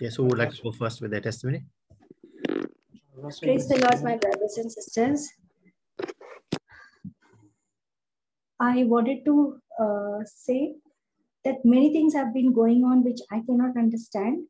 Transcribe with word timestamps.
Yes, 0.00 0.16
who 0.16 0.24
would 0.24 0.38
like 0.38 0.50
to 0.50 0.62
go 0.62 0.72
first 0.72 1.00
with 1.00 1.10
their 1.10 1.20
testimony? 1.20 1.64
Praise 3.40 3.68
the 3.68 3.78
Lord, 3.80 4.02
my 4.02 4.16
brothers 4.16 4.58
and 4.58 4.70
sisters. 4.70 5.28
I 8.58 8.84
wanted 8.84 9.24
to 9.24 9.60
uh, 9.80 10.18
say 10.24 10.74
that 11.44 11.64
many 11.64 11.92
things 11.92 12.14
have 12.14 12.32
been 12.32 12.52
going 12.52 12.84
on 12.84 13.04
which 13.04 13.20
I 13.30 13.40
cannot 13.46 13.76
understand, 13.76 14.44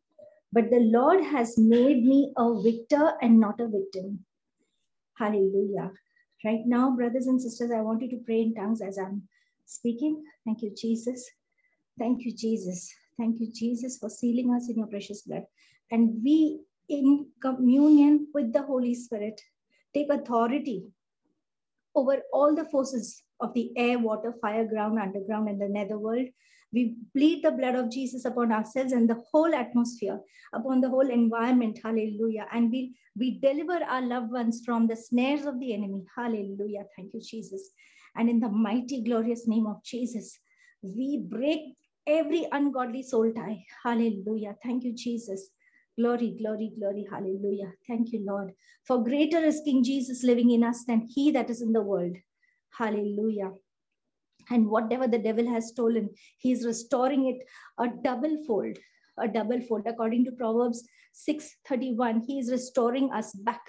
but 0.52 0.70
the 0.70 0.80
Lord 0.80 1.24
has 1.24 1.58
made 1.58 2.04
me 2.04 2.32
a 2.36 2.62
victor 2.62 3.12
and 3.22 3.40
not 3.40 3.60
a 3.60 3.68
victim. 3.68 4.24
Hallelujah. 5.18 5.90
Right 6.44 6.62
now, 6.66 6.90
brothers 6.96 7.26
and 7.26 7.40
sisters, 7.40 7.70
I 7.70 7.80
want 7.80 8.02
you 8.02 8.10
to 8.10 8.24
pray 8.24 8.42
in 8.42 8.54
tongues 8.54 8.82
as 8.82 8.98
I'm 8.98 9.22
speaking. 9.64 10.22
Thank 10.44 10.62
you, 10.62 10.74
Jesus. 10.76 11.28
Thank 11.98 12.24
you, 12.24 12.34
Jesus. 12.34 12.92
Thank 13.18 13.40
you, 13.40 13.50
Jesus, 13.52 13.98
for 13.98 14.08
sealing 14.08 14.54
us 14.54 14.68
in 14.68 14.78
your 14.78 14.86
precious 14.86 15.22
blood. 15.22 15.44
And 15.90 16.22
we, 16.24 16.60
in 16.88 17.26
communion 17.40 18.28
with 18.34 18.52
the 18.52 18.62
Holy 18.62 18.94
Spirit, 18.94 19.40
take 19.94 20.10
authority 20.10 20.84
over 21.94 22.22
all 22.32 22.54
the 22.54 22.64
forces 22.64 23.22
of 23.40 23.52
the 23.54 23.70
air, 23.76 23.98
water, 23.98 24.34
fire, 24.40 24.64
ground, 24.64 24.98
underground, 24.98 25.48
and 25.48 25.60
the 25.60 25.68
netherworld. 25.68 26.26
We 26.72 26.96
bleed 27.14 27.44
the 27.44 27.50
blood 27.50 27.74
of 27.74 27.90
Jesus 27.90 28.24
upon 28.24 28.50
ourselves 28.50 28.92
and 28.92 29.08
the 29.08 29.22
whole 29.30 29.54
atmosphere, 29.54 30.18
upon 30.54 30.80
the 30.80 30.88
whole 30.88 31.08
environment. 31.08 31.78
Hallelujah. 31.84 32.46
And 32.50 32.70
we, 32.70 32.94
we 33.14 33.38
deliver 33.40 33.84
our 33.84 34.00
loved 34.00 34.32
ones 34.32 34.62
from 34.64 34.86
the 34.86 34.96
snares 34.96 35.44
of 35.44 35.60
the 35.60 35.74
enemy. 35.74 36.06
Hallelujah. 36.16 36.84
Thank 36.96 37.12
you, 37.12 37.20
Jesus. 37.20 37.72
And 38.16 38.30
in 38.30 38.40
the 38.40 38.48
mighty, 38.48 39.02
glorious 39.02 39.46
name 39.46 39.66
of 39.66 39.84
Jesus, 39.84 40.38
we 40.82 41.26
break 41.28 41.76
every 42.06 42.46
ungodly 42.52 43.02
soul 43.02 43.32
tie. 43.32 43.64
Hallelujah. 43.82 44.56
Thank 44.62 44.84
you, 44.84 44.92
Jesus. 44.92 45.50
Glory, 45.98 46.36
glory, 46.38 46.72
glory. 46.78 47.06
Hallelujah. 47.10 47.72
Thank 47.86 48.12
you, 48.12 48.24
Lord. 48.26 48.52
For 48.86 49.02
greater 49.02 49.38
is 49.38 49.60
King 49.64 49.84
Jesus 49.84 50.22
living 50.22 50.50
in 50.50 50.64
us 50.64 50.84
than 50.84 51.06
he 51.08 51.30
that 51.32 51.50
is 51.50 51.62
in 51.62 51.72
the 51.72 51.82
world. 51.82 52.16
Hallelujah. 52.76 53.52
And 54.50 54.68
whatever 54.68 55.06
the 55.06 55.18
devil 55.18 55.46
has 55.48 55.68
stolen, 55.68 56.10
he 56.38 56.52
is 56.52 56.66
restoring 56.66 57.28
it 57.28 57.46
a 57.78 57.88
double 58.02 58.42
fold, 58.46 58.78
a 59.18 59.28
double 59.28 59.60
fold. 59.60 59.86
According 59.86 60.24
to 60.24 60.32
Proverbs 60.32 60.82
6:31, 61.12 62.24
he 62.26 62.38
is 62.40 62.50
restoring 62.50 63.12
us 63.12 63.32
back 63.34 63.60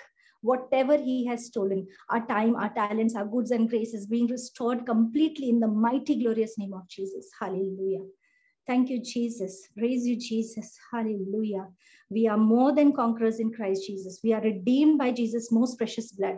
whatever 0.42 0.98
he 0.98 1.26
has 1.26 1.46
stolen 1.46 1.88
our 2.10 2.26
time 2.28 2.54
our 2.58 2.72
talents 2.74 3.16
our 3.16 3.26
goods 3.26 3.52
and 3.52 3.70
graces 3.70 4.06
being 4.06 4.28
restored 4.28 4.86
completely 4.86 5.50
in 5.50 5.60
the 5.60 5.68
mighty 5.68 6.22
glorious 6.22 6.58
name 6.58 6.74
of 6.74 6.86
jesus 6.90 7.30
hallelujah 7.40 8.04
thank 8.68 8.90
you 8.90 9.02
jesus 9.02 9.68
praise 9.78 10.06
you 10.06 10.16
jesus 10.16 10.78
hallelujah 10.92 11.68
we 12.10 12.28
are 12.28 12.38
more 12.38 12.74
than 12.74 12.94
conquerors 12.94 13.40
in 13.40 13.52
christ 13.52 13.88
jesus 13.88 14.20
we 14.24 14.34
are 14.34 14.42
redeemed 14.42 14.98
by 14.98 15.12
jesus 15.12 15.52
most 15.52 15.78
precious 15.78 16.12
blood 16.12 16.38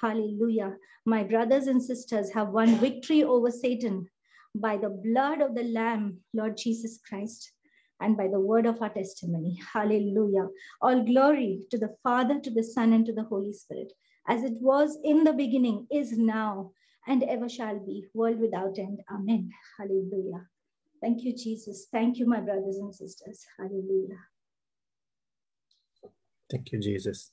Hallelujah. 0.00 0.76
My 1.06 1.24
brothers 1.24 1.66
and 1.66 1.82
sisters 1.82 2.30
have 2.30 2.50
won 2.50 2.76
victory 2.76 3.24
over 3.24 3.50
Satan 3.50 4.08
by 4.54 4.76
the 4.76 4.90
blood 4.90 5.40
of 5.40 5.56
the 5.56 5.64
Lamb, 5.64 6.18
Lord 6.32 6.56
Jesus 6.56 7.00
Christ, 7.08 7.52
and 8.00 8.16
by 8.16 8.28
the 8.28 8.38
word 8.38 8.66
of 8.66 8.80
our 8.80 8.90
testimony. 8.90 9.60
Hallelujah. 9.72 10.48
All 10.80 11.02
glory 11.02 11.62
to 11.72 11.78
the 11.78 11.96
Father, 12.04 12.38
to 12.38 12.50
the 12.50 12.62
Son, 12.62 12.92
and 12.92 13.04
to 13.06 13.12
the 13.12 13.24
Holy 13.24 13.52
Spirit, 13.52 13.92
as 14.28 14.44
it 14.44 14.54
was 14.60 14.96
in 15.02 15.24
the 15.24 15.32
beginning, 15.32 15.88
is 15.90 16.16
now, 16.16 16.70
and 17.08 17.24
ever 17.24 17.48
shall 17.48 17.80
be, 17.80 18.06
world 18.14 18.38
without 18.38 18.78
end. 18.78 19.00
Amen. 19.10 19.50
Hallelujah. 19.78 20.46
Thank 21.00 21.22
you, 21.22 21.34
Jesus. 21.36 21.86
Thank 21.92 22.18
you, 22.18 22.26
my 22.26 22.40
brothers 22.40 22.78
and 22.78 22.94
sisters. 22.94 23.44
Hallelujah. 23.58 24.18
Thank 26.50 26.72
you, 26.72 26.80
Jesus. 26.80 27.30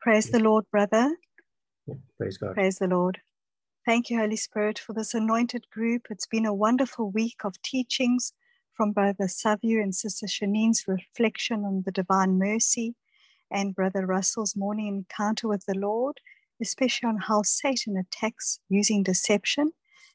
Praise 0.00 0.30
the 0.30 0.38
Lord, 0.38 0.64
brother. 0.70 1.16
Praise 2.16 2.38
God. 2.38 2.54
Praise 2.54 2.78
the 2.78 2.86
Lord. 2.86 3.20
Thank 3.84 4.10
you, 4.10 4.18
Holy 4.18 4.36
Spirit, 4.36 4.78
for 4.78 4.92
this 4.92 5.14
anointed 5.14 5.66
group. 5.70 6.06
It's 6.10 6.26
been 6.26 6.44
a 6.46 6.54
wonderful 6.54 7.10
week 7.10 7.38
of 7.44 7.60
teachings 7.62 8.32
from 8.74 8.92
Brother 8.92 9.26
Savio 9.28 9.82
and 9.82 9.94
Sister 9.94 10.26
Shanine's 10.26 10.84
reflection 10.86 11.64
on 11.64 11.82
the 11.84 11.90
divine 11.90 12.38
mercy 12.38 12.94
and 13.50 13.74
Brother 13.74 14.06
Russell's 14.06 14.54
morning 14.54 14.88
encounter 14.88 15.48
with 15.48 15.64
the 15.66 15.74
Lord, 15.74 16.20
especially 16.60 17.08
on 17.08 17.16
how 17.16 17.42
Satan 17.42 17.96
attacks 17.96 18.60
using 18.68 19.02
deception, 19.02 19.72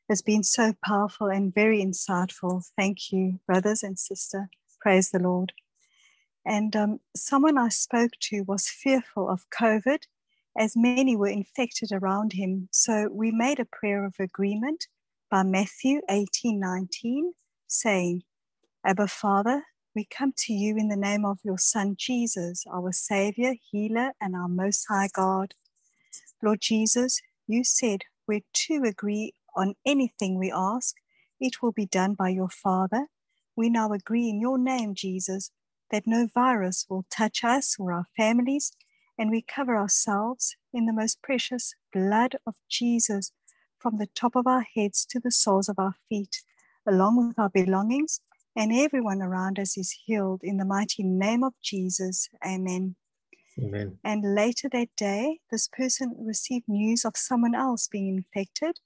has 0.09 0.21
been 0.21 0.43
so 0.43 0.73
powerful 0.83 1.27
and 1.27 1.53
very 1.53 1.83
insightful. 1.83 2.63
Thank 2.77 3.11
you, 3.11 3.39
brothers 3.47 3.83
and 3.83 3.97
sister. 3.97 4.49
Praise 4.81 5.11
the 5.11 5.19
Lord. 5.19 5.53
And 6.45 6.75
um, 6.75 6.99
someone 7.15 7.57
I 7.57 7.69
spoke 7.69 8.11
to 8.23 8.41
was 8.41 8.69
fearful 8.69 9.29
of 9.29 9.49
COVID, 9.49 9.99
as 10.57 10.75
many 10.75 11.15
were 11.15 11.27
infected 11.27 11.91
around 11.91 12.33
him. 12.33 12.67
So 12.71 13.09
we 13.11 13.31
made 13.31 13.59
a 13.59 13.65
prayer 13.65 14.05
of 14.05 14.15
agreement 14.19 14.87
by 15.31 15.43
Matthew 15.43 16.01
18 16.09 16.59
19, 16.59 17.33
saying, 17.67 18.23
Abba 18.85 19.07
Father, 19.07 19.63
we 19.95 20.05
come 20.05 20.33
to 20.37 20.53
you 20.53 20.75
in 20.75 20.89
the 20.89 20.97
name 20.97 21.23
of 21.23 21.39
your 21.43 21.57
Son 21.57 21.95
Jesus, 21.97 22.65
our 22.71 22.91
Savior, 22.91 23.53
healer, 23.71 24.11
and 24.19 24.35
our 24.35 24.49
Most 24.49 24.85
High 24.89 25.09
God. 25.13 25.53
Lord 26.41 26.59
Jesus, 26.59 27.21
you 27.47 27.63
said, 27.63 28.01
where 28.25 28.41
two 28.53 28.83
agree 28.85 29.33
on 29.55 29.75
anything 29.85 30.37
we 30.37 30.51
ask, 30.51 30.95
it 31.39 31.61
will 31.61 31.71
be 31.71 31.85
done 31.85 32.13
by 32.13 32.29
your 32.29 32.49
Father. 32.49 33.07
We 33.55 33.69
now 33.69 33.91
agree 33.91 34.29
in 34.29 34.41
your 34.41 34.57
name, 34.57 34.95
Jesus, 34.95 35.51
that 35.91 36.07
no 36.07 36.27
virus 36.33 36.85
will 36.89 37.05
touch 37.09 37.43
us 37.43 37.75
or 37.77 37.91
our 37.93 38.07
families, 38.17 38.71
and 39.17 39.29
we 39.29 39.41
cover 39.41 39.77
ourselves 39.77 40.55
in 40.73 40.85
the 40.85 40.93
most 40.93 41.21
precious 41.21 41.75
blood 41.91 42.35
of 42.47 42.55
Jesus 42.69 43.31
from 43.77 43.97
the 43.97 44.07
top 44.15 44.35
of 44.35 44.47
our 44.47 44.65
heads 44.75 45.05
to 45.07 45.19
the 45.19 45.31
soles 45.31 45.69
of 45.69 45.77
our 45.77 45.95
feet, 46.09 46.41
along 46.87 47.27
with 47.27 47.37
our 47.37 47.49
belongings, 47.49 48.21
and 48.55 48.71
everyone 48.71 49.21
around 49.21 49.59
us 49.59 49.77
is 49.77 49.97
healed 50.05 50.41
in 50.43 50.57
the 50.57 50.65
mighty 50.65 51.03
name 51.03 51.43
of 51.43 51.53
Jesus. 51.61 52.29
Amen. 52.45 52.95
Amen. 53.59 53.99
And 54.03 54.35
later 54.35 54.69
that 54.69 54.89
day, 54.97 55.39
this 55.51 55.67
person 55.67 56.15
received 56.17 56.65
news 56.67 57.05
of 57.05 57.17
someone 57.17 57.53
else 57.53 57.87
being 57.87 58.07
infected 58.07 58.79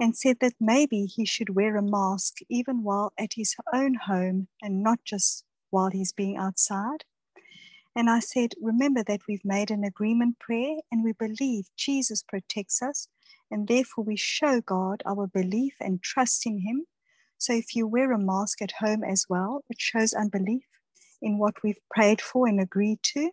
and 0.00 0.16
said 0.16 0.38
that 0.40 0.54
maybe 0.60 1.06
he 1.06 1.24
should 1.24 1.54
wear 1.54 1.76
a 1.76 1.82
mask 1.82 2.36
even 2.48 2.82
while 2.82 3.12
at 3.18 3.34
his 3.34 3.54
own 3.72 3.94
home 3.94 4.48
and 4.62 4.82
not 4.82 5.00
just 5.04 5.44
while 5.70 5.90
he's 5.90 6.12
being 6.12 6.36
outside. 6.36 7.04
And 7.96 8.08
I 8.08 8.20
said, 8.20 8.54
Remember 8.60 9.02
that 9.04 9.22
we've 9.28 9.44
made 9.44 9.70
an 9.70 9.82
agreement 9.82 10.38
prayer 10.38 10.76
and 10.92 11.02
we 11.02 11.12
believe 11.12 11.66
Jesus 11.76 12.22
protects 12.22 12.80
us, 12.80 13.08
and 13.50 13.66
therefore 13.66 14.04
we 14.04 14.16
show 14.16 14.60
God 14.60 15.02
our 15.04 15.26
belief 15.26 15.74
and 15.80 16.02
trust 16.02 16.46
in 16.46 16.60
Him. 16.60 16.86
So 17.38 17.52
if 17.52 17.74
you 17.74 17.86
wear 17.86 18.12
a 18.12 18.18
mask 18.18 18.62
at 18.62 18.72
home 18.78 19.02
as 19.02 19.26
well, 19.28 19.64
it 19.68 19.80
shows 19.80 20.12
unbelief 20.12 20.64
in 21.20 21.38
what 21.38 21.62
we've 21.62 21.80
prayed 21.90 22.20
for 22.20 22.46
and 22.46 22.60
agreed 22.60 23.00
to. 23.02 23.30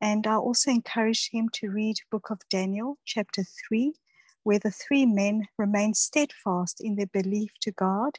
And 0.00 0.26
I 0.26 0.34
also 0.34 0.70
encouraged 0.70 1.30
him 1.32 1.48
to 1.54 1.70
read 1.70 1.96
Book 2.10 2.30
of 2.30 2.40
Daniel, 2.50 2.98
chapter 3.04 3.44
3, 3.68 3.94
where 4.46 4.58
the 4.58 4.70
three 4.70 5.04
men 5.04 5.48
remain 5.58 5.92
steadfast 5.94 6.80
in 6.80 6.96
their 6.96 7.12
belief 7.12 7.50
to 7.62 7.72
God, 7.72 8.12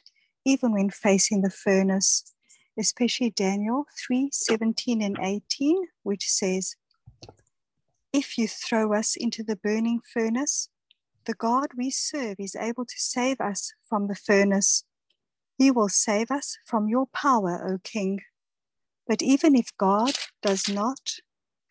even 0.44 0.72
when 0.72 0.90
facing 0.90 1.42
the 1.42 1.50
furnace 1.50 2.34
especially 2.78 3.30
Daniel 3.30 3.86
3 4.06 4.30
17 4.32 5.02
and 5.02 5.18
18, 5.20 5.88
which 6.04 6.30
says, 6.30 6.76
If 8.12 8.38
you 8.38 8.46
throw 8.46 8.94
us 8.94 9.16
into 9.16 9.42
the 9.42 9.56
burning 9.56 10.00
furnace, 10.00 10.68
the 11.26 11.34
God 11.34 11.68
we 11.76 11.90
serve 11.90 12.36
is 12.38 12.56
able 12.56 12.84
to 12.84 12.94
save 12.96 13.40
us 13.40 13.72
from 13.88 14.06
the 14.06 14.14
furnace. 14.14 14.84
He 15.58 15.70
will 15.70 15.88
save 15.88 16.30
us 16.30 16.56
from 16.64 16.88
your 16.88 17.06
power, 17.06 17.68
O 17.68 17.78
King. 17.82 18.20
But 19.06 19.22
even 19.22 19.56
if 19.56 19.76
God 19.76 20.12
does 20.42 20.68
not 20.68 21.16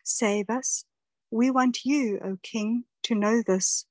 save 0.04 0.50
us, 0.50 0.84
we 1.30 1.50
want 1.50 1.84
you, 1.84 2.20
O 2.22 2.38
King, 2.42 2.84
to 3.04 3.14
know 3.14 3.42
this. 3.46 3.86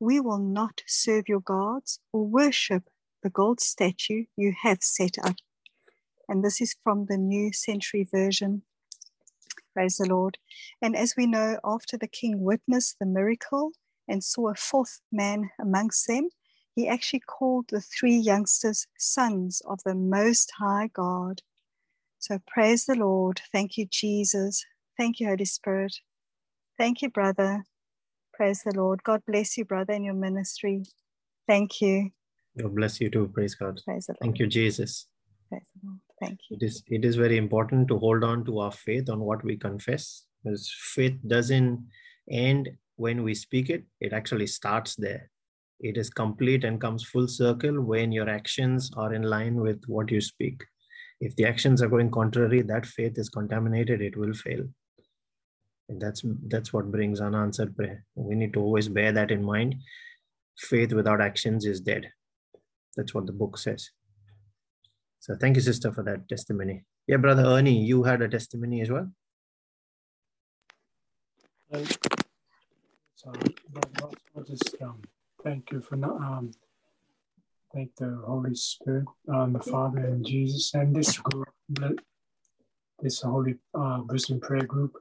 We 0.00 0.20
will 0.20 0.38
not 0.38 0.82
serve 0.86 1.28
your 1.28 1.40
gods 1.40 2.00
or 2.12 2.24
worship 2.26 2.84
the 3.22 3.30
gold 3.30 3.60
statue 3.60 4.24
you 4.36 4.54
have 4.62 4.82
set 4.82 5.16
up. 5.22 5.36
And 6.28 6.44
this 6.44 6.60
is 6.60 6.76
from 6.84 7.06
the 7.06 7.16
New 7.16 7.52
Century 7.52 8.06
Version. 8.10 8.62
Praise 9.74 9.96
the 9.96 10.08
Lord. 10.08 10.38
And 10.82 10.96
as 10.96 11.14
we 11.16 11.26
know, 11.26 11.58
after 11.64 11.96
the 11.96 12.06
king 12.06 12.42
witnessed 12.42 12.96
the 12.98 13.06
miracle 13.06 13.72
and 14.06 14.22
saw 14.22 14.48
a 14.48 14.54
fourth 14.54 15.00
man 15.10 15.50
amongst 15.60 16.06
them, 16.06 16.28
he 16.74 16.88
actually 16.88 17.20
called 17.20 17.66
the 17.70 17.80
three 17.80 18.16
youngsters 18.16 18.86
sons 18.98 19.62
of 19.66 19.80
the 19.84 19.94
Most 19.94 20.52
High 20.58 20.90
God. 20.92 21.42
So 22.18 22.40
praise 22.46 22.86
the 22.86 22.94
Lord. 22.94 23.40
Thank 23.52 23.76
you, 23.76 23.86
Jesus. 23.86 24.64
Thank 24.96 25.20
you, 25.20 25.28
Holy 25.28 25.44
Spirit. 25.44 25.96
Thank 26.76 27.02
you, 27.02 27.10
brother. 27.10 27.64
Praise 28.38 28.62
the 28.64 28.72
Lord. 28.76 29.02
God 29.02 29.20
bless 29.26 29.58
you, 29.58 29.64
brother, 29.64 29.94
in 29.94 30.04
your 30.04 30.14
ministry. 30.14 30.84
Thank 31.48 31.80
you. 31.80 32.10
God 32.56 32.72
bless 32.76 33.00
you 33.00 33.10
too. 33.10 33.32
Praise 33.34 33.56
God. 33.56 33.80
Praise 33.84 34.06
the 34.06 34.12
Lord. 34.12 34.20
Thank 34.22 34.38
you, 34.38 34.46
Jesus. 34.46 35.08
Praise 35.48 35.62
the 35.74 35.88
Lord. 35.88 35.98
Thank 36.20 36.38
you. 36.48 36.56
It 36.60 36.64
is 36.64 36.84
it 36.86 37.04
is 37.04 37.16
very 37.16 37.36
important 37.36 37.88
to 37.88 37.98
hold 37.98 38.22
on 38.22 38.44
to 38.44 38.60
our 38.60 38.70
faith 38.70 39.10
on 39.10 39.18
what 39.18 39.42
we 39.42 39.56
confess, 39.56 40.26
because 40.44 40.72
faith 40.94 41.16
doesn't 41.26 41.84
end 42.30 42.70
when 42.94 43.24
we 43.24 43.34
speak 43.34 43.70
it. 43.70 43.82
It 44.00 44.12
actually 44.12 44.46
starts 44.46 44.94
there. 44.94 45.28
It 45.80 45.96
is 45.96 46.08
complete 46.08 46.62
and 46.62 46.80
comes 46.80 47.02
full 47.02 47.26
circle 47.26 47.80
when 47.82 48.12
your 48.12 48.28
actions 48.28 48.92
are 48.96 49.14
in 49.14 49.22
line 49.22 49.56
with 49.56 49.82
what 49.88 50.12
you 50.12 50.20
speak. 50.20 50.64
If 51.20 51.34
the 51.34 51.44
actions 51.44 51.82
are 51.82 51.88
going 51.88 52.12
contrary, 52.12 52.62
that 52.62 52.86
faith 52.86 53.18
is 53.18 53.28
contaminated. 53.28 54.00
It 54.00 54.16
will 54.16 54.32
fail. 54.32 54.64
That's 55.88 56.22
that's 56.48 56.72
what 56.72 56.92
brings 56.92 57.20
unanswered 57.20 57.74
prayer. 57.74 58.04
We 58.14 58.34
need 58.34 58.52
to 58.52 58.60
always 58.60 58.88
bear 58.88 59.10
that 59.12 59.30
in 59.30 59.42
mind. 59.42 59.76
Faith 60.58 60.92
without 60.92 61.20
actions 61.20 61.64
is 61.64 61.80
dead. 61.80 62.10
That's 62.96 63.14
what 63.14 63.26
the 63.26 63.32
book 63.32 63.56
says. 63.56 63.90
So 65.20 65.34
thank 65.34 65.56
you, 65.56 65.62
sister, 65.62 65.92
for 65.92 66.02
that 66.02 66.28
testimony. 66.28 66.84
Yeah, 67.06 67.16
brother 67.16 67.44
Ernie, 67.44 67.82
you 67.84 68.02
had 68.02 68.20
a 68.22 68.28
testimony 68.28 68.82
as 68.82 68.90
well. 68.90 69.10
Uh, 71.72 71.84
so 73.14 73.32
I'll, 74.02 74.14
I'll 74.36 74.44
just 74.44 74.74
um, 74.82 75.00
thank 75.42 75.70
you 75.70 75.80
for 75.80 75.94
um, 75.94 76.50
thank 77.74 77.94
the 77.96 78.22
Holy 78.26 78.54
Spirit, 78.54 79.06
um, 79.32 79.54
the 79.54 79.60
Father, 79.60 79.98
and 79.98 80.24
Jesus, 80.24 80.72
and 80.74 80.94
this 80.94 81.18
group, 81.18 81.48
this 83.00 83.20
Holy 83.22 83.56
uh, 83.74 84.02
Wisdom 84.08 84.40
Prayer 84.40 84.66
Group. 84.66 84.96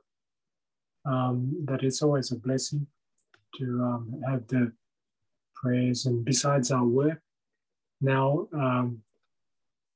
Um, 1.07 1.65
that 1.65 1.83
it's 1.83 2.01
always 2.01 2.31
a 2.31 2.36
blessing 2.36 2.86
to 3.57 3.63
um, 3.81 4.21
have 4.27 4.45
the 4.48 4.74
prayers, 5.56 6.06
and 6.06 6.25
besides 6.25 6.69
our 6.71 6.86
work, 6.86 7.21
now 8.01 8.48
um, 8.54 9.01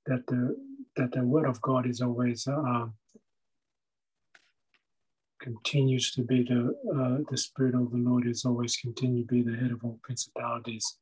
that 0.06 0.26
the 0.28 0.56
that 0.96 1.12
the 1.12 1.24
Word 1.24 1.48
of 1.48 1.62
God 1.62 1.86
is 1.86 2.02
always 2.02 2.48
uh, 2.48 2.88
continues 5.42 6.12
to 6.14 6.22
be 6.24 6.44
the 6.44 6.74
uh, 6.96 7.18
the 7.30 7.38
Spirit 7.38 7.76
of 7.76 7.92
the 7.92 7.98
Lord 7.98 8.26
is 8.26 8.46
always 8.46 8.78
continue 8.78 9.26
to 9.26 9.28
be 9.28 9.42
the 9.42 9.58
head 9.58 9.72
of 9.72 9.84
all 9.84 10.00
principalities 10.04 10.98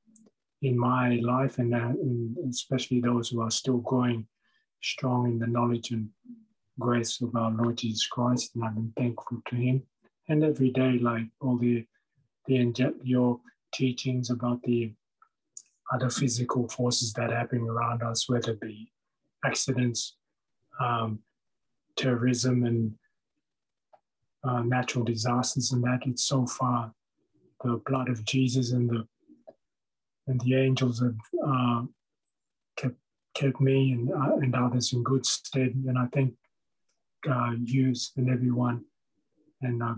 in 0.62 0.78
my 0.78 1.16
life, 1.18 1.60
and, 1.60 1.74
uh, 1.74 1.94
especially 2.50 3.00
those 3.00 3.30
who 3.30 3.42
are 3.42 3.52
still 3.52 3.78
growing 3.78 4.28
strong 4.82 5.28
in 5.28 5.40
the 5.40 5.48
knowledge 5.48 5.92
and 5.92 6.10
grace 6.80 7.22
of 7.22 7.36
our 7.36 7.52
Lord 7.52 7.78
Jesus 7.78 8.08
Christ, 8.08 8.56
and 8.56 8.64
I'm 8.64 8.94
thankful 8.98 9.42
to 9.50 9.56
Him. 9.56 9.84
And 10.30 10.44
every 10.44 10.70
day, 10.70 11.00
like 11.00 11.26
all 11.42 11.58
the 11.58 11.86
the 12.46 12.94
your 13.04 13.40
teachings 13.74 14.30
about 14.30 14.62
the 14.64 14.94
other 15.92 16.10
physical 16.10 16.68
forces 16.68 17.14
that 17.14 17.32
happen 17.32 17.62
around 17.68 18.04
us, 18.04 18.30
whether 18.30 18.52
it 18.52 18.62
be 18.62 18.92
accidents, 19.44 20.16
um, 20.80 21.20
terrorism, 21.96 22.64
and 22.64 22.94
uh, 24.44 24.62
natural 24.62 25.04
disasters, 25.04 25.72
and 25.72 25.84
that 25.84 26.02
it's 26.06 26.26
so 26.26 26.46
far 26.46 26.94
the 27.64 27.82
blood 27.86 28.10
of 28.10 28.24
Jesus 28.24 28.72
and 28.72 28.90
the 28.90 29.08
and 30.28 30.40
the 30.42 30.56
angels 30.56 31.00
have 31.00 31.18
uh, 31.46 31.84
kept 32.78 32.96
kept 33.34 33.60
me 33.60 33.94
and 33.94 34.12
uh, 34.12 34.36
and 34.38 34.56
others 34.56 34.94
in 34.94 35.04
good 35.04 35.26
stead, 35.26 35.74
and 35.88 35.98
I 35.98 36.06
thank 36.14 36.34
uh, 37.30 37.54
you 37.64 37.94
and 38.16 38.30
everyone 38.30 38.86
and 39.62 39.82
uh, 39.84 39.96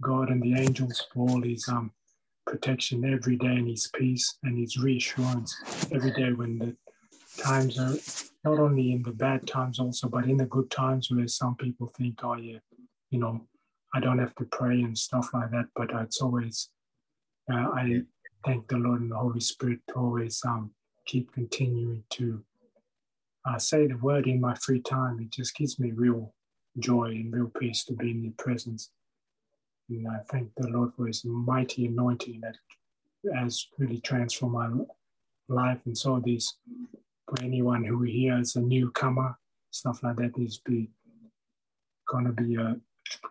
God 0.00 0.30
and 0.30 0.42
the 0.42 0.54
angels 0.54 1.06
for 1.12 1.28
all 1.28 1.42
His 1.42 1.68
um, 1.68 1.92
protection 2.46 3.04
every 3.04 3.36
day 3.36 3.46
and 3.46 3.68
His 3.68 3.90
peace 3.94 4.38
and 4.42 4.58
His 4.58 4.78
reassurance 4.78 5.56
every 5.92 6.12
day 6.12 6.32
when 6.32 6.58
the 6.58 6.76
times 7.42 7.78
are 7.78 7.94
not 8.44 8.58
only 8.58 8.92
in 8.92 9.02
the 9.02 9.12
bad 9.12 9.46
times 9.46 9.78
also, 9.78 10.08
but 10.08 10.24
in 10.24 10.36
the 10.36 10.46
good 10.46 10.70
times 10.70 11.10
where 11.10 11.28
some 11.28 11.56
people 11.56 11.92
think, 11.96 12.20
oh 12.24 12.36
yeah, 12.36 12.58
you 13.10 13.18
know, 13.18 13.40
I 13.94 14.00
don't 14.00 14.18
have 14.18 14.34
to 14.36 14.44
pray 14.44 14.80
and 14.82 14.96
stuff 14.96 15.28
like 15.34 15.50
that. 15.50 15.66
But 15.74 15.90
it's 15.92 16.20
always, 16.20 16.70
uh, 17.52 17.56
I 17.56 18.02
thank 18.44 18.68
the 18.68 18.76
Lord 18.76 19.02
and 19.02 19.10
the 19.10 19.16
Holy 19.16 19.40
Spirit 19.40 19.80
to 19.88 19.94
always 19.94 20.40
um, 20.46 20.70
keep 21.06 21.32
continuing 21.32 22.04
to 22.10 22.42
uh, 23.48 23.58
say 23.58 23.86
the 23.86 23.96
word 23.96 24.26
in 24.26 24.40
my 24.40 24.54
free 24.54 24.80
time. 24.80 25.18
It 25.20 25.30
just 25.30 25.56
gives 25.56 25.78
me 25.78 25.92
real 25.92 26.34
joy 26.78 27.06
and 27.06 27.32
real 27.32 27.50
peace 27.58 27.84
to 27.84 27.94
be 27.94 28.10
in 28.10 28.22
your 28.22 28.32
presence. 28.38 28.90
And 29.90 30.08
I 30.08 30.18
thank 30.30 30.50
the 30.56 30.68
Lord 30.68 30.92
for 30.96 31.06
his 31.06 31.24
mighty 31.24 31.86
anointing 31.86 32.40
that 32.42 32.56
has 33.34 33.66
really 33.78 34.00
transformed 34.00 34.54
my 34.54 34.84
life. 35.48 35.78
And 35.84 35.96
so 35.96 36.22
this 36.24 36.54
for 37.26 37.42
anyone 37.42 37.84
who 37.84 38.02
hears 38.02 38.56
a 38.56 38.60
newcomer, 38.60 39.38
stuff 39.70 40.02
like 40.02 40.16
that 40.16 40.38
is 40.38 40.58
be 40.58 40.90
gonna 42.08 42.32
be 42.32 42.56
a 42.56 42.76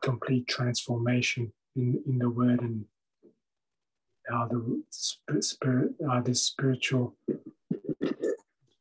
complete 0.01 0.47
transformation 0.47 1.51
in, 1.75 2.01
in 2.07 2.19
the 2.19 2.29
word 2.29 2.61
and 2.61 2.85
how 4.29 4.47
the 4.47 4.83
spirit, 4.91 5.93
uh, 6.09 6.21
the 6.21 6.35
spiritual 6.35 7.15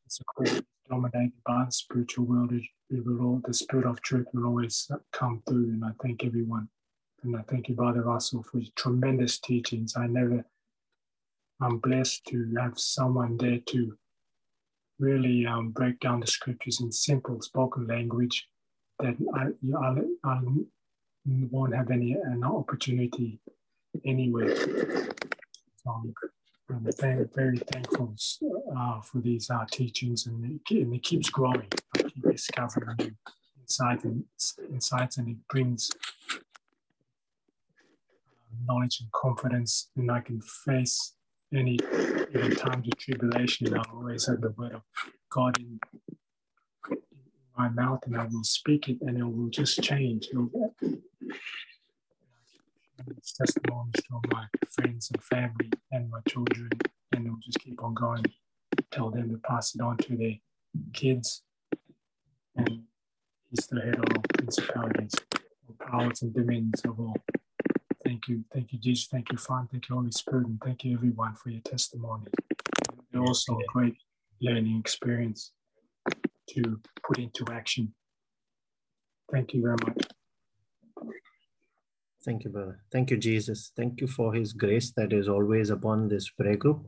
it's 0.05 0.19
a 0.19 0.63
dominated 0.89 1.33
by 1.45 1.65
the 1.65 1.71
spiritual 1.71 2.25
world, 2.25 2.51
it 2.51 3.05
will 3.05 3.21
all, 3.21 3.41
the 3.45 3.53
spirit 3.53 3.85
of 3.85 4.01
truth 4.01 4.27
will 4.33 4.45
always 4.45 4.89
come 5.11 5.43
through. 5.47 5.65
And 5.65 5.85
I 5.85 5.91
thank 6.01 6.25
everyone. 6.25 6.67
And 7.23 7.35
I 7.35 7.41
thank 7.49 7.67
you, 7.67 7.75
Brother 7.75 8.01
Russell, 8.03 8.43
for 8.43 8.59
your 8.59 8.71
tremendous 8.75 9.39
teachings. 9.39 9.95
I 9.97 10.07
never, 10.07 10.45
I'm 11.61 11.77
blessed 11.79 12.25
to 12.27 12.53
have 12.59 12.79
someone 12.79 13.37
there 13.37 13.59
to 13.67 13.97
really 14.99 15.45
um, 15.45 15.69
break 15.71 15.99
down 15.99 16.21
the 16.21 16.27
scriptures 16.27 16.81
in 16.81 16.91
simple 16.91 17.41
spoken 17.41 17.87
language 17.87 18.47
that 18.99 19.15
I, 19.33 19.47
I, 19.77 19.95
I 20.23 20.39
won't 21.25 21.75
have 21.75 21.91
any 21.91 22.13
an 22.13 22.43
opportunity 22.43 23.39
anywhere. 24.05 24.55
So 24.55 25.91
I'm 25.91 26.13
very, 27.35 27.57
thankful 27.57 28.15
uh, 28.77 29.01
for 29.01 29.19
these 29.19 29.49
uh, 29.49 29.65
teachings, 29.71 30.27
and 30.27 30.61
it, 30.69 30.75
and 30.75 30.93
it, 30.93 31.03
keeps 31.03 31.29
growing. 31.29 31.67
I 31.95 32.03
keep 32.03 32.23
discovering 32.23 32.95
new 32.99 33.11
insight 33.59 34.03
and 34.03 34.23
insights, 34.71 35.17
and 35.17 35.29
it 35.29 35.37
brings 35.49 35.91
knowledge 38.65 38.99
and 39.01 39.11
confidence, 39.11 39.89
and 39.95 40.11
I 40.11 40.21
can 40.21 40.41
face 40.41 41.13
any 41.53 41.79
even 42.35 42.55
times 42.55 42.87
of 42.87 42.97
tribulation, 42.97 43.73
I 43.73 43.81
always 43.93 44.27
have 44.27 44.41
the 44.41 44.51
word 44.51 44.73
of 44.73 44.81
God 45.31 45.57
in, 45.59 45.79
my 47.57 47.69
mouth 47.69 47.99
and 48.05 48.15
I 48.15 48.23
will 48.23 48.43
speak 48.43 48.87
it 48.87 48.97
and 49.01 49.17
it 49.17 49.23
will 49.23 49.49
just 49.49 49.81
change. 49.81 50.29
It's 53.17 53.33
testimonies 53.33 53.93
to 54.07 54.21
my 54.31 54.45
friends 54.69 55.09
and 55.11 55.23
family 55.23 55.71
and 55.91 56.09
my 56.09 56.19
children, 56.27 56.69
and 57.11 57.25
it 57.25 57.29
will 57.29 57.39
just 57.43 57.59
keep 57.59 57.83
on 57.83 57.93
going. 57.93 58.23
Tell 58.91 59.09
them 59.09 59.29
to 59.31 59.37
pass 59.37 59.75
it 59.75 59.81
on 59.81 59.97
to 59.97 60.15
their 60.15 60.35
kids. 60.93 61.43
And 62.55 62.83
he's 63.49 63.67
the 63.67 63.81
head 63.81 63.95
of 63.95 64.05
all 64.15 64.23
principalities, 64.37 65.15
powers, 65.79 66.21
and 66.21 66.33
dominions 66.33 66.81
of 66.85 66.99
all. 66.99 67.17
Thank 68.09 68.27
you. 68.27 68.43
Thank 68.51 68.73
you, 68.73 68.79
Jesus. 68.79 69.07
Thank 69.07 69.31
you, 69.31 69.37
Father. 69.37 69.67
Thank 69.71 69.87
you, 69.87 69.93
Holy 69.93 70.09
Spirit. 70.09 70.47
And 70.47 70.59
thank 70.65 70.83
you, 70.83 70.95
everyone, 70.95 71.35
for 71.35 71.51
your 71.51 71.61
testimony. 71.61 72.25
They're 73.11 73.21
also 73.21 73.53
a 73.53 73.63
great 73.71 73.97
learning 74.41 74.79
experience 74.79 75.51
to 76.55 76.79
put 77.05 77.19
into 77.19 77.45
action. 77.51 77.93
Thank 79.31 79.53
you 79.53 79.61
very 79.61 79.75
much. 79.85 80.07
Thank 82.25 82.45
you, 82.45 82.49
brother. 82.49 82.79
Thank 82.91 83.11
you, 83.11 83.17
Jesus. 83.17 83.71
Thank 83.77 84.01
you 84.01 84.07
for 84.07 84.33
his 84.33 84.53
grace 84.53 84.91
that 84.97 85.13
is 85.13 85.29
always 85.29 85.69
upon 85.69 86.09
this 86.09 86.31
prayer 86.31 86.57
group. 86.57 86.87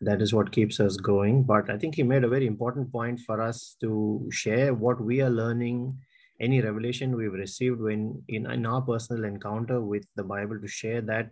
That 0.00 0.20
is 0.20 0.34
what 0.34 0.50
keeps 0.50 0.80
us 0.80 0.96
going. 0.96 1.44
But 1.44 1.70
I 1.70 1.78
think 1.78 1.94
he 1.94 2.02
made 2.02 2.24
a 2.24 2.28
very 2.28 2.48
important 2.48 2.90
point 2.90 3.20
for 3.20 3.40
us 3.40 3.76
to 3.82 4.28
share 4.32 4.74
what 4.74 5.00
we 5.00 5.20
are 5.20 5.30
learning 5.30 5.96
any 6.40 6.60
revelation 6.60 7.16
we've 7.16 7.32
received 7.32 7.80
when 7.80 8.22
in, 8.28 8.50
in 8.50 8.66
our 8.66 8.80
personal 8.80 9.24
encounter 9.24 9.80
with 9.80 10.06
the 10.16 10.24
Bible 10.24 10.58
to 10.60 10.66
share 10.68 11.00
that 11.02 11.30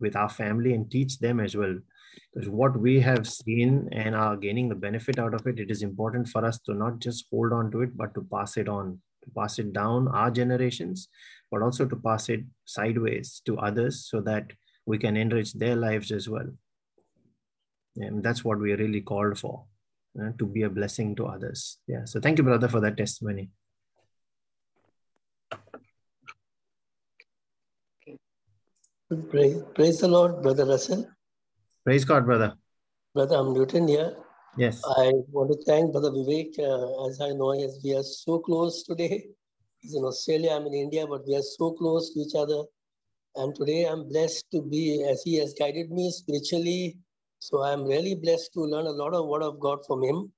with 0.00 0.16
our 0.16 0.28
family 0.28 0.74
and 0.74 0.90
teach 0.90 1.18
them 1.18 1.40
as 1.40 1.56
well. 1.56 1.76
Because 2.34 2.48
what 2.48 2.78
we 2.78 3.00
have 3.00 3.28
seen 3.28 3.88
and 3.92 4.14
are 4.14 4.36
gaining 4.36 4.68
the 4.68 4.74
benefit 4.74 5.18
out 5.18 5.34
of 5.34 5.46
it, 5.46 5.60
it 5.60 5.70
is 5.70 5.82
important 5.82 6.28
for 6.28 6.44
us 6.44 6.58
to 6.60 6.74
not 6.74 6.98
just 6.98 7.26
hold 7.30 7.52
on 7.52 7.70
to 7.70 7.82
it, 7.82 7.96
but 7.96 8.14
to 8.14 8.26
pass 8.32 8.56
it 8.56 8.68
on, 8.68 9.00
to 9.24 9.30
pass 9.36 9.58
it 9.58 9.72
down 9.72 10.08
our 10.08 10.30
generations, 10.30 11.08
but 11.50 11.62
also 11.62 11.86
to 11.86 11.96
pass 11.96 12.28
it 12.28 12.44
sideways 12.64 13.40
to 13.46 13.58
others 13.58 14.06
so 14.10 14.20
that 14.20 14.52
we 14.86 14.98
can 14.98 15.16
enrich 15.16 15.52
their 15.54 15.76
lives 15.76 16.10
as 16.10 16.28
well. 16.28 16.48
And 17.96 18.22
that's 18.22 18.44
what 18.44 18.58
we 18.58 18.72
are 18.72 18.76
really 18.76 19.00
called 19.00 19.38
for, 19.38 19.64
uh, 20.20 20.30
to 20.38 20.46
be 20.46 20.62
a 20.62 20.70
blessing 20.70 21.14
to 21.16 21.26
others. 21.26 21.78
Yeah. 21.86 22.04
So 22.04 22.20
thank 22.20 22.38
you, 22.38 22.44
brother, 22.44 22.68
for 22.68 22.80
that 22.80 22.96
testimony. 22.96 23.50
Praise, 29.08 29.62
praise 29.74 30.00
the 30.00 30.08
Lord, 30.08 30.42
Brother 30.42 30.66
Russell. 30.66 31.08
Praise 31.82 32.04
God, 32.04 32.26
brother. 32.26 32.52
Brother, 33.14 33.36
I'm 33.36 33.54
Newton 33.54 33.88
here. 33.88 34.14
Yes. 34.58 34.82
I 34.84 35.12
want 35.32 35.50
to 35.50 35.64
thank 35.64 35.92
Brother 35.92 36.10
Vivek. 36.10 36.58
Uh, 36.58 37.08
as 37.08 37.18
I 37.18 37.30
know, 37.30 37.52
as 37.52 37.80
we 37.82 37.96
are 37.96 38.02
so 38.02 38.38
close 38.38 38.82
today. 38.82 39.28
He's 39.78 39.94
in 39.94 40.04
Australia, 40.04 40.50
I'm 40.50 40.66
in 40.66 40.74
India, 40.74 41.06
but 41.06 41.26
we 41.26 41.34
are 41.36 41.42
so 41.56 41.72
close 41.72 42.12
to 42.12 42.20
each 42.20 42.34
other. 42.36 42.64
And 43.36 43.54
today 43.54 43.84
I'm 43.84 44.06
blessed 44.10 44.44
to 44.52 44.60
be, 44.60 45.02
as 45.08 45.22
he 45.22 45.36
has 45.36 45.54
guided 45.58 45.90
me 45.90 46.10
spiritually. 46.10 46.98
So 47.38 47.62
I'm 47.62 47.84
really 47.84 48.14
blessed 48.14 48.52
to 48.54 48.60
learn 48.60 48.84
a 48.84 48.90
lot 48.90 49.14
of 49.14 49.26
Word 49.26 49.42
of 49.42 49.58
God 49.58 49.78
from 49.86 50.04
him. 50.04 50.30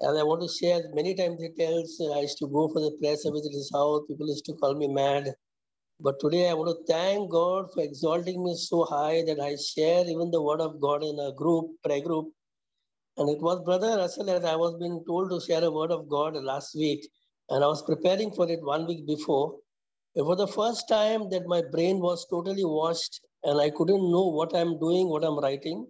And 0.00 0.18
I 0.18 0.24
want 0.24 0.42
to 0.42 0.48
share 0.48 0.82
many 0.94 1.14
times 1.14 1.40
he 1.40 1.50
tells 1.50 2.00
I 2.12 2.22
used 2.22 2.38
to 2.38 2.48
go 2.48 2.66
for 2.70 2.80
the 2.80 2.90
prayer 3.00 3.16
service 3.16 3.46
at 3.46 3.52
his 3.52 3.70
house. 3.72 4.02
People 4.08 4.26
used 4.26 4.46
to 4.46 4.54
call 4.54 4.74
me 4.74 4.88
mad. 4.88 5.32
But 6.02 6.18
today 6.18 6.48
I 6.48 6.54
want 6.54 6.70
to 6.70 6.90
thank 6.90 7.30
God 7.30 7.70
for 7.74 7.82
exalting 7.82 8.42
me 8.42 8.54
so 8.56 8.84
high 8.86 9.22
that 9.26 9.38
I 9.38 9.56
share 9.56 10.02
even 10.08 10.30
the 10.30 10.40
word 10.40 10.62
of 10.62 10.80
God 10.80 11.04
in 11.04 11.18
a 11.18 11.30
group, 11.30 11.72
prayer 11.84 12.00
group. 12.00 12.32
And 13.18 13.28
it 13.28 13.42
was 13.42 13.60
Brother 13.60 13.98
Russell 13.98 14.24
that 14.24 14.46
I 14.46 14.56
was 14.56 14.76
being 14.76 15.04
told 15.06 15.28
to 15.28 15.44
share 15.46 15.62
a 15.62 15.70
word 15.70 15.90
of 15.90 16.08
God 16.08 16.36
last 16.36 16.74
week. 16.74 17.06
And 17.50 17.62
I 17.62 17.66
was 17.66 17.82
preparing 17.82 18.30
for 18.30 18.50
it 18.50 18.62
one 18.62 18.86
week 18.86 19.06
before. 19.06 19.56
It 20.14 20.22
was 20.22 20.38
the 20.38 20.46
first 20.46 20.88
time 20.88 21.28
that 21.30 21.46
my 21.46 21.60
brain 21.70 22.00
was 22.00 22.26
totally 22.30 22.64
washed 22.64 23.20
and 23.44 23.60
I 23.60 23.68
couldn't 23.68 24.10
know 24.10 24.26
what 24.28 24.56
I'm 24.56 24.78
doing, 24.78 25.06
what 25.06 25.22
I'm 25.22 25.38
writing. 25.38 25.86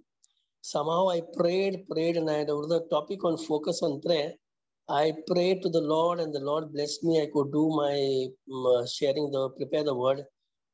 Somehow 0.60 1.08
I 1.08 1.22
prayed, 1.36 1.86
prayed, 1.88 2.16
and 2.16 2.28
I 2.28 2.38
had 2.38 2.48
the 2.48 2.84
topic 2.90 3.24
on 3.24 3.38
focus 3.38 3.80
on 3.80 4.00
prayer. 4.00 4.32
I 4.90 5.12
prayed 5.28 5.62
to 5.62 5.68
the 5.68 5.80
Lord, 5.80 6.18
and 6.18 6.34
the 6.34 6.40
Lord 6.40 6.72
blessed 6.72 7.04
me. 7.04 7.22
I 7.22 7.28
could 7.32 7.52
do 7.52 7.68
my 7.70 8.26
um, 8.52 8.86
sharing 8.88 9.30
the 9.30 9.48
prepare 9.50 9.84
the 9.84 9.94
word. 9.94 10.24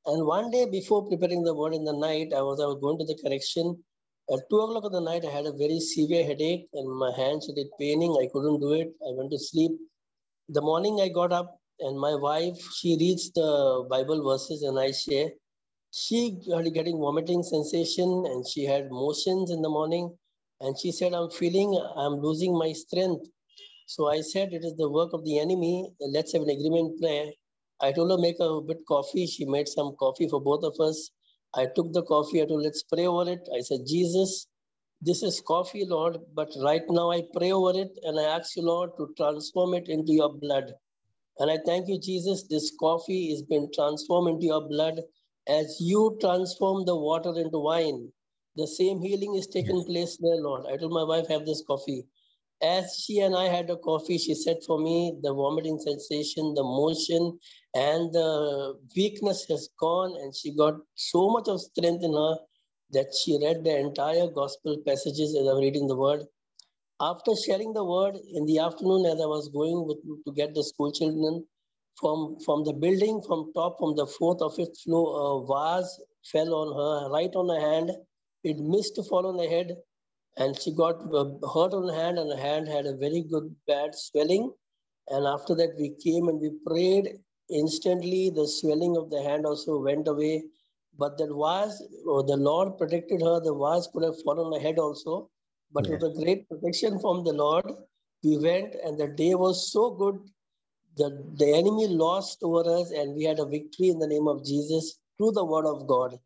And 0.06 0.24
one 0.26 0.50
day 0.50 0.64
before 0.64 1.06
preparing 1.06 1.42
the 1.44 1.54
word 1.54 1.74
in 1.74 1.84
the 1.84 1.92
night, 1.92 2.32
I 2.34 2.40
was 2.40 2.58
I 2.58 2.64
was 2.64 2.78
going 2.80 2.98
to 2.98 3.04
the 3.04 3.18
correction. 3.22 3.76
At 4.32 4.48
two 4.48 4.60
o'clock 4.60 4.86
in 4.86 4.92
the 4.92 5.02
night, 5.02 5.26
I 5.26 5.30
had 5.30 5.44
a 5.44 5.52
very 5.52 5.80
severe 5.80 6.24
headache, 6.24 6.66
and 6.72 6.88
my 6.98 7.12
hands 7.14 7.44
started 7.44 7.68
paining. 7.78 8.16
I 8.18 8.30
couldn't 8.32 8.60
do 8.60 8.72
it. 8.72 8.88
I 9.06 9.12
went 9.18 9.32
to 9.32 9.38
sleep. 9.38 9.72
The 10.48 10.62
morning 10.62 10.98
I 11.02 11.08
got 11.08 11.30
up, 11.30 11.60
and 11.80 12.00
my 12.00 12.14
wife 12.14 12.56
she 12.78 12.96
reads 12.98 13.30
the 13.32 13.86
Bible 13.90 14.24
verses, 14.26 14.62
and 14.62 14.78
I 14.78 14.92
share. 14.92 15.28
She 15.92 16.38
started 16.40 16.72
getting 16.72 16.98
vomiting 16.98 17.42
sensation, 17.42 18.24
and 18.30 18.48
she 18.48 18.64
had 18.64 18.90
motions 18.90 19.50
in 19.50 19.60
the 19.60 19.68
morning. 19.68 20.16
And 20.62 20.78
she 20.78 20.90
said, 20.90 21.12
"I'm 21.12 21.30
feeling 21.30 21.78
I'm 21.96 22.22
losing 22.28 22.56
my 22.56 22.72
strength." 22.72 23.26
So 23.86 24.08
I 24.10 24.20
said, 24.20 24.52
it 24.52 24.64
is 24.64 24.74
the 24.76 24.90
work 24.90 25.12
of 25.12 25.24
the 25.24 25.38
enemy. 25.38 25.88
Let's 26.00 26.32
have 26.32 26.42
an 26.42 26.50
agreement 26.50 27.00
prayer. 27.00 27.30
I 27.80 27.92
told 27.92 28.10
her 28.10 28.18
make 28.18 28.40
a 28.40 28.60
bit 28.60 28.78
coffee. 28.88 29.26
She 29.26 29.44
made 29.44 29.68
some 29.68 29.94
coffee 29.96 30.28
for 30.28 30.40
both 30.40 30.64
of 30.64 30.74
us. 30.80 31.12
I 31.54 31.66
took 31.66 31.92
the 31.92 32.02
coffee. 32.02 32.42
I 32.42 32.46
told 32.46 32.62
let's 32.62 32.82
pray 32.82 33.06
over 33.06 33.30
it. 33.30 33.48
I 33.56 33.60
said, 33.60 33.86
Jesus, 33.86 34.48
this 35.00 35.22
is 35.22 35.40
coffee, 35.40 35.84
Lord, 35.84 36.18
but 36.34 36.50
right 36.64 36.82
now 36.88 37.12
I 37.12 37.22
pray 37.32 37.52
over 37.52 37.78
it 37.78 37.96
and 38.02 38.18
I 38.18 38.24
ask 38.24 38.56
you, 38.56 38.62
Lord, 38.62 38.90
to 38.98 39.14
transform 39.16 39.74
it 39.74 39.88
into 39.88 40.12
your 40.12 40.32
blood. 40.32 40.74
And 41.38 41.48
I 41.48 41.58
thank 41.64 41.86
you, 41.86 42.00
Jesus, 42.00 42.42
this 42.48 42.72
coffee 42.80 43.30
is 43.30 43.42
been 43.42 43.70
transformed 43.72 44.30
into 44.30 44.46
your 44.46 44.66
blood 44.68 45.00
as 45.46 45.76
you 45.80 46.18
transform 46.20 46.86
the 46.86 46.96
water 46.96 47.32
into 47.36 47.58
wine. 47.58 48.10
The 48.56 48.66
same 48.66 49.00
healing 49.00 49.36
is 49.36 49.46
taking 49.46 49.76
yes. 49.76 49.86
place 49.86 50.16
there, 50.16 50.42
Lord. 50.42 50.64
I 50.66 50.76
told 50.76 50.92
my 50.92 51.04
wife, 51.04 51.28
have 51.28 51.46
this 51.46 51.62
coffee 51.64 52.04
as 52.62 53.04
she 53.04 53.20
and 53.20 53.36
I 53.36 53.44
had 53.44 53.68
a 53.70 53.76
coffee, 53.76 54.18
she 54.18 54.34
said 54.34 54.58
for 54.66 54.78
me, 54.78 55.14
the 55.22 55.32
vomiting 55.32 55.78
sensation, 55.78 56.54
the 56.54 56.62
motion, 56.62 57.38
and 57.74 58.12
the 58.12 58.78
weakness 58.96 59.44
has 59.48 59.68
gone, 59.78 60.16
and 60.22 60.34
she 60.34 60.56
got 60.56 60.74
so 60.94 61.28
much 61.28 61.48
of 61.48 61.60
strength 61.60 62.02
in 62.02 62.12
her 62.12 62.36
that 62.92 63.14
she 63.14 63.38
read 63.42 63.64
the 63.64 63.78
entire 63.78 64.28
gospel 64.28 64.78
passages 64.86 65.34
as 65.34 65.46
I 65.46 65.52
was 65.52 65.60
reading 65.60 65.86
the 65.86 65.96
word. 65.96 66.24
After 67.00 67.32
sharing 67.36 67.74
the 67.74 67.84
word 67.84 68.16
in 68.32 68.46
the 68.46 68.58
afternoon, 68.58 69.04
as 69.04 69.20
I 69.20 69.26
was 69.26 69.50
going 69.50 69.86
with, 69.86 69.98
to 70.24 70.32
get 70.32 70.54
the 70.54 70.64
school 70.64 70.92
children 70.92 71.44
from, 72.00 72.38
from 72.44 72.64
the 72.64 72.72
building, 72.72 73.20
from 73.26 73.52
top, 73.54 73.78
from 73.78 73.96
the 73.96 74.06
fourth 74.06 74.40
or 74.40 74.50
fifth 74.50 74.80
floor, 74.82 75.44
a 75.44 75.46
vase 75.46 76.00
fell 76.32 76.54
on 76.54 76.74
her, 76.74 77.10
right 77.10 77.34
on 77.34 77.48
her 77.48 77.60
hand. 77.60 77.90
It 78.44 78.58
missed 78.58 78.94
to 78.94 79.02
fall 79.02 79.26
on 79.26 79.36
the 79.36 79.46
head 79.46 79.76
and 80.36 80.60
she 80.60 80.72
got 80.72 80.96
uh, 81.14 81.24
hurt 81.54 81.72
on 81.72 81.86
the 81.86 81.94
hand 81.94 82.18
and 82.18 82.30
the 82.30 82.36
hand 82.36 82.68
had 82.68 82.86
a 82.86 82.96
very 82.96 83.22
good 83.22 83.54
bad 83.66 83.94
swelling. 83.94 84.52
And 85.08 85.26
after 85.26 85.54
that 85.54 85.74
we 85.78 85.94
came 86.02 86.28
and 86.28 86.40
we 86.40 86.50
prayed. 86.66 87.18
Instantly 87.48 88.30
the 88.30 88.46
swelling 88.46 88.96
of 88.96 89.08
the 89.08 89.22
hand 89.22 89.46
also 89.46 89.80
went 89.80 90.08
away. 90.08 90.44
But 90.98 91.16
that 91.18 91.34
was 91.34 91.82
oh, 92.06 92.22
the 92.22 92.36
lord 92.36 92.76
protected 92.76 93.22
her. 93.22 93.40
The 93.40 93.54
vase 93.54 93.88
could 93.92 94.02
have 94.02 94.20
fallen 94.22 94.46
on 94.46 94.52
her 94.54 94.60
head 94.60 94.78
also. 94.78 95.30
But 95.72 95.86
yeah. 95.86 95.92
with 95.92 96.02
a 96.02 96.24
great 96.24 96.48
protection 96.48 96.98
from 96.98 97.24
the 97.24 97.32
lord 97.32 97.70
we 98.24 98.38
went 98.38 98.74
and 98.84 98.98
the 98.98 99.08
day 99.08 99.34
was 99.34 99.72
so 99.72 99.90
good. 99.90 100.18
That 100.96 101.38
the 101.38 101.54
enemy 101.54 101.88
lost 101.88 102.38
over 102.42 102.64
us 102.80 102.90
and 102.90 103.14
we 103.14 103.24
had 103.24 103.38
a 103.38 103.44
victory 103.44 103.90
in 103.90 103.98
the 103.98 104.06
name 104.06 104.26
of 104.26 104.42
jesus 104.42 104.98
through 105.18 105.32
the 105.32 105.44
word 105.44 105.66
of 105.66 105.86
god 105.86 106.18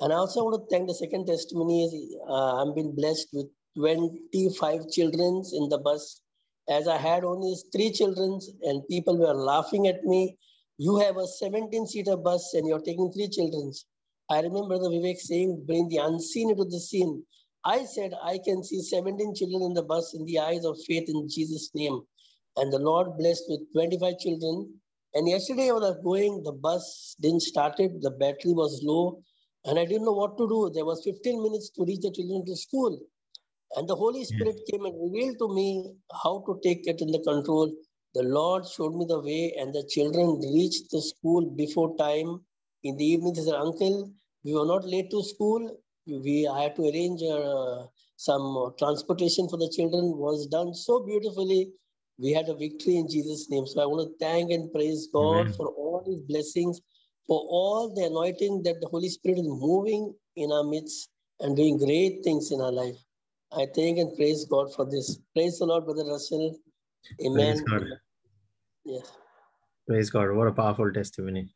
and 0.00 0.12
I 0.12 0.16
also 0.16 0.44
want 0.44 0.62
to 0.62 0.74
thank 0.74 0.88
the 0.88 0.94
second 0.94 1.26
testimony 1.26 1.84
is 1.84 2.16
uh, 2.28 2.62
I'm 2.62 2.74
been 2.74 2.94
blessed 2.94 3.28
with 3.32 3.46
25 3.76 4.90
children 4.90 5.42
in 5.52 5.68
the 5.68 5.78
bus. 5.78 6.20
As 6.68 6.86
I 6.86 6.98
had 6.98 7.24
only 7.24 7.56
three 7.72 7.90
children 7.90 8.38
and 8.62 8.86
people 8.88 9.18
were 9.18 9.34
laughing 9.34 9.88
at 9.88 10.04
me. 10.04 10.36
You 10.76 10.98
have 10.98 11.16
a 11.16 11.26
17 11.26 11.86
seater 11.88 12.16
bus 12.16 12.54
and 12.54 12.68
you're 12.68 12.80
taking 12.80 13.10
three 13.10 13.28
children. 13.28 13.72
I 14.30 14.40
remember 14.40 14.78
the 14.78 14.88
Vivek 14.90 15.16
saying, 15.16 15.64
bring 15.66 15.88
the 15.88 15.96
unseen 15.96 16.50
into 16.50 16.64
the 16.64 16.78
scene. 16.78 17.24
I 17.64 17.84
said, 17.84 18.12
I 18.22 18.38
can 18.44 18.62
see 18.62 18.80
17 18.80 19.34
children 19.34 19.62
in 19.62 19.74
the 19.74 19.82
bus 19.82 20.14
in 20.14 20.24
the 20.26 20.38
eyes 20.38 20.64
of 20.64 20.78
faith 20.86 21.08
in 21.08 21.28
Jesus' 21.28 21.70
name. 21.74 22.02
And 22.56 22.72
the 22.72 22.78
Lord 22.78 23.16
blessed 23.18 23.44
with 23.48 23.72
25 23.72 24.18
children. 24.18 24.74
And 25.14 25.28
yesterday 25.28 25.70
I 25.70 25.72
was 25.72 25.96
going, 26.04 26.42
the 26.44 26.52
bus 26.52 27.16
didn't 27.20 27.42
start 27.42 27.80
it, 27.80 28.00
the 28.00 28.10
battery 28.12 28.52
was 28.52 28.80
low. 28.84 29.22
And 29.64 29.78
I 29.78 29.84
didn't 29.84 30.04
know 30.04 30.12
what 30.12 30.38
to 30.38 30.48
do. 30.48 30.70
There 30.72 30.84
was 30.84 31.02
15 31.04 31.42
minutes 31.42 31.70
to 31.70 31.84
reach 31.84 32.00
the 32.00 32.10
children 32.10 32.44
to 32.46 32.56
school. 32.56 32.98
And 33.76 33.88
the 33.88 33.96
Holy 33.96 34.24
Spirit 34.24 34.56
yes. 34.56 34.70
came 34.70 34.84
and 34.86 34.94
revealed 35.00 35.38
to 35.40 35.54
me 35.54 35.92
how 36.22 36.42
to 36.46 36.58
take 36.62 36.86
it 36.86 37.00
in 37.00 37.10
the 37.10 37.20
control. 37.20 37.70
The 38.14 38.22
Lord 38.22 38.66
showed 38.66 38.94
me 38.94 39.04
the 39.06 39.20
way, 39.20 39.54
and 39.58 39.74
the 39.74 39.84
children 39.90 40.40
reached 40.54 40.90
the 40.90 41.02
school 41.02 41.50
before 41.50 41.94
time. 41.96 42.40
In 42.82 42.96
the 42.96 43.04
evening, 43.04 43.34
they 43.34 43.42
said, 43.42 43.54
Uncle, 43.54 44.10
we 44.44 44.54
were 44.54 44.64
not 44.64 44.86
late 44.86 45.10
to 45.10 45.22
school. 45.22 45.78
We 46.06 46.48
I 46.48 46.62
had 46.62 46.76
to 46.76 46.88
arrange 46.88 47.22
uh, 47.22 47.86
some 48.16 48.72
transportation 48.78 49.48
for 49.48 49.58
the 49.58 49.70
children. 49.76 50.16
Was 50.16 50.46
done 50.46 50.72
so 50.74 51.04
beautifully. 51.04 51.70
We 52.18 52.32
had 52.32 52.48
a 52.48 52.54
victory 52.54 52.96
in 52.96 53.08
Jesus' 53.08 53.50
name. 53.50 53.66
So 53.66 53.82
I 53.82 53.86
want 53.86 54.08
to 54.08 54.24
thank 54.24 54.50
and 54.50 54.72
praise 54.72 55.08
God 55.12 55.40
Amen. 55.42 55.52
for 55.52 55.68
all 55.68 56.02
His 56.06 56.22
blessings 56.22 56.80
for 57.28 57.40
all 57.48 57.94
the 57.94 58.06
anointing 58.06 58.62
that 58.62 58.80
the 58.80 58.88
Holy 58.88 59.10
Spirit 59.10 59.38
is 59.38 59.46
moving 59.46 60.14
in 60.36 60.50
our 60.50 60.64
midst 60.64 61.10
and 61.40 61.54
doing 61.54 61.76
great 61.76 62.24
things 62.24 62.50
in 62.50 62.60
our 62.60 62.72
life. 62.72 62.96
I 63.52 63.66
thank 63.76 63.98
and 63.98 64.16
praise 64.16 64.46
God 64.46 64.74
for 64.74 64.84
this. 64.84 65.18
Praise 65.34 65.58
the 65.58 65.66
Lord, 65.66 65.84
Brother 65.84 66.04
Russell. 66.04 66.58
Amen. 67.24 67.64
Praise 67.64 67.80
God. 67.80 67.84
Yes. 68.84 69.12
Praise 69.86 70.10
God. 70.10 70.32
What 70.32 70.48
a 70.48 70.52
powerful 70.52 70.90
testimony. 70.92 71.48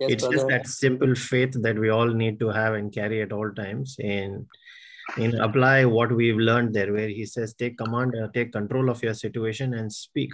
Yes, 0.00 0.12
it's 0.12 0.22
brother. 0.22 0.36
just 0.36 0.48
that 0.48 0.66
simple 0.66 1.14
faith 1.14 1.54
that 1.62 1.78
we 1.78 1.90
all 1.90 2.08
need 2.08 2.40
to 2.40 2.48
have 2.48 2.74
and 2.74 2.92
carry 2.92 3.20
at 3.20 3.32
all 3.32 3.50
times 3.52 3.96
and 4.02 4.46
in 5.18 5.34
apply 5.40 5.84
what 5.84 6.12
we've 6.12 6.36
learned 6.36 6.72
there 6.72 6.92
where 6.92 7.08
he 7.08 7.26
says 7.26 7.52
take 7.54 7.76
command 7.76 8.14
uh, 8.14 8.28
take 8.32 8.52
control 8.52 8.88
of 8.88 9.02
your 9.02 9.12
situation 9.12 9.74
and 9.74 9.92
speak 9.92 10.32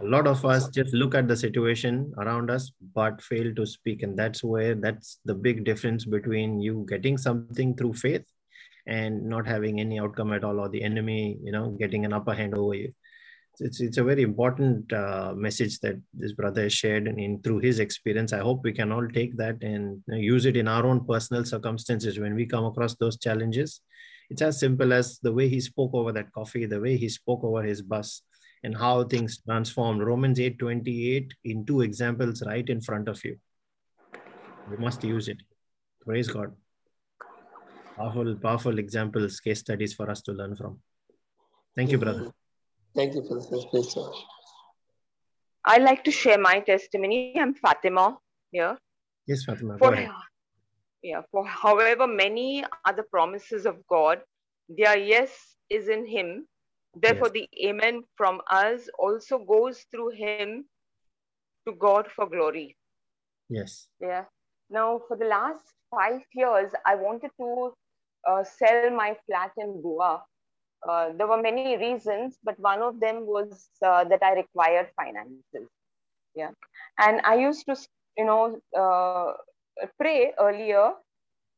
a 0.00 0.04
lot 0.04 0.26
of 0.26 0.44
us 0.44 0.68
just 0.68 0.92
look 0.92 1.14
at 1.14 1.28
the 1.28 1.36
situation 1.36 2.12
around 2.18 2.50
us 2.50 2.72
but 2.94 3.22
fail 3.22 3.54
to 3.54 3.66
speak. 3.66 4.02
And 4.02 4.18
that's 4.18 4.42
where 4.42 4.74
that's 4.74 5.18
the 5.24 5.34
big 5.34 5.64
difference 5.64 6.04
between 6.04 6.60
you 6.60 6.86
getting 6.88 7.16
something 7.16 7.76
through 7.76 7.94
faith 7.94 8.24
and 8.86 9.24
not 9.24 9.46
having 9.46 9.80
any 9.80 9.98
outcome 9.98 10.32
at 10.32 10.44
all 10.44 10.60
or 10.60 10.68
the 10.68 10.82
enemy 10.82 11.38
you 11.42 11.52
know 11.52 11.70
getting 11.70 12.04
an 12.04 12.12
upper 12.12 12.34
hand 12.34 12.54
over 12.54 12.74
you. 12.74 12.92
It's 13.60 13.80
it's 13.80 13.98
a 13.98 14.04
very 14.04 14.22
important 14.22 14.92
uh, 14.92 15.32
message 15.36 15.78
that 15.80 16.00
this 16.12 16.32
brother 16.32 16.62
has 16.62 16.72
shared 16.72 17.06
and 17.06 17.20
in 17.20 17.40
through 17.40 17.60
his 17.60 17.78
experience. 17.78 18.32
I 18.32 18.40
hope 18.40 18.62
we 18.64 18.72
can 18.72 18.90
all 18.90 19.06
take 19.08 19.36
that 19.36 19.62
and 19.62 20.02
use 20.08 20.44
it 20.44 20.56
in 20.56 20.66
our 20.66 20.84
own 20.84 21.06
personal 21.06 21.44
circumstances. 21.44 22.18
When 22.18 22.34
we 22.34 22.46
come 22.46 22.64
across 22.64 22.96
those 22.96 23.16
challenges 23.16 23.80
it's 24.30 24.42
as 24.42 24.58
simple 24.58 24.92
as 24.92 25.18
the 25.22 25.32
way 25.32 25.48
he 25.48 25.60
spoke 25.60 25.92
over 25.94 26.10
that 26.10 26.32
coffee 26.32 26.64
the 26.66 26.80
way 26.80 26.96
he 26.96 27.08
spoke 27.08 27.44
over 27.44 27.62
his 27.62 27.82
bus 27.82 28.22
and 28.64 28.76
how 28.76 29.04
things 29.04 29.38
transformed. 29.46 30.02
Romans 30.02 30.38
8:28 30.40 31.32
in 31.44 31.64
two 31.66 31.82
examples 31.82 32.42
right 32.50 32.68
in 32.74 32.80
front 32.80 33.08
of 33.08 33.24
you. 33.24 33.38
We 34.66 34.78
must 34.84 35.04
use 35.04 35.28
it. 35.28 35.42
Praise 36.04 36.28
God. 36.28 36.54
Powerful, 37.98 38.36
powerful 38.44 38.78
examples, 38.78 39.38
case 39.40 39.60
studies 39.60 39.92
for 39.98 40.10
us 40.10 40.22
to 40.22 40.32
learn 40.32 40.56
from. 40.56 40.80
Thank 41.76 41.92
you, 41.92 41.98
brother. 41.98 42.32
Thank 42.96 43.14
you 43.14 43.22
for 43.28 43.34
the 43.34 43.68
this. 43.72 43.98
I'd 45.66 45.82
like 45.82 46.02
to 46.04 46.10
share 46.10 46.38
my 46.38 46.60
testimony. 46.60 47.20
I'm 47.38 47.54
Fatima 47.54 48.18
here. 48.50 48.78
Yes, 49.26 49.44
Fatima. 49.44 49.78
For, 49.78 49.94
yeah, 51.02 51.22
for 51.30 51.46
however 51.46 52.06
many 52.06 52.64
other 52.84 53.04
promises 53.10 53.66
of 53.66 53.86
God, 53.86 54.20
their 54.68 54.96
yes 54.96 55.56
is 55.68 55.88
in 55.88 56.06
Him 56.06 56.46
Therefore, 56.96 57.30
yes. 57.34 57.46
the 57.50 57.68
amen 57.68 58.04
from 58.16 58.40
us 58.50 58.88
also 58.98 59.38
goes 59.38 59.84
through 59.90 60.10
him 60.10 60.64
to 61.66 61.72
God 61.74 62.06
for 62.14 62.28
glory. 62.28 62.76
Yes. 63.48 63.88
Yeah. 64.00 64.24
Now, 64.70 65.00
for 65.08 65.16
the 65.16 65.26
last 65.26 65.64
five 65.90 66.22
years, 66.32 66.72
I 66.86 66.94
wanted 66.94 67.30
to 67.40 67.74
uh, 68.28 68.44
sell 68.44 68.90
my 68.90 69.16
flat 69.26 69.52
in 69.56 69.82
Goa. 69.82 70.22
Uh, 70.86 71.12
there 71.16 71.26
were 71.26 71.40
many 71.40 71.76
reasons, 71.76 72.38
but 72.44 72.58
one 72.60 72.82
of 72.82 73.00
them 73.00 73.26
was 73.26 73.68
uh, 73.84 74.04
that 74.04 74.22
I 74.22 74.34
required 74.34 74.88
finances. 74.96 75.68
Yeah. 76.34 76.50
And 76.98 77.20
I 77.24 77.36
used 77.36 77.64
to, 77.66 77.76
you 78.16 78.24
know, 78.24 78.58
uh, 78.76 79.32
pray 79.98 80.32
earlier. 80.38 80.92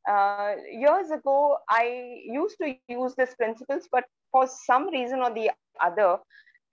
Uh, 0.09 0.55
years 0.71 1.11
ago, 1.11 1.59
I 1.69 2.21
used 2.25 2.57
to 2.63 2.77
use 2.89 3.15
these 3.19 3.35
principles, 3.35 3.89
but 3.91 4.05
for 4.37 4.47
some 4.47 4.89
reason 4.91 5.21
or 5.21 5.33
the 5.33 5.51
other, 5.81 6.19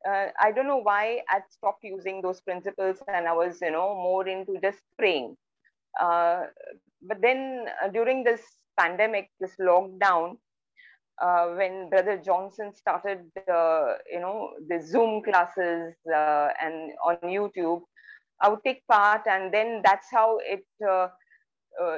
uh, 0.05 0.25
I 0.38 0.51
don't 0.51 0.67
know 0.67 0.84
why 0.84 1.22
I 1.29 1.39
stopped 1.50 1.84
using 1.84 2.22
those 2.22 2.41
principles 2.41 2.98
and 3.08 3.25
I 3.25 3.34
was, 3.34 3.60
you 3.62 3.72
know, 3.72 3.96
more 3.96 4.27
into 4.27 4.60
just 4.62 4.79
praying. 5.00 5.38
Uh, 6.01 6.41
but 7.01 7.22
then 7.22 7.67
uh, 7.82 7.88
during 7.88 8.25
this 8.25 8.41
pandemic, 8.77 9.29
this 9.39 9.55
lockdown, 9.62 10.36
uh, 11.22 11.46
when 11.55 11.89
Brother 11.89 12.17
Johnson 12.17 12.74
started, 12.75 13.20
uh, 13.50 13.93
you 14.12 14.20
know, 14.20 14.50
the 14.67 14.82
Zoom 14.82 15.24
classes 15.24 15.93
uh, 16.13 16.50
and 16.62 16.91
on 17.05 17.15
YouTube, 17.24 17.84
I 18.41 18.50
would 18.50 18.63
take 18.65 18.86
part, 18.91 19.22
and 19.25 19.53
then 19.53 19.82
that's 19.86 20.08
how 20.12 20.39
it 20.41 20.65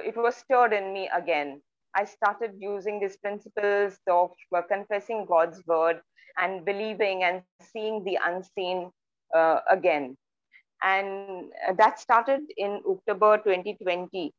it 0.05 0.15
was 0.15 0.35
stirred 0.35 0.73
in 0.73 0.93
me 0.93 1.09
again. 1.15 1.61
I 1.95 2.05
started 2.05 2.51
using 2.59 2.99
these 2.99 3.17
principles 3.17 3.97
of 4.07 4.31
confessing 4.69 5.25
God's 5.25 5.65
word 5.65 6.01
and 6.37 6.65
believing 6.65 7.23
and 7.23 7.41
seeing 7.61 8.03
the 8.03 8.19
unseen 8.23 8.91
uh, 9.33 9.59
again. 9.69 10.17
And 10.83 11.51
that 11.77 11.99
started 11.99 12.41
in 12.57 12.81
October 12.87 13.37
2020. 13.37 14.33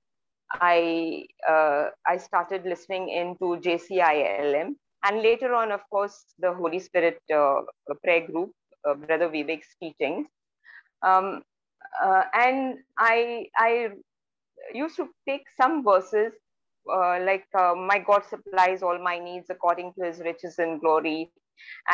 I 0.53 1.27
uh, 1.49 1.91
I 2.07 2.19
started 2.19 2.65
listening 2.65 3.09
into 3.09 3.59
JCILM, 3.59 4.77
and 5.03 5.23
later 5.23 5.55
on, 5.55 5.73
of 5.73 5.81
course, 5.91 6.35
the 6.39 6.53
Holy 6.53 6.79
Spirit 6.79 7.19
uh, 7.35 7.63
prayer 8.05 8.27
group, 8.27 8.53
uh, 8.89 8.95
Brother 8.95 9.29
Vivek's 9.29 9.75
teachings. 9.83 10.29
Um, 11.03 11.43
uh, 12.01 12.23
and 12.33 12.79
I 12.97 13.49
I 13.57 13.89
used 14.73 14.97
to 14.97 15.09
take 15.27 15.47
some 15.57 15.83
verses 15.83 16.33
uh, 16.93 17.21
like 17.21 17.47
uh, 17.55 17.75
my 17.75 17.99
God 17.99 18.23
supplies 18.29 18.83
all 18.83 18.99
my 18.99 19.19
needs 19.19 19.47
according 19.51 19.93
to 19.95 20.05
his 20.07 20.21
riches 20.21 20.59
and 20.59 20.81
glory, 20.81 21.31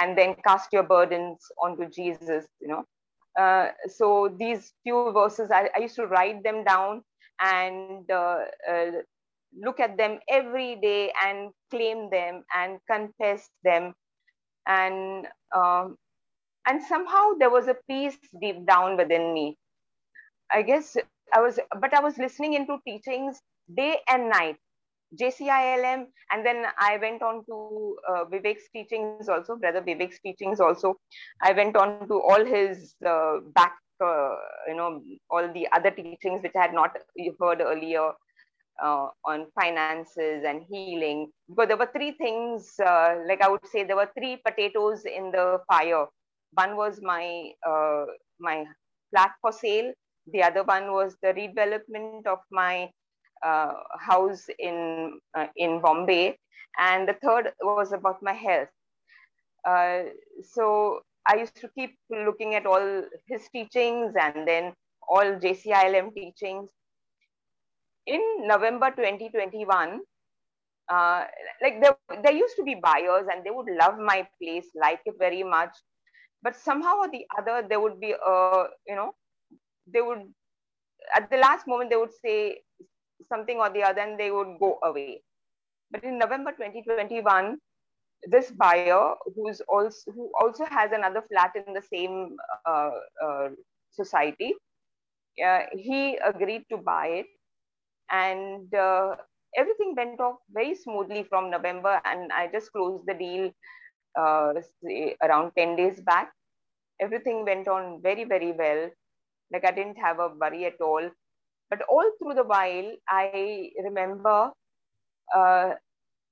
and 0.01 0.17
then 0.17 0.35
cast 0.45 0.73
your 0.73 0.83
burdens 0.83 1.41
onto 1.63 1.89
Jesus, 1.89 2.47
you 2.61 2.69
know. 2.69 2.85
Uh, 3.39 3.69
so 3.89 4.35
these 4.39 4.73
few 4.83 5.11
verses, 5.13 5.51
I, 5.51 5.71
I, 5.75 5.81
used 5.81 5.97
to 5.97 6.07
write 6.07 6.45
them 6.45 6.65
down 6.65 7.03
and 7.41 8.11
uh, 8.11 8.41
uh, 8.71 8.91
look 9.59 9.81
at 9.81 9.97
them 9.97 10.19
every 10.29 10.77
day 10.77 11.13
and 11.25 11.51
claim 11.71 12.11
them 12.11 12.45
and 12.55 12.79
confess 12.91 13.49
them. 13.65 13.95
And, 14.67 15.27
um, 15.57 15.97
and 16.67 16.83
somehow 16.83 17.33
there 17.39 17.49
was 17.49 17.69
a 17.69 17.77
peace 17.89 18.19
deep 18.39 18.67
down 18.67 18.99
within 18.99 19.33
me. 19.33 19.57
I 20.53 20.61
guess 20.61 20.99
I 21.35 21.41
was, 21.41 21.59
but 21.81 21.95
I 21.95 22.01
was 22.01 22.19
listening 22.19 22.53
into 22.53 22.77
teachings 22.87 23.41
day 23.75 23.97
and 24.11 24.29
night 24.29 24.57
JCILM, 25.21 26.07
and 26.31 26.47
then 26.47 26.65
I 26.79 26.97
went 26.99 27.23
on 27.23 27.45
to 27.47 27.97
uh, 28.09 28.25
Vivek's 28.25 28.69
teachings 28.73 29.29
also, 29.29 29.57
Brother 29.57 29.83
Vivek's 29.83 30.21
teachings 30.21 30.61
also. 30.61 30.97
I 31.43 31.53
went 31.53 31.77
on 31.77 32.09
to 32.09 32.21
all 32.21 32.45
his 32.45 32.95
uh, 33.07 33.39
back, 33.55 33.75
uh, 34.03 34.35
you 34.69 34.77
know, 34.77 35.03
all 35.31 35.53
the 35.53 35.69
other 35.73 35.91
teachings 35.91 36.43
which 36.43 36.53
I 36.57 36.63
had 36.63 36.75
not 36.75 36.97
heard 37.41 37.61
earlier 37.61 38.13
uh, 38.83 39.09
on 39.25 39.47
finances 39.55 40.45
and 40.47 40.63
healing. 40.69 41.31
Because 41.49 41.69
there 41.69 41.77
were 41.77 41.91
three 41.93 42.13
things, 42.13 42.73
uh, 42.85 43.17
like 43.27 43.43
I 43.43 43.49
would 43.49 43.67
say, 43.67 43.85
there 43.85 43.97
were 43.97 44.11
three 44.17 44.41
potatoes 44.45 45.05
in 45.05 45.31
the 45.31 45.59
fire. 45.69 46.07
One 46.55 46.77
was 46.77 47.01
my 47.03 47.51
uh, 47.67 48.05
my 48.39 48.65
flat 49.11 49.33
for 49.41 49.53
sale. 49.53 49.93
The 50.33 50.43
other 50.43 50.63
one 50.63 50.93
was 50.93 51.17
the 51.23 51.29
redevelopment 51.29 52.27
of 52.27 52.39
my 52.51 52.91
uh, 53.45 53.73
house 53.99 54.47
in 54.59 55.19
uh, 55.35 55.47
in 55.57 55.81
Bombay, 55.81 56.39
and 56.79 57.09
the 57.09 57.15
third 57.15 57.53
was 57.63 57.93
about 57.93 58.23
my 58.23 58.33
health. 58.33 58.69
Uh, 59.65 60.05
so 60.43 61.01
I 61.27 61.37
used 61.37 61.57
to 61.57 61.69
keep 61.77 61.97
looking 62.11 62.55
at 62.55 62.67
all 62.67 63.03
his 63.27 63.49
teachings 63.53 64.15
and 64.21 64.47
then 64.47 64.73
all 65.09 65.25
JCILM 65.25 66.15
teachings. 66.15 66.69
In 68.07 68.21
November 68.41 68.91
2021, 68.91 70.01
uh, 70.93 71.25
like 71.63 71.81
there, 71.81 71.97
there 72.23 72.33
used 72.33 72.57
to 72.57 72.65
be 72.65 72.75
buyers 72.75 73.27
and 73.33 73.45
they 73.45 73.51
would 73.51 73.69
love 73.79 73.99
my 73.99 74.27
place, 74.41 74.67
like 74.75 75.01
it 75.07 75.15
very 75.19 75.45
much. 75.45 75.71
But 76.43 76.57
somehow 76.57 76.97
or 76.97 77.09
the 77.09 77.25
other, 77.39 77.67
there 77.69 77.81
would 77.81 78.01
be 78.01 78.13
a, 78.13 78.65
you 78.89 78.97
know, 78.97 79.15
they 79.87 80.03
would, 80.03 80.23
at 81.15 81.31
the 81.31 81.37
last 81.37 81.69
moment, 81.69 81.91
they 81.91 81.97
would 81.97 82.13
say, 82.25 82.63
something 83.29 83.59
or 83.59 83.71
the 83.71 83.83
other 83.83 84.01
and 84.01 84.19
they 84.19 84.31
would 84.31 84.59
go 84.59 84.79
away. 84.83 85.23
But 85.91 86.05
in 86.05 86.19
November 86.19 86.53
2021, 86.53 87.59
this 88.29 88.51
buyer 88.51 89.15
who's 89.35 89.61
also 89.69 90.11
who 90.13 90.31
also 90.41 90.65
has 90.67 90.93
another 90.93 91.23
flat 91.29 91.53
in 91.57 91.75
the 91.75 91.83
same 91.83 92.37
uh, 92.67 92.91
uh, 93.23 93.49
society, 93.91 94.55
uh, 95.45 95.63
he 95.73 96.19
agreed 96.25 96.65
to 96.71 96.77
buy 96.77 97.07
it, 97.09 97.27
and 98.11 98.73
uh, 98.75 99.17
everything 99.57 99.95
went 99.97 100.21
off 100.21 100.37
very 100.53 100.75
smoothly 100.75 101.25
from 101.25 101.51
November. 101.51 102.01
And 102.05 102.33
I 102.33 102.49
just 102.49 102.73
closed 102.73 103.05
the 103.07 103.15
deal 103.15 103.51
uh, 104.19 104.55
around 105.23 105.53
10 105.57 105.77
days 105.77 106.01
back. 106.01 106.33
Everything 107.01 107.45
went 107.45 107.69
on 107.69 108.01
very 108.03 108.25
very 108.25 108.53
well. 108.53 108.89
Like 109.53 109.67
I 109.67 109.73
didn't 109.73 109.99
have 109.99 110.21
a 110.21 110.29
worry 110.29 110.65
at 110.67 110.81
all. 110.81 111.11
But 111.73 111.81
all 111.89 112.05
through 112.19 112.35
the 112.35 112.45
while, 112.45 112.93
I 113.09 113.71
remember 113.83 114.53
uh, 115.35 115.71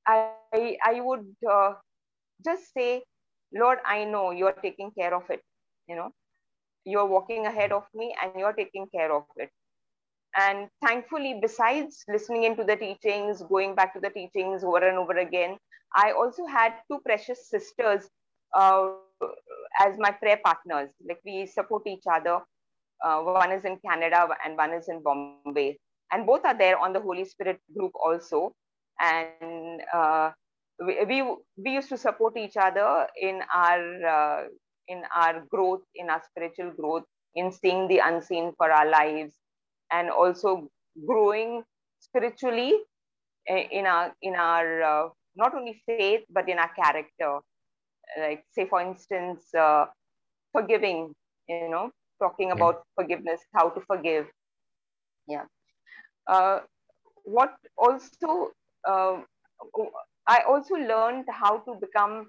I, 0.06 0.76
I 0.84 1.00
would 1.00 1.34
uh, 1.50 1.74
just 2.44 2.74
say, 2.74 3.02
Lord, 3.54 3.78
I 3.86 4.04
know 4.04 4.32
you're 4.32 4.52
taking 4.60 4.90
care 4.90 5.14
of 5.14 5.22
it. 5.30 5.40
You 5.88 5.96
know, 5.96 6.10
you're 6.84 7.06
walking 7.06 7.46
ahead 7.46 7.72
of 7.72 7.84
me 7.94 8.14
and 8.22 8.32
you're 8.36 8.52
taking 8.52 8.86
care 8.94 9.14
of 9.14 9.24
it. 9.36 9.50
And 10.36 10.68
thankfully, 10.86 11.38
besides 11.40 12.04
listening 12.06 12.44
into 12.44 12.62
the 12.62 12.76
teachings, 12.76 13.42
going 13.42 13.74
back 13.74 13.94
to 13.94 14.00
the 14.00 14.10
teachings 14.10 14.62
over 14.62 14.86
and 14.86 14.98
over 14.98 15.16
again, 15.16 15.56
I 15.96 16.12
also 16.12 16.44
had 16.44 16.74
two 16.90 17.00
precious 17.02 17.48
sisters 17.48 18.10
uh, 18.54 18.90
as 19.80 19.96
my 19.98 20.10
prayer 20.10 20.40
partners. 20.44 20.90
Like 21.08 21.20
we 21.24 21.46
support 21.46 21.86
each 21.86 22.04
other 22.12 22.40
uh, 23.04 23.20
one 23.20 23.52
is 23.52 23.64
in 23.64 23.78
Canada 23.84 24.28
and 24.44 24.56
one 24.56 24.72
is 24.72 24.88
in 24.88 25.02
Bombay. 25.02 25.78
And 26.12 26.26
both 26.26 26.44
are 26.44 26.56
there 26.56 26.78
on 26.78 26.92
the 26.92 27.00
Holy 27.00 27.24
Spirit 27.24 27.60
group 27.76 27.92
also. 27.94 28.52
And 29.00 29.80
uh, 29.94 30.30
we, 30.84 31.04
we, 31.04 31.22
we, 31.56 31.70
used 31.72 31.88
to 31.90 31.96
support 31.96 32.36
each 32.36 32.56
other 32.56 33.06
in 33.20 33.40
our, 33.54 34.06
uh, 34.06 34.44
in 34.88 35.02
our 35.14 35.44
growth, 35.48 35.82
in 35.94 36.10
our 36.10 36.22
spiritual 36.30 36.72
growth, 36.72 37.04
in 37.34 37.52
seeing 37.52 37.88
the 37.88 38.00
unseen 38.04 38.52
for 38.58 38.70
our 38.70 38.88
lives, 38.88 39.34
and 39.92 40.10
also 40.10 40.68
growing 41.06 41.62
spiritually 42.00 42.74
in 43.46 43.86
our, 43.86 44.12
in 44.22 44.34
our 44.34 44.82
uh, 44.82 45.08
not 45.36 45.54
only 45.54 45.80
faith, 45.86 46.22
but 46.30 46.48
in 46.48 46.58
our 46.58 46.70
character. 46.74 47.38
Like, 48.18 48.44
say, 48.50 48.66
for 48.68 48.80
instance, 48.80 49.54
uh, 49.54 49.86
forgiving, 50.52 51.14
you 51.48 51.68
know, 51.70 51.90
talking 52.20 52.52
about 52.52 52.82
forgiveness, 52.96 53.40
how 53.54 53.70
to 53.70 53.80
forgive. 53.86 54.26
Yeah. 55.28 55.44
Uh, 56.26 56.60
what 57.24 57.54
also, 57.78 58.52
uh, 58.88 59.18
I 60.26 60.40
also 60.48 60.74
learned 60.74 61.26
how 61.30 61.58
to 61.58 61.74
become, 61.80 62.28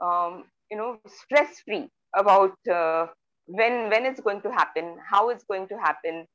um, 0.00 0.44
you 0.70 0.76
know, 0.76 0.98
stress 1.06 1.60
free 1.64 1.88
about 2.16 2.54
uh, 2.70 3.06
when 3.46 3.90
when 3.90 4.06
it's 4.06 4.20
going 4.20 4.42
to 4.42 4.50
happen, 4.52 4.96
how 5.10 5.30
it's 5.30 5.44
going 5.44 5.68
to 5.68 5.78
happen. 5.78 6.26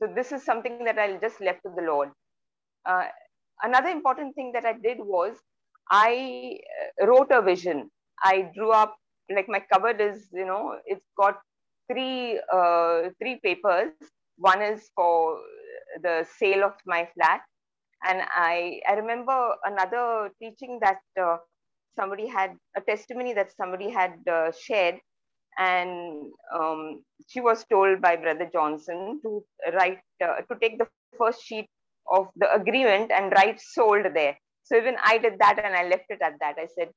So 0.00 0.08
this 0.14 0.32
is 0.32 0.44
something 0.44 0.84
that 0.84 0.98
I 0.98 1.16
just 1.18 1.40
left 1.40 1.60
to 1.66 1.72
the 1.76 1.82
Lord. 1.82 2.10
Uh, 2.86 3.04
another 3.62 3.88
important 3.88 4.34
thing 4.34 4.52
that 4.54 4.64
I 4.64 4.74
did 4.74 4.98
was 5.00 5.36
I 5.90 6.58
uh, 7.02 7.06
wrote 7.06 7.30
a 7.30 7.42
vision. 7.42 7.90
I 8.22 8.50
drew 8.54 8.70
up 8.72 8.96
like 9.30 9.48
my 9.48 9.60
cupboard 9.72 10.00
is, 10.00 10.28
you 10.32 10.46
know, 10.46 10.76
it's 10.86 11.06
got 11.18 11.38
three 11.90 12.40
uh, 12.52 13.10
three 13.20 13.40
papers. 13.42 13.92
One 14.36 14.62
is 14.62 14.90
for 14.96 15.38
the 16.02 16.26
sale 16.38 16.64
of 16.64 16.74
my 16.86 17.08
flat, 17.14 17.42
and 18.04 18.22
I 18.30 18.80
I 18.88 18.94
remember 18.94 19.54
another 19.64 20.30
teaching 20.40 20.78
that 20.82 20.98
uh, 21.20 21.38
somebody 21.96 22.26
had 22.26 22.56
a 22.76 22.80
testimony 22.80 23.32
that 23.34 23.52
somebody 23.56 23.90
had 23.90 24.14
uh, 24.30 24.52
shared, 24.52 24.98
and 25.58 26.26
um, 26.54 27.02
she 27.28 27.40
was 27.40 27.64
told 27.70 28.00
by 28.00 28.16
Brother 28.16 28.48
Johnson 28.52 29.20
to 29.22 29.44
write 29.74 30.00
uh, 30.22 30.40
to 30.48 30.58
take 30.60 30.78
the 30.78 30.88
first 31.18 31.44
sheet 31.44 31.68
of 32.10 32.28
the 32.36 32.52
agreement 32.52 33.10
and 33.12 33.32
write 33.32 33.60
sold 33.60 34.06
there. 34.14 34.36
So 34.62 34.76
even 34.76 34.96
I 35.02 35.18
did 35.18 35.38
that 35.38 35.60
and 35.62 35.74
I 35.74 35.88
left 35.88 36.06
it 36.08 36.20
at 36.22 36.34
that. 36.40 36.56
I 36.58 36.66
said, 36.74 36.90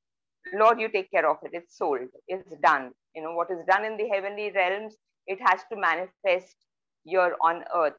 Lord, 0.53 0.79
you 0.79 0.89
take 0.89 1.11
care 1.11 1.29
of 1.29 1.37
it. 1.43 1.51
It's 1.53 1.77
sold. 1.77 2.07
It's 2.27 2.55
done. 2.63 2.91
You 3.17 3.23
know 3.23 3.33
what 3.33 3.51
is 3.51 3.65
done 3.67 3.85
in 3.85 3.97
the 3.97 4.09
heavenly 4.09 4.53
realms. 4.55 4.97
It 5.27 5.39
has 5.49 5.61
to 5.71 5.77
manifest 5.77 6.57
here 7.05 7.35
on 7.43 7.65
earth. 7.75 7.95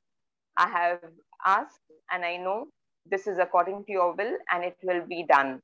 I 0.59 0.68
have 0.68 1.02
asked 1.46 1.81
and 2.12 2.24
I 2.24 2.37
know 2.37 2.68
this 3.07 3.26
is 3.26 3.38
according 3.38 3.85
to 3.87 3.92
your 3.92 4.14
will 4.14 4.37
and 4.52 4.64
it 4.64 4.76
will 4.85 5.04
be 5.09 5.26
done. 5.28 5.62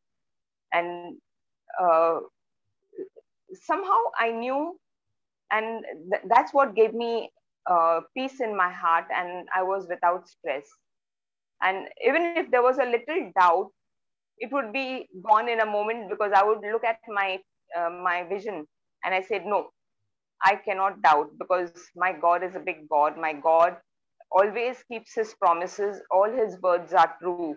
And 0.72 1.18
uh, 1.80 2.20
somehow 3.54 4.00
I 4.18 4.32
knew, 4.32 4.78
and 5.50 5.84
th- 6.12 6.22
that's 6.28 6.54
what 6.54 6.74
gave 6.74 6.94
me 6.94 7.30
uh, 7.70 8.00
peace 8.16 8.40
in 8.40 8.56
my 8.56 8.70
heart, 8.72 9.06
and 9.14 9.48
I 9.54 9.62
was 9.62 9.86
without 9.88 10.28
stress. 10.28 10.66
And 11.62 11.88
even 12.06 12.24
if 12.26 12.50
there 12.50 12.62
was 12.62 12.78
a 12.78 12.84
little 12.84 13.30
doubt, 13.38 13.70
it 14.38 14.52
would 14.52 14.72
be 14.72 15.08
gone 15.22 15.48
in 15.48 15.60
a 15.60 15.66
moment 15.66 16.10
because 16.10 16.32
I 16.34 16.44
would 16.44 16.60
look 16.72 16.84
at 16.84 16.98
my 17.08 17.40
uh, 17.76 17.90
my 17.90 18.24
vision 18.28 18.66
and 19.04 19.14
I 19.14 19.22
said, 19.22 19.46
no, 19.46 19.68
I 20.44 20.56
cannot 20.56 21.02
doubt 21.02 21.30
because 21.38 21.72
my 21.96 22.12
God 22.12 22.44
is 22.44 22.54
a 22.54 22.60
big 22.60 22.88
God. 22.88 23.18
My 23.18 23.32
God 23.34 23.76
always 24.30 24.76
keeps 24.90 25.14
his 25.14 25.34
promises. 25.34 26.00
All 26.10 26.30
his 26.30 26.60
words 26.62 26.92
are 26.92 27.14
true. 27.22 27.56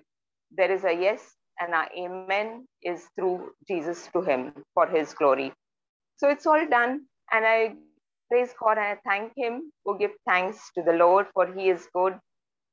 There 0.55 0.71
is 0.71 0.83
a 0.85 0.93
yes 0.93 1.35
and 1.59 1.73
our 1.73 1.89
amen 1.97 2.67
is 2.83 3.05
through 3.15 3.51
Jesus 3.67 4.09
to 4.13 4.21
him 4.21 4.53
for 4.73 4.87
his 4.87 5.13
glory. 5.13 5.53
So 6.17 6.29
it's 6.29 6.45
all 6.47 6.67
done. 6.67 7.01
And 7.31 7.45
I 7.45 7.75
praise 8.29 8.53
God 8.59 8.77
and 8.77 8.81
I 8.81 8.97
thank 9.07 9.33
him 9.35 9.71
who 9.85 9.97
give 9.97 10.11
thanks 10.27 10.71
to 10.75 10.83
the 10.83 10.93
Lord 10.93 11.27
for 11.33 11.47
he 11.53 11.69
is 11.69 11.87
good, 11.93 12.19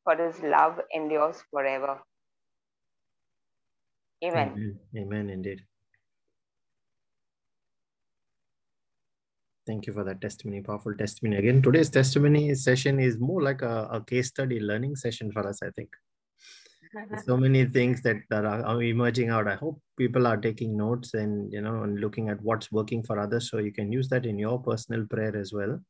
for 0.05 0.17
his 0.17 0.41
love 0.43 0.81
endures 0.95 1.43
forever. 1.51 2.01
Amen. 4.25 4.57
Amen, 4.57 4.81
Amen 4.97 5.31
indeed. 5.31 5.63
Thank 9.67 9.87
you 9.87 9.95
for 9.95 10.05
that 10.05 10.21
testimony, 10.21 10.61
powerful 10.61 10.95
testimony. 10.95 11.39
Again, 11.39 11.63
today's 11.63 11.89
testimony 11.89 12.55
session 12.55 13.01
is 13.01 13.19
more 13.19 13.43
like 13.43 13.63
a, 13.63 13.89
a 13.91 14.05
case 14.05 14.29
study 14.29 14.61
learning 14.61 14.97
session 14.97 15.33
for 15.33 15.47
us, 15.49 15.61
I 15.63 15.71
think. 15.71 15.89
so 17.25 17.37
many 17.37 17.65
things 17.65 18.03
that, 18.03 18.17
that 18.29 18.45
are, 18.45 18.63
are 18.65 18.83
emerging 18.83 19.31
out. 19.31 19.49
I 19.49 19.55
hope 19.55 19.81
people 19.97 20.27
are 20.27 20.37
taking 20.37 20.77
notes 20.77 21.15
and 21.15 21.53
you 21.53 21.61
know 21.61 21.83
and 21.83 21.99
looking 21.99 22.29
at 22.29 22.41
what's 22.43 22.71
working 22.71 23.03
for 23.03 23.19
others 23.19 23.51
so 23.51 23.59
you 23.59 23.73
can 23.73 23.91
use 23.91 24.09
that 24.09 24.27
in 24.27 24.39
your 24.39 24.63
personal 24.63 25.07
prayer 25.07 25.35
as 25.37 25.53
well 25.53 25.81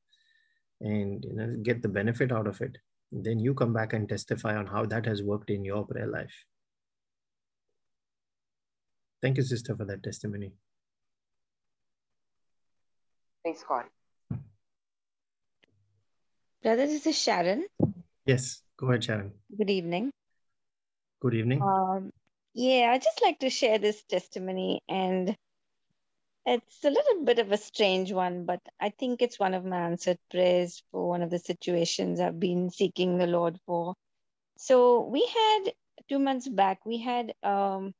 and 0.81 1.25
you 1.25 1.35
know 1.35 1.55
get 1.63 1.83
the 1.83 1.89
benefit 1.89 2.33
out 2.33 2.47
of 2.47 2.61
it. 2.61 2.79
then 3.25 3.39
you 3.39 3.55
come 3.55 3.73
back 3.73 3.93
and 3.93 4.09
testify 4.09 4.57
on 4.57 4.67
how 4.67 4.85
that 4.85 5.07
has 5.07 5.23
worked 5.23 5.51
in 5.51 5.65
your 5.65 5.87
prayer 5.87 6.07
life. 6.07 6.35
Thank 9.23 9.37
you, 9.37 9.43
sister, 9.43 9.77
for 9.77 9.85
that 9.85 10.03
testimony. 10.03 10.53
Praise 13.45 13.63
God. 13.69 13.85
Brother, 16.63 16.87
this 16.87 17.07
is 17.07 17.19
Sharon. 17.19 17.67
Yes, 18.25 18.63
go 18.79 18.89
ahead, 18.89 19.05
Sharon. 19.05 19.33
Good 19.55 19.69
evening. 19.69 20.11
Good 21.21 21.35
evening. 21.35 21.61
Um, 21.61 22.11
yeah, 22.55 22.91
I'd 22.91 23.03
just 23.03 23.21
like 23.23 23.41
to 23.41 23.51
share 23.51 23.77
this 23.77 24.03
testimony, 24.05 24.81
and 24.89 25.37
it's 26.47 26.85
a 26.85 26.89
little 26.89 27.25
bit 27.25 27.39
of 27.39 27.53
a 27.53 27.59
strange 27.59 28.13
one, 28.13 28.47
but 28.47 28.61
I 28.81 28.89
think 28.89 29.21
it's 29.21 29.39
one 29.39 29.53
of 29.53 29.63
my 29.63 29.77
answered 29.77 30.19
prayers 30.31 30.83
for 30.91 31.07
one 31.07 31.21
of 31.21 31.29
the 31.29 31.39
situations 31.39 32.21
I've 32.21 32.41
been 32.41 32.71
seeking 32.71 33.19
the 33.19 33.27
Lord 33.27 33.61
for. 33.67 33.93
So 34.57 35.01
we 35.03 35.21
had 35.27 35.75
two 36.09 36.19
months 36.19 36.49
back, 36.49 36.87
we 36.87 36.97
had 36.97 37.35
um, 37.43 37.93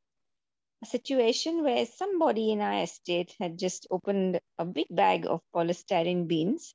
a 0.85 0.87
situation 0.87 1.63
where 1.65 1.87
somebody 1.87 2.53
in 2.53 2.61
our 2.61 2.83
estate 2.83 3.35
had 3.41 3.59
just 3.59 3.87
opened 3.91 4.41
a 4.59 4.65
big 4.65 4.87
bag 4.91 5.27
of 5.27 5.41
polystyrene 5.55 6.27
beans 6.29 6.75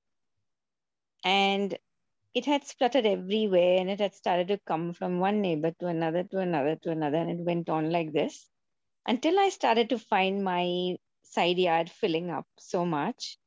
and 1.23 1.77
it 2.33 2.45
had 2.45 2.65
spluttered 2.65 3.05
everywhere 3.05 3.77
and 3.79 3.89
it 3.89 3.99
had 3.99 4.15
started 4.15 4.47
to 4.49 4.59
come 4.65 4.93
from 4.93 5.19
one 5.19 5.41
neighbor 5.41 5.71
to 5.79 5.87
another 5.87 6.23
to 6.23 6.39
another 6.39 6.75
to 6.75 6.89
another 6.89 7.17
and 7.17 7.31
it 7.31 7.45
went 7.51 7.69
on 7.69 7.89
like 7.91 8.11
this 8.13 8.47
until 9.07 9.39
i 9.39 9.49
started 9.49 9.89
to 9.89 9.99
find 9.99 10.43
my 10.43 10.95
side 11.29 11.59
yard 11.59 11.89
filling 11.89 12.29
up 12.29 12.45
so 12.57 12.85
much. 12.85 13.37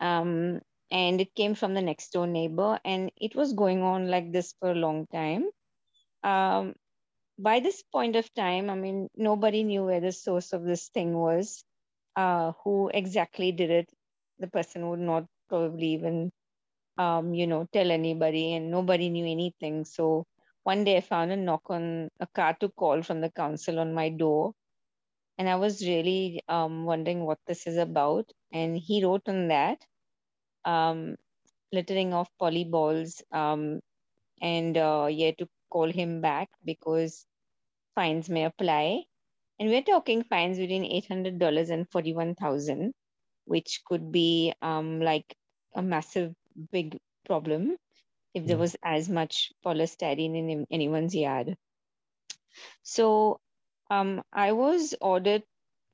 Um, 0.00 0.60
and 0.90 1.20
it 1.20 1.34
came 1.34 1.54
from 1.54 1.74
the 1.74 1.82
next 1.82 2.12
door 2.12 2.26
neighbor 2.26 2.78
and 2.84 3.10
it 3.16 3.34
was 3.34 3.52
going 3.52 3.82
on 3.82 4.08
like 4.08 4.32
this 4.32 4.54
for 4.58 4.70
a 4.70 4.74
long 4.74 5.06
time. 5.12 5.48
Um, 6.22 6.74
by 7.38 7.60
this 7.60 7.82
point 7.92 8.16
of 8.16 8.32
time 8.34 8.68
i 8.70 8.74
mean 8.74 9.08
nobody 9.16 9.62
knew 9.62 9.84
where 9.84 10.00
the 10.00 10.12
source 10.12 10.52
of 10.52 10.64
this 10.64 10.88
thing 10.88 11.14
was 11.16 11.64
uh, 12.16 12.52
who 12.64 12.90
exactly 12.94 13.52
did 13.52 13.70
it 13.70 13.88
the 14.38 14.48
person 14.48 14.88
would 14.88 14.98
not 15.00 15.24
probably 15.48 15.88
even 15.88 16.30
um, 16.98 17.34
you 17.34 17.46
know, 17.46 17.66
tell 17.72 17.90
anybody, 17.90 18.54
and 18.54 18.70
nobody 18.70 19.08
knew 19.10 19.26
anything. 19.26 19.84
So 19.84 20.26
one 20.64 20.84
day 20.84 20.98
I 20.98 21.00
found 21.00 21.32
a 21.32 21.36
knock 21.36 21.62
on 21.70 22.08
a 22.20 22.26
car 22.28 22.54
to 22.60 22.68
call 22.70 23.02
from 23.02 23.20
the 23.20 23.30
council 23.30 23.80
on 23.80 23.94
my 23.94 24.10
door. 24.10 24.52
And 25.38 25.48
I 25.48 25.56
was 25.56 25.86
really 25.86 26.42
um, 26.48 26.84
wondering 26.86 27.24
what 27.24 27.38
this 27.46 27.66
is 27.66 27.76
about. 27.76 28.32
And 28.52 28.76
he 28.76 29.04
wrote 29.04 29.28
on 29.28 29.48
that 29.48 29.78
um, 30.64 31.16
littering 31.72 32.14
of 32.14 32.28
polyballs 32.40 33.22
um, 33.32 33.80
and 34.40 34.76
uh, 34.76 35.08
yeah, 35.10 35.32
to 35.38 35.48
call 35.74 35.90
him 36.00 36.20
back 36.22 36.48
because 36.64 37.26
fines 37.94 38.28
may 38.28 38.44
apply. 38.44 39.04
And 39.58 39.68
we're 39.70 39.82
talking 39.82 40.24
fines 40.24 40.58
between 40.58 40.84
$800 40.84 41.70
and 41.70 41.88
41000 41.90 42.92
which 43.46 43.82
could 43.86 44.10
be 44.12 44.54
um, 44.62 45.00
like 45.00 45.36
a 45.74 45.82
massive 45.82 46.34
big 46.72 46.98
problem 47.26 47.76
if 48.34 48.46
there 48.46 48.58
was 48.58 48.76
as 48.82 49.08
much 49.08 49.52
polystyrene 49.64 50.36
in 50.36 50.66
anyone's 50.70 51.14
yard. 51.14 51.56
So 52.82 53.40
um, 53.90 54.22
I 54.32 54.52
was 54.52 54.94
ordered 55.00 55.42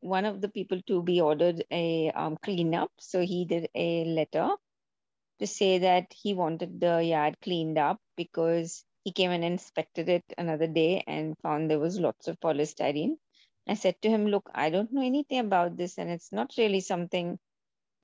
one 0.00 0.24
of 0.24 0.40
the 0.40 0.48
people 0.48 0.80
to 0.86 1.02
be 1.02 1.20
ordered 1.20 1.64
a 1.70 2.10
um, 2.14 2.38
cleanup. 2.42 2.90
So 2.98 3.20
he 3.20 3.44
did 3.44 3.68
a 3.74 4.04
letter 4.04 4.50
to 5.40 5.46
say 5.46 5.78
that 5.78 6.12
he 6.12 6.34
wanted 6.34 6.80
the 6.80 7.02
yard 7.02 7.36
cleaned 7.42 7.78
up 7.78 7.98
because 8.16 8.84
he 9.04 9.12
came 9.12 9.30
and 9.30 9.44
inspected 9.44 10.08
it 10.08 10.24
another 10.38 10.66
day 10.66 11.04
and 11.06 11.36
found 11.42 11.70
there 11.70 11.78
was 11.78 12.00
lots 12.00 12.28
of 12.28 12.40
polystyrene. 12.40 13.16
I 13.68 13.74
said 13.74 14.00
to 14.02 14.10
him, 14.10 14.26
Look, 14.26 14.50
I 14.54 14.70
don't 14.70 14.92
know 14.92 15.02
anything 15.02 15.40
about 15.40 15.76
this, 15.76 15.98
and 15.98 16.10
it's 16.10 16.32
not 16.32 16.54
really 16.58 16.80
something 16.80 17.38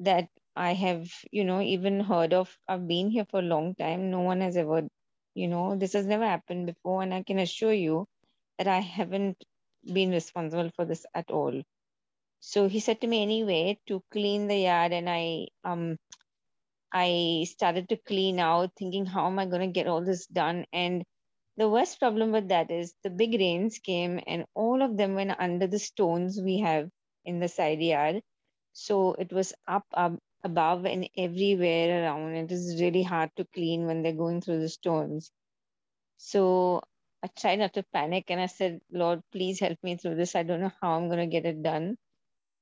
that 0.00 0.28
I 0.56 0.72
have, 0.74 1.10
you 1.30 1.44
know, 1.44 1.60
even 1.60 2.00
heard 2.00 2.32
of. 2.32 2.56
I've 2.68 2.88
been 2.88 3.10
here 3.10 3.26
for 3.30 3.40
a 3.40 3.50
long 3.54 3.74
time. 3.74 4.10
No 4.10 4.20
one 4.20 4.40
has 4.40 4.56
ever, 4.56 4.88
you 5.34 5.48
know, 5.48 5.76
this 5.76 5.92
has 5.94 6.06
never 6.06 6.24
happened 6.26 6.66
before. 6.66 7.02
And 7.02 7.12
I 7.14 7.22
can 7.22 7.38
assure 7.38 7.72
you 7.74 8.06
that 8.58 8.68
I 8.68 8.80
haven't 8.80 9.42
been 9.92 10.10
responsible 10.10 10.70
for 10.76 10.84
this 10.86 11.06
at 11.14 11.30
all. 11.30 11.62
So 12.40 12.68
he 12.68 12.80
said 12.80 13.02
to 13.02 13.06
me 13.06 13.22
anyway 13.22 13.78
to 13.88 14.02
clean 14.10 14.46
the 14.48 14.56
yard, 14.58 14.92
and 14.92 15.08
I 15.10 15.48
um 15.64 15.98
I 16.98 17.44
started 17.48 17.90
to 17.90 17.96
clean 17.96 18.40
out, 18.40 18.70
thinking 18.78 19.04
how 19.04 19.26
am 19.26 19.38
I 19.38 19.44
going 19.44 19.60
to 19.68 19.78
get 19.78 19.86
all 19.86 20.02
this 20.02 20.26
done? 20.26 20.64
And 20.72 21.04
the 21.58 21.68
worst 21.68 21.98
problem 21.98 22.32
with 22.32 22.48
that 22.48 22.70
is 22.70 22.94
the 23.04 23.10
big 23.10 23.34
rains 23.38 23.78
came, 23.78 24.20
and 24.26 24.46
all 24.54 24.80
of 24.82 24.96
them 24.96 25.14
went 25.14 25.38
under 25.38 25.66
the 25.66 25.78
stones 25.78 26.40
we 26.40 26.60
have 26.60 26.88
in 27.26 27.38
the 27.38 27.48
side 27.48 27.82
yard. 27.82 28.22
So 28.72 29.12
it 29.12 29.30
was 29.30 29.52
up, 29.68 29.84
up 29.92 30.18
above 30.42 30.86
and 30.86 31.08
everywhere 31.18 32.02
around. 32.02 32.34
It 32.34 32.52
is 32.52 32.80
really 32.80 33.02
hard 33.02 33.30
to 33.36 33.46
clean 33.54 33.86
when 33.86 34.02
they're 34.02 34.22
going 34.24 34.40
through 34.40 34.60
the 34.60 34.68
stones. 34.70 35.30
So 36.16 36.82
I 37.22 37.28
tried 37.38 37.58
not 37.58 37.74
to 37.74 37.84
panic 37.92 38.24
and 38.28 38.40
I 38.40 38.46
said, 38.46 38.80
Lord, 38.90 39.20
please 39.32 39.60
help 39.60 39.78
me 39.82 39.96
through 39.96 40.14
this. 40.14 40.34
I 40.34 40.44
don't 40.44 40.60
know 40.60 40.72
how 40.80 40.92
I'm 40.92 41.08
going 41.08 41.18
to 41.18 41.26
get 41.26 41.44
it 41.44 41.62
done. 41.62 41.96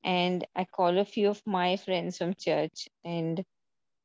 And 0.02 0.44
I 0.56 0.64
called 0.64 0.96
a 0.96 1.04
few 1.04 1.28
of 1.28 1.42
my 1.46 1.76
friends 1.76 2.18
from 2.18 2.34
church 2.34 2.88
and 3.04 3.44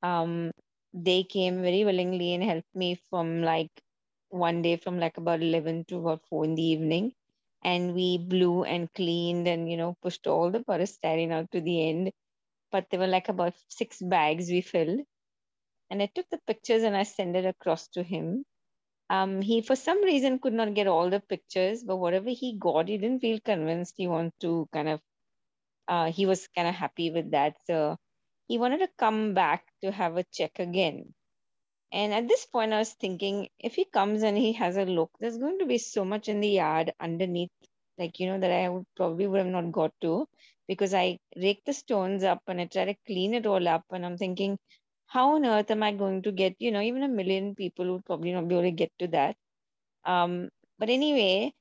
um, 0.04 0.52
they 0.94 1.24
came 1.24 1.62
very 1.62 1.86
willingly 1.86 2.34
and 2.34 2.44
helped 2.44 2.76
me 2.76 2.96
from 3.10 3.42
like 3.44 3.72
one 4.30 4.62
day 4.62 4.78
from 4.78 5.00
like 5.00 5.18
about 5.18 5.42
11 5.42 5.86
to 5.86 5.98
about 5.98 6.22
4 6.30 6.46
in 6.46 6.56
the 6.56 6.64
evening. 6.64 7.14
And 7.64 7.94
we 7.94 8.18
blew 8.18 8.64
and 8.64 8.92
cleaned 8.94 9.48
and, 9.48 9.70
you 9.70 9.78
know, 9.78 9.96
pushed 10.02 10.28
all 10.28 10.52
the 10.52 10.62
polystyrene 10.62 11.32
out 11.32 11.52
to 11.52 11.62
the 11.62 11.90
end 11.90 12.12
but 12.72 12.90
there 12.90 13.00
were 13.00 13.08
like 13.08 13.30
about 13.30 13.54
six 13.70 14.02
bags 14.02 14.50
we 14.50 14.62
filled. 14.62 15.02
And 15.92 16.02
I 16.02 16.08
took 16.08 16.28
the 16.30 16.40
pictures 16.48 16.82
and 16.84 16.98
I 16.98 17.04
sent 17.04 17.36
it 17.36 17.46
across 17.46 17.88
to 17.90 18.02
him. 18.04 18.44
Um, 19.10 19.42
he, 19.42 19.62
for 19.62 19.76
some 19.76 20.04
reason, 20.04 20.40
could 20.40 20.54
not 20.54 20.74
get 20.76 20.88
all 20.88 21.10
the 21.10 21.20
pictures, 21.22 21.84
but 21.84 21.98
whatever 21.98 22.30
he 22.30 22.58
got, 22.58 22.88
he 22.90 22.98
didn't 22.98 23.22
feel 23.22 23.40
convinced 23.42 23.96
he 23.98 24.08
wanted 24.08 24.34
to 24.42 24.68
kind 24.74 24.90
of 24.90 25.02
uh, 25.88 26.12
he 26.12 26.26
was 26.26 26.48
kind 26.50 26.68
of 26.68 26.76
happy 26.76 27.12
with 27.12 27.32
that. 27.32 27.58
So 27.68 27.98
he 28.50 28.58
wanted 28.60 28.80
to 28.80 28.90
come 29.00 29.34
back 29.36 29.64
to 29.84 29.92
have 29.92 30.18
a 30.18 30.26
check 30.34 30.60
again. 30.60 31.14
And 31.92 32.14
at 32.14 32.28
this 32.28 32.46
point, 32.46 32.74
I 32.74 32.80
was 32.80 32.94
thinking 32.94 33.50
if 33.60 33.76
he 33.76 33.86
comes 33.86 34.24
and 34.24 34.38
he 34.38 34.54
has 34.54 34.78
a 34.78 34.86
look, 34.86 35.12
there's 35.20 35.38
going 35.38 35.60
to 35.60 35.68
be 35.68 35.78
so 35.78 36.06
much 36.06 36.30
in 36.30 36.42
the 36.42 36.50
yard 36.50 36.94
underneath, 37.00 37.52
like, 37.98 38.20
you 38.20 38.28
know, 38.28 38.40
that 38.40 38.52
I 38.52 38.70
would 38.70 38.86
probably 38.98 39.28
would 39.28 39.40
have 39.40 39.48
not 39.48 39.72
got 39.72 39.94
to 40.02 40.28
because 40.68 40.94
I 40.94 41.20
rake 41.38 41.64
the 41.66 41.74
stones 41.74 42.24
up 42.24 42.42
and 42.48 42.62
I 42.62 42.66
try 42.66 42.86
to 42.86 42.96
clean 43.08 43.36
it 43.36 43.46
all 43.48 43.68
up. 43.68 43.86
And 43.92 44.06
I'm 44.06 44.18
thinking, 44.18 44.58
how 45.08 45.36
on 45.36 45.46
earth 45.46 45.72
am 45.72 45.84
I 45.84 45.94
going 45.94 46.24
to 46.24 46.32
get, 46.32 46.56
you 46.60 46.72
know, 46.72 46.82
even 46.82 47.04
a 47.04 47.08
million 47.08 47.56
people 47.56 47.92
would 47.94 48.06
probably 48.06 48.34
not 48.34 48.48
be 48.48 48.56
able 48.56 48.64
to 48.66 48.72
get 48.72 48.92
to 49.00 49.08
that. 49.10 49.36
Um, 50.06 50.50
but 50.80 50.90
anyway, 50.90 51.54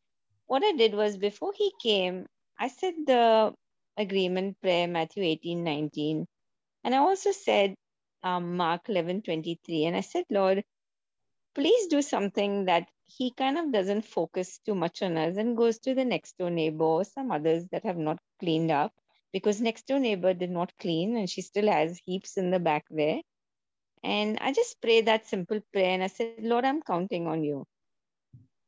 what 0.47 0.65
I 0.65 0.73
did 0.73 0.95
was 0.95 1.19
before 1.19 1.53
he 1.57 1.73
came, 1.83 2.27
I 2.59 2.69
said 2.69 2.95
the 3.07 3.55
agreement 3.97 4.61
prayer, 4.63 4.89
Matthew 4.89 5.25
18, 5.25 5.65
19. 5.65 6.27
And 6.85 6.95
I 6.95 6.99
also 6.99 7.33
said 7.33 7.75
um, 8.23 8.57
Mark 8.57 8.89
11, 8.89 9.23
23. 9.23 9.85
And 9.85 9.97
I 9.97 10.01
said, 10.01 10.25
Lord, 10.31 10.65
please 11.55 11.87
do 11.89 12.03
something 12.03 12.65
that 12.67 12.89
he 13.05 13.33
kind 13.33 13.59
of 13.59 13.73
doesn't 13.73 14.05
focus 14.05 14.59
too 14.65 14.75
much 14.75 15.03
on 15.03 15.17
us 15.17 15.37
and 15.37 15.57
goes 15.57 15.79
to 15.81 15.95
the 15.95 16.05
next 16.05 16.37
door 16.39 16.51
neighbor 16.51 16.85
or 16.85 17.05
some 17.05 17.31
others 17.31 17.67
that 17.73 17.85
have 17.85 17.97
not 17.97 18.19
cleaned 18.41 18.71
up 18.71 18.93
because 19.33 19.61
next 19.61 19.87
door 19.87 19.99
neighbor 19.99 20.35
did 20.35 20.51
not 20.51 20.73
clean 20.79 21.17
and 21.17 21.29
she 21.29 21.43
still 21.43 21.69
has 21.71 22.01
heaps 22.05 22.37
in 22.37 22.51
the 22.51 22.61
back 22.61 22.85
there. 22.91 23.21
And 24.03 24.39
I 24.41 24.53
just 24.53 24.81
prayed 24.81 25.07
that 25.07 25.27
simple 25.27 25.61
prayer 25.73 25.91
and 25.91 26.03
I 26.05 26.09
said, 26.09 26.29
Lord, 26.31 26.65
I'm 26.65 26.69
counting 26.71 27.15
on 27.15 27.31
you. 27.31 27.51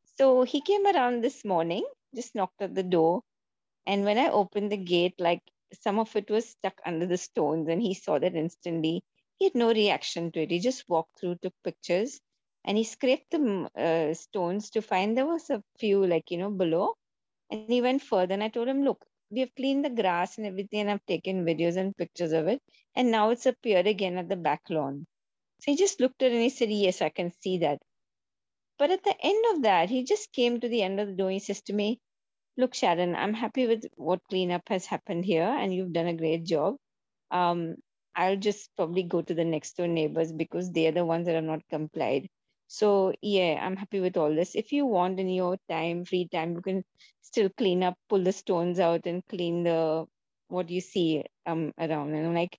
So 0.04 0.42
he 0.42 0.60
came 0.60 0.86
around 0.86 1.22
this 1.22 1.44
morning, 1.44 1.84
just 2.14 2.34
knocked 2.34 2.60
at 2.60 2.74
the 2.74 2.82
door. 2.82 3.22
And 3.86 4.04
when 4.04 4.18
I 4.18 4.28
opened 4.30 4.70
the 4.72 4.76
gate, 4.76 5.14
like 5.18 5.42
some 5.72 5.98
of 5.98 6.14
it 6.16 6.30
was 6.30 6.48
stuck 6.48 6.80
under 6.84 7.06
the 7.06 7.16
stones, 7.18 7.68
and 7.68 7.80
he 7.82 7.94
saw 7.94 8.18
that 8.18 8.34
instantly. 8.34 9.02
He 9.38 9.46
had 9.46 9.54
no 9.54 9.70
reaction 9.72 10.30
to 10.32 10.42
it. 10.42 10.50
He 10.50 10.58
just 10.60 10.88
walked 10.88 11.18
through, 11.20 11.36
took 11.36 11.54
pictures, 11.64 12.20
and 12.64 12.76
he 12.76 12.84
scraped 12.84 13.30
the 13.30 13.70
uh, 13.76 14.14
stones 14.14 14.70
to 14.70 14.82
find 14.82 15.16
there 15.16 15.26
was 15.26 15.50
a 15.50 15.62
few, 15.78 16.06
like, 16.06 16.30
you 16.30 16.38
know, 16.38 16.50
below. 16.50 16.96
And 17.50 17.60
he 17.60 17.70
went 17.70 17.90
further, 17.90 18.34
and 18.34 18.42
I 18.44 18.48
told 18.48 18.68
him, 18.68 18.72
Look, 18.84 18.94
we 19.30 19.40
have 19.40 19.54
cleaned 19.54 19.84
the 19.84 19.90
grass 19.90 20.36
and 20.38 20.46
everything, 20.46 20.80
and 20.80 20.90
I've 20.90 21.06
taken 21.06 21.44
videos 21.44 21.76
and 21.76 21.96
pictures 21.96 22.32
of 22.32 22.46
it. 22.48 22.60
And 22.94 23.10
now 23.10 23.30
it's 23.30 23.46
appeared 23.46 23.86
again 23.86 24.18
at 24.18 24.28
the 24.28 24.36
back 24.36 24.62
lawn. 24.70 25.06
So 25.60 25.70
he 25.72 25.76
just 25.76 26.00
looked 26.00 26.22
at 26.22 26.32
it 26.32 26.34
and 26.34 26.42
he 26.42 26.50
said, 26.50 26.70
Yes, 26.70 27.00
I 27.02 27.10
can 27.10 27.30
see 27.32 27.58
that. 27.58 27.80
But 28.78 28.90
at 28.90 29.04
the 29.04 29.14
end 29.24 29.44
of 29.54 29.62
that, 29.62 29.90
he 29.90 30.02
just 30.04 30.32
came 30.32 30.60
to 30.60 30.68
the 30.68 30.82
end 30.82 30.98
of 31.00 31.06
the 31.08 31.14
door. 31.14 31.30
He 31.30 31.38
says 31.38 31.62
to 31.62 31.72
me, 31.72 32.00
Look, 32.60 32.74
Sharon, 32.74 33.16
I'm 33.16 33.34
happy 33.34 33.66
with 33.66 33.86
what 33.96 34.20
cleanup 34.28 34.68
has 34.68 34.86
happened 34.86 35.24
here, 35.24 35.42
and 35.60 35.74
you've 35.74 35.92
done 35.92 36.06
a 36.06 36.14
great 36.14 36.44
job. 36.44 36.76
Um, 37.30 37.76
I'll 38.14 38.36
just 38.36 38.70
probably 38.76 39.04
go 39.04 39.22
to 39.22 39.34
the 39.34 39.44
next 39.44 39.76
door 39.76 39.88
neighbors 39.88 40.32
because 40.32 40.70
they're 40.72 40.92
the 40.92 41.04
ones 41.04 41.26
that 41.26 41.34
have 41.36 41.44
not 41.44 41.62
complied. 41.70 42.28
So, 42.68 43.14
yeah, 43.22 43.58
I'm 43.62 43.76
happy 43.76 44.00
with 44.00 44.16
all 44.16 44.34
this. 44.34 44.54
If 44.54 44.72
you 44.72 44.86
want 44.86 45.18
in 45.20 45.28
your 45.30 45.56
time, 45.68 46.04
free 46.04 46.28
time, 46.28 46.54
you 46.54 46.62
can 46.62 46.84
still 47.22 47.48
clean 47.50 47.82
up, 47.82 47.96
pull 48.08 48.22
the 48.22 48.32
stones 48.32 48.78
out, 48.80 49.06
and 49.06 49.26
clean 49.28 49.64
the 49.64 50.06
what 50.48 50.70
you 50.70 50.80
see 50.82 51.24
um 51.46 51.72
around. 51.78 52.14
And 52.14 52.26
I'm 52.28 52.34
like, 52.34 52.58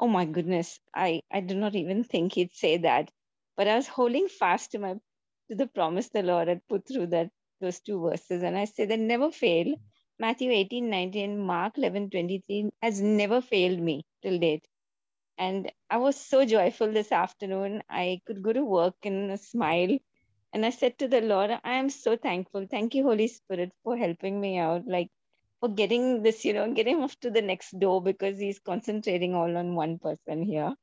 oh 0.00 0.08
my 0.08 0.24
goodness, 0.26 0.80
I, 0.94 1.22
I 1.30 1.40
do 1.40 1.54
not 1.54 1.74
even 1.76 2.04
think 2.04 2.34
he'd 2.34 2.52
say 2.52 2.78
that. 2.78 3.10
But 3.56 3.68
I 3.68 3.76
was 3.76 3.88
holding 3.88 4.28
fast 4.28 4.72
to 4.72 4.78
my 4.78 4.94
to 5.50 5.54
the 5.56 5.66
promise 5.68 6.08
the 6.10 6.22
Lord 6.22 6.48
had 6.48 6.66
put 6.68 6.88
through 6.88 7.08
that 7.08 7.30
those 7.60 7.80
two 7.80 8.00
verses. 8.00 8.42
And 8.42 8.56
I 8.56 8.64
say 8.66 8.86
they 8.86 8.96
never 8.96 9.30
fail. 9.30 9.74
Matthew 10.18 10.50
18, 10.50 10.90
19, 10.90 11.38
Mark 11.38 11.78
11, 11.78 12.10
23 12.10 12.70
has 12.82 13.00
never 13.00 13.40
failed 13.40 13.78
me 13.80 14.04
till 14.22 14.38
date. 14.38 14.66
And 15.38 15.70
I 15.90 15.98
was 15.98 16.16
so 16.16 16.44
joyful 16.44 16.92
this 16.92 17.12
afternoon. 17.12 17.82
I 17.90 18.20
could 18.26 18.42
go 18.42 18.52
to 18.52 18.64
work 18.64 18.94
in 19.02 19.30
a 19.30 19.36
smile. 19.38 19.98
And 20.52 20.64
I 20.64 20.70
said 20.70 20.98
to 20.98 21.08
the 21.08 21.20
Lord, 21.20 21.50
I 21.50 21.74
am 21.74 21.90
so 21.90 22.16
thankful. 22.16 22.66
Thank 22.70 22.94
you, 22.94 23.02
Holy 23.04 23.28
Spirit, 23.28 23.72
for 23.84 23.96
helping 23.96 24.40
me 24.40 24.58
out. 24.58 24.86
Like 24.86 25.10
for 25.60 25.68
getting 25.68 26.22
this, 26.22 26.44
you 26.44 26.54
know, 26.54 26.72
getting 26.72 27.02
off 27.02 27.18
to 27.20 27.30
the 27.30 27.42
next 27.42 27.78
door 27.78 28.02
because 28.02 28.38
he's 28.38 28.58
concentrating 28.60 29.34
all 29.34 29.56
on 29.56 29.74
one 29.74 29.98
person 29.98 30.42
here. 30.42 30.74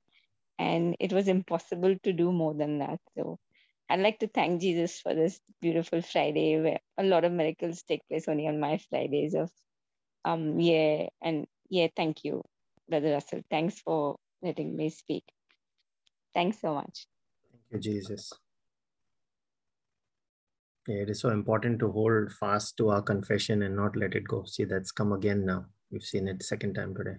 And 0.60 0.96
it 1.00 1.14
was 1.14 1.28
impossible 1.28 1.96
to 2.04 2.14
do 2.14 2.32
more 2.32 2.54
than 2.54 2.80
that. 2.80 3.00
So 3.16 3.40
I'd 3.90 4.00
like 4.00 4.20
to 4.20 4.28
thank 4.28 4.62
Jesus 4.62 5.00
for 5.00 5.14
this 5.14 5.40
beautiful 5.62 6.02
Friday 6.02 6.60
where 6.60 6.80
a 6.98 7.04
lot 7.04 7.26
of 7.26 7.32
miracles 7.32 7.84
take 7.84 8.02
place 8.08 8.28
only 8.28 8.48
on 8.48 8.60
my 8.60 8.80
Fridays 8.90 9.36
of 9.36 9.52
um 10.26 10.60
yeah 10.60 11.08
and 11.22 11.46
yeah 11.70 11.88
thank 11.96 12.24
you 12.24 12.44
brother 12.90 13.12
Russell. 13.12 13.42
Thanks 13.50 13.80
for 13.80 14.18
letting 14.42 14.76
me 14.76 14.90
speak. 14.90 15.24
Thanks 16.34 16.60
so 16.62 16.74
much. 16.74 17.08
Thank 17.52 17.64
you 17.72 17.92
Jesus. 17.92 18.32
Yeah 20.88 21.02
it 21.04 21.10
is 21.10 21.20
so 21.20 21.30
important 21.30 21.80
to 21.80 21.92
hold 21.92 22.32
fast 22.32 22.78
to 22.78 22.90
our 22.90 23.02
confession 23.02 23.64
and 23.64 23.76
not 23.76 23.96
let 23.96 24.16
it 24.16 24.28
go. 24.28 24.44
See 24.46 24.64
that's 24.64 24.92
come 24.92 25.14
again 25.14 25.46
now. 25.46 25.66
We've 25.92 26.04
seen 26.04 26.28
it 26.28 26.42
second 26.44 26.74
time 26.74 26.96
today. 26.96 27.18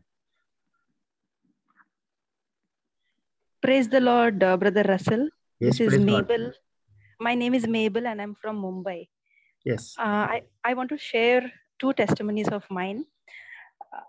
Praise 3.63 3.89
the 3.89 4.01
Lord 4.01 4.43
uh, 4.43 4.57
brother 4.57 4.83
Russell 4.83 5.29
Yes, 5.61 5.79
this 5.79 5.93
is 5.93 6.01
Mabel. 6.01 6.53
My 7.21 7.35
name 7.35 7.55
is 7.55 7.67
Mabel 7.67 8.07
and 8.07 8.21
I'm 8.21 8.35
from 8.35 8.61
Mumbai. 8.61 9.09
Yes. 9.65 9.95
Uh, 9.99 10.27
I, 10.37 10.43
I 10.65 10.75
want 10.75 10.91
to 10.91 10.99
share 10.99 11.51
two 11.79 11.93
testimonies 11.93 12.49
of 12.49 12.65
mine. 12.71 13.05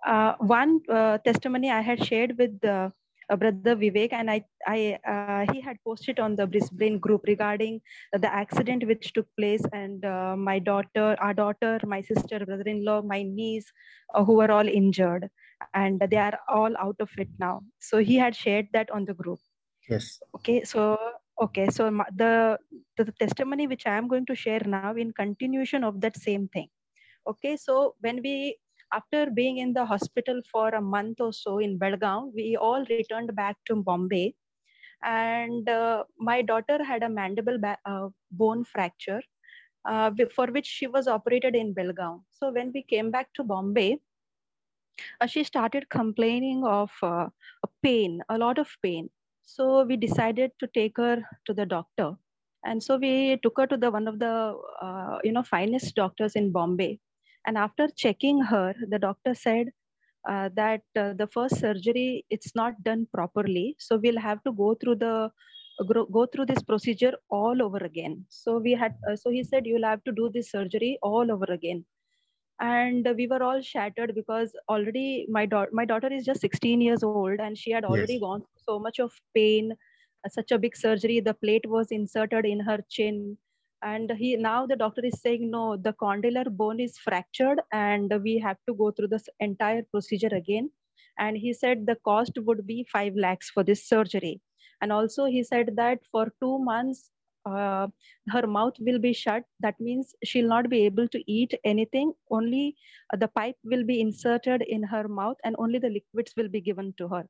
Uh, 0.06 0.34
one 0.40 0.82
uh, 0.90 1.18
testimony 1.20 1.70
I 1.70 1.82
had 1.82 2.04
shared 2.04 2.38
with 2.38 2.64
uh, 2.66 2.90
brother 3.30 3.76
Vivek, 3.76 4.14
and 4.14 4.30
I, 4.30 4.44
I 4.68 4.98
uh, 5.08 5.54
he 5.54 5.62
had 5.62 5.78
posted 5.84 6.20
on 6.20 6.36
the 6.36 6.48
Brisbane 6.48 7.00
group 7.00 7.22
regarding 7.28 7.82
the 8.14 8.32
accident 8.32 8.86
which 8.86 9.14
took 9.14 9.28
place, 9.38 9.64
and 9.74 10.04
uh, 10.04 10.36
my 10.36 10.60
daughter, 10.60 11.16
our 11.20 11.34
daughter, 11.34 11.80
my 11.86 12.02
sister, 12.02 12.46
brother-in-law, 12.46 13.04
my 13.04 13.24
niece, 13.24 13.72
uh, 14.14 14.24
who 14.24 14.34
were 14.34 14.52
all 14.52 14.68
injured, 14.68 15.30
and 15.74 16.02
they 16.10 16.18
are 16.18 16.40
all 16.50 16.76
out 16.78 16.96
of 17.00 17.10
it 17.18 17.30
now. 17.40 17.62
So 17.80 18.00
he 18.00 18.16
had 18.16 18.36
shared 18.36 18.68
that 18.74 18.90
on 18.92 19.06
the 19.06 19.14
group. 19.14 19.40
Yes. 19.90 20.20
Okay, 20.36 20.64
so 20.64 20.98
okay 21.42 21.68
so 21.70 21.92
the, 22.16 22.58
the 22.98 23.06
testimony 23.20 23.68
which 23.68 23.86
i 23.86 23.96
am 23.98 24.08
going 24.08 24.26
to 24.26 24.36
share 24.36 24.62
now 24.66 24.94
in 24.94 25.12
continuation 25.12 25.84
of 25.84 26.00
that 26.02 26.16
same 26.18 26.48
thing. 26.50 26.68
Okay 27.28 27.58
so 27.58 27.96
when 28.02 28.22
we 28.24 28.58
after 28.94 29.30
being 29.30 29.58
in 29.58 29.74
the 29.74 29.86
hospital 29.86 30.42
for 30.52 30.70
a 30.70 30.82
month 30.82 31.20
or 31.20 31.34
so 31.34 31.60
in 31.60 31.78
belgaum 31.78 32.32
we 32.36 32.56
all 32.56 32.86
returned 32.90 33.36
back 33.36 33.58
to 33.66 33.76
bombay. 33.76 34.34
And 35.04 35.68
uh, 35.70 36.04
my 36.18 36.42
daughter 36.42 36.84
had 36.84 37.04
a 37.04 37.10
mandible 37.10 37.58
uh, 37.86 38.08
bone 38.32 38.64
fracture 38.64 39.22
uh, 39.88 40.12
for 40.34 40.48
which 40.48 40.66
she 40.66 40.88
was 40.88 41.08
operated 41.08 41.56
in 41.56 41.74
belgaum. 41.74 42.24
So 42.32 42.52
when 42.52 42.72
we 42.74 42.84
came 42.84 43.12
back 43.12 43.34
to 43.36 43.44
bombay 43.44 44.00
uh, 45.22 45.28
she 45.28 45.44
started 45.44 45.90
complaining 45.90 46.64
of 46.66 46.92
uh, 47.04 47.28
pain 47.84 48.22
a 48.30 48.38
lot 48.38 48.58
of 48.58 48.70
pain 48.82 49.10
so 49.46 49.84
we 49.84 49.96
decided 49.96 50.52
to 50.60 50.68
take 50.74 50.98
her 50.98 51.24
to 51.46 51.54
the 51.54 51.66
doctor. 51.66 52.16
And 52.66 52.82
so 52.82 52.98
we 52.98 53.40
took 53.44 53.58
her 53.58 53.68
to 53.68 53.78
the 53.78 53.92
one 53.92 54.08
of 54.08 54.20
the 54.20 54.58
uh, 54.82 55.20
you 55.24 55.32
know 55.32 55.44
finest 55.44 55.96
doctors 55.96 56.36
in 56.36 56.52
bombay. 56.52 57.00
And 57.46 57.58
after 57.58 57.88
checking 57.96 58.42
her 58.42 58.74
the 58.90 59.00
doctor 59.00 59.36
said 59.36 59.68
uh, 60.28 60.50
that 60.56 60.82
uh, 60.96 61.14
the 61.14 61.28
first 61.28 61.60
surgery 61.60 62.26
it's 62.30 62.56
not 62.56 62.84
done 62.84 63.08
properly. 63.14 63.76
So 63.80 63.98
we'll 63.98 64.20
have 64.20 64.44
to 64.44 64.52
go 64.52 64.74
through 64.74 64.96
the 64.96 65.32
go 66.12 66.26
through 66.26 66.48
this 66.48 66.64
procedure 66.64 67.14
all 67.30 67.62
over 67.62 67.78
again. 67.78 68.26
So 68.30 68.58
we 68.58 68.72
had 68.72 68.96
uh, 69.10 69.16
so 69.16 69.30
he 69.30 69.44
said 69.44 69.68
you'll 69.68 69.84
have 69.84 70.04
to 70.06 70.12
do 70.12 70.32
this 70.34 70.52
surgery 70.52 70.98
all 71.04 71.32
over 71.32 71.46
again 71.50 71.86
and 72.60 73.08
we 73.18 73.28
were 73.28 73.44
all 73.44 73.62
shattered 73.62 74.14
because 74.16 74.56
already 74.70 75.26
my 75.30 75.46
daughter 75.46 75.70
my 75.74 75.86
daughter 75.86 76.12
is 76.12 76.26
just 76.26 76.42
16 76.42 76.82
years 76.82 77.04
old 77.04 77.32
and 77.34 77.52
she 77.52 77.66
had 77.66 77.78
already 77.78 78.12
Yes. 78.12 78.20
gone 78.20 78.34
through 78.36 78.54
so 78.58 78.74
much 78.74 78.94
of 78.94 79.10
pain 79.34 79.72
uh, 80.26 80.30
such 80.30 80.52
a 80.52 80.58
big 80.58 80.76
surgery. 80.76 81.20
The 81.20 81.34
plate 81.34 81.66
was 81.68 81.92
inserted 81.92 82.46
in 82.46 82.60
her 82.62 82.80
chin. 82.90 83.38
And 83.84 84.12
he 84.12 84.36
now 84.38 84.66
the 84.66 84.76
doctor 84.76 85.02
is 85.06 85.22
saying 85.22 85.50
no 85.52 85.78
the 85.78 85.94
condylar 85.94 86.46
bone 86.62 86.80
is 86.80 86.98
fractured 86.98 87.62
and 87.72 88.12
we 88.24 88.40
have 88.40 88.58
to 88.68 88.74
go 88.76 88.92
through 88.92 89.10
this 89.10 89.30
entire 89.40 89.84
procedure 89.92 90.34
again. 90.34 90.70
And 91.20 91.38
he 91.38 91.54
said 91.54 91.86
the 91.86 91.96
cost 91.96 92.34
would 92.38 92.66
be 92.66 92.86
5 92.92 93.16
lakhs 93.16 93.50
for 93.50 93.64
this 93.64 93.84
surgery. 93.88 94.42
And 94.82 94.92
also 94.92 95.26
he 95.26 95.44
said 95.44 95.76
that 95.78 96.00
for 96.12 96.32
2 96.42 96.60
months 96.60 97.12
uh, 97.46 97.88
her 98.30 98.48
mouth 98.48 98.74
will 98.80 99.00
be 99.00 99.14
shut. 99.14 99.44
That 99.60 99.80
means 99.80 100.16
she'll 100.24 100.48
not 100.48 100.70
be 100.70 100.86
able 100.86 101.08
to 101.10 101.32
eat 101.32 101.54
anything. 101.64 102.14
Only 102.32 102.76
uh, 103.14 103.18
the 103.18 103.28
pipe 103.28 103.56
will 103.64 103.84
be 103.84 104.02
inserted 104.02 104.64
in 104.64 104.84
her 104.84 105.08
mouth 105.08 105.38
and 105.44 105.56
only 105.60 105.80
the 105.80 105.90
liquids 105.90 106.34
will 106.36 106.50
be 106.50 106.62
given 106.62 106.94
to 106.98 107.08
her. 107.08 107.26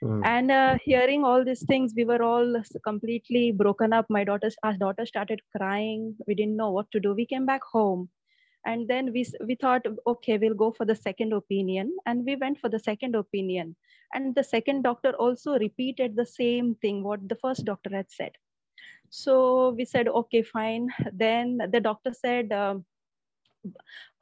Mm. 0.00 0.22
and 0.24 0.50
uh, 0.52 0.78
hearing 0.84 1.24
all 1.24 1.44
these 1.44 1.64
things 1.66 1.92
we 1.96 2.04
were 2.04 2.22
all 2.22 2.62
completely 2.84 3.50
broken 3.50 3.92
up. 3.92 4.06
My 4.08 4.22
daughter 4.22 4.50
our 4.62 4.74
daughter 4.74 5.04
started 5.04 5.40
crying. 5.56 6.14
We 6.28 6.36
didn't 6.36 6.56
know 6.56 6.70
what 6.70 6.88
to 6.92 7.00
do. 7.00 7.14
We 7.14 7.26
came 7.26 7.46
back 7.46 7.62
home. 7.72 8.08
And 8.64 8.86
then 8.86 9.12
we 9.12 9.26
we 9.44 9.56
thought 9.56 9.86
okay 10.06 10.38
we'll 10.38 10.54
go 10.54 10.70
for 10.70 10.84
the 10.84 10.94
second 10.94 11.32
opinion. 11.32 11.96
And 12.06 12.24
we 12.24 12.36
went 12.36 12.60
for 12.60 12.68
the 12.68 12.78
second 12.78 13.16
opinion. 13.16 13.74
And 14.14 14.36
the 14.36 14.44
second 14.44 14.82
doctor 14.82 15.14
also 15.14 15.58
repeated 15.58 16.14
the 16.14 16.26
same 16.26 16.76
thing 16.76 17.02
what 17.02 17.28
the 17.28 17.40
first 17.42 17.64
doctor 17.64 17.90
had 17.90 18.08
said 18.08 18.38
so 19.10 19.70
we 19.76 19.84
said 19.84 20.08
okay 20.08 20.42
fine. 20.42 20.88
Then 21.12 21.58
the 21.70 21.80
doctor 21.80 22.12
said 22.12 22.52
um, 22.52 22.84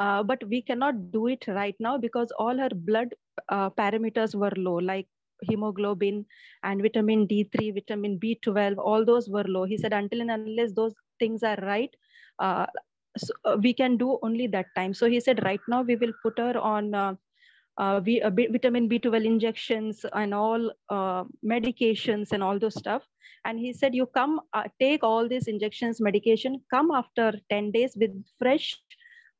uh, 0.00 0.22
but 0.22 0.42
we 0.48 0.62
cannot 0.62 1.10
do 1.10 1.26
it 1.28 1.44
right 1.48 1.74
now 1.80 1.96
because 1.98 2.30
all 2.38 2.56
her 2.58 2.70
blood 2.70 3.14
uh, 3.48 3.70
parameters 3.70 4.34
were 4.34 4.52
low 4.56 4.76
like 4.76 5.06
hemoglobin 5.42 6.24
and 6.62 6.82
vitamin 6.82 7.26
d3 7.26 7.70
vitamin 7.74 8.18
b12 8.18 8.78
all 8.78 9.04
those 9.04 9.28
were 9.28 9.44
low. 9.44 9.64
He 9.64 9.78
said 9.78 9.92
until 9.92 10.22
and 10.22 10.30
unless 10.30 10.72
those 10.72 10.94
things 11.18 11.42
are 11.42 11.56
right 11.62 11.94
uh, 12.38 12.66
so, 13.16 13.32
uh, 13.44 13.56
we 13.62 13.72
can 13.72 13.96
do 13.96 14.18
only 14.22 14.46
that 14.48 14.66
time. 14.76 14.94
So 14.94 15.08
he 15.08 15.20
said 15.20 15.44
right 15.44 15.60
now 15.68 15.82
we 15.82 15.96
will 15.96 16.12
put 16.22 16.38
her 16.38 16.58
on 16.58 16.94
uh, 17.78 18.00
uh, 18.00 18.30
vitamin 18.30 18.88
B12 18.88 19.24
injections 19.24 20.04
and 20.12 20.34
all 20.34 20.70
uh, 20.88 21.24
medications 21.44 22.32
and 22.32 22.42
all 22.42 22.58
those 22.58 22.74
stuff. 22.74 23.02
And 23.44 23.58
he 23.58 23.72
said, 23.72 23.94
you 23.94 24.06
come 24.06 24.40
uh, 24.54 24.64
take 24.80 25.04
all 25.04 25.28
these 25.28 25.46
injections, 25.46 26.00
medication, 26.00 26.60
come 26.72 26.90
after 26.90 27.32
10 27.50 27.70
days 27.70 27.96
with 27.96 28.10
fresh 28.38 28.76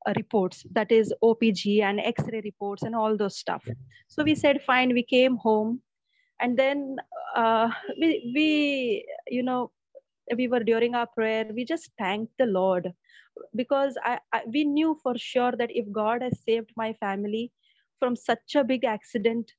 uh, 0.07 0.13
reports, 0.17 0.65
that 0.73 0.93
is 0.93 1.13
OPG 1.25 1.83
and 1.83 2.01
X-ray 2.01 2.43
reports 2.45 2.83
and 2.83 2.95
all 2.95 3.17
those 3.17 3.37
stuff. 3.39 3.67
So 4.09 4.23
we 4.23 4.35
said, 4.35 4.63
fine, 4.63 4.93
we 4.93 5.03
came 5.03 5.37
home. 5.37 5.81
And 6.41 6.57
then 6.57 6.97
uh, 7.35 7.71
we, 8.01 8.33
we, 8.35 9.07
you 9.29 9.43
know, 9.43 9.73
we 10.37 10.49
were 10.49 10.61
during 10.63 10.95
our 10.95 11.07
prayer, 11.07 11.47
we 11.55 11.65
just 11.65 11.91
thanked 11.99 12.33
the 12.39 12.47
Lord 12.47 12.93
because 13.55 13.97
I, 14.03 14.19
I 14.33 14.43
we 14.53 14.65
knew 14.65 14.99
for 15.03 15.17
sure 15.17 15.53
that 15.53 15.71
if 15.71 15.91
God 15.93 16.23
has 16.23 16.39
saved 16.47 16.71
my 16.77 16.93
family, 16.95 17.53
from 17.99 18.17
such 18.17 18.55
a 18.55 18.65
big 18.65 18.85
accident, 18.85 19.53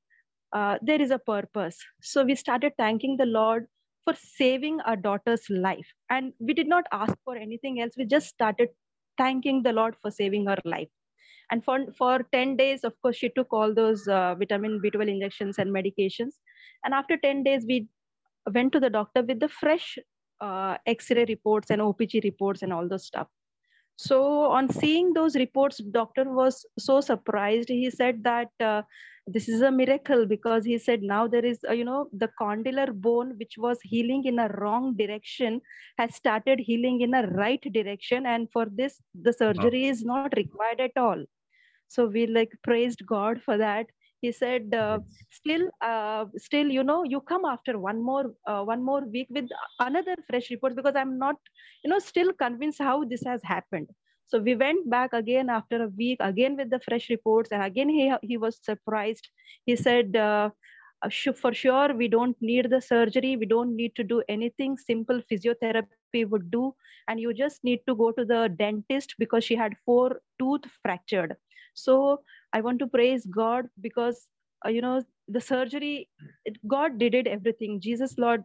uh, 0.54 0.78
there 0.82 1.02
is 1.02 1.12
a 1.12 1.20
purpose. 1.20 1.78
So 2.02 2.24
we 2.24 2.36
started 2.36 2.74
thanking 2.78 3.18
the 3.18 3.26
Lord 3.26 3.68
for 4.06 4.14
saving 4.16 4.80
our 4.82 4.96
daughter's 4.96 5.50
life. 5.50 5.88
And 6.10 6.34
we 6.40 6.54
did 6.54 6.68
not 6.68 6.86
ask 6.92 7.14
for 7.26 7.36
anything 7.36 7.82
else. 7.82 7.94
We 7.98 8.06
just 8.06 8.28
started 8.28 8.70
thanking 9.18 9.64
the 9.64 9.74
Lord 9.74 9.96
for 10.02 10.12
saving 10.12 10.46
her 10.48 10.58
life. 10.64 10.88
And 11.52 11.64
for, 11.64 11.80
for 11.98 12.26
10 12.32 12.58
days, 12.58 12.84
of 12.84 12.94
course, 13.02 13.16
she 13.16 13.30
took 13.30 13.52
all 13.52 13.74
those 13.74 14.08
uh, 14.08 14.36
vitamin 14.36 14.82
B12 14.84 15.10
injections 15.10 15.58
and 15.58 15.74
medications. 15.74 16.34
And 16.84 16.94
after 16.94 17.18
10 17.18 17.44
days, 17.44 17.66
we 17.68 17.88
went 18.54 18.74
to 18.74 18.80
the 18.80 18.90
doctor 18.90 19.24
with 19.24 19.40
the 19.40 19.50
fresh 19.50 19.98
uh, 20.42 20.78
X-ray 20.86 21.26
reports 21.28 21.70
and 21.70 21.82
OPG 21.82 22.24
reports 22.24 22.62
and 22.62 22.74
all 22.74 22.88
those 22.88 23.06
stuff. 23.06 23.28
So 23.98 24.46
on 24.46 24.70
seeing 24.70 25.14
those 25.14 25.36
reports, 25.36 25.78
doctor 25.78 26.24
was 26.26 26.66
so 26.78 27.02
surprised. 27.02 27.68
He 27.68 27.90
said 27.90 28.24
that 28.24 28.50
uh, 28.60 28.84
this 29.26 29.50
is 29.50 29.62
a 29.62 29.72
miracle 29.72 30.28
because 30.28 30.64
he 30.64 30.78
said 30.78 31.02
now 31.02 31.28
there 31.28 31.44
is, 31.44 31.60
uh, 31.68 31.74
you 31.74 31.84
know, 31.84 32.08
the 32.14 32.30
condylar 32.40 32.94
bone 32.94 33.36
which 33.40 33.56
was 33.58 33.80
healing 33.82 34.26
in 34.26 34.38
a 34.38 34.50
wrong 34.50 34.96
direction 34.96 35.62
has 35.98 36.16
started 36.16 36.60
healing 36.60 37.02
in 37.02 37.16
a 37.16 37.28
right 37.28 37.62
direction. 37.74 38.28
And 38.28 38.48
for 38.52 38.68
this, 38.72 39.02
the 39.20 39.34
surgery 39.34 39.86
wow. 39.86 39.90
is 39.90 40.06
not 40.06 40.34
required 40.38 40.80
at 40.80 40.96
all. 40.96 41.26
So 41.88 42.06
we 42.06 42.28
like 42.28 42.52
praised 42.64 43.04
God 43.06 43.42
for 43.42 43.58
that 43.58 43.88
he 44.22 44.32
said 44.32 44.74
uh, 44.74 45.00
still 45.32 45.70
uh, 45.82 46.26
still 46.38 46.68
you 46.70 46.84
know 46.84 47.04
you 47.04 47.22
come 47.22 47.46
after 47.46 47.78
one 47.80 48.02
more 48.04 48.26
uh, 48.48 48.64
one 48.64 48.84
more 48.84 49.02
week 49.16 49.28
with 49.30 49.48
another 49.80 50.16
fresh 50.30 50.50
report 50.52 50.76
because 50.76 50.96
i'm 50.96 51.18
not 51.18 51.36
you 51.84 51.90
know 51.90 52.00
still 52.00 52.32
convinced 52.34 52.80
how 52.80 53.04
this 53.04 53.24
has 53.26 53.42
happened. 53.44 53.90
So 54.28 54.40
we 54.40 54.56
went 54.56 54.90
back 54.90 55.14
again 55.14 55.50
after 55.50 55.84
a 55.84 55.88
week 55.88 56.18
again 56.22 56.58
with 56.58 56.70
the 56.70 56.80
fresh 56.80 57.10
reports 57.10 57.52
and 57.52 57.64
again 57.64 57.90
he 57.90 58.14
he 58.22 58.38
was 58.38 58.60
surprised. 58.64 59.28
He 59.66 59.76
said 59.76 60.16
uh, 60.16 60.50
uh, 61.04 61.10
for 61.42 61.54
sure 61.54 61.94
we 61.94 62.08
don't 62.08 62.36
need 62.42 62.70
the 62.70 62.82
surgery. 62.82 63.38
We 63.38 63.46
don't 63.46 63.76
need 63.76 63.96
to 63.96 64.04
do 64.04 64.24
anything 64.28 64.78
simple 64.78 65.22
physiotherapy 65.32 66.28
would 66.30 66.52
do. 66.52 66.76
And 67.08 67.20
you 67.20 67.34
just 67.34 67.64
need 67.64 67.82
to 67.88 67.96
go 67.96 68.12
to 68.12 68.26
the 68.26 68.54
dentist 68.58 69.16
because 69.18 69.44
she 69.44 69.56
had 69.56 69.76
four 69.86 70.22
tooth 70.40 70.66
fractured 70.82 71.36
so 71.78 72.22
I 72.54 72.62
want 72.62 72.80
to 72.80 72.88
praise 72.88 73.26
God 73.26 73.68
because, 73.82 74.28
uh, 74.66 74.70
you 74.70 74.82
know, 74.82 75.04
the 75.28 75.40
surgery, 75.40 76.10
it, 76.46 76.58
God 76.68 76.98
did 76.98 77.14
it 77.14 77.28
everything. 77.28 77.80
Jesus, 77.80 78.18
Lord, 78.18 78.44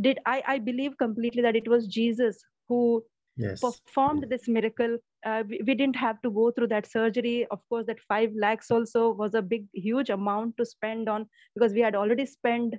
did 0.00 0.18
I, 0.26 0.42
I 0.46 0.58
believe 0.58 0.98
completely 0.98 1.42
that 1.42 1.54
it 1.54 1.68
was 1.68 1.86
Jesus 1.86 2.42
who 2.68 3.04
yes. 3.36 3.60
performed 3.60 4.26
this 4.28 4.48
miracle. 4.48 4.98
Uh, 5.24 5.44
we, 5.48 5.60
we, 5.66 5.74
didn't 5.74 5.96
have 5.96 6.20
to 6.22 6.30
go 6.30 6.50
through 6.50 6.68
that 6.68 6.90
surgery. 6.90 7.46
Of 7.50 7.60
course, 7.68 7.86
that 7.86 8.00
five 8.08 8.32
lakhs 8.36 8.70
also 8.70 9.12
was 9.12 9.34
a 9.34 9.42
big, 9.42 9.66
huge 9.72 10.10
amount 10.10 10.56
to 10.56 10.66
spend 10.66 11.08
on 11.08 11.26
because 11.54 11.72
we 11.72 11.80
had 11.80 11.94
already 11.94 12.26
spent 12.26 12.74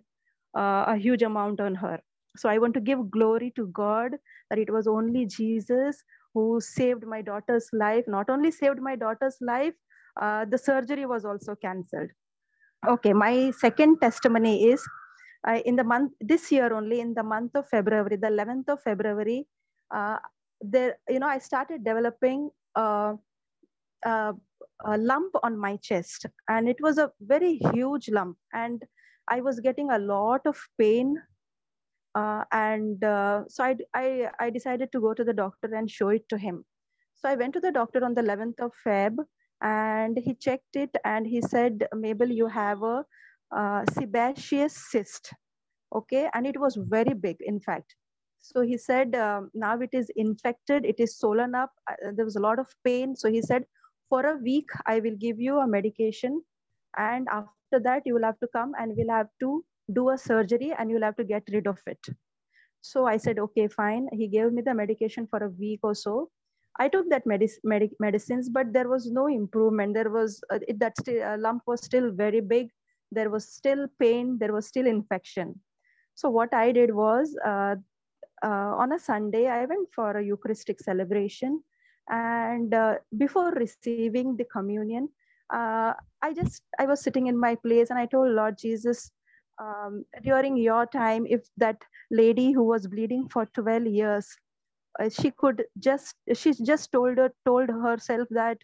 uh, 0.57 0.85
a 0.87 0.97
huge 0.97 1.23
amount 1.23 1.61
on 1.61 1.75
her. 1.75 1.99
So 2.35 2.49
I 2.49 2.57
want 2.57 2.73
to 2.73 2.81
give 2.81 3.09
glory 3.09 3.53
to 3.55 3.67
God 3.67 4.11
that 4.49 4.59
it 4.59 4.69
was 4.69 4.85
only 4.85 5.25
Jesus 5.25 6.03
who 6.35 6.61
saved 6.61 7.07
my 7.07 7.21
daughter's 7.21 7.69
life, 7.73 8.03
not 8.07 8.29
only 8.29 8.51
saved 8.51 8.79
my 8.79 8.95
daughter's 8.95 9.37
life, 9.41 9.73
uh, 10.21 10.45
the 10.45 10.57
surgery 10.57 11.05
was 11.05 11.25
also 11.25 11.55
cancelled. 11.55 12.09
Okay, 12.87 13.13
my 13.13 13.51
second 13.51 13.99
testimony 13.99 14.65
is 14.65 14.83
uh, 15.47 15.59
in 15.65 15.75
the 15.75 15.83
month, 15.83 16.11
this 16.19 16.51
year 16.51 16.73
only, 16.73 16.99
in 16.99 17.13
the 17.13 17.23
month 17.23 17.55
of 17.55 17.67
February, 17.69 18.17
the 18.17 18.27
11th 18.27 18.69
of 18.69 18.81
February, 18.83 19.47
uh, 19.93 20.17
there, 20.61 20.97
you 21.09 21.19
know, 21.19 21.27
I 21.27 21.39
started 21.39 21.83
developing 21.83 22.49
a, 22.75 23.13
a, 24.05 24.33
a 24.85 24.97
lump 24.97 25.35
on 25.43 25.57
my 25.57 25.77
chest 25.77 26.25
and 26.49 26.67
it 26.67 26.77
was 26.81 26.97
a 26.97 27.11
very 27.21 27.59
huge 27.73 28.09
lump 28.09 28.37
and 28.53 28.83
I 29.29 29.41
was 29.41 29.59
getting 29.59 29.91
a 29.91 29.99
lot 29.99 30.41
of 30.45 30.57
pain 30.79 31.17
uh, 32.15 32.43
and 32.51 33.03
uh, 33.03 33.43
so 33.47 33.63
I, 33.63 33.75
I, 33.93 34.29
I, 34.39 34.49
decided 34.49 34.91
to 34.93 35.01
go 35.01 35.13
to 35.13 35.23
the 35.23 35.33
doctor 35.33 35.75
and 35.75 35.91
show 35.91 36.09
it 36.09 36.27
to 36.29 36.37
him. 36.37 36.63
So 37.15 37.27
I 37.27 37.35
went 37.35 37.53
to 37.53 37.59
the 37.59 37.71
doctor 37.71 38.05
on 38.05 38.13
the 38.13 38.21
11th 38.21 38.59
of 38.59 38.71
Feb 38.85 39.17
and 39.61 40.17
he 40.17 40.33
checked 40.35 40.75
it 40.75 40.95
and 41.03 41.27
he 41.27 41.41
said, 41.41 41.87
Mabel, 41.93 42.29
you 42.29 42.47
have 42.47 42.83
a 42.83 43.03
uh, 43.55 43.83
sebaceous 43.91 44.75
cyst. 44.91 45.33
Okay, 45.93 46.29
and 46.33 46.47
it 46.47 46.59
was 46.59 46.77
very 46.89 47.13
big, 47.13 47.37
in 47.41 47.59
fact. 47.59 47.95
So 48.41 48.61
he 48.61 48.77
said, 48.77 49.15
um, 49.15 49.49
now 49.53 49.79
it 49.79 49.89
is 49.91 50.09
infected, 50.15 50.85
it 50.85 50.99
is 50.99 51.17
swollen 51.17 51.55
up. 51.55 51.71
Uh, 51.89 52.11
there 52.15 52.25
was 52.25 52.35
a 52.35 52.41
lot 52.41 52.59
of 52.59 52.67
pain. 52.83 53.15
So 53.15 53.29
he 53.29 53.41
said, 53.41 53.65
for 54.09 54.25
a 54.25 54.37
week, 54.37 54.69
I 54.85 54.99
will 54.99 55.15
give 55.15 55.39
you 55.39 55.59
a 55.59 55.67
medication. 55.67 56.43
And 56.97 57.27
after 57.31 57.79
that, 57.83 58.03
you 58.05 58.13
will 58.13 58.23
have 58.23 58.39
to 58.39 58.47
come 58.53 58.73
and 58.79 58.93
we'll 58.95 59.15
have 59.15 59.29
to 59.41 59.63
do 59.93 60.09
a 60.09 60.17
surgery 60.17 60.73
and 60.77 60.89
you'll 60.89 61.03
have 61.03 61.15
to 61.17 61.23
get 61.23 61.43
rid 61.51 61.67
of 61.67 61.79
it. 61.85 61.99
So 62.81 63.07
I 63.07 63.17
said, 63.17 63.39
okay, 63.39 63.67
fine. 63.67 64.07
He 64.13 64.27
gave 64.27 64.51
me 64.53 64.61
the 64.61 64.73
medication 64.73 65.27
for 65.27 65.43
a 65.43 65.49
week 65.49 65.79
or 65.83 65.95
so. 65.95 66.29
I 66.79 66.87
took 66.87 67.09
that 67.09 67.25
medic- 67.25 67.63
medic- 67.63 67.95
medicines, 67.99 68.49
but 68.49 68.73
there 68.73 68.89
was 68.89 69.09
no 69.09 69.27
improvement. 69.27 69.93
There 69.93 70.11
was 70.11 70.41
uh, 70.51 70.59
it, 70.67 70.79
that 70.79 70.97
st- 70.99 71.21
uh, 71.21 71.37
lump 71.39 71.63
was 71.65 71.81
still 71.83 72.11
very 72.11 72.41
big. 72.41 72.69
There 73.11 73.29
was 73.29 73.47
still 73.47 73.87
pain. 73.99 74.37
There 74.39 74.53
was 74.53 74.67
still 74.67 74.85
infection. 74.85 75.59
So 76.15 76.29
what 76.29 76.53
I 76.53 76.71
did 76.71 76.93
was 76.93 77.35
uh, 77.45 77.75
uh 78.43 78.71
on 78.81 78.91
a 78.91 78.99
Sunday 78.99 79.47
I 79.47 79.65
went 79.65 79.87
for 79.95 80.11
a 80.11 80.23
Eucharistic 80.23 80.81
celebration, 80.81 81.63
and 82.09 82.73
uh, 82.73 82.95
before 83.17 83.51
receiving 83.51 84.35
the 84.35 84.45
communion, 84.45 85.09
uh, 85.53 85.93
I 86.21 86.33
just 86.33 86.61
I 86.77 86.85
was 86.85 87.01
sitting 87.01 87.27
in 87.27 87.37
my 87.37 87.55
place 87.55 87.89
and 87.89 87.99
I 87.99 88.05
told 88.05 88.29
Lord 88.31 88.57
Jesus, 88.57 89.11
um, 89.59 90.05
during 90.23 90.57
your 90.57 90.85
time, 90.85 91.25
if 91.27 91.47
that 91.57 91.77
lady 92.11 92.51
who 92.51 92.63
was 92.63 92.87
bleeding 92.87 93.27
for 93.29 93.45
12 93.47 93.85
years 93.87 94.35
uh, 94.99 95.09
she 95.09 95.31
could 95.31 95.63
just 95.79 96.15
she 96.33 96.51
just 96.53 96.91
told 96.91 97.17
her 97.17 97.31
told 97.45 97.69
herself 97.69 98.27
that 98.31 98.57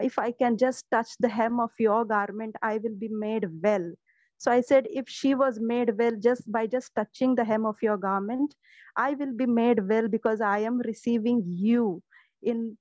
if 0.00 0.18
i 0.18 0.30
can 0.32 0.56
just 0.56 0.84
touch 0.90 1.10
the 1.20 1.28
hem 1.28 1.60
of 1.60 1.70
your 1.78 2.04
garment 2.04 2.56
i 2.62 2.78
will 2.78 2.94
be 2.98 3.08
made 3.08 3.46
well. 3.62 3.92
So 4.38 4.50
i 4.52 4.60
said 4.60 4.86
if 4.90 5.08
she 5.08 5.34
was 5.34 5.60
made 5.60 5.96
well 5.98 6.16
just 6.28 6.50
by 6.50 6.66
just 6.66 6.94
touching 6.94 7.34
the 7.36 7.44
hem 7.44 7.64
of 7.66 7.82
your 7.82 7.96
garment 7.96 8.54
i 8.96 9.14
will 9.14 9.32
be 9.42 9.46
made 9.46 9.88
well 9.88 10.08
because 10.08 10.40
i 10.40 10.58
am 10.58 10.78
receiving 10.90 11.42
you 11.46 12.02
in 12.42 12.76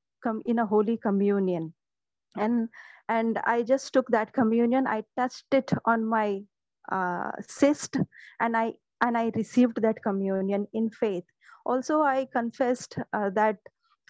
in 0.46 0.60
a 0.60 0.66
holy 0.66 0.98
communion. 0.98 1.74
And 2.38 2.70
and 3.10 3.38
i 3.46 3.64
just 3.64 3.94
took 3.94 4.08
that 4.10 4.34
communion. 4.34 4.88
I 4.88 5.04
touched 5.18 5.54
it 5.54 5.72
on 5.86 6.06
my 6.06 6.44
uh, 6.92 7.32
cyst 7.48 7.98
and 8.40 8.56
i 8.58 8.74
and 9.02 9.18
i 9.18 9.32
received 9.36 9.82
that 9.82 10.02
communion 10.04 10.68
in 10.74 10.90
faith 10.90 11.24
also 11.66 12.02
i 12.02 12.28
confessed 12.34 12.98
uh, 13.14 13.30
that 13.30 13.58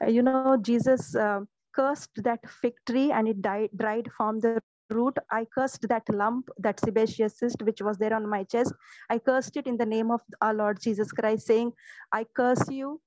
uh, 0.04 0.08
you 0.08 0.22
know 0.22 0.58
jesus 0.58 1.16
uh, 1.16 1.40
cursed 1.74 2.12
that 2.24 2.40
fig 2.50 2.74
tree 2.86 3.12
and 3.12 3.28
it 3.28 3.42
died, 3.42 3.70
dried 3.78 4.10
from 4.18 4.40
the 4.40 4.60
root 4.90 5.18
i 5.32 5.46
cursed 5.56 5.88
that 5.88 6.04
lump 6.10 6.50
that 6.58 6.80
sebaceous 6.80 7.40
cyst 7.40 7.62
which 7.62 7.82
was 7.82 7.98
there 7.98 8.14
on 8.14 8.28
my 8.28 8.44
chest 8.44 8.74
i 9.10 9.18
cursed 9.18 9.56
it 9.56 9.66
in 9.66 9.78
the 9.78 9.86
name 9.86 10.12
of 10.12 10.22
our 10.42 10.54
lord 10.54 10.82
jesus 10.82 11.12
christ 11.12 11.48
saying 11.48 11.72
i 12.12 12.26
curse 12.36 12.70
you 12.70 13.00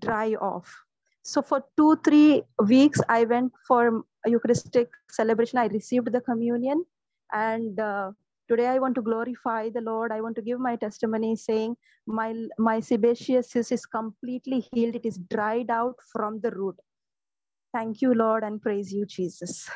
dry 0.00 0.34
off 0.34 0.84
so 1.28 1.42
for 1.42 1.62
two, 1.76 1.96
three 2.04 2.42
weeks, 2.66 3.00
I 3.06 3.24
went 3.24 3.52
for 3.66 4.02
Eucharistic 4.24 4.88
celebration. 5.10 5.58
I 5.58 5.66
received 5.66 6.10
the 6.10 6.22
communion. 6.22 6.86
And 7.32 7.78
uh, 7.78 8.12
today 8.48 8.66
I 8.66 8.78
want 8.78 8.94
to 8.96 9.02
glorify 9.02 9.68
the 9.68 9.80
Lord. 9.80 10.12
I 10.12 10.20
want 10.20 10.36
to 10.36 10.42
give 10.42 10.58
my 10.58 10.76
testimony 10.76 11.36
saying 11.36 11.76
my, 12.06 12.34
my 12.58 12.80
sebaceous 12.80 13.54
is 13.54 13.86
completely 13.86 14.66
healed. 14.72 14.96
It 14.96 15.06
is 15.06 15.18
dried 15.30 15.70
out 15.70 15.96
from 16.12 16.40
the 16.40 16.50
root. 16.50 16.76
Thank 17.74 18.00
you, 18.00 18.14
Lord, 18.14 18.44
and 18.44 18.60
praise 18.60 18.92
you, 18.92 19.04
Jesus. 19.04 19.68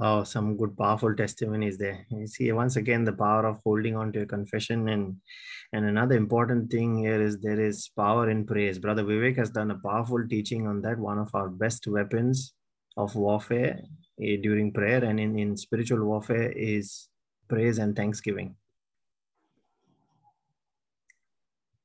Oh, 0.00 0.24
some 0.24 0.56
good, 0.56 0.76
powerful 0.76 1.14
testimonies 1.14 1.78
there. 1.78 2.04
You 2.10 2.26
see, 2.26 2.50
once 2.52 2.76
again, 2.76 3.04
the 3.04 3.12
power 3.12 3.46
of 3.46 3.60
holding 3.64 3.96
on 3.96 4.12
to 4.12 4.20
your 4.20 4.26
confession. 4.26 4.88
And, 4.88 5.16
and 5.72 5.84
another 5.84 6.16
important 6.16 6.70
thing 6.70 6.98
here 6.98 7.20
is 7.22 7.38
there 7.38 7.60
is 7.60 7.90
power 7.96 8.28
in 8.30 8.44
praise. 8.44 8.78
Brother 8.78 9.04
Vivek 9.04 9.36
has 9.36 9.50
done 9.50 9.70
a 9.70 9.78
powerful 9.78 10.26
teaching 10.28 10.66
on 10.66 10.82
that. 10.82 10.98
One 10.98 11.18
of 11.18 11.30
our 11.34 11.48
best 11.48 11.86
weapons 11.86 12.54
of 12.98 13.14
warfare 13.14 13.80
uh, 14.20 14.36
during 14.42 14.72
prayer 14.72 15.04
and 15.04 15.18
in, 15.20 15.38
in 15.38 15.56
spiritual 15.56 16.04
warfare 16.04 16.50
is 16.52 17.08
praise 17.48 17.78
and 17.78 17.94
thanksgiving. 17.96 18.56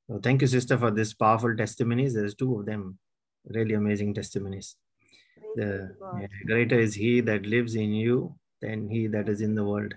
So 0.09 0.19
thank 0.19 0.41
you, 0.41 0.47
sister, 0.47 0.77
for 0.77 0.91
this 0.91 1.13
powerful 1.13 1.55
testimonies. 1.55 2.13
There's 2.13 2.35
two 2.35 2.59
of 2.59 2.65
them, 2.65 2.97
really 3.45 3.75
amazing 3.75 4.13
testimonies. 4.15 4.75
The 5.55 5.95
greater 6.45 6.79
is 6.79 6.95
he 6.95 7.21
that 7.21 7.45
lives 7.45 7.75
in 7.75 7.93
you 7.93 8.35
than 8.61 8.89
he 8.89 9.07
that 9.07 9.29
is 9.29 9.41
in 9.41 9.55
the 9.55 9.63
world. 9.63 9.93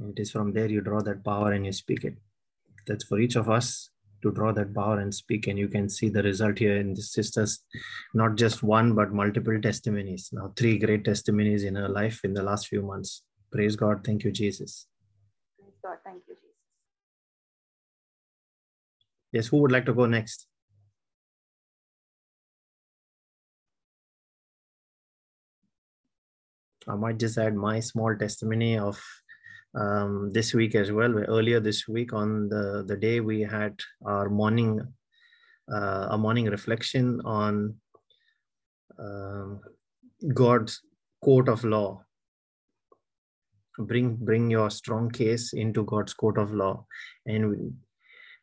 It 0.00 0.18
is 0.18 0.30
from 0.30 0.52
there 0.52 0.68
you 0.68 0.82
draw 0.82 1.00
that 1.00 1.24
power 1.24 1.52
and 1.52 1.64
you 1.64 1.72
speak 1.72 2.04
it. 2.04 2.16
That's 2.86 3.04
for 3.04 3.18
each 3.18 3.36
of 3.36 3.48
us 3.48 3.90
to 4.26 4.32
draw 4.38 4.52
that 4.52 4.74
power 4.74 4.98
and 5.00 5.14
speak 5.14 5.46
and 5.46 5.58
you 5.58 5.68
can 5.68 5.88
see 5.88 6.08
the 6.08 6.22
result 6.22 6.58
here 6.58 6.76
in 6.76 6.94
the 6.94 7.02
sisters 7.02 7.60
not 8.14 8.36
just 8.36 8.62
one 8.62 8.94
but 8.94 9.12
multiple 9.12 9.60
testimonies. 9.60 10.30
Now 10.32 10.52
three 10.56 10.78
great 10.78 11.04
testimonies 11.04 11.64
in 11.64 11.76
her 11.76 11.88
life 11.88 12.20
in 12.24 12.34
the 12.34 12.42
last 12.42 12.68
few 12.68 12.82
months. 12.82 13.22
Praise 13.52 13.76
god. 13.76 14.04
Thank 14.04 14.24
you 14.24 14.32
jesus. 14.32 14.86
Praise 15.58 15.78
god. 15.82 15.98
Thank 16.04 16.22
you 16.28 16.34
jesus. 16.34 16.56
Yes 19.32 19.46
who 19.48 19.58
would 19.58 19.72
like 19.72 19.86
to 19.86 19.94
go 19.94 20.06
next? 20.06 20.46
I 26.88 26.94
might 26.94 27.18
just 27.18 27.36
add 27.36 27.54
my 27.54 27.80
small 27.80 28.16
testimony 28.16 28.78
of 28.78 29.02
um, 29.76 30.32
this 30.32 30.54
week 30.54 30.74
as 30.74 30.90
well. 30.90 31.18
Earlier 31.18 31.60
this 31.60 31.86
week, 31.86 32.12
on 32.12 32.48
the, 32.48 32.84
the 32.86 32.96
day 32.96 33.20
we 33.20 33.42
had 33.42 33.78
our 34.04 34.28
morning, 34.28 34.80
uh, 35.72 36.08
a 36.10 36.18
morning 36.18 36.46
reflection 36.46 37.20
on 37.24 37.74
um, 38.98 39.60
God's 40.32 40.80
court 41.22 41.48
of 41.48 41.64
law. 41.64 42.02
Bring 43.78 44.16
bring 44.16 44.50
your 44.50 44.70
strong 44.70 45.10
case 45.10 45.52
into 45.52 45.84
God's 45.84 46.14
court 46.14 46.38
of 46.38 46.54
law, 46.54 46.86
and 47.26 47.50
we, 47.50 47.56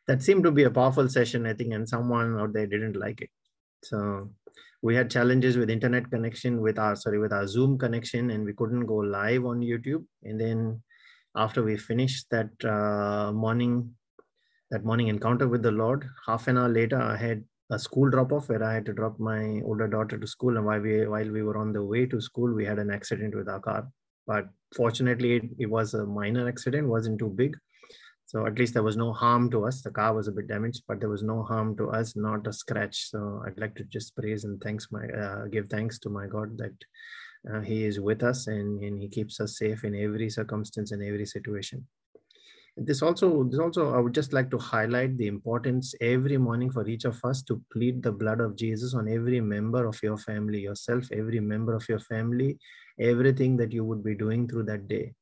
that 0.06 0.22
seemed 0.22 0.44
to 0.44 0.52
be 0.52 0.62
a 0.62 0.70
powerful 0.70 1.08
session, 1.08 1.44
I 1.44 1.54
think, 1.54 1.72
and 1.72 1.88
someone 1.88 2.38
out 2.38 2.52
there 2.52 2.68
didn't 2.68 2.94
like 2.94 3.20
it. 3.20 3.30
So 3.82 4.30
we 4.80 4.94
had 4.94 5.10
challenges 5.10 5.56
with 5.56 5.70
internet 5.70 6.08
connection 6.08 6.60
with 6.60 6.78
our 6.78 6.94
sorry 6.94 7.18
with 7.18 7.32
our 7.32 7.48
zoom 7.48 7.76
connection 7.78 8.30
and 8.30 8.44
we 8.44 8.52
couldn't 8.52 8.84
go 8.84 8.96
live 8.96 9.46
on 9.46 9.60
youtube 9.60 10.04
and 10.24 10.38
then 10.38 10.82
after 11.36 11.62
we 11.62 11.76
finished 11.76 12.26
that 12.30 12.52
uh, 12.64 13.32
morning 13.32 13.94
that 14.70 14.84
morning 14.84 15.08
encounter 15.08 15.48
with 15.48 15.62
the 15.62 15.70
lord 15.70 16.08
half 16.26 16.48
an 16.48 16.58
hour 16.58 16.68
later 16.68 17.00
i 17.00 17.16
had 17.16 17.44
a 17.70 17.78
school 17.78 18.10
drop 18.10 18.32
off 18.32 18.48
where 18.48 18.62
i 18.62 18.74
had 18.74 18.86
to 18.86 18.92
drop 18.92 19.18
my 19.18 19.60
older 19.64 19.88
daughter 19.88 20.18
to 20.18 20.26
school 20.26 20.56
and 20.56 20.66
while 20.66 20.80
we 20.80 21.06
while 21.06 21.30
we 21.30 21.42
were 21.42 21.56
on 21.56 21.72
the 21.72 21.84
way 21.84 22.06
to 22.06 22.20
school 22.20 22.52
we 22.52 22.64
had 22.64 22.78
an 22.78 22.90
accident 22.90 23.34
with 23.34 23.48
our 23.48 23.60
car 23.60 23.88
but 24.26 24.46
fortunately 24.76 25.36
it, 25.36 25.44
it 25.58 25.70
was 25.70 25.94
a 25.94 26.04
minor 26.04 26.48
accident 26.48 26.88
wasn't 26.88 27.18
too 27.18 27.30
big 27.30 27.56
so 28.26 28.46
at 28.46 28.58
least 28.58 28.74
there 28.74 28.82
was 28.82 28.96
no 28.96 29.12
harm 29.12 29.50
to 29.50 29.64
us. 29.66 29.82
The 29.82 29.90
car 29.90 30.14
was 30.14 30.28
a 30.28 30.32
bit 30.32 30.48
damaged, 30.48 30.82
but 30.88 30.98
there 30.98 31.08
was 31.08 31.22
no 31.22 31.42
harm 31.42 31.76
to 31.76 31.90
us, 31.90 32.16
not 32.16 32.46
a 32.46 32.52
scratch. 32.52 33.10
So 33.10 33.42
I'd 33.46 33.60
like 33.60 33.74
to 33.76 33.84
just 33.84 34.16
praise 34.16 34.44
and 34.44 34.60
thanks 34.60 34.88
my 34.90 35.06
uh, 35.06 35.44
give 35.46 35.68
thanks 35.68 35.98
to 36.00 36.08
my 36.08 36.26
God 36.26 36.56
that 36.58 36.74
uh, 37.52 37.60
He 37.60 37.84
is 37.84 38.00
with 38.00 38.22
us 38.22 38.46
and, 38.46 38.82
and 38.82 38.98
He 39.00 39.08
keeps 39.08 39.40
us 39.40 39.58
safe 39.58 39.84
in 39.84 39.94
every 39.94 40.30
circumstance 40.30 40.92
and 40.92 41.02
every 41.02 41.26
situation. 41.26 41.86
This 42.76 43.02
also, 43.02 43.44
this 43.44 43.60
also, 43.60 43.94
I 43.94 44.00
would 44.00 44.14
just 44.14 44.32
like 44.32 44.50
to 44.50 44.58
highlight 44.58 45.16
the 45.16 45.28
importance 45.28 45.94
every 46.00 46.36
morning 46.38 46.72
for 46.72 46.88
each 46.88 47.04
of 47.04 47.24
us 47.24 47.42
to 47.42 47.62
plead 47.72 48.02
the 48.02 48.10
blood 48.10 48.40
of 48.40 48.56
Jesus 48.56 48.94
on 48.94 49.08
every 49.08 49.40
member 49.40 49.86
of 49.86 50.02
your 50.02 50.18
family, 50.18 50.60
yourself, 50.60 51.04
every 51.12 51.38
member 51.38 51.74
of 51.74 51.88
your 51.88 52.00
family, 52.00 52.58
everything 52.98 53.56
that 53.58 53.72
you 53.72 53.84
would 53.84 54.02
be 54.02 54.16
doing 54.16 54.48
through 54.48 54.64
that 54.64 54.88
day 54.88 55.14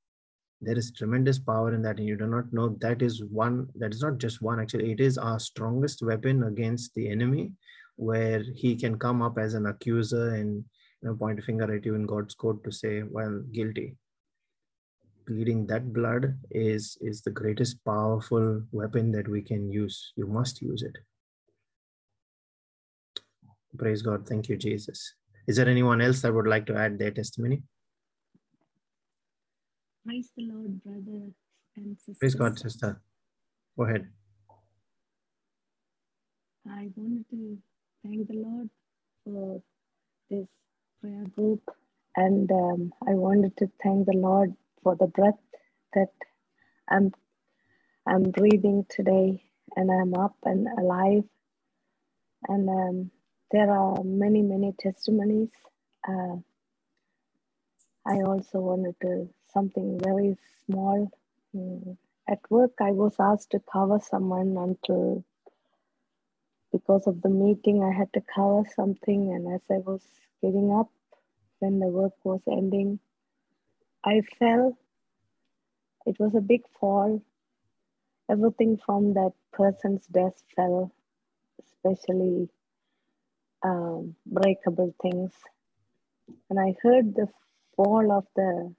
there 0.63 0.79
is 0.79 0.93
tremendous 0.93 1.41
power 1.41 1.75
in 1.75 1.83
that 1.83 1.99
and 1.99 2.07
you 2.07 2.17
do 2.17 2.27
not 2.27 2.51
know 2.53 2.69
that 2.81 3.03
is 3.03 3.25
one 3.25 3.67
that 3.75 3.93
is 3.93 4.01
not 4.01 4.19
just 4.19 4.41
one 4.41 4.61
actually 4.61 4.93
it 4.93 5.01
is 5.01 5.19
our 5.19 5.39
strongest 5.41 6.03
weapon 6.03 6.45
against 6.45 6.95
the 6.95 7.11
enemy 7.11 7.51
where 7.97 8.43
he 8.55 8.77
can 8.77 8.97
come 8.97 9.21
up 9.21 9.39
as 9.39 9.55
an 9.55 9.67
accuser 9.67 10.35
and 10.37 10.65
you 11.03 11.09
know, 11.09 11.15
point 11.15 11.39
a 11.39 11.43
finger 11.43 11.75
at 11.75 11.85
you 11.85 11.95
in 11.95 12.07
god's 12.07 12.35
court 12.35 12.63
to 12.65 12.73
say 12.73 13.03
well 13.03 13.43
guilty 13.53 13.97
bleeding 15.27 15.67
that 15.67 15.93
blood 15.93 16.37
is 16.51 16.97
is 17.01 17.23
the 17.23 17.31
greatest 17.31 17.85
powerful 17.85 18.63
weapon 18.73 19.13
that 19.13 19.29
we 19.29 19.41
can 19.41 19.71
use 19.71 20.13
you 20.17 20.27
must 20.27 20.61
use 20.61 20.83
it 20.83 20.97
praise 23.79 24.03
god 24.03 24.27
thank 24.29 24.49
you 24.49 24.57
jesus 24.57 25.15
is 25.47 25.57
there 25.57 25.69
anyone 25.69 26.01
else 26.01 26.23
that 26.23 26.35
would 26.35 26.47
like 26.47 26.67
to 26.67 26.77
add 26.77 26.99
their 26.99 27.11
testimony 27.11 27.63
Praise 30.05 30.31
the 30.37 30.49
Lord, 30.51 30.83
brother 30.83 31.31
and 31.77 31.97
sister. 31.97 32.19
Praise 32.19 32.35
God, 32.35 32.59
sister. 32.59 33.01
Go 33.79 33.85
ahead. 33.85 34.09
I 36.69 36.89
wanted 36.97 37.25
to 37.31 37.59
thank 38.03 38.27
the 38.27 38.35
Lord 38.35 38.71
for 39.25 39.63
this 40.29 40.49
prayer 41.03 41.27
group, 41.37 41.63
and 42.17 42.51
um, 42.53 42.95
I 43.09 43.13
wanted 43.15 43.59
to 43.59 43.69
thank 43.85 44.07
the 44.07 44.15
Lord 44.19 44.55
for 44.85 44.97
the 44.97 45.09
breath 45.09 45.41
that 45.95 46.11
I'm 46.91 47.13
I'm 48.07 48.25
breathing 48.33 48.87
today, 48.91 49.43
and 49.77 49.91
I'm 49.91 50.15
up 50.15 50.37
and 50.45 50.69
alive. 50.79 51.25
And 52.49 52.69
um, 52.69 53.11
there 53.53 53.71
are 53.71 54.03
many, 54.05 54.43
many 54.43 54.73
testimonies. 54.81 55.51
Uh, 56.09 56.37
I 58.07 58.17
also 58.23 58.61
wanted 58.61 58.97
to 59.03 59.29
something 59.53 60.01
very 60.03 60.37
small. 60.67 61.11
Mm. 61.57 61.97
At 62.29 62.41
work, 62.51 62.73
I 62.81 62.93
was 62.93 63.17
asked 63.21 63.51
to 63.53 63.63
cover 63.73 64.01
someone 64.01 64.57
until 64.59 65.25
because 66.73 67.07
of 67.07 67.23
the 67.23 67.31
meeting, 67.31 67.83
I 67.85 67.93
had 67.97 68.13
to 68.15 68.23
cover 68.35 68.65
something. 68.77 69.33
And 69.35 69.55
as 69.55 69.63
I 69.71 69.79
was 69.79 70.03
getting 70.43 70.73
up 70.73 70.91
when 71.61 71.81
the 71.81 71.89
work 71.89 72.15
was 72.25 72.41
ending, 72.51 73.01
I 74.05 74.23
fell. 74.39 74.79
It 76.07 76.17
was 76.21 76.35
a 76.37 76.41
big 76.43 76.63
fall. 76.81 77.23
Everything 78.31 78.79
from 78.85 79.15
that 79.15 79.33
person's 79.53 80.07
desk 80.07 80.45
fell, 80.57 80.93
especially 81.65 82.49
um, 83.65 84.17
breakable 84.27 84.95
things. 85.03 85.33
And 86.51 86.61
I 86.61 86.75
heard 86.83 87.15
the 87.15 87.29
fall 87.77 88.13
of 88.13 88.27
the 88.37 88.75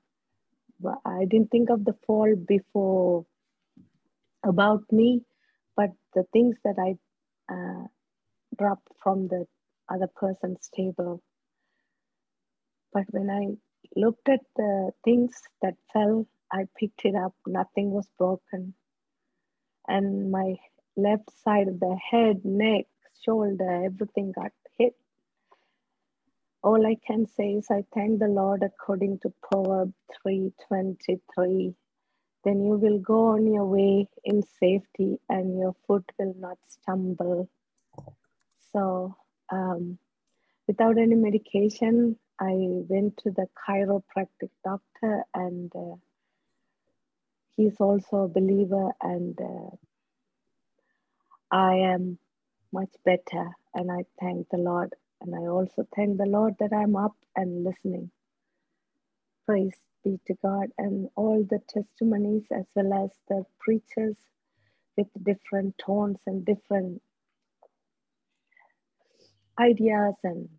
I 1.05 1.25
didn't 1.25 1.51
think 1.51 1.69
of 1.71 1.85
the 1.85 1.95
fall 2.07 2.35
before 2.35 3.25
about 4.45 4.83
me, 4.91 5.23
but 5.77 5.91
the 6.15 6.25
things 6.33 6.57
that 6.65 6.75
I 6.79 6.97
uh, 7.53 7.87
dropped 8.57 8.89
from 9.03 9.27
the 9.27 9.45
other 9.89 10.07
person's 10.15 10.69
table. 10.75 11.21
But 12.93 13.05
when 13.09 13.29
I 13.29 13.57
looked 13.99 14.29
at 14.29 14.41
the 14.55 14.91
things 15.03 15.33
that 15.61 15.75
fell, 15.91 16.27
I 16.51 16.67
picked 16.79 17.05
it 17.05 17.15
up, 17.15 17.33
nothing 17.47 17.91
was 17.91 18.07
broken. 18.17 18.73
And 19.87 20.31
my 20.31 20.55
left 20.95 21.31
side 21.43 21.67
of 21.67 21.79
the 21.79 21.97
head, 22.11 22.45
neck, 22.45 22.85
shoulder, 23.25 23.85
everything 23.85 24.31
got 24.31 24.51
hit 24.77 24.95
all 26.63 26.87
I 26.87 26.95
can 27.05 27.27
say 27.27 27.53
is 27.55 27.67
I 27.69 27.83
thank 27.93 28.19
the 28.19 28.27
Lord 28.27 28.63
according 28.63 29.19
to 29.19 29.33
Proverbs 29.41 29.93
3:23. 30.25 31.75
Then 32.45 32.63
you 32.63 32.75
will 32.75 32.99
go 32.99 33.27
on 33.35 33.53
your 33.53 33.65
way 33.65 34.07
in 34.23 34.43
safety 34.43 35.19
and 35.29 35.57
your 35.59 35.75
foot 35.85 36.09
will 36.17 36.33
not 36.37 36.57
stumble. 36.67 37.49
So 38.71 39.15
um, 39.49 39.97
without 40.67 40.97
any 40.97 41.15
medication, 41.15 42.17
I 42.39 42.53
went 42.89 43.17
to 43.19 43.31
the 43.31 43.47
chiropractic 43.67 44.51
doctor 44.65 45.23
and 45.35 45.71
uh, 45.75 45.95
he's 47.57 47.77
also 47.79 48.23
a 48.23 48.29
believer 48.29 48.91
and 49.01 49.39
uh, 49.41 49.75
I 51.51 51.75
am 51.75 52.19
much 52.73 52.91
better. 53.05 53.49
and 53.75 53.91
I 53.91 54.05
thank 54.21 54.49
the 54.49 54.57
Lord. 54.57 54.93
And 55.21 55.35
I 55.35 55.47
also 55.49 55.87
thank 55.95 56.17
the 56.17 56.25
Lord 56.27 56.55
that 56.59 56.73
I'm 56.73 56.95
up 56.95 57.15
and 57.35 57.63
listening. 57.65 58.11
Praise 59.47 59.75
be 60.03 60.19
to 60.27 60.35
God 60.43 60.67
and 60.77 61.09
all 61.15 61.43
the 61.49 61.59
testimonies 61.69 62.45
as 62.51 62.65
well 62.75 63.05
as 63.05 63.11
the 63.29 63.45
preachers 63.59 64.17
with 64.97 65.07
different 65.23 65.77
tones 65.79 66.19
and 66.27 66.45
different 66.45 67.01
ideas 69.59 70.15
and 70.23 70.49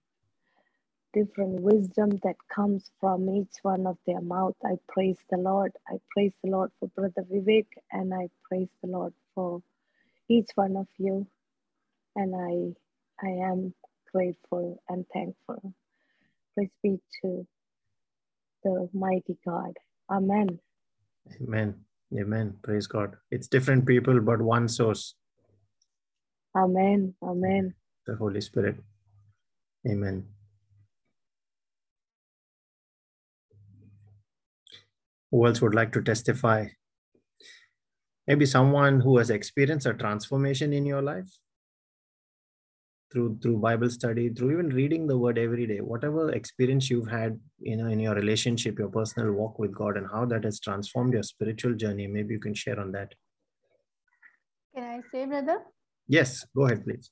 different 1.15 1.61
wisdom 1.63 2.11
that 2.25 2.37
comes 2.55 2.91
from 3.01 3.31
each 3.31 3.57
one 3.63 3.87
of 3.87 3.99
their 4.07 4.23
mouth. 4.23 4.57
I 4.65 4.77
praise 4.89 5.19
the 5.31 5.39
Lord. 5.39 5.73
I 5.89 5.97
praise 6.13 6.35
the 6.45 6.51
Lord 6.51 6.73
for 6.81 6.89
Brother 6.91 7.25
Vivek 7.33 7.67
and 7.93 8.15
I 8.15 8.29
praise 8.49 8.69
the 8.83 8.91
Lord 8.91 9.15
for 9.35 9.63
each 10.31 10.49
one 10.57 10.77
of 10.77 10.89
you. 10.99 11.27
And 12.17 12.35
I 12.37 13.27
I 13.27 13.31
am 13.51 13.75
grateful 14.13 14.83
and 14.89 15.07
thankful. 15.13 15.75
Praise 16.55 16.71
be 16.83 17.01
to 17.23 17.47
the 18.65 18.89
mighty 18.95 19.39
God. 19.47 19.75
Amen. 20.11 20.61
Amen. 21.43 21.77
Amen. 22.19 22.57
Praise 22.63 22.87
God. 22.89 23.17
It's 23.31 23.49
different 23.49 23.87
people, 23.87 24.21
but 24.21 24.43
one 24.43 24.69
source. 24.69 25.15
Amen. 26.57 27.15
Amen. 27.23 27.75
The 28.07 28.17
Holy 28.17 28.41
Spirit. 28.43 28.77
Amen. 29.89 30.27
Who 35.35 35.49
else 35.49 35.61
would 35.61 35.75
like 35.75 35.93
to 35.95 36.01
testify? 36.01 36.67
Maybe 38.29 38.47
someone 38.47 39.01
who 39.01 39.19
has 39.19 39.31
experienced 39.31 39.85
a 39.85 39.93
transformation 39.93 40.73
in 40.73 40.87
your 40.87 41.03
life 41.03 41.29
through 43.11 43.41
through 43.43 43.57
Bible 43.57 43.91
study, 43.91 44.29
through 44.29 44.53
even 44.53 44.69
reading 44.69 45.09
the 45.09 45.19
Word 45.19 45.37
every 45.37 45.67
day. 45.67 45.81
Whatever 45.81 46.31
experience 46.31 46.89
you've 46.89 47.09
had, 47.09 47.41
you 47.59 47.77
know, 47.77 47.89
in 47.89 47.99
your 47.99 48.15
relationship, 48.15 48.79
your 48.79 48.91
personal 48.91 49.33
walk 49.33 49.59
with 49.59 49.75
God, 49.75 49.97
and 49.97 50.07
how 50.07 50.25
that 50.27 50.45
has 50.45 50.61
transformed 50.61 51.15
your 51.15 51.25
spiritual 51.25 51.75
journey. 51.75 52.07
Maybe 52.07 52.35
you 52.35 52.39
can 52.39 52.55
share 52.55 52.79
on 52.79 52.93
that. 52.93 53.13
Can 54.73 54.85
I 54.85 55.01
say, 55.11 55.27
brother? 55.27 55.59
Yes, 56.07 56.47
go 56.55 56.67
ahead, 56.67 56.85
please. 56.85 57.11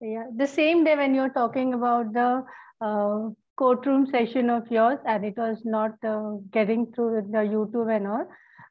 Yeah, 0.00 0.24
the 0.36 0.48
same 0.48 0.82
day 0.82 0.96
when 0.96 1.14
you're 1.14 1.36
talking 1.40 1.74
about 1.74 2.12
the 2.12 2.44
uh, 2.80 3.28
courtroom 3.56 4.06
session 4.06 4.50
of 4.50 4.70
yours, 4.70 4.98
and 5.06 5.24
it 5.24 5.36
was 5.36 5.62
not 5.64 5.92
uh, 6.04 6.34
getting 6.50 6.92
through 6.92 7.22
the 7.30 7.38
YouTube 7.38 7.94
and 7.94 8.06
all, 8.06 8.26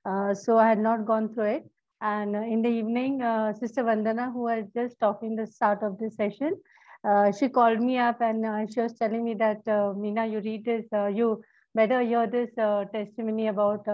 uh, 0.06 0.34
so 0.34 0.58
I 0.58 0.70
had 0.70 0.80
not 0.80 1.06
gone 1.06 1.34
through 1.34 1.52
it. 1.58 1.70
And 2.02 2.36
uh, 2.36 2.42
in 2.42 2.62
the 2.62 2.70
evening, 2.70 3.22
uh, 3.22 3.54
Sister 3.54 3.84
Vandana, 3.84 4.32
who 4.32 4.44
was 4.44 4.66
just 4.76 5.00
talking 5.00 5.36
the 5.36 5.48
start 5.48 5.82
of 5.82 5.98
the 5.98 6.12
session, 6.12 6.56
uh, 7.04 7.32
she 7.32 7.50
called 7.50 7.80
me 7.80 7.98
up 7.98 8.22
and 8.22 8.72
she 8.74 8.82
was 8.82 8.94
telling 8.94 9.24
me 9.24 9.34
that, 9.36 9.64
Meena, 9.66 10.32
you 10.32 10.40
read 10.40 10.66
this, 10.66 10.86
you 11.16 11.42
better 11.74 12.02
hear 12.02 12.28
this 12.28 12.50
testimony 12.92 13.48
about 13.48 13.86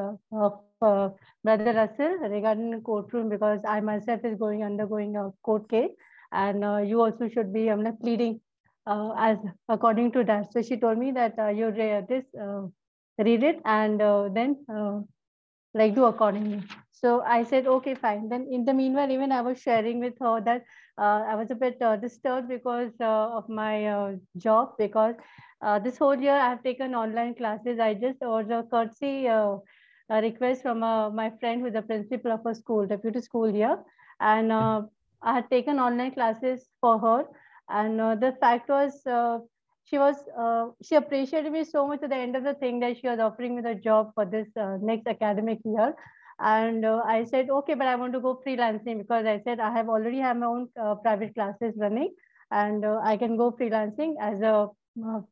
Brother 0.81 1.73
Russell 1.73 2.17
regarding 2.29 2.71
the 2.71 2.79
courtroom 2.79 3.29
because 3.29 3.61
I 3.67 3.81
myself 3.81 4.21
is 4.23 4.37
going 4.37 4.63
undergoing 4.63 5.15
a 5.15 5.31
court 5.43 5.69
case 5.69 5.91
and 6.31 6.63
uh, 6.63 6.77
you 6.77 7.01
also 7.01 7.27
should 7.29 7.53
be 7.53 7.69
I'm 7.69 7.83
not 7.83 7.99
pleading 7.99 8.39
uh, 8.87 9.13
as 9.17 9.37
according 9.69 10.11
to 10.13 10.23
that. 10.23 10.51
So 10.51 10.61
she 10.61 10.77
told 10.77 10.97
me 10.97 11.11
that 11.11 11.37
uh, 11.37 11.49
you 11.49 11.69
read 11.69 12.07
this, 12.07 12.25
uh, 12.39 12.63
read 13.17 13.43
it, 13.43 13.59
and 13.65 13.99
then 14.35 14.57
like 15.73 15.95
do 15.95 16.05
accordingly. 16.05 16.63
So 16.91 17.21
I 17.21 17.43
said, 17.43 17.65
okay, 17.65 17.95
fine. 17.95 18.29
Then 18.29 18.47
in 18.51 18.65
the 18.65 18.73
meanwhile, 18.73 19.09
even 19.09 19.31
I 19.31 19.41
was 19.41 19.59
sharing 19.59 19.99
with 19.99 20.13
her 20.19 20.41
that 20.41 20.63
uh, 20.97 21.23
I 21.27 21.35
was 21.35 21.49
a 21.49 21.55
bit 21.55 21.81
uh, 21.81 21.95
disturbed 21.95 22.49
because 22.49 22.91
uh, 22.99 23.37
of 23.37 23.49
my 23.49 24.15
job 24.37 24.73
because 24.77 25.15
this 25.83 25.97
whole 25.97 26.15
year 26.15 26.35
I 26.35 26.49
have 26.49 26.63
taken 26.63 26.93
online 26.93 27.35
classes. 27.35 27.79
I 27.79 27.93
just 27.93 28.19
was 28.21 28.49
a 28.49 28.65
courtesy 28.69 29.27
a 29.27 29.59
request 30.09 30.61
from 30.61 30.79
my 30.79 31.31
friend 31.39 31.61
who's 31.61 31.73
the 31.73 31.81
principal 31.81 32.31
of 32.33 32.45
a 32.45 32.53
school, 32.53 32.85
deputy 32.85 33.21
school 33.21 33.51
here. 33.51 33.79
And 34.19 34.51
I 34.51 35.33
had 35.33 35.49
taken 35.49 35.79
online 35.79 36.11
classes 36.11 36.67
for 36.81 36.99
her. 36.99 37.25
And 37.69 37.99
uh, 38.01 38.15
the 38.15 38.33
fact 38.39 38.69
was, 38.69 39.05
uh, 39.05 39.39
she 39.83 39.97
was 39.97 40.15
uh, 40.37 40.67
she 40.81 40.95
appreciated 40.95 41.51
me 41.51 41.63
so 41.63 41.87
much 41.87 42.03
at 42.03 42.09
the 42.09 42.15
end 42.15 42.35
of 42.35 42.43
the 42.43 42.53
thing 42.53 42.79
that 42.79 42.97
she 42.97 43.07
was 43.07 43.19
offering 43.19 43.55
me 43.55 43.61
the 43.61 43.75
job 43.75 44.11
for 44.15 44.25
this 44.25 44.47
uh, 44.57 44.77
next 44.81 45.07
academic 45.07 45.59
year. 45.65 45.93
And 46.39 46.85
uh, 46.85 47.01
I 47.05 47.23
said, 47.25 47.49
okay, 47.49 47.73
but 47.75 47.87
I 47.87 47.95
want 47.95 48.13
to 48.13 48.19
go 48.19 48.41
freelancing 48.45 48.97
because 48.97 49.25
I 49.25 49.41
said 49.43 49.59
I 49.59 49.71
have 49.71 49.89
already 49.89 50.19
have 50.19 50.37
my 50.37 50.47
own 50.47 50.69
uh, 50.81 50.95
private 50.95 51.35
classes 51.35 51.73
running, 51.77 52.13
and 52.51 52.85
I 52.85 53.17
can 53.17 53.37
go 53.37 53.51
freelancing 53.51 54.15
as 54.19 54.41
a 54.41 54.69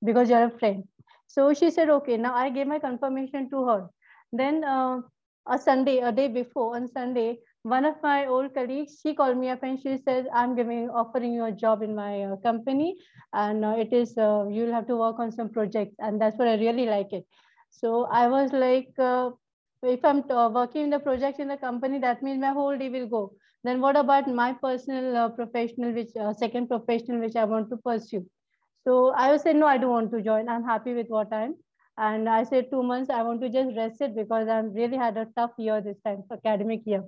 because 0.04 0.30
you're 0.30 0.46
a 0.46 0.60
friend. 0.60 0.84
So 1.28 1.54
she 1.54 1.72
said, 1.72 1.90
okay. 1.90 2.18
Now 2.18 2.36
I 2.36 2.50
gave 2.50 2.68
my 2.68 2.80
confirmation 2.80 3.50
to 3.50 3.66
her. 3.66 3.88
Then 4.32 4.64
a 4.64 5.58
Sunday, 5.58 6.00
a 6.00 6.12
day 6.12 6.28
before, 6.28 6.76
on 6.76 6.88
Sunday, 6.88 7.40
one 7.64 7.86
of 7.86 7.96
my 8.02 8.26
old 8.26 8.54
colleagues, 8.54 9.00
she 9.02 9.14
called 9.14 9.38
me 9.38 9.50
up 9.50 9.64
and 9.64 9.80
she 9.82 9.98
said, 9.98 10.28
I'm 10.34 10.56
giving, 10.56 10.90
offering 10.90 11.34
you 11.34 11.46
a 11.46 11.52
job 11.52 11.82
in 11.82 11.94
my 11.94 12.24
uh, 12.24 12.36
company. 12.38 12.98
And 13.34 13.66
uh, 13.66 13.76
it 13.78 13.92
is, 13.92 14.18
uh, 14.18 14.46
you'll 14.50 14.72
have 14.72 14.88
to 14.88 14.96
work 14.96 15.20
on 15.20 15.32
some 15.32 15.50
projects. 15.50 15.96
And 16.00 16.22
that's 16.22 16.38
what 16.38 16.48
I 16.48 16.56
really 16.56 16.86
like 16.86 17.12
it. 17.12 17.26
So 17.70 18.06
I 18.06 18.28
was 18.28 18.52
like, 18.54 18.90
uh, 18.98 19.32
if 19.84 20.04
I'm 20.04 20.30
uh, 20.32 20.50
working 20.50 20.86
in 20.86 20.90
the 20.90 21.00
project 21.00 21.40
in 21.40 21.50
the 21.50 21.58
company, 21.58 22.00
that 22.00 22.24
means 22.24 22.40
my 22.40 22.52
whole 22.52 22.78
day 22.78 22.90
will 22.90 23.08
go. 23.08 23.34
Then 23.64 23.82
what 23.82 23.98
about 23.98 24.28
my 24.28 24.54
personal 24.54 25.18
uh, 25.18 25.30
professional, 25.30 25.92
which 25.92 26.12
second 26.38 26.68
professional, 26.70 27.20
which 27.20 27.36
I 27.36 27.44
want 27.44 27.70
to 27.72 27.78
pursue? 27.78 28.26
So 28.86 29.10
I 29.10 29.32
was 29.32 29.42
saying, 29.42 29.60
no, 29.60 29.68
I 29.68 29.78
don't 29.78 29.92
want 29.92 30.12
to 30.12 30.22
join. 30.22 30.48
I'm 30.48 30.64
happy 30.64 30.94
with 30.94 31.08
what 31.08 31.32
I'm. 31.34 31.56
And 31.98 32.30
I 32.30 32.44
said 32.46 32.72
two 32.72 32.82
months, 32.82 33.10
I 33.10 33.24
want 33.24 33.42
to 33.42 33.50
just 33.50 33.76
rest 33.76 34.00
it 34.00 34.16
because 34.16 34.48
I've 34.48 34.74
really 34.74 34.96
had 34.96 35.18
a 35.18 35.28
tough 35.36 35.52
year 35.58 35.82
this 35.82 35.98
time, 36.06 36.24
academic 36.32 36.82
year. 36.86 37.04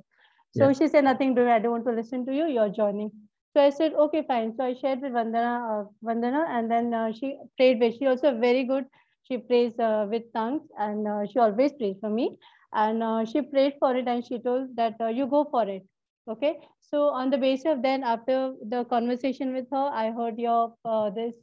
So 0.53 0.67
yeah. 0.67 0.73
she 0.73 0.87
said, 0.87 1.05
nothing 1.05 1.35
to. 1.35 1.49
I 1.49 1.59
don't 1.59 1.71
want 1.71 1.85
to 1.85 1.91
listen 1.91 2.25
to 2.25 2.33
you. 2.33 2.47
You're 2.47 2.69
joining. 2.69 3.11
So 3.53 3.61
I 3.61 3.69
said, 3.69 3.93
okay, 3.93 4.23
fine. 4.27 4.53
So 4.55 4.63
I 4.63 4.73
shared 4.73 5.01
with 5.01 5.13
Vandana, 5.13 5.81
uh, 5.81 5.85
Vandana 6.03 6.45
and 6.49 6.71
then 6.71 6.93
uh, 6.93 7.11
she 7.11 7.37
prayed 7.57 7.79
with. 7.79 7.95
She 7.97 8.07
also 8.07 8.37
very 8.37 8.63
good. 8.63 8.85
She 9.23 9.37
prays 9.37 9.77
uh, 9.79 10.07
with 10.09 10.23
tongues 10.33 10.63
and 10.77 11.07
uh, 11.07 11.25
she 11.25 11.39
always 11.39 11.73
prays 11.73 11.97
for 11.99 12.09
me. 12.09 12.37
And 12.73 13.03
uh, 13.03 13.25
she 13.25 13.41
prayed 13.41 13.75
for 13.79 13.95
it 13.95 14.07
and 14.07 14.25
she 14.25 14.39
told 14.39 14.75
that 14.75 14.95
uh, 15.01 15.07
you 15.07 15.27
go 15.27 15.47
for 15.51 15.67
it. 15.67 15.83
Okay. 16.29 16.59
So 16.79 17.03
on 17.07 17.29
the 17.29 17.37
basis 17.37 17.65
of 17.65 17.81
then, 17.81 18.03
after 18.03 18.53
the 18.67 18.85
conversation 18.85 19.53
with 19.53 19.65
her, 19.71 19.89
I 19.93 20.11
heard 20.11 20.37
your 20.37 20.73
this 21.15 21.35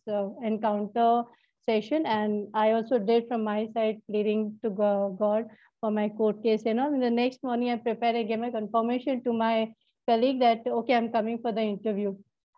encounter 0.43 1.25
session 1.65 2.07
and 2.07 2.49
I 2.55 2.73
also 2.73 2.99
did 2.99 3.29
from 3.29 3.45
my 3.45 3.69
side 3.75 4.01
pleading 4.09 4.59
to 4.63 4.71
God 4.71 5.47
for 5.81 5.91
my 5.91 6.09
court 6.09 6.43
case, 6.43 6.63
you 6.65 6.75
know. 6.75 6.93
And 6.93 7.03
the 7.03 7.11
next 7.11 7.43
morning 7.43 7.71
I 7.71 7.77
prepared, 7.77 8.29
gave 8.29 8.39
my 8.39 8.51
confirmation 8.51 9.23
to 9.25 9.33
my 9.33 9.73
colleague 10.09 10.41
that, 10.41 10.63
okay, 10.67 10.95
I'm 10.95 11.11
coming 11.11 11.39
for 11.39 11.53
the 11.53 11.63
interview. 11.63 12.17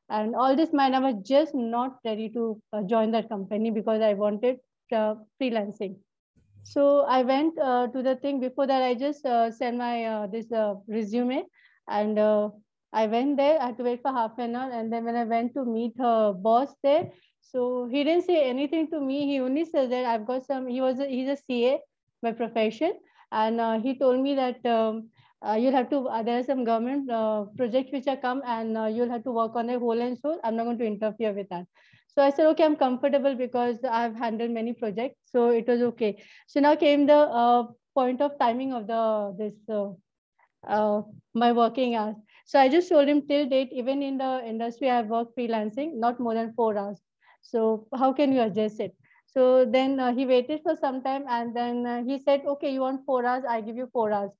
And 0.08 0.34
all 0.34 0.56
this 0.56 0.72
mind, 0.72 0.96
I 0.96 0.98
was 0.98 1.16
just 1.22 1.54
not 1.54 1.98
ready 2.04 2.28
to 2.30 2.60
uh, 2.72 2.82
join 2.82 3.12
that 3.12 3.28
company 3.28 3.70
because 3.70 4.00
I 4.00 4.14
wanted 4.14 4.58
uh, 4.92 5.14
freelancing. 5.40 5.96
So 6.62 7.00
I 7.00 7.22
went 7.22 7.58
uh, 7.58 7.86
to 7.88 8.02
the 8.02 8.16
thing 8.16 8.40
before 8.40 8.66
that. 8.66 8.82
I 8.82 8.94
just 8.94 9.24
uh, 9.24 9.50
sent 9.50 9.78
my 9.78 10.04
uh, 10.04 10.26
this 10.26 10.50
uh, 10.52 10.74
resume, 10.88 11.44
and 11.88 12.18
I 12.92 13.06
went 13.06 13.36
there. 13.36 13.60
I 13.60 13.66
had 13.66 13.78
to 13.78 13.84
wait 13.84 14.02
for 14.02 14.12
half 14.12 14.38
an 14.38 14.56
hour, 14.56 14.70
and 14.70 14.92
then 14.92 15.04
when 15.04 15.16
I 15.16 15.24
went 15.24 15.54
to 15.54 15.64
meet 15.64 15.94
her 15.98 16.32
boss 16.32 16.74
there, 16.82 17.10
so 17.40 17.88
he 17.90 18.04
didn't 18.04 18.26
say 18.26 18.48
anything 18.48 18.90
to 18.90 19.00
me. 19.00 19.26
He 19.26 19.40
only 19.40 19.64
said 19.64 19.90
that 19.90 20.04
I've 20.04 20.26
got 20.26 20.46
some. 20.46 20.66
He 20.66 20.80
was 20.80 20.98
a, 20.98 21.06
he's 21.06 21.28
a 21.28 21.36
CA 21.36 21.80
by 22.22 22.32
profession, 22.32 22.92
and 23.32 23.60
uh, 23.60 23.78
he 23.80 23.98
told 23.98 24.20
me 24.20 24.34
that 24.34 24.64
um, 24.66 25.08
uh, 25.46 25.54
you'll 25.54 25.72
have 25.72 25.88
to, 25.90 26.08
uh, 26.08 26.22
there 26.22 26.38
are 26.38 26.42
some 26.44 26.64
government 26.64 27.10
uh, 27.10 27.44
projects 27.56 27.92
which 27.92 28.06
are 28.06 28.16
come 28.16 28.42
and 28.46 28.76
uh, 28.76 28.86
you'll 28.86 29.10
have 29.10 29.24
to 29.24 29.30
work 29.30 29.56
on 29.56 29.70
a 29.70 29.78
whole 29.78 30.00
and 30.00 30.18
soul. 30.18 30.38
I'm 30.44 30.56
not 30.56 30.64
going 30.64 30.78
to 30.78 30.86
interfere 30.86 31.32
with 31.32 31.48
that. 31.48 31.66
So 32.08 32.22
I 32.22 32.30
said, 32.30 32.46
okay, 32.48 32.64
I'm 32.64 32.76
comfortable 32.76 33.34
because 33.36 33.78
I've 33.88 34.16
handled 34.16 34.50
many 34.50 34.72
projects. 34.72 35.16
So 35.26 35.50
it 35.50 35.66
was 35.66 35.80
okay. 35.80 36.22
So 36.48 36.60
now 36.60 36.74
came 36.76 37.06
the 37.06 37.14
uh, 37.14 37.68
point 37.94 38.20
of 38.20 38.38
timing 38.38 38.72
of 38.72 38.86
the 38.86 39.34
this 39.38 39.54
my 41.34 41.52
working 41.52 41.94
hours. 41.94 42.16
So 42.46 42.58
I 42.58 42.68
just 42.68 42.88
told 42.88 43.08
him 43.08 43.26
till 43.26 43.48
date, 43.48 43.70
even 43.72 44.02
in 44.02 44.18
the 44.18 44.42
industry, 44.44 44.90
I've 44.90 45.06
worked 45.06 45.36
freelancing, 45.36 45.94
not 45.94 46.18
more 46.18 46.34
than 46.34 46.52
four 46.54 46.76
hours. 46.76 46.98
So 47.42 47.86
how 47.94 48.12
can 48.12 48.32
you 48.32 48.42
adjust 48.42 48.80
it? 48.80 48.94
So 49.32 49.64
then 49.64 50.00
uh, 50.00 50.12
he 50.14 50.26
waited 50.26 50.62
for 50.62 50.76
some 50.76 51.02
time 51.02 51.24
and 51.28 51.54
then 51.54 51.86
uh, 51.86 52.02
he 52.04 52.18
said, 52.18 52.42
okay, 52.46 52.72
you 52.72 52.80
want 52.80 53.04
four 53.06 53.24
hours, 53.24 53.44
I 53.48 53.60
give 53.60 53.76
you 53.76 53.88
four 53.92 54.12
hours. 54.12 54.30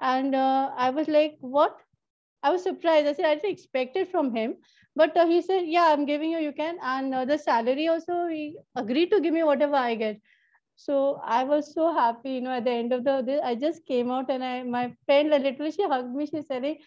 And 0.00 0.34
uh, 0.34 0.70
I 0.76 0.90
was 0.90 1.08
like, 1.08 1.36
what? 1.40 1.76
I 2.42 2.50
was 2.50 2.62
surprised. 2.62 3.06
I 3.06 3.12
said, 3.12 3.26
I 3.26 3.34
didn't 3.34 3.52
expect 3.52 3.96
it 3.96 4.10
from 4.10 4.34
him. 4.34 4.56
But 4.96 5.16
uh, 5.16 5.26
he 5.26 5.42
said, 5.42 5.64
yeah, 5.66 5.86
I'm 5.88 6.06
giving 6.06 6.30
you, 6.30 6.38
you 6.38 6.52
can. 6.52 6.78
And 6.82 7.14
uh, 7.14 7.24
the 7.24 7.38
salary 7.38 7.88
also, 7.88 8.26
he 8.28 8.56
agreed 8.76 9.10
to 9.10 9.20
give 9.20 9.34
me 9.34 9.42
whatever 9.42 9.76
I 9.76 9.94
get. 9.94 10.20
So 10.76 11.20
I 11.24 11.44
was 11.44 11.74
so 11.74 11.92
happy, 11.92 12.30
you 12.32 12.40
know, 12.40 12.52
at 12.52 12.64
the 12.64 12.70
end 12.70 12.92
of 12.92 13.04
the 13.04 13.20
day, 13.22 13.40
I 13.44 13.54
just 13.54 13.86
came 13.86 14.10
out 14.10 14.30
and 14.30 14.42
I, 14.42 14.62
my 14.62 14.94
friend 15.06 15.30
literally, 15.30 15.72
she 15.72 15.84
hugged 15.86 16.14
me. 16.14 16.26
She 16.26 16.42
said, 16.42 16.64
hey, 16.64 16.80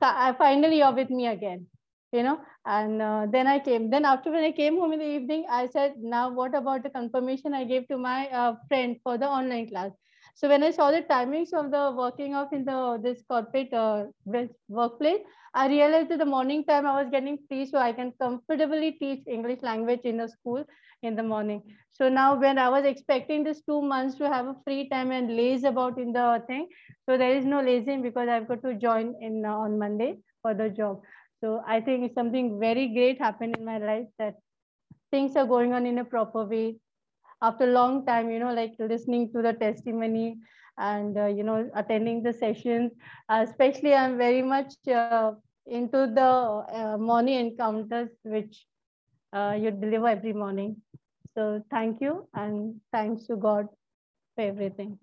finally 0.00 0.78
you're 0.78 0.94
with 0.94 1.10
me 1.10 1.26
again. 1.28 1.66
You 2.12 2.22
know 2.22 2.38
and 2.66 3.02
uh, 3.02 3.26
then 3.30 3.46
i 3.46 3.58
came 3.58 3.90
then 3.90 4.04
after 4.04 4.30
when 4.30 4.44
i 4.44 4.52
came 4.52 4.76
home 4.78 4.92
in 4.92 4.98
the 4.98 5.10
evening 5.16 5.44
i 5.50 5.66
said 5.66 5.94
now 5.98 6.28
what 6.30 6.54
about 6.54 6.82
the 6.82 6.90
confirmation 6.90 7.54
i 7.54 7.64
gave 7.64 7.86
to 7.88 7.98
my 7.98 8.28
uh, 8.28 8.54
friend 8.68 8.96
for 9.02 9.18
the 9.18 9.26
online 9.26 9.68
class? 9.68 9.90
So 10.34 10.48
when 10.48 10.62
i 10.62 10.70
saw 10.70 10.90
the 10.92 11.02
timings 11.02 11.52
of 11.52 11.70
the 11.70 11.92
working 11.96 12.34
off 12.34 12.52
in 12.52 12.64
the 12.64 12.98
this 13.02 13.22
corporate 13.28 13.72
uh, 13.74 14.04
workplace 14.68 15.20
i 15.54 15.66
realized 15.68 16.10
that 16.10 16.18
the 16.18 16.30
morning 16.32 16.64
time 16.64 16.86
i 16.86 17.02
was 17.02 17.10
getting 17.10 17.38
free 17.48 17.66
so 17.66 17.78
i 17.78 17.92
can 17.92 18.12
comfortably 18.22 18.92
teach 19.00 19.24
english 19.26 19.62
language 19.62 20.00
in 20.04 20.16
the 20.18 20.28
school 20.28 20.64
in 21.02 21.14
the 21.14 21.22
morning. 21.22 21.62
So 21.90 22.08
now 22.08 22.34
when 22.38 22.58
i 22.58 22.68
was 22.68 22.84
expecting 22.84 23.44
this 23.44 23.60
two 23.62 23.80
months 23.82 24.16
to 24.16 24.28
have 24.28 24.46
a 24.46 24.54
free 24.64 24.88
time 24.88 25.10
and 25.12 25.36
laze 25.36 25.64
about 25.64 25.98
in 25.98 26.12
the 26.12 26.42
thing 26.46 26.68
so 27.08 27.16
there 27.18 27.36
is 27.36 27.44
no 27.44 27.60
lazing 27.60 28.02
because 28.02 28.28
i've 28.28 28.48
got 28.48 28.62
to 28.62 28.74
join 28.74 29.14
in 29.20 29.44
uh, 29.44 29.52
on 29.52 29.78
monday 29.78 30.16
for 30.42 30.54
the 30.54 30.68
job 30.70 31.00
so 31.40 31.62
I 31.66 31.80
think 31.80 32.12
something 32.14 32.58
very 32.58 32.88
great 32.88 33.18
happened 33.18 33.56
in 33.56 33.64
my 33.64 33.78
life 33.78 34.06
that 34.18 34.36
things 35.10 35.36
are 35.36 35.46
going 35.46 35.72
on 35.72 35.86
in 35.86 35.98
a 35.98 36.04
proper 36.04 36.44
way. 36.44 36.76
After 37.40 37.64
a 37.64 37.72
long 37.72 38.04
time, 38.04 38.30
you 38.30 38.40
know, 38.40 38.52
like 38.52 38.74
listening 38.78 39.32
to 39.32 39.42
the 39.42 39.52
testimony 39.52 40.38
and, 40.76 41.16
uh, 41.16 41.26
you 41.26 41.44
know, 41.44 41.70
attending 41.74 42.22
the 42.22 42.32
sessions, 42.32 42.92
uh, 43.28 43.44
especially 43.48 43.94
I'm 43.94 44.18
very 44.18 44.42
much 44.42 44.74
uh, 44.88 45.32
into 45.66 46.08
the 46.12 46.64
uh, 46.74 46.96
morning 46.98 47.38
encounters, 47.50 48.10
which 48.24 48.66
uh, 49.32 49.56
you 49.58 49.70
deliver 49.70 50.08
every 50.08 50.32
morning. 50.32 50.76
So 51.36 51.62
thank 51.70 52.00
you 52.00 52.28
and 52.34 52.80
thanks 52.90 53.26
to 53.26 53.36
God 53.36 53.68
for 54.34 54.42
everything. 54.42 54.98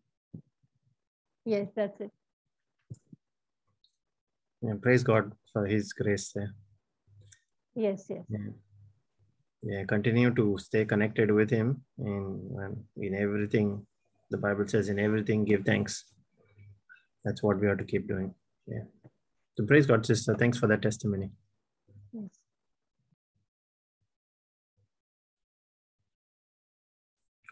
Yes, 1.45 1.67
that's 1.75 2.01
it. 2.01 2.11
Yeah, 4.61 4.73
praise 4.81 5.03
God 5.03 5.31
His 5.63 5.93
grace 5.93 6.31
there. 6.33 6.53
Yes, 7.75 8.05
yes. 8.09 8.23
Yeah. 8.29 8.51
yeah, 9.63 9.83
continue 9.85 10.33
to 10.33 10.57
stay 10.57 10.85
connected 10.85 11.31
with 11.31 11.49
Him 11.49 11.83
in 11.97 12.57
um, 12.63 12.83
in 12.97 13.15
everything. 13.15 13.85
The 14.29 14.37
Bible 14.37 14.67
says, 14.67 14.89
"In 14.89 14.99
everything, 14.99 15.45
give 15.45 15.63
thanks." 15.63 16.05
That's 17.23 17.41
what 17.41 17.59
we 17.59 17.67
have 17.67 17.79
to 17.79 17.83
keep 17.83 18.07
doing. 18.07 18.33
Yeah. 18.67 18.83
So 19.57 19.65
praise 19.65 19.85
God, 19.85 20.05
sister. 20.05 20.35
Thanks 20.35 20.57
for 20.57 20.67
that 20.67 20.81
testimony. 20.81 21.31
Yes. 22.13 22.29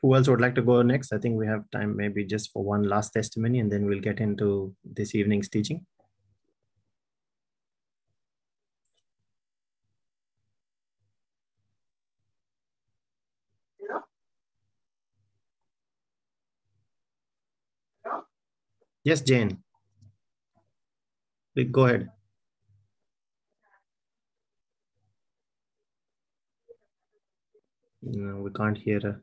Who 0.02 0.14
else 0.16 0.28
would 0.28 0.42
like 0.42 0.56
to 0.56 0.62
go 0.62 0.82
next? 0.82 1.14
I 1.14 1.18
think 1.18 1.38
we 1.38 1.48
have 1.48 1.64
time 1.72 1.96
maybe 1.96 2.26
just 2.26 2.52
for 2.52 2.62
one 2.62 2.84
last 2.84 3.12
testimony 3.12 3.60
and 3.60 3.72
then 3.72 3.86
we'll 3.86 4.02
get 4.02 4.20
into 4.20 4.76
this 4.84 5.16
evening's 5.16 5.48
teaching. 5.48 5.86
Yes, 19.04 19.22
Jane. 19.22 19.64
Go 21.72 21.86
ahead. 21.86 22.10
No, 28.02 28.42
we 28.42 28.52
can't 28.52 28.78
hear 28.78 29.00
her. 29.02 29.22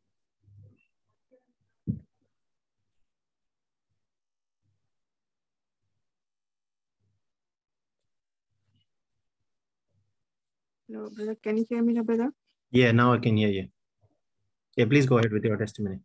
Hello, 10.88 11.08
brother. 11.10 11.36
Can 11.36 11.56
you 11.56 11.66
hear 11.68 11.82
me 11.82 11.94
now, 11.94 12.02
brother? 12.02 12.30
Yeah, 12.70 12.92
now 12.92 13.12
I 13.12 13.18
can 13.18 13.36
hear 13.36 13.48
you. 13.48 13.68
Yeah, 14.76 14.86
please 14.86 15.06
go 15.06 15.18
ahead 15.18 15.32
with 15.32 15.44
your 15.44 15.56
testimony. 15.56 16.00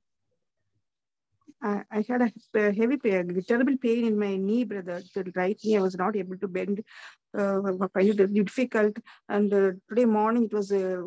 I, 1.62 1.84
I 1.91 2.06
had 2.08 2.22
a 2.22 2.72
heavy 2.74 2.97
pain, 2.97 3.43
terrible 3.47 3.78
pain 3.78 4.06
in 4.06 4.20
my 4.20 4.36
knee, 4.36 4.64
brother. 4.64 5.01
The 5.14 5.32
right 5.36 5.58
knee, 5.64 5.78
I 5.78 5.82
was 5.82 5.97
not 5.97 6.16
able 6.16 6.38
to 6.38 6.47
bend. 6.47 6.84
Uh, 7.38 7.62
I 7.82 7.88
find 7.88 8.20
it 8.20 8.34
difficult. 8.34 8.97
And 9.30 9.53
uh, 9.53 9.72
today 9.89 10.06
morning, 10.06 10.45
it 10.45 10.53
was 10.53 10.72
a 10.72 11.03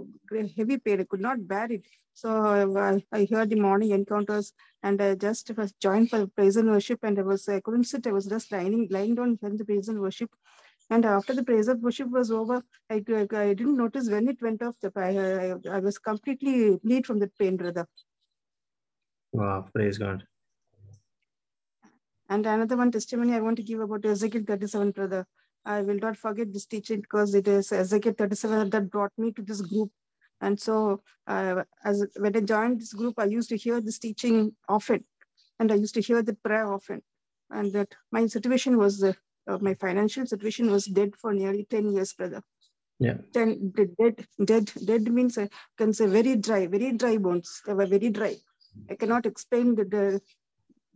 heavy 0.56 0.78
pain. 0.78 1.00
I 1.00 1.04
could 1.04 1.20
not 1.20 1.46
bear 1.46 1.70
it. 1.70 1.84
So 2.14 2.74
I, 2.76 3.00
I 3.12 3.28
heard 3.30 3.50
the 3.50 3.60
morning 3.60 3.92
encounters 3.92 4.52
and 4.82 5.00
I 5.00 5.14
just 5.14 5.52
joined 5.80 6.10
for 6.10 6.26
praise 6.26 6.56
and 6.56 6.68
worship. 6.68 7.00
And 7.04 7.18
I 7.18 7.22
was, 7.22 7.48
I 7.48 7.60
couldn't 7.60 7.84
sit. 7.84 8.06
I 8.06 8.12
was 8.12 8.26
just 8.26 8.50
lying, 8.50 8.88
lying 8.90 9.14
down 9.14 9.38
in 9.40 9.56
the 9.56 9.64
praise 9.64 9.88
and 9.88 10.00
worship. 10.00 10.30
And 10.90 11.04
after 11.04 11.34
the 11.34 11.44
praise 11.44 11.68
and 11.68 11.82
worship 11.82 12.08
was 12.10 12.30
over, 12.30 12.62
I, 12.90 13.04
I, 13.08 13.20
I 13.20 13.54
didn't 13.54 13.76
notice 13.76 14.08
when 14.08 14.28
it 14.28 14.42
went 14.42 14.62
off. 14.62 14.74
The, 14.80 14.90
I, 14.96 15.72
I, 15.72 15.76
I 15.76 15.78
was 15.80 15.98
completely 15.98 16.76
bleed 16.82 17.06
from 17.06 17.18
the 17.18 17.30
pain, 17.38 17.56
brother. 17.56 17.86
Wow, 19.32 19.68
praise 19.74 19.98
God. 19.98 20.24
And 22.28 22.44
another 22.46 22.76
one 22.76 22.92
testimony 22.92 23.34
I 23.34 23.40
want 23.40 23.56
to 23.56 23.62
give 23.62 23.80
about 23.80 24.04
Ezekiel 24.04 24.42
37, 24.46 24.90
brother. 24.90 25.26
I 25.64 25.80
will 25.82 25.96
not 25.96 26.16
forget 26.16 26.52
this 26.52 26.66
teaching 26.66 27.00
because 27.00 27.34
it 27.34 27.48
is 27.48 27.72
Ezekiel 27.72 28.14
37 28.16 28.70
that 28.70 28.90
brought 28.90 29.12
me 29.16 29.32
to 29.32 29.42
this 29.42 29.60
group. 29.62 29.90
And 30.40 30.60
so 30.60 31.02
uh, 31.26 31.64
as 31.84 32.06
when 32.16 32.36
I 32.36 32.40
joined 32.40 32.80
this 32.80 32.92
group, 32.92 33.18
I 33.18 33.24
used 33.24 33.48
to 33.48 33.56
hear 33.56 33.80
this 33.80 33.98
teaching 33.98 34.54
often. 34.68 35.04
And 35.58 35.72
I 35.72 35.76
used 35.76 35.94
to 35.94 36.00
hear 36.00 36.22
the 36.22 36.34
prayer 36.34 36.72
often. 36.72 37.02
And 37.50 37.72
that 37.72 37.94
my 38.12 38.26
situation 38.26 38.76
was, 38.76 39.02
uh, 39.02 39.12
my 39.60 39.74
financial 39.74 40.26
situation 40.26 40.70
was 40.70 40.84
dead 40.84 41.16
for 41.16 41.32
nearly 41.32 41.66
10 41.68 41.92
years, 41.92 42.12
brother. 42.12 42.42
Yeah. 43.00 43.16
10, 43.32 43.72
dead, 43.98 44.26
dead, 44.44 44.72
dead 44.84 45.12
means 45.12 45.38
I 45.38 45.48
can 45.78 45.92
say 45.92 46.06
very 46.06 46.36
dry, 46.36 46.66
very 46.66 46.92
dry 46.92 47.16
bones. 47.16 47.62
They 47.66 47.72
were 47.72 47.86
very 47.86 48.10
dry. 48.10 48.36
I 48.90 48.96
cannot 48.96 49.24
explain 49.24 49.74
the, 49.74 49.84
the, 49.84 50.20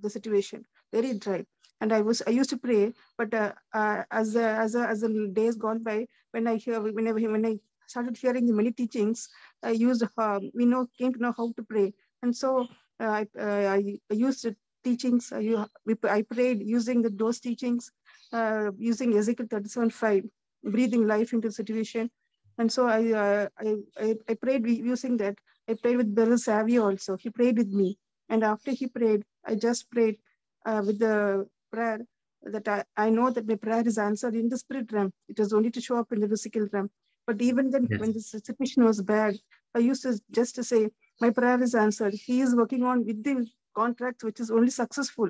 the 0.01 0.11
situation 0.11 0.64
very 0.93 1.14
dry. 1.14 1.45
And 1.80 1.93
I 1.93 2.01
was 2.01 2.22
I 2.26 2.30
used 2.30 2.51
to 2.51 2.57
pray, 2.57 2.93
but 3.18 3.34
uh, 3.34 3.53
uh, 3.74 4.03
as 4.11 4.36
a, 4.36 4.45
as 4.64 4.74
a, 4.74 4.86
as 4.86 5.01
the 5.01 5.30
days 5.32 5.57
gone 5.57 5.82
by, 5.82 6.07
when 6.30 6.47
I 6.47 6.57
hear 6.57 6.80
whenever 6.80 7.18
when 7.18 7.45
I 7.45 7.59
started 7.88 8.16
hearing 8.16 8.47
the 8.47 8.53
many 8.53 8.70
teachings, 8.70 9.28
I 9.62 9.70
used 9.70 10.05
um, 10.16 10.51
we 10.55 10.64
know 10.64 10.86
came 10.99 11.12
to 11.12 11.20
know 11.20 11.34
how 11.36 11.53
to 11.57 11.62
pray, 11.62 11.93
and 12.22 12.36
so 12.36 12.68
uh, 13.01 13.05
I, 13.05 13.26
uh, 13.38 13.78
I, 13.78 13.99
used 14.14 14.45
the 14.45 14.55
teachings. 14.84 15.32
I, 15.34 15.66
I 16.05 16.22
prayed 16.22 16.62
using 16.62 17.03
the, 17.03 17.11
those 17.11 17.40
teachings, 17.40 17.90
uh, 18.32 18.70
using 18.78 19.16
Ezekiel 19.16 19.47
thirty-seven 19.51 19.90
five, 19.90 20.22
breathing 20.62 21.07
life 21.07 21.32
into 21.32 21.49
the 21.49 21.55
situation. 21.55 22.11
And 22.59 22.70
so 22.70 22.86
I, 22.86 23.12
uh, 23.12 23.49
I, 23.59 23.76
I, 23.99 24.14
I 24.28 24.34
prayed 24.34 24.66
using 24.66 25.16
that. 25.16 25.36
I 25.68 25.74
prayed 25.74 25.97
with 25.97 26.14
Brother 26.14 26.36
Savio 26.36 26.84
also. 26.90 27.16
He 27.16 27.30
prayed 27.30 27.59
with 27.59 27.68
me. 27.68 27.99
And 28.28 28.45
after 28.45 28.70
he 28.72 28.86
prayed, 28.86 29.22
I 29.45 29.55
just 29.55 29.90
prayed 29.90 30.18
uh, 30.64 30.82
with 30.84 30.98
the 30.98 31.46
prayer 31.72 32.00
that 32.44 32.66
I, 32.68 32.84
I 32.96 33.10
know 33.10 33.30
that 33.30 33.46
my 33.46 33.54
prayer 33.54 33.86
is 33.86 33.98
answered 33.98 34.34
in 34.34 34.48
the 34.48 34.58
spirit 34.58 34.92
realm. 34.92 35.12
It 35.28 35.38
was 35.38 35.52
only 35.52 35.70
to 35.70 35.80
show 35.80 35.98
up 35.98 36.12
in 36.12 36.20
the 36.20 36.28
physical 36.28 36.66
realm. 36.72 36.90
But 37.26 37.40
even 37.40 37.70
then, 37.70 37.86
yes. 37.90 38.00
when 38.00 38.12
the 38.12 38.20
situation 38.20 38.84
was 38.84 39.00
bad, 39.00 39.36
I 39.74 39.78
used 39.78 40.02
to 40.02 40.18
just 40.30 40.54
to 40.56 40.64
say, 40.64 40.88
my 41.20 41.30
prayer 41.30 41.62
is 41.62 41.74
answered. 41.74 42.14
He 42.14 42.40
is 42.40 42.54
working 42.54 42.82
on 42.82 43.06
with 43.06 43.22
the 43.22 43.46
contract, 43.76 44.24
which 44.24 44.40
is 44.40 44.50
only 44.50 44.70
successful. 44.70 45.28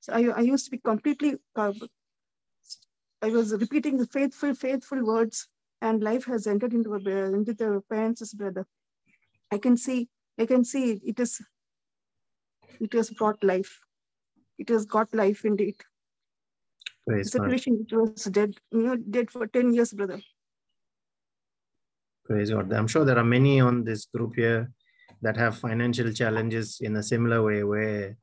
So 0.00 0.12
I, 0.12 0.24
I 0.26 0.40
used 0.40 0.66
to 0.66 0.70
be 0.70 0.78
completely, 0.78 1.36
uh, 1.56 1.72
I 3.22 3.30
was 3.30 3.52
repeating 3.52 3.96
the 3.96 4.06
faithful, 4.06 4.54
faithful 4.54 5.04
words, 5.04 5.48
and 5.80 6.02
life 6.02 6.26
has 6.26 6.46
entered 6.46 6.74
into, 6.74 6.94
a, 6.94 6.98
into 6.98 7.54
the 7.54 7.82
parents' 7.88 8.34
brother. 8.34 8.66
I 9.50 9.58
can 9.58 9.76
see, 9.76 10.08
I 10.38 10.46
can 10.46 10.64
see 10.64 11.00
it 11.04 11.18
is, 11.18 11.40
it 12.80 12.92
has 12.92 13.10
brought 13.10 13.42
life 13.42 13.80
it 14.60 14.68
has 14.68 14.84
got 14.84 15.12
life 15.14 15.44
indeed. 15.44 15.76
Praise 17.08 17.30
the 17.30 17.38
situation 17.38 17.86
it 17.88 17.96
was 17.96 18.24
dead, 18.24 18.54
you 18.70 18.82
know, 18.82 18.96
dead 18.96 19.30
for 19.30 19.46
10 19.46 19.72
years, 19.74 19.92
brother. 19.92 20.20
Praise 22.26 22.50
God. 22.50 22.72
I'm 22.72 22.86
sure 22.86 23.04
there 23.04 23.18
are 23.18 23.24
many 23.24 23.60
on 23.60 23.82
this 23.84 24.04
group 24.04 24.34
here 24.36 24.70
that 25.22 25.36
have 25.36 25.58
financial 25.58 26.12
challenges 26.12 26.78
in 26.80 26.94
a 26.96 27.02
similar 27.02 27.42
way 27.42 27.64
where 27.64 28.16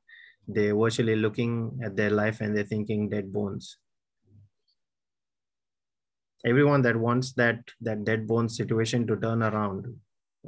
they're 0.48 0.76
virtually 0.76 1.16
looking 1.16 1.78
at 1.84 1.96
their 1.96 2.12
life 2.12 2.40
and 2.40 2.56
they're 2.56 2.64
thinking 2.64 3.10
dead 3.10 3.34
bones. 3.34 3.78
Everyone 6.46 6.82
that 6.84 6.96
wants 6.96 7.34
that 7.34 7.60
that 7.82 8.06
dead 8.06 8.28
bones 8.28 8.56
situation 8.56 9.06
to 9.08 9.18
turn 9.18 9.44
around, 9.44 9.88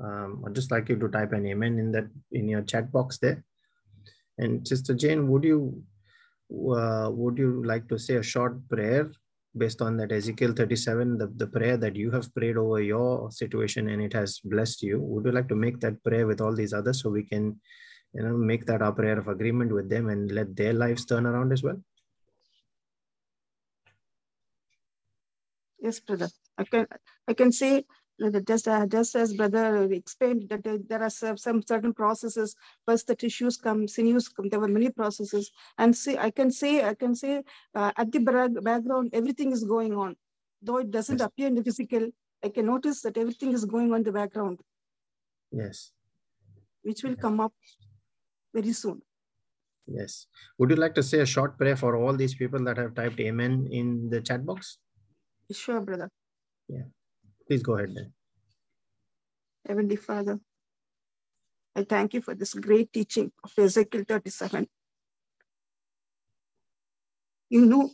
um, 0.01 0.43
I'd 0.45 0.55
just 0.55 0.71
like 0.71 0.87
you 0.87 0.97
to 0.97 1.09
type 1.09 1.33
an 1.33 1.45
amen 1.47 1.79
in 1.79 1.91
that 1.91 2.07
in 2.31 2.47
your 2.47 2.61
chat 2.61 2.91
box 2.91 3.17
there. 3.17 3.43
And 4.39 4.65
Sister 4.67 4.93
Jane, 4.93 5.27
would 5.27 5.43
you 5.43 5.83
uh, 6.51 7.09
would 7.11 7.37
you 7.37 7.63
like 7.63 7.87
to 7.89 7.99
say 7.99 8.15
a 8.15 8.23
short 8.23 8.67
prayer 8.69 9.11
based 9.55 9.81
on 9.81 9.97
that 9.97 10.11
Ezekiel 10.11 10.53
37, 10.53 11.17
the, 11.17 11.27
the 11.35 11.47
prayer 11.47 11.77
that 11.77 11.95
you 11.95 12.09
have 12.11 12.33
prayed 12.33 12.57
over 12.57 12.81
your 12.81 13.29
situation 13.31 13.89
and 13.89 14.01
it 14.01 14.13
has 14.13 14.39
blessed 14.43 14.81
you? 14.81 14.99
Would 14.99 15.25
you 15.25 15.31
like 15.31 15.49
to 15.49 15.55
make 15.55 15.79
that 15.81 16.03
prayer 16.03 16.25
with 16.25 16.41
all 16.41 16.55
these 16.55 16.73
others 16.73 17.03
so 17.03 17.09
we 17.09 17.23
can 17.23 17.59
you 18.13 18.23
know 18.23 18.35
make 18.35 18.65
that 18.65 18.81
our 18.81 18.93
prayer 18.93 19.19
of 19.19 19.27
agreement 19.27 19.71
with 19.71 19.89
them 19.89 20.09
and 20.09 20.31
let 20.31 20.55
their 20.55 20.73
lives 20.73 21.05
turn 21.05 21.25
around 21.25 21.51
as 21.51 21.61
well? 21.61 21.79
Yes, 25.79 25.99
brother. 25.99 26.29
I 26.57 26.63
can 26.63 26.87
I 27.27 27.33
can 27.33 27.51
say 27.51 27.85
just 28.45 28.67
uh, 28.67 28.85
just 28.85 29.15
as 29.15 29.33
brother 29.33 29.91
explained 29.91 30.49
that 30.49 30.63
there 30.63 31.03
are 31.03 31.09
some, 31.09 31.61
certain 31.61 31.93
processes. 31.93 32.55
First, 32.85 33.07
the 33.07 33.15
tissues 33.15 33.57
come, 33.57 33.87
sinews 33.87 34.27
come. 34.27 34.49
There 34.49 34.59
were 34.59 34.67
many 34.67 34.89
processes, 34.89 35.51
and 35.77 35.95
see, 35.95 36.17
I 36.17 36.31
can 36.31 36.51
say 36.51 36.83
I 36.83 36.93
can 36.93 37.15
say 37.15 37.43
uh, 37.75 37.91
at 37.97 38.11
the 38.11 38.19
background 38.61 39.09
everything 39.13 39.51
is 39.51 39.63
going 39.63 39.93
on, 39.93 40.15
though 40.61 40.77
it 40.77 40.91
doesn't 40.91 41.19
yes. 41.19 41.27
appear 41.27 41.47
in 41.47 41.55
the 41.55 41.63
physical. 41.63 42.09
I 42.43 42.49
can 42.49 42.65
notice 42.65 43.01
that 43.01 43.17
everything 43.17 43.53
is 43.53 43.65
going 43.65 43.91
on 43.91 43.97
in 43.97 44.03
the 44.03 44.11
background. 44.11 44.59
Yes. 45.51 45.91
Which 46.83 47.03
will 47.03 47.15
come 47.15 47.39
up 47.39 47.53
very 48.53 48.71
soon. 48.71 49.01
Yes. 49.87 50.27
Would 50.57 50.69
you 50.69 50.75
like 50.77 50.95
to 50.95 51.03
say 51.03 51.19
a 51.19 51.25
short 51.25 51.57
prayer 51.57 51.75
for 51.75 51.95
all 51.95 52.15
these 52.15 52.35
people 52.35 52.63
that 52.63 52.77
have 52.77 52.95
typed 52.95 53.19
Amen 53.19 53.67
in 53.71 54.09
the 54.09 54.21
chat 54.21 54.45
box? 54.45 54.77
Sure, 55.51 55.81
brother. 55.81 56.09
Yeah. 56.67 56.83
Please 57.49 57.63
go 57.63 57.75
ahead. 57.77 58.13
Heavenly 59.67 59.97
Father, 59.97 60.39
I 61.75 61.83
thank 61.83 62.13
you 62.13 62.21
for 62.21 62.35
this 62.35 62.53
great 62.53 62.93
teaching 62.93 63.31
of 63.43 63.51
Ezekiel 63.57 64.03
37. 64.07 64.67
You 67.49 67.65
know, 67.65 67.91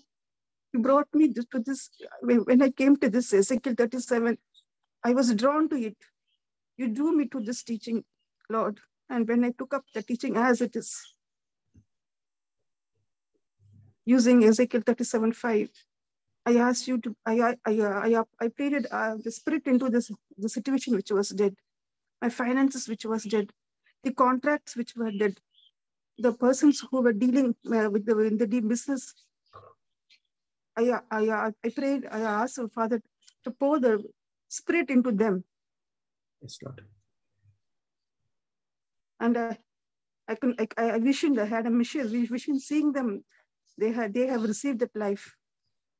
you 0.74 0.82
brought 0.82 1.08
me 1.14 1.34
to 1.34 1.60
this, 1.66 1.89
when 2.22 2.62
I 2.62 2.72
came 2.72 2.97
to 2.97 3.10
this 3.10 3.34
Ezekiel 3.34 3.76
37, 3.78 4.38
I 5.06 5.14
was 5.14 5.34
drawn 5.36 5.70
to 5.70 5.78
it. 5.78 5.97
You 6.78 6.89
drew 6.89 7.16
me 7.16 7.28
to 7.30 7.39
this 7.39 7.64
teaching, 7.64 8.03
Lord. 8.49 8.80
And 9.10 9.28
when 9.28 9.45
I 9.45 9.51
took 9.51 9.74
up 9.74 9.86
the 9.93 10.03
teaching 10.03 10.38
as 10.38 10.62
it 10.62 10.76
is, 10.76 11.16
using 14.06 14.43
Ezekiel 14.43 14.82
37 14.86 15.34
5. 15.34 15.70
I 16.46 16.58
asked 16.58 16.88
you 16.88 17.00
to, 17.00 17.16
I, 17.26 17.56
I, 17.66 17.72
I, 17.72 18.24
I 18.39 18.48
pleaded 18.50 18.88
uh, 18.91 19.16
the 19.24 19.32
spirit 19.32 19.66
into 19.66 19.89
this, 19.89 20.12
the 20.38 20.50
situation 20.50 20.96
which 20.96 21.12
was 21.12 21.30
dead, 21.30 21.56
my 22.22 22.30
finances 22.30 22.88
which 22.88 23.06
was 23.06 23.24
dead, 23.24 23.52
the 24.04 24.14
contracts 24.14 24.76
which 24.76 24.96
were 24.96 25.12
dead, 25.12 25.36
the 26.20 26.34
persons 26.34 26.84
who 26.91 27.02
were 27.02 27.14
dealing 27.14 27.56
uh, 27.74 27.89
with 27.89 28.06
the, 28.06 28.18
in 28.20 28.38
the 28.38 28.46
business. 28.62 29.14
I, 30.78 31.00
I, 31.10 31.52
I 31.64 31.70
prayed, 31.70 32.06
I 32.12 32.20
asked 32.20 32.60
Father 32.74 33.02
to 33.43 33.52
pour 33.52 33.80
the 33.80 34.04
spirit 34.48 34.89
into 34.89 35.12
them. 35.12 35.43
Yes, 36.41 36.60
Lord. 36.64 36.82
And 39.20 39.38
uh, 39.38 39.54
I, 40.28 40.36
can, 40.36 40.56
I, 40.60 40.68
I 40.78 41.00
visioned, 41.00 41.39
I 41.39 41.46
had 41.46 41.66
a 41.66 41.72
mission, 41.72 42.08
vision 42.08 42.60
seeing 42.60 42.91
them 42.91 43.24
they 43.78 43.91
have, 43.91 44.14
they 44.14 44.28
have 44.28 44.43
received 44.43 44.80
that 44.80 44.96
life 44.96 45.36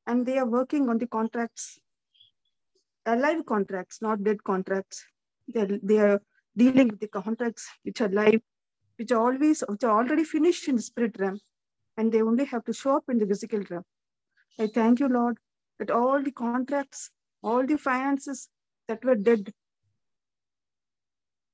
and 0.06 0.24
they 0.24 0.38
are 0.38 0.46
working 0.46 0.88
on 0.88 0.98
the 0.98 1.06
contracts, 1.06 1.78
uh, 3.06 3.14
alive 3.14 3.44
contracts, 3.46 4.00
not 4.00 4.22
dead 4.22 4.42
contracts. 4.44 5.04
They're, 5.48 5.78
they 5.82 5.98
are 5.98 6.20
dealing 6.56 6.88
with 6.88 7.00
the 7.00 7.08
contracts 7.08 7.68
which 7.82 8.00
are 8.00 8.08
live, 8.08 8.40
which 8.98 9.12
are 9.12 9.20
always, 9.20 9.62
which 9.68 9.84
are 9.84 9.98
already 9.98 10.24
finished 10.24 10.68
in 10.68 10.76
the 10.76 10.82
spirit 10.82 11.16
realm, 11.18 11.40
and 11.96 12.12
they 12.12 12.22
only 12.22 12.44
have 12.46 12.64
to 12.64 12.72
show 12.72 12.96
up 12.96 13.04
in 13.08 13.18
the 13.18 13.26
physical 13.26 13.60
realm. 13.70 13.84
I 14.58 14.68
thank 14.68 15.00
you, 15.00 15.08
Lord, 15.08 15.38
that 15.78 15.90
all 15.90 16.22
the 16.22 16.32
contracts, 16.32 17.10
all 17.42 17.66
the 17.66 17.76
finances 17.76 18.48
that 18.88 19.04
were 19.04 19.14
dead, 19.16 19.52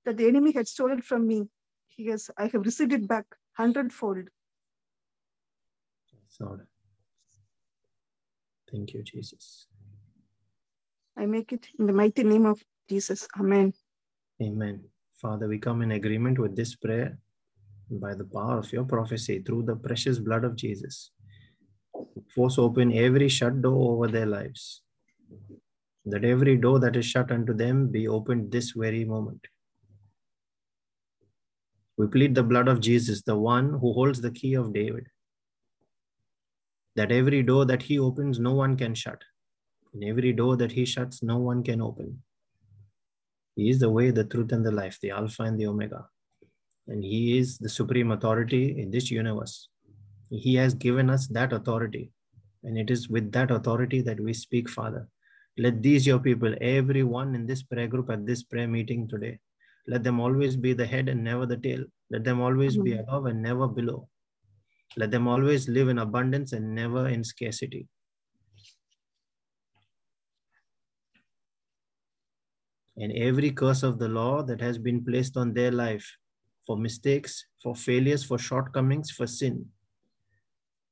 that 0.05 0.17
the 0.17 0.29
enemy 0.29 0.53
had 0.53 0.69
stolen 0.69 1.03
from 1.03 1.27
me, 1.27 1.49
yes, 1.97 2.31
I 2.37 2.47
have 2.49 2.65
received 2.65 2.93
it 2.93 3.09
back 3.09 3.27
hundredfold. 3.55 4.29
Lord. 6.41 6.67
Thank 8.73 8.95
you, 8.95 9.03
Jesus. 9.03 9.67
I 11.17 11.27
make 11.27 11.53
it 11.53 11.67
in 11.79 11.87
the 11.87 11.93
mighty 11.93 12.25
name 12.25 12.47
of 12.47 12.63
Jesus. 12.89 13.29
Amen. 13.39 13.75
Amen. 14.43 14.83
Father, 15.21 15.47
we 15.47 15.59
come 15.59 15.83
in 15.83 15.93
agreement 15.93 16.39
with 16.39 16.57
this 16.57 16.75
prayer 16.75 17.19
by 17.91 18.15
the 18.15 18.25
power 18.25 18.59
of 18.59 18.73
your 18.73 18.85
prophecy 18.85 19.41
through 19.41 19.65
the 19.65 19.77
precious 19.77 20.19
blood 20.19 20.45
of 20.45 20.57
Jesus. 20.57 21.11
Force 22.35 22.59
open 22.59 22.93
every 22.93 23.29
shut 23.29 23.61
door 23.61 23.93
over 23.93 24.09
their 24.09 24.27
lives. 24.27 24.83
That 26.07 26.25
every 26.25 26.57
door 26.57 26.81
that 26.81 26.97
is 26.97 27.05
shut 27.05 27.31
unto 27.31 27.53
them 27.53 27.89
be 27.89 28.09
opened 28.09 28.51
this 28.51 28.71
very 28.71 29.05
moment. 29.05 29.47
We 31.99 32.07
plead 32.07 32.35
the 32.35 32.43
blood 32.43 32.69
of 32.69 32.81
Jesus, 32.81 33.23
the 33.23 33.37
one 33.37 33.69
who 33.69 33.93
holds 33.93 34.23
the 34.23 34.31
key 34.31 34.55
of 34.55 34.73
David 34.73 35.07
that 36.97 37.13
every 37.13 37.43
door 37.43 37.65
that 37.67 37.83
he 37.83 37.99
opens, 37.99 38.39
no 38.39 38.53
one 38.55 38.77
can 38.77 38.95
shut. 38.95 39.23
And 39.95 40.05
every 40.05 40.33
door 40.33 40.57
that 40.57 40.73
he 40.73 40.85
shuts, 40.85 41.23
no 41.23 41.39
one 41.39 41.63
can 41.63 41.81
open. 41.81 42.23
He 43.57 43.69
is 43.69 43.79
the 43.79 43.91
way, 43.91 44.11
the 44.11 44.25
truth, 44.25 44.53
and 44.53 44.65
the 44.65 44.71
life, 44.71 44.99
the 45.01 45.11
Alpha 45.11 45.43
and 45.43 45.59
the 45.59 45.67
Omega. 45.67 46.07
And 46.89 47.05
he 47.05 47.39
is 47.39 47.59
the 47.59 47.69
supreme 47.69 48.11
authority 48.11 48.81
in 48.81 48.91
this 48.91 49.11
universe. 49.11 49.69
He 50.31 50.55
has 50.55 50.75
given 50.75 51.11
us 51.11 51.27
that 51.29 51.53
authority. 51.53 52.11
And 52.65 52.79
it 52.79 52.91
is 52.91 53.09
with 53.09 53.33
that 53.33 53.51
authority 53.51 54.01
that 54.03 54.21
we 54.21 54.33
speak, 54.33 54.69
Father. 54.69 55.09
Let 55.59 55.83
these, 55.83 56.07
your 56.07 56.19
people, 56.19 56.55
everyone 56.61 57.35
in 57.35 57.47
this 57.47 57.63
prayer 57.63 57.89
group 57.89 58.09
at 58.11 58.25
this 58.25 58.43
prayer 58.43 58.69
meeting 58.69 59.07
today, 59.07 59.39
let 59.87 60.03
them 60.03 60.21
always 60.21 60.57
be 60.57 60.73
the 60.73 60.87
head 60.87 61.09
and 61.09 61.23
never 61.23 61.45
the 61.45 61.57
tail. 61.57 61.85
Let 62.11 62.25
them 62.25 62.41
always 62.41 62.79
be 62.79 62.97
above 62.97 63.27
and 63.27 63.43
never 63.43 63.69
below. 63.69 64.09
Let 64.97 65.11
them 65.11 65.27
always 65.27 65.69
live 65.69 65.89
in 65.89 65.99
abundance 65.99 66.53
and 66.53 66.75
never 66.75 67.09
in 67.09 67.25
scarcity. 67.25 67.89
And 72.97 73.13
every 73.13 73.51
curse 73.51 73.83
of 73.83 73.99
the 73.99 74.09
law 74.09 74.43
that 74.43 74.61
has 74.61 74.77
been 74.77 75.05
placed 75.05 75.37
on 75.37 75.55
their 75.55 75.73
life 75.73 76.07
for 76.67 76.77
mistakes, 76.77 77.47
for 77.63 77.75
failures, 77.75 78.23
for 78.23 78.39
shortcomings, 78.39 79.11
for 79.11 79.27
sin, 79.27 79.67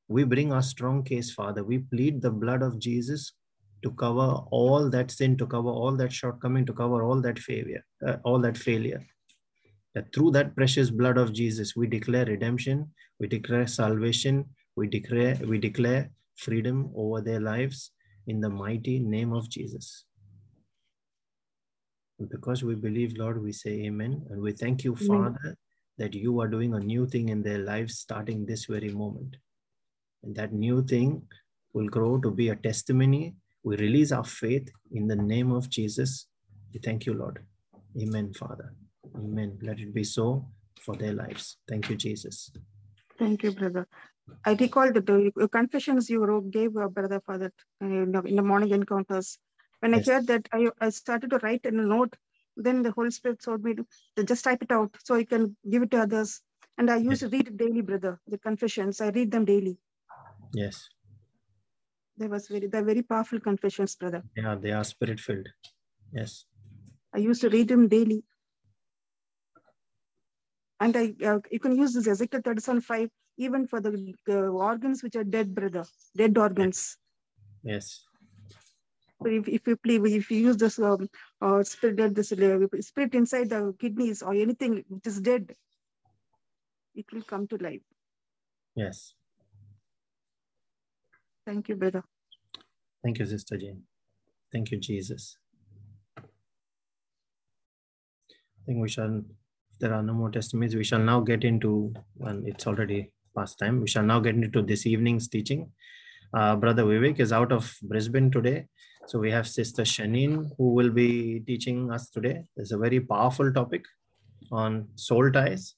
we 0.08 0.24
bring 0.24 0.52
our 0.52 0.62
strong 0.62 1.04
case, 1.04 1.30
Father. 1.30 1.62
We 1.62 1.78
plead 1.78 2.20
the 2.20 2.30
blood 2.30 2.62
of 2.62 2.78
Jesus 2.78 3.32
to 3.82 3.92
cover 3.92 4.40
all 4.50 4.90
that 4.90 5.10
sin, 5.10 5.36
to 5.36 5.46
cover 5.46 5.68
all 5.68 5.94
that 5.96 6.12
shortcoming, 6.12 6.66
to 6.66 6.72
cover 6.72 7.02
all 7.02 7.20
that 7.20 7.38
failure, 7.38 7.84
uh, 8.04 8.16
all 8.24 8.40
that 8.40 8.56
failure 8.56 9.06
that 9.94 10.12
through 10.14 10.30
that 10.32 10.54
precious 10.54 10.90
blood 10.90 11.18
of 11.18 11.32
Jesus, 11.32 11.74
we 11.74 11.86
declare 11.86 12.24
redemption, 12.24 12.90
we 13.18 13.26
declare 13.26 13.66
salvation, 13.66 14.46
we 14.76 14.86
declare, 14.86 15.38
we 15.44 15.58
declare 15.58 16.10
freedom 16.36 16.90
over 16.94 17.20
their 17.20 17.40
lives 17.40 17.90
in 18.26 18.40
the 18.40 18.48
mighty 18.48 18.98
name 18.98 19.32
of 19.32 19.48
Jesus. 19.48 20.04
And 22.18 22.28
because 22.28 22.62
we 22.62 22.74
believe, 22.74 23.16
Lord, 23.16 23.42
we 23.42 23.52
say 23.52 23.70
amen. 23.86 24.26
And 24.30 24.40
we 24.40 24.52
thank 24.52 24.84
you, 24.84 24.94
amen. 24.94 25.06
Father, 25.08 25.56
that 25.98 26.14
you 26.14 26.40
are 26.40 26.48
doing 26.48 26.74
a 26.74 26.78
new 26.78 27.06
thing 27.06 27.30
in 27.30 27.42
their 27.42 27.58
lives 27.58 27.98
starting 27.98 28.46
this 28.46 28.66
very 28.66 28.90
moment. 28.90 29.36
And 30.22 30.34
that 30.36 30.52
new 30.52 30.84
thing 30.84 31.22
will 31.72 31.88
grow 31.88 32.18
to 32.18 32.30
be 32.30 32.50
a 32.50 32.56
testimony. 32.56 33.34
We 33.62 33.76
release 33.76 34.12
our 34.12 34.24
faith 34.24 34.68
in 34.92 35.08
the 35.08 35.16
name 35.16 35.50
of 35.50 35.68
Jesus. 35.68 36.26
We 36.72 36.80
thank 36.80 37.06
you, 37.06 37.14
Lord. 37.14 37.44
Amen, 38.00 38.32
Father. 38.34 38.74
Amen. 39.16 39.58
Let 39.62 39.78
it 39.80 39.92
be 39.94 40.04
so 40.04 40.46
for 40.80 40.96
their 40.96 41.12
lives. 41.12 41.56
Thank 41.68 41.90
you, 41.90 41.96
Jesus. 41.96 42.50
Thank 43.18 43.42
you, 43.42 43.52
brother. 43.52 43.86
I 44.44 44.52
recall 44.54 44.92
the 44.92 45.48
confessions 45.50 46.08
you 46.08 46.24
wrote, 46.24 46.50
gave, 46.50 46.72
brother, 46.72 47.20
for 47.24 47.38
that 47.38 47.52
uh, 47.82 47.86
in 47.86 48.36
the 48.36 48.42
morning 48.42 48.70
encounters. 48.70 49.38
When 49.80 49.92
yes. 49.92 50.08
I 50.08 50.12
heard 50.12 50.26
that, 50.28 50.48
I, 50.52 50.68
I 50.80 50.90
started 50.90 51.30
to 51.30 51.38
write 51.38 51.64
in 51.64 51.80
a 51.80 51.82
note. 51.82 52.14
Then 52.56 52.82
the 52.82 52.92
Holy 52.92 53.10
Spirit 53.10 53.40
told 53.42 53.64
me 53.64 53.74
to, 53.74 53.86
to 54.16 54.24
just 54.24 54.44
type 54.44 54.62
it 54.62 54.70
out 54.70 54.94
so 55.02 55.14
I 55.14 55.24
can 55.24 55.56
give 55.70 55.82
it 55.82 55.90
to 55.92 56.02
others. 56.02 56.40
And 56.78 56.90
I 56.90 56.96
used 56.96 57.22
yes. 57.22 57.30
to 57.30 57.36
read 57.36 57.48
it 57.48 57.56
daily, 57.56 57.80
brother, 57.80 58.20
the 58.26 58.38
confessions. 58.38 59.00
I 59.00 59.08
read 59.08 59.30
them 59.30 59.44
daily. 59.44 59.78
Yes. 60.54 60.88
They 62.16 62.26
was 62.26 62.48
very, 62.48 62.66
they're 62.66 62.84
very 62.84 63.02
powerful 63.02 63.40
confessions, 63.40 63.96
brother. 63.96 64.22
Yeah, 64.36 64.54
they 64.54 64.72
are 64.72 64.84
spirit 64.84 65.20
filled. 65.20 65.48
Yes. 66.12 66.44
I 67.14 67.18
used 67.18 67.40
to 67.42 67.48
read 67.48 67.68
them 67.68 67.88
daily. 67.88 68.24
And 70.80 70.96
I, 70.96 71.14
uh, 71.24 71.38
you 71.50 71.60
can 71.60 71.76
use 71.76 71.92
this 71.92 72.08
Ezekiel 72.08 72.40
37 72.42 72.80
5 72.80 73.10
even 73.36 73.66
for 73.66 73.80
the 73.80 74.14
uh, 74.28 74.32
organs 74.32 75.02
which 75.02 75.16
are 75.16 75.24
dead, 75.24 75.54
brother, 75.54 75.84
dead 76.16 76.36
organs. 76.36 76.96
Yes. 77.62 78.04
If, 79.24 79.48
if 79.48 79.66
you 79.66 79.76
play, 79.76 79.96
if 79.96 80.30
you 80.30 80.38
use 80.38 80.56
this 80.56 80.78
um, 80.78 81.08
uh, 81.42 81.62
spirit, 81.62 82.14
this 82.14 82.32
uh, 82.32 82.58
spirit 82.80 83.14
inside 83.14 83.50
the 83.50 83.74
kidneys 83.78 84.22
or 84.22 84.34
anything 84.34 84.82
which 84.88 85.06
is 85.06 85.20
dead, 85.20 85.54
it 86.94 87.06
will 87.12 87.22
come 87.22 87.46
to 87.48 87.56
life. 87.56 87.82
Yes. 88.74 89.14
Thank 91.46 91.68
you, 91.68 91.76
brother. 91.76 92.04
Thank 93.02 93.18
you, 93.18 93.26
Sister 93.26 93.56
Jane. 93.56 93.82
Thank 94.52 94.70
you, 94.70 94.78
Jesus. 94.78 95.36
I 96.18 96.22
think 98.66 98.80
we 98.80 98.88
shall 98.88 99.22
there 99.80 99.94
are 99.94 100.02
no 100.02 100.12
more 100.12 100.30
testimonies, 100.30 100.76
we 100.76 100.84
shall 100.84 101.00
now 101.00 101.20
get 101.20 101.44
into, 101.44 101.92
and 102.20 102.46
it's 102.46 102.66
already 102.66 103.12
past 103.36 103.58
time, 103.58 103.80
we 103.80 103.88
shall 103.88 104.04
now 104.04 104.20
get 104.20 104.34
into 104.34 104.62
this 104.62 104.86
evening's 104.86 105.28
teaching. 105.28 105.70
Uh, 106.32 106.54
Brother 106.56 106.84
Vivek 106.84 107.18
is 107.18 107.32
out 107.32 107.50
of 107.52 107.74
Brisbane 107.82 108.30
today. 108.30 108.66
So 109.06 109.18
we 109.18 109.30
have 109.32 109.48
Sister 109.48 109.82
Shanin 109.82 110.50
who 110.56 110.74
will 110.74 110.90
be 110.90 111.40
teaching 111.46 111.90
us 111.90 112.10
today. 112.10 112.44
It's 112.56 112.70
a 112.70 112.78
very 112.78 113.00
powerful 113.00 113.52
topic 113.52 113.84
on 114.52 114.88
soul 114.94 115.32
ties. 115.32 115.74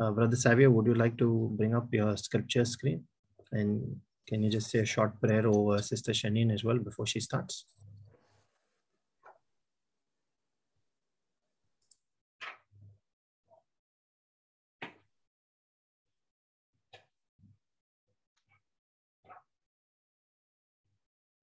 Uh, 0.00 0.10
Brother 0.12 0.36
Savio, 0.36 0.70
would 0.70 0.86
you 0.86 0.94
like 0.94 1.18
to 1.18 1.52
bring 1.58 1.74
up 1.74 1.92
your 1.92 2.16
scripture 2.16 2.64
screen? 2.64 3.04
And 3.50 3.96
can 4.26 4.42
you 4.42 4.50
just 4.50 4.70
say 4.70 4.78
a 4.78 4.86
short 4.86 5.20
prayer 5.20 5.46
over 5.46 5.82
Sister 5.82 6.12
Shanin 6.12 6.52
as 6.52 6.64
well 6.64 6.78
before 6.78 7.06
she 7.06 7.20
starts? 7.20 7.66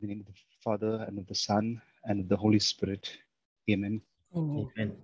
The 0.02 0.08
name 0.08 0.22
of 0.22 0.28
the 0.28 0.34
Father 0.64 1.04
and 1.08 1.20
of 1.20 1.28
the 1.28 1.36
Son 1.36 1.82
and 2.06 2.22
of 2.22 2.30
the 2.30 2.38
Holy 2.38 2.60
Spirit. 2.60 3.12
Amen. 3.70 4.02
Amen. 4.36 4.68
Amen. 4.78 4.96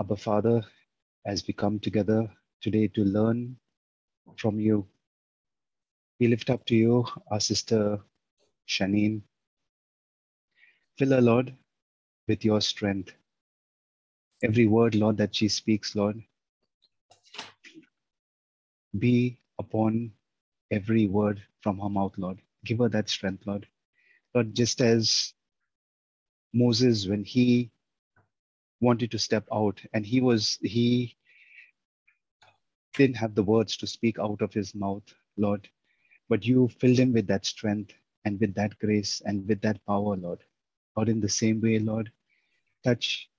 Abba 0.00 0.16
Father, 0.16 0.62
as 1.26 1.46
we 1.46 1.52
come 1.52 1.78
together 1.78 2.30
today 2.62 2.88
to 2.88 3.04
learn 3.04 3.56
from 4.36 4.58
you, 4.58 4.86
we 6.18 6.28
lift 6.28 6.48
up 6.48 6.64
to 6.66 6.74
you 6.74 7.06
our 7.30 7.40
sister 7.40 7.98
Shanine. 8.66 9.20
Fill 10.96 11.10
her, 11.10 11.20
Lord, 11.20 11.54
with 12.28 12.44
your 12.44 12.60
strength. 12.62 13.12
Every 14.42 14.66
word, 14.66 14.94
Lord, 14.94 15.18
that 15.18 15.34
she 15.34 15.48
speaks, 15.48 15.94
Lord, 15.94 16.22
be 18.98 19.38
upon 19.58 20.12
every 20.70 21.06
word 21.06 21.42
from 21.60 21.78
her 21.80 21.90
mouth, 21.90 22.14
Lord. 22.16 22.38
Give 22.68 22.80
her 22.80 22.90
that 22.90 23.08
strength, 23.10 23.46
Lord. 23.46 23.66
Lord, 24.34 24.54
just 24.54 24.82
as 24.82 25.34
Moses, 26.52 27.08
when 27.08 27.24
he 27.24 27.70
wanted 28.80 29.10
to 29.12 29.18
step 29.18 29.48
out 29.52 29.80
and 29.94 30.06
he 30.06 30.20
was, 30.20 30.58
he 30.62 31.16
didn't 32.94 33.16
have 33.16 33.34
the 33.34 33.42
words 33.42 33.76
to 33.78 33.86
speak 33.86 34.18
out 34.18 34.42
of 34.42 34.54
his 34.54 34.74
mouth, 34.74 35.04
Lord, 35.38 35.68
but 36.28 36.46
you 36.46 36.68
filled 36.68 36.98
him 36.98 37.14
with 37.14 37.26
that 37.28 37.46
strength 37.46 37.94
and 38.26 38.40
with 38.40 38.54
that 38.56 38.78
grace 38.78 39.22
and 39.24 39.48
with 39.48 39.62
that 39.62 39.84
power, 39.86 40.16
Lord. 40.16 40.44
Lord, 40.96 41.08
in 41.08 41.20
the 41.20 41.28
same 41.30 41.60
way, 41.62 41.78
Lord, 41.78 42.12
touch 42.84 43.30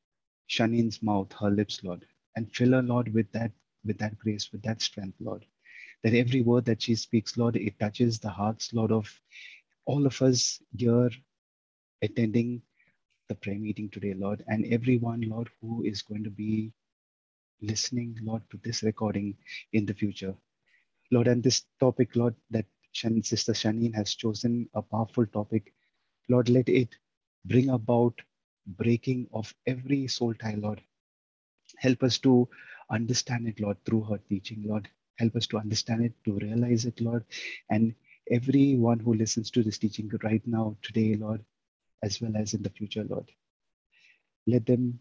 Shanine's 0.50 1.04
mouth, 1.04 1.34
her 1.42 1.52
lips, 1.52 1.84
Lord, 1.84 2.06
and 2.36 2.52
fill 2.56 2.74
her, 2.74 2.84
Lord, 2.84 3.14
with 3.14 3.32
that, 3.34 3.52
with 3.86 4.00
that 4.00 4.20
grace, 4.20 4.52
with 4.52 4.64
that 4.64 4.82
strength, 4.82 5.18
Lord 5.22 5.46
that 6.04 6.14
every 6.14 6.42
word 6.42 6.66
that 6.66 6.82
she 6.84 6.96
speaks, 6.96 7.38
Lord, 7.38 7.56
it 7.58 7.80
touches 7.80 8.20
the 8.20 8.30
hearts, 8.30 8.74
Lord, 8.74 8.92
of 8.92 9.10
all 9.86 10.06
of 10.06 10.22
us 10.22 10.62
here 10.78 11.10
attending 12.02 12.62
the 13.30 13.36
prayer 13.36 13.60
meeting 13.60 13.90
today, 13.90 14.14
Lord, 14.16 14.44
and 14.48 14.66
everyone, 14.74 15.22
Lord, 15.22 15.50
who 15.62 15.84
is 15.84 16.02
going 16.02 16.24
to 16.26 16.30
be 16.32 16.74
listening, 17.62 18.18
Lord, 18.24 18.44
to 18.52 18.60
this 18.64 18.84
recording 18.84 19.36
in 19.74 19.86
the 19.86 19.94
future. 19.94 20.36
Lord, 21.12 21.28
and 21.28 21.44
this 21.44 21.64
topic, 21.80 22.16
Lord, 22.16 22.36
that 22.52 22.66
Shan, 22.94 23.24
Sister 23.24 23.54
Shanine 23.54 23.96
has 23.96 24.16
chosen 24.16 24.70
a 24.74 24.82
powerful 24.82 25.26
topic. 25.28 25.74
Lord, 26.30 26.50
let 26.50 26.70
it 26.70 26.96
bring 27.46 27.70
about 27.70 28.14
breaking 28.68 29.28
of 29.34 29.54
every 29.68 30.08
soul 30.08 30.34
tie, 30.36 30.56
Lord. 30.58 30.82
Help 31.78 32.04
us 32.04 32.20
to 32.20 32.48
understand 32.92 33.48
it, 33.48 33.60
Lord, 33.60 33.78
through 33.86 34.04
her 34.04 34.20
teaching, 34.30 34.64
Lord. 34.66 34.90
Help 35.20 35.36
us 35.36 35.48
to 35.48 35.58
understand 35.58 36.06
it, 36.06 36.14
to 36.26 36.34
realize 36.40 36.86
it, 36.86 37.00
Lord. 37.02 37.26
And 37.70 37.94
everyone 38.32 39.00
who 39.00 39.14
listens 39.14 39.52
to 39.52 39.64
this 39.64 39.78
teaching 39.78 40.10
right 40.24 40.42
now, 40.48 40.78
today, 40.82 41.16
Lord, 41.16 41.44
as 42.04 42.22
well 42.22 42.32
as 42.38 42.54
in 42.54 42.64
the 42.64 42.70
future, 42.70 43.04
Lord. 43.04 43.30
Let 44.48 44.66
them, 44.66 45.00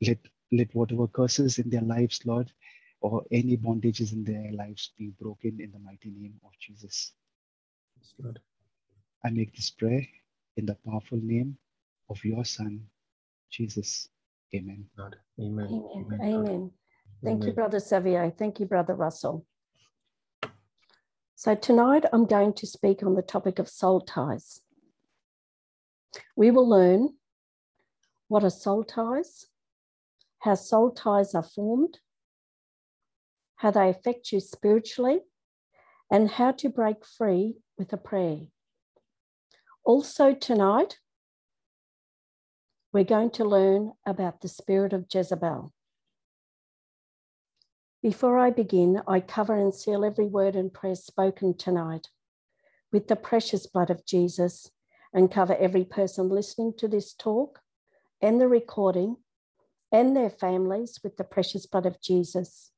let, 0.00 0.18
let 0.52 0.72
whatever 0.74 1.08
curses 1.08 1.58
in 1.58 1.68
their 1.68 1.82
lives, 1.82 2.20
Lord, 2.24 2.52
or 3.00 3.24
any 3.32 3.56
bondages 3.56 4.12
in 4.12 4.24
their 4.24 4.52
lives 4.52 4.92
be 4.96 5.08
broken 5.20 5.58
in 5.60 5.72
the 5.72 5.80
mighty 5.80 6.10
name 6.10 6.40
of 6.44 6.52
Jesus. 6.60 7.12
Yes, 7.98 8.14
Lord. 8.22 8.38
I 9.24 9.30
make 9.30 9.54
this 9.54 9.70
prayer 9.70 10.06
in 10.56 10.66
the 10.66 10.76
powerful 10.86 11.18
name 11.20 11.58
of 12.08 12.24
your 12.24 12.44
Son, 12.44 12.80
Jesus. 13.50 14.08
Amen. 14.54 14.86
Lord. 14.96 15.16
Amen. 15.40 15.84
Amen. 15.96 16.20
Amen. 16.22 16.70
Thank 17.24 17.46
you, 17.46 17.52
Brother 17.52 17.80
Xavier. 17.80 18.30
Thank 18.30 18.60
you, 18.60 18.66
Brother 18.66 18.94
Russell. 18.94 19.44
So 21.38 21.54
tonight 21.54 22.06
I'm 22.14 22.24
going 22.24 22.54
to 22.54 22.66
speak 22.66 23.02
on 23.02 23.14
the 23.14 23.20
topic 23.20 23.58
of 23.58 23.68
soul 23.68 24.00
ties. 24.00 24.62
We 26.34 26.50
will 26.50 26.66
learn 26.66 27.10
what 28.28 28.42
are 28.42 28.48
soul 28.48 28.84
ties, 28.84 29.44
how 30.38 30.54
soul 30.54 30.92
ties 30.92 31.34
are 31.34 31.42
formed, 31.42 31.98
how 33.56 33.70
they 33.70 33.90
affect 33.90 34.32
you 34.32 34.40
spiritually, 34.40 35.20
and 36.10 36.30
how 36.30 36.52
to 36.52 36.70
break 36.70 37.04
free 37.04 37.56
with 37.76 37.92
a 37.92 37.98
prayer. 37.98 38.40
Also, 39.84 40.32
tonight, 40.32 41.00
we're 42.94 43.04
going 43.04 43.30
to 43.32 43.44
learn 43.44 43.92
about 44.06 44.40
the 44.40 44.48
spirit 44.48 44.94
of 44.94 45.04
Jezebel. 45.12 45.70
Before 48.06 48.38
I 48.38 48.50
begin, 48.50 49.02
I 49.08 49.18
cover 49.18 49.56
and 49.56 49.74
seal 49.74 50.04
every 50.04 50.28
word 50.28 50.54
and 50.54 50.72
prayer 50.72 50.94
spoken 50.94 51.56
tonight 51.56 52.06
with 52.92 53.08
the 53.08 53.16
precious 53.16 53.66
blood 53.66 53.90
of 53.90 54.06
Jesus 54.06 54.70
and 55.12 55.28
cover 55.28 55.56
every 55.56 55.84
person 55.84 56.28
listening 56.28 56.74
to 56.78 56.86
this 56.86 57.12
talk 57.12 57.62
and 58.22 58.40
the 58.40 58.46
recording 58.46 59.16
and 59.90 60.16
their 60.16 60.30
families 60.30 61.00
with 61.02 61.16
the 61.16 61.24
precious 61.24 61.66
blood 61.66 61.84
of 61.84 62.00
Jesus. 62.00 62.70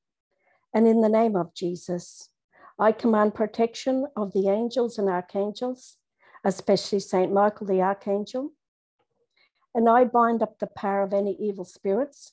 And 0.73 0.89
in 0.89 1.03
the 1.03 1.11
name 1.11 1.37
of 1.37 1.53
Jesus, 1.53 2.31
I 2.79 2.93
command 2.93 3.35
protection 3.35 4.07
of 4.17 4.33
the 4.33 4.49
angels 4.49 4.97
and 4.97 5.11
archangels, 5.11 5.99
especially 6.43 7.01
Saint 7.01 7.35
Michael 7.35 7.67
the 7.67 7.83
archangel. 7.83 8.55
And 9.75 9.91
I 9.91 10.05
bind 10.05 10.43
up 10.43 10.59
the 10.59 10.69
power 10.69 11.03
of 11.03 11.13
any 11.13 11.37
evil 11.39 11.67
spirits 11.67 12.33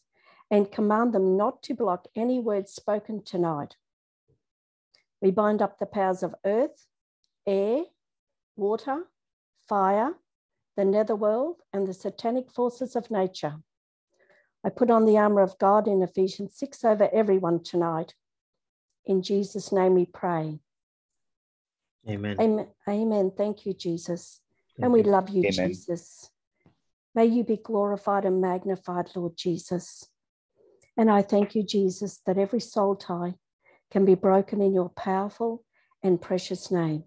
and 0.51 0.71
command 0.71 1.13
them 1.13 1.37
not 1.37 1.63
to 1.63 1.73
block 1.73 2.07
any 2.15 2.39
words 2.39 2.73
spoken 2.73 3.23
tonight. 3.23 3.75
We 5.21 5.31
bind 5.31 5.61
up 5.61 5.79
the 5.79 5.85
powers 5.85 6.23
of 6.23 6.35
earth, 6.45 6.85
air, 7.47 7.83
water, 8.55 9.03
fire, 9.67 10.13
the 10.77 10.85
netherworld, 10.85 11.57
and 11.73 11.87
the 11.87 11.93
satanic 11.93 12.51
forces 12.51 12.95
of 12.95 13.09
nature. 13.09 13.55
I 14.63 14.69
put 14.69 14.89
on 14.89 15.05
the 15.05 15.17
armor 15.17 15.41
of 15.41 15.57
God 15.57 15.87
in 15.87 16.01
Ephesians 16.01 16.55
6 16.57 16.83
over 16.83 17.09
everyone 17.13 17.63
tonight. 17.63 18.13
In 19.05 19.21
Jesus' 19.21 19.71
name 19.71 19.93
we 19.93 20.05
pray. 20.05 20.59
Amen. 22.09 22.37
Amen. 22.39 22.67
Amen. 22.87 23.31
Thank 23.35 23.65
you, 23.65 23.73
Jesus. 23.73 24.41
Thank 24.75 24.83
and 24.83 24.93
we 24.93 25.03
love 25.03 25.29
you, 25.29 25.41
Amen. 25.41 25.69
Jesus. 25.69 26.29
May 27.13 27.25
you 27.25 27.43
be 27.43 27.57
glorified 27.57 28.25
and 28.25 28.41
magnified, 28.41 29.09
Lord 29.15 29.37
Jesus. 29.37 30.07
And 30.97 31.11
I 31.11 31.21
thank 31.21 31.55
you, 31.55 31.63
Jesus, 31.63 32.21
that 32.25 32.37
every 32.37 32.59
soul 32.59 32.95
tie 32.95 33.35
can 33.91 34.05
be 34.05 34.15
broken 34.15 34.61
in 34.61 34.73
your 34.73 34.89
powerful 34.89 35.63
and 36.01 36.21
precious 36.21 36.71
name. 36.71 37.03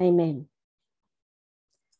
Amen. 0.00 0.48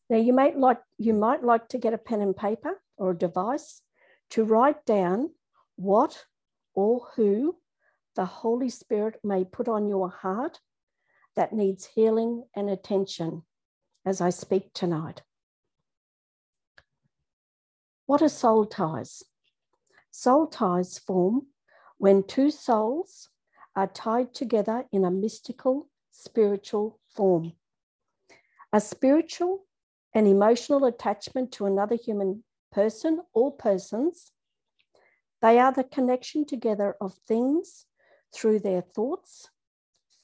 Now 0.09 0.17
you 0.17 0.33
might 0.33 0.57
like 0.57 0.79
you 0.97 1.13
might 1.13 1.43
like 1.43 1.67
to 1.69 1.77
get 1.77 1.93
a 1.93 1.97
pen 1.97 2.21
and 2.21 2.35
paper 2.35 2.81
or 2.97 3.11
a 3.11 3.17
device 3.17 3.81
to 4.31 4.43
write 4.43 4.85
down 4.85 5.29
what 5.75 6.25
or 6.73 7.07
who 7.15 7.57
the 8.15 8.25
Holy 8.25 8.69
Spirit 8.69 9.19
may 9.23 9.43
put 9.43 9.67
on 9.67 9.87
your 9.87 10.09
heart 10.09 10.59
that 11.35 11.53
needs 11.53 11.85
healing 11.85 12.43
and 12.55 12.69
attention 12.69 13.43
as 14.05 14.19
I 14.21 14.29
speak 14.29 14.73
tonight. 14.73 15.21
What 18.07 18.21
are 18.21 18.29
soul 18.29 18.65
ties? 18.65 19.23
Soul 20.11 20.47
ties 20.47 20.97
form 20.97 21.47
when 21.97 22.23
two 22.23 22.51
souls 22.51 23.29
are 23.75 23.87
tied 23.87 24.33
together 24.33 24.85
in 24.91 25.05
a 25.05 25.11
mystical 25.11 25.89
spiritual 26.11 26.99
form. 27.07 27.53
A 28.73 28.81
spiritual 28.81 29.65
and 30.13 30.27
emotional 30.27 30.85
attachment 30.85 31.51
to 31.53 31.65
another 31.65 31.95
human 31.95 32.43
person 32.71 33.21
or 33.33 33.51
persons. 33.51 34.31
They 35.41 35.59
are 35.59 35.71
the 35.71 35.83
connection 35.83 36.45
together 36.45 36.95
of 36.99 37.13
things 37.27 37.85
through 38.33 38.59
their 38.59 38.81
thoughts, 38.81 39.49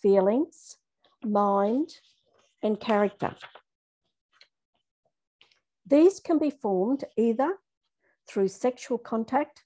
feelings, 0.01 0.77
mind, 1.23 1.89
and 2.61 2.79
character. 2.79 3.35
These 5.85 6.19
can 6.19 6.39
be 6.39 6.49
formed 6.49 7.03
either 7.15 7.57
through 8.27 8.47
sexual 8.47 8.97
contact, 8.97 9.63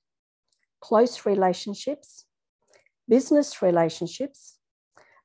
close 0.82 1.26
relationships, 1.26 2.26
business 3.08 3.62
relationships, 3.62 4.58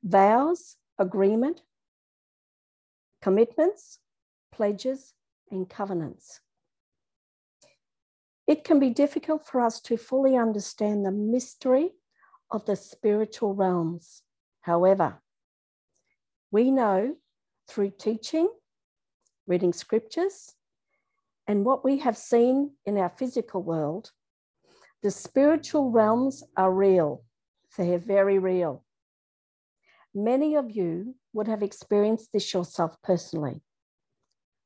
vows, 0.03 0.77
agreement, 0.99 1.63
commitments, 3.23 3.99
pledges, 4.53 5.15
and 5.51 5.69
covenants. 5.69 6.41
It 8.47 8.65
can 8.65 8.79
be 8.79 8.91
difficult 8.91 9.47
for 9.47 9.61
us 9.61 9.81
to 9.83 9.97
fully 9.97 10.37
understand 10.37 11.05
the 11.05 11.11
mystery 11.11 11.93
of 12.51 12.67
the 12.67 12.77
spiritual 12.77 13.55
realms. 13.55 14.23
However, 14.61 15.23
we 16.51 16.71
know 16.71 17.17
through 17.69 17.93
teaching, 17.99 18.49
reading 19.47 19.73
scriptures, 19.73 20.55
and 21.47 21.65
what 21.65 21.85
we 21.85 21.99
have 21.99 22.17
seen 22.17 22.73
in 22.87 22.99
our 22.99 23.09
physical 23.09 23.63
world, 23.63 24.13
the 25.05 25.11
spiritual 25.11 25.91
realms 25.91 26.43
are 26.57 26.73
real. 26.73 27.23
They're 27.77 27.99
very 27.99 28.39
real. 28.39 28.83
Many 30.15 30.55
of 30.55 30.71
you 30.71 31.17
would 31.35 31.47
have 31.47 31.63
experienced 31.63 32.33
this 32.33 32.55
yourself 32.55 32.97
personally, 33.03 33.61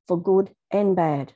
for 0.06 0.22
good 0.22 0.54
and 0.70 0.94
bad. 0.94 1.32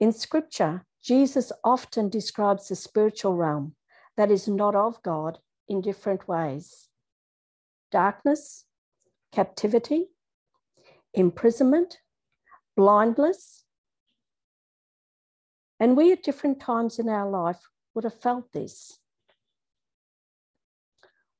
In 0.00 0.10
scripture, 0.10 0.84
Jesus 1.00 1.52
often 1.62 2.08
describes 2.08 2.66
the 2.66 2.74
spiritual 2.74 3.36
realm 3.36 3.76
that 4.16 4.32
is 4.32 4.48
not 4.48 4.74
of 4.74 5.00
God 5.04 5.38
in 5.68 5.80
different 5.80 6.26
ways 6.26 6.88
darkness, 7.92 8.64
captivity, 9.30 10.08
imprisonment, 11.14 11.98
blindness. 12.76 13.61
And 15.82 15.96
we 15.96 16.12
at 16.12 16.22
different 16.22 16.60
times 16.60 17.00
in 17.00 17.08
our 17.08 17.28
life 17.28 17.58
would 17.92 18.04
have 18.04 18.20
felt 18.22 18.52
this. 18.52 19.00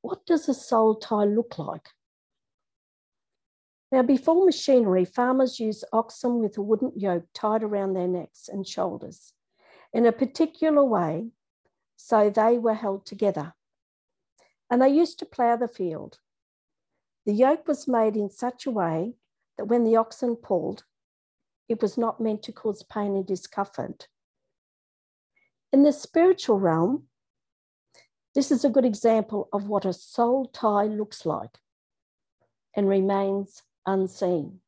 What 0.01 0.27
does 0.27 0.49
a 0.49 0.55
soul 0.55 0.97
tie 0.97 1.27
look 1.27 1.61
like? 1.61 1.91
Now, 3.93 4.03
before 4.03 4.45
machinery, 4.45 5.05
farmers 5.05 5.61
used 5.61 5.85
oxen 5.93 6.41
with 6.41 6.59
a 6.59 6.61
wooden 6.61 6.91
yoke 6.97 7.27
tied 7.33 7.63
around 7.63 7.93
their 7.95 8.09
necks 8.09 8.49
and 8.49 8.67
shoulders 8.67 9.33
in 9.93 10.07
a 10.07 10.11
particular 10.11 10.83
way 10.83 11.29
so 11.97 12.29
they 12.29 12.59
were 12.59 12.75
held 12.75 13.07
together. 13.07 13.55
And 14.69 14.83
they 14.83 14.89
used 14.89 15.21
to 15.21 15.25
plough 15.25 15.55
the 15.55 15.69
field. 15.69 16.19
The 17.27 17.33
yoke 17.33 17.69
was 17.69 17.87
made 17.87 18.17
in 18.17 18.29
such 18.29 18.67
a 18.67 18.73
way 18.73 19.15
that 19.57 19.67
when 19.67 19.85
the 19.85 19.95
oxen 19.95 20.35
pulled, 20.35 20.83
it 21.69 21.81
was 21.81 21.97
not 21.97 22.21
meant 22.21 22.43
to 22.43 22.53
cause 22.53 22.83
pain 22.83 23.15
and 23.15 23.25
discomfort. 23.25 24.09
In 25.73 25.85
the 25.85 25.93
spiritual 25.93 26.59
realm, 26.59 27.05
this 28.35 28.51
is 28.51 28.65
a 28.65 28.71
good 28.71 28.85
example 28.85 29.49
of 29.53 29.69
what 29.69 29.87
a 29.87 29.93
soul 29.93 30.47
tie 30.47 30.85
looks 30.85 31.25
like 31.25 31.59
and 32.77 32.89
remains 32.89 33.63
unseen. 33.87 34.61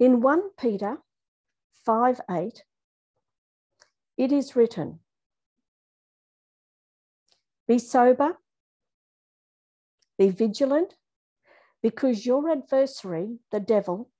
In 0.00 0.20
1 0.20 0.42
Peter 0.58 0.98
5 1.86 2.20
8, 2.28 2.64
it 4.16 4.32
is 4.32 4.56
written, 4.56 4.98
Be 7.68 7.78
sober, 7.78 8.38
be 10.18 10.30
vigilant, 10.30 10.94
because 11.80 12.26
your 12.26 12.50
adversary, 12.50 13.38
the 13.52 13.60
devil, 13.60 14.10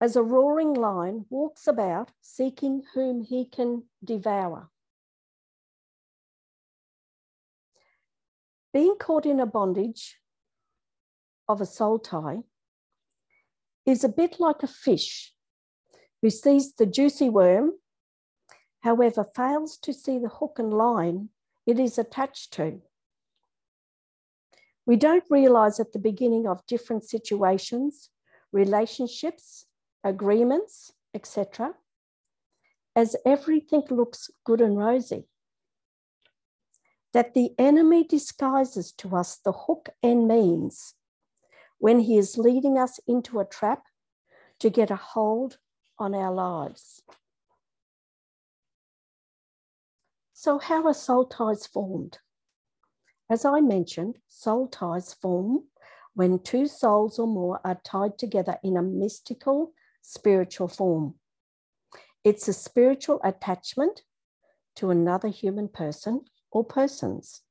as 0.00 0.14
a 0.14 0.22
roaring 0.22 0.74
lion, 0.74 1.26
walks 1.28 1.66
about 1.66 2.10
seeking 2.20 2.82
whom 2.94 3.22
he 3.22 3.44
can 3.44 3.84
devour. 4.04 4.70
Being 8.72 8.96
caught 8.96 9.26
in 9.26 9.40
a 9.40 9.46
bondage 9.46 10.18
of 11.48 11.60
a 11.60 11.66
soul 11.66 11.98
tie 11.98 12.42
is 13.86 14.04
a 14.04 14.08
bit 14.08 14.38
like 14.38 14.62
a 14.62 14.68
fish 14.68 15.32
who 16.22 16.30
sees 16.30 16.74
the 16.74 16.86
juicy 16.86 17.28
worm, 17.28 17.72
however, 18.80 19.26
fails 19.34 19.78
to 19.78 19.92
see 19.92 20.18
the 20.18 20.28
hook 20.28 20.58
and 20.58 20.72
line 20.72 21.30
it 21.66 21.78
is 21.78 21.98
attached 21.98 22.52
to. 22.52 22.80
We 24.86 24.96
don't 24.96 25.24
realize 25.28 25.80
at 25.80 25.92
the 25.92 25.98
beginning 25.98 26.46
of 26.46 26.66
different 26.66 27.04
situations, 27.04 28.10
relationships, 28.52 29.66
agreements, 30.04 30.92
etc., 31.14 31.74
as 32.94 33.16
everything 33.24 33.82
looks 33.90 34.30
good 34.44 34.60
and 34.60 34.76
rosy. 34.76 35.24
That 37.12 37.34
the 37.34 37.50
enemy 37.58 38.04
disguises 38.04 38.92
to 38.92 39.16
us 39.16 39.36
the 39.36 39.52
hook 39.52 39.88
and 40.02 40.28
means 40.28 40.94
when 41.78 42.00
he 42.00 42.18
is 42.18 42.36
leading 42.36 42.76
us 42.76 43.00
into 43.06 43.40
a 43.40 43.44
trap 43.44 43.84
to 44.60 44.70
get 44.70 44.90
a 44.90 44.96
hold 44.96 45.58
on 45.98 46.14
our 46.14 46.32
lives. 46.32 47.02
So, 50.32 50.58
how 50.58 50.86
are 50.86 50.94
soul 50.94 51.26
ties 51.26 51.66
formed? 51.66 52.18
As 53.30 53.44
I 53.44 53.60
mentioned, 53.60 54.18
soul 54.28 54.68
ties 54.68 55.14
form 55.14 55.64
when 56.14 56.38
two 56.38 56.66
souls 56.66 57.18
or 57.18 57.26
more 57.26 57.60
are 57.64 57.80
tied 57.84 58.18
together 58.18 58.58
in 58.62 58.76
a 58.76 58.82
mystical 58.82 59.72
spiritual 60.02 60.68
form. 60.68 61.14
It's 62.24 62.48
a 62.48 62.52
spiritual 62.52 63.20
attachment 63.24 64.02
to 64.76 64.90
another 64.90 65.28
human 65.28 65.68
person 65.68 66.24
or 66.50 66.64
persons. 66.64 67.42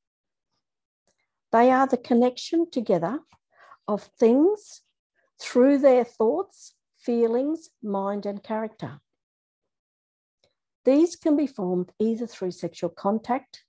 They 1.52 1.72
are 1.72 1.88
the 1.88 1.98
connection 1.98 2.70
together 2.70 3.20
of 3.88 4.10
things 4.20 4.82
through 5.40 5.80
their 5.80 6.04
thoughts, 6.04 6.74
feelings, 6.98 7.70
mind, 7.82 8.26
and 8.26 8.44
character. 8.44 9.00
These 10.84 11.16
can 11.16 11.36
be 11.36 11.48
formed 11.48 11.92
either 12.00 12.28
through 12.28 12.52
sexual 12.52 12.90
contact, 12.90 13.64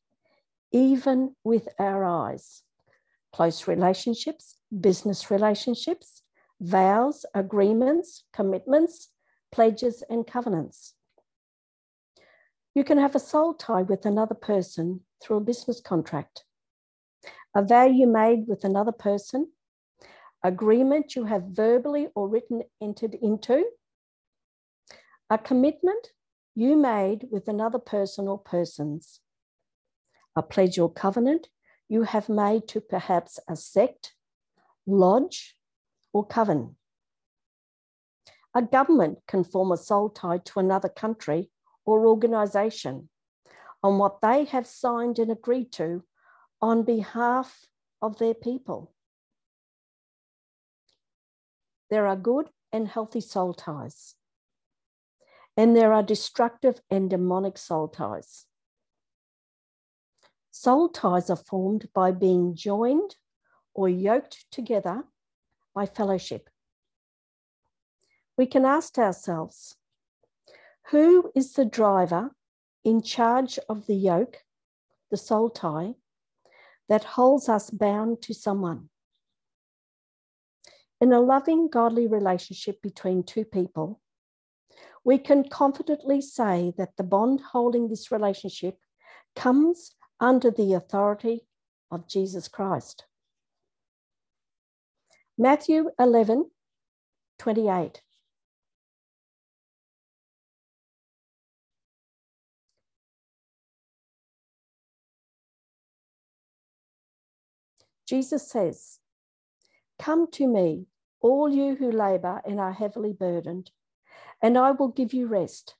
even 0.72 1.34
with 1.44 1.68
our 1.78 2.04
eyes, 2.04 2.62
close 3.32 3.66
relationships, 3.66 4.56
business 4.80 5.30
relationships, 5.30 6.22
vows, 6.60 7.24
agreements, 7.34 8.24
commitments, 8.32 9.08
pledges, 9.52 10.02
and 10.08 10.26
covenants. 10.26 10.94
You 12.74 12.84
can 12.84 12.98
have 12.98 13.14
a 13.14 13.20
soul 13.20 13.54
tie 13.54 13.82
with 13.82 14.06
another 14.06 14.34
person 14.34 15.00
through 15.22 15.38
a 15.38 15.40
business 15.40 15.80
contract, 15.80 16.44
a 17.54 17.62
vow 17.64 17.86
you 17.86 18.06
made 18.06 18.46
with 18.46 18.64
another 18.64 18.92
person, 18.92 19.50
agreement 20.44 21.16
you 21.16 21.24
have 21.24 21.42
verbally 21.50 22.08
or 22.14 22.28
written 22.28 22.62
entered 22.80 23.14
into, 23.14 23.64
a 25.30 25.38
commitment 25.38 26.12
you 26.54 26.76
made 26.76 27.28
with 27.30 27.48
another 27.48 27.78
person 27.78 28.28
or 28.28 28.38
persons, 28.38 29.20
a 30.36 30.42
pledge 30.42 30.78
or 30.78 30.90
covenant 30.90 31.48
you 31.88 32.02
have 32.02 32.28
made 32.28 32.68
to 32.68 32.80
perhaps 32.80 33.38
a 33.48 33.56
sect, 33.56 34.14
lodge, 34.86 35.57
or 36.18 36.26
coven. 36.26 36.74
A 38.52 38.60
government 38.60 39.18
can 39.28 39.44
form 39.44 39.70
a 39.70 39.76
soul 39.76 40.08
tie 40.10 40.38
to 40.38 40.58
another 40.58 40.88
country 40.88 41.48
or 41.86 42.08
organisation 42.08 43.08
on 43.84 43.98
what 43.98 44.20
they 44.20 44.44
have 44.46 44.66
signed 44.66 45.20
and 45.20 45.30
agreed 45.30 45.70
to 45.70 46.02
on 46.60 46.82
behalf 46.82 47.66
of 48.02 48.18
their 48.18 48.34
people. 48.34 48.92
There 51.88 52.08
are 52.08 52.16
good 52.16 52.50
and 52.72 52.88
healthy 52.88 53.20
soul 53.20 53.54
ties, 53.54 54.16
and 55.56 55.76
there 55.76 55.92
are 55.92 56.02
destructive 56.02 56.80
and 56.90 57.08
demonic 57.08 57.56
soul 57.56 57.86
ties. 57.86 58.44
Soul 60.50 60.88
ties 60.88 61.30
are 61.30 61.44
formed 61.52 61.88
by 61.94 62.10
being 62.10 62.56
joined 62.56 63.14
or 63.72 63.88
yoked 63.88 64.46
together 64.50 65.04
by 65.78 65.86
fellowship. 65.86 66.50
We 68.36 68.46
can 68.46 68.64
ask 68.64 68.98
ourselves 68.98 69.76
who 70.90 71.30
is 71.36 71.52
the 71.52 71.64
driver 71.64 72.32
in 72.84 73.00
charge 73.00 73.60
of 73.68 73.86
the 73.86 73.94
yoke, 73.94 74.38
the 75.12 75.16
soul 75.16 75.50
tie, 75.50 75.94
that 76.88 77.04
holds 77.04 77.48
us 77.48 77.70
bound 77.70 78.22
to 78.22 78.34
someone? 78.34 78.88
In 81.00 81.12
a 81.12 81.20
loving, 81.20 81.68
godly 81.68 82.08
relationship 82.08 82.82
between 82.82 83.22
two 83.22 83.44
people, 83.44 84.00
we 85.04 85.16
can 85.16 85.48
confidently 85.48 86.20
say 86.20 86.72
that 86.76 86.96
the 86.96 87.04
bond 87.04 87.40
holding 87.52 87.88
this 87.88 88.10
relationship 88.10 88.78
comes 89.36 89.92
under 90.18 90.50
the 90.50 90.72
authority 90.72 91.46
of 91.92 92.08
Jesus 92.08 92.48
Christ. 92.48 93.04
Matthew 95.40 95.90
11, 96.00 96.50
28. 97.38 98.02
Jesus 108.04 108.50
says, 108.50 108.98
Come 110.00 110.28
to 110.32 110.48
me, 110.48 110.86
all 111.20 111.48
you 111.48 111.76
who 111.76 111.92
labor 111.92 112.40
and 112.44 112.58
are 112.58 112.72
heavily 112.72 113.12
burdened, 113.12 113.70
and 114.42 114.58
I 114.58 114.72
will 114.72 114.88
give 114.88 115.12
you 115.12 115.28
rest. 115.28 115.76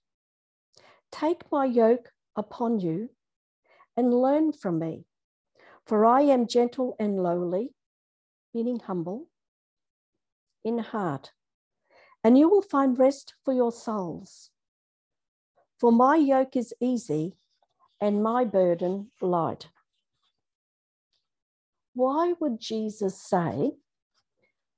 Take 1.11 1.51
my 1.51 1.65
yoke 1.65 2.11
upon 2.37 2.79
you 2.79 3.09
and 3.97 4.15
learn 4.15 4.53
from 4.53 4.79
me, 4.79 5.05
for 5.85 6.07
I 6.07 6.21
am 6.21 6.47
gentle 6.47 6.95
and 7.01 7.21
lowly, 7.21 7.71
meaning 8.55 8.79
humble, 8.79 9.28
in 10.69 10.79
heart, 10.79 11.33
and 12.23 12.39
you 12.39 12.49
will 12.49 12.63
find 12.63 12.99
rest 12.99 13.35
for 13.45 13.55
your 13.55 13.73
souls. 13.73 14.51
For 15.81 15.91
my 15.91 16.17
yoke 16.17 16.57
is 16.57 16.75
easy 16.81 17.37
and 18.01 18.23
my 18.23 18.45
burden 18.45 19.11
light. 19.21 19.69
Why 21.95 22.35
would 22.39 22.61
Jesus 22.61 23.21
say, 23.21 23.73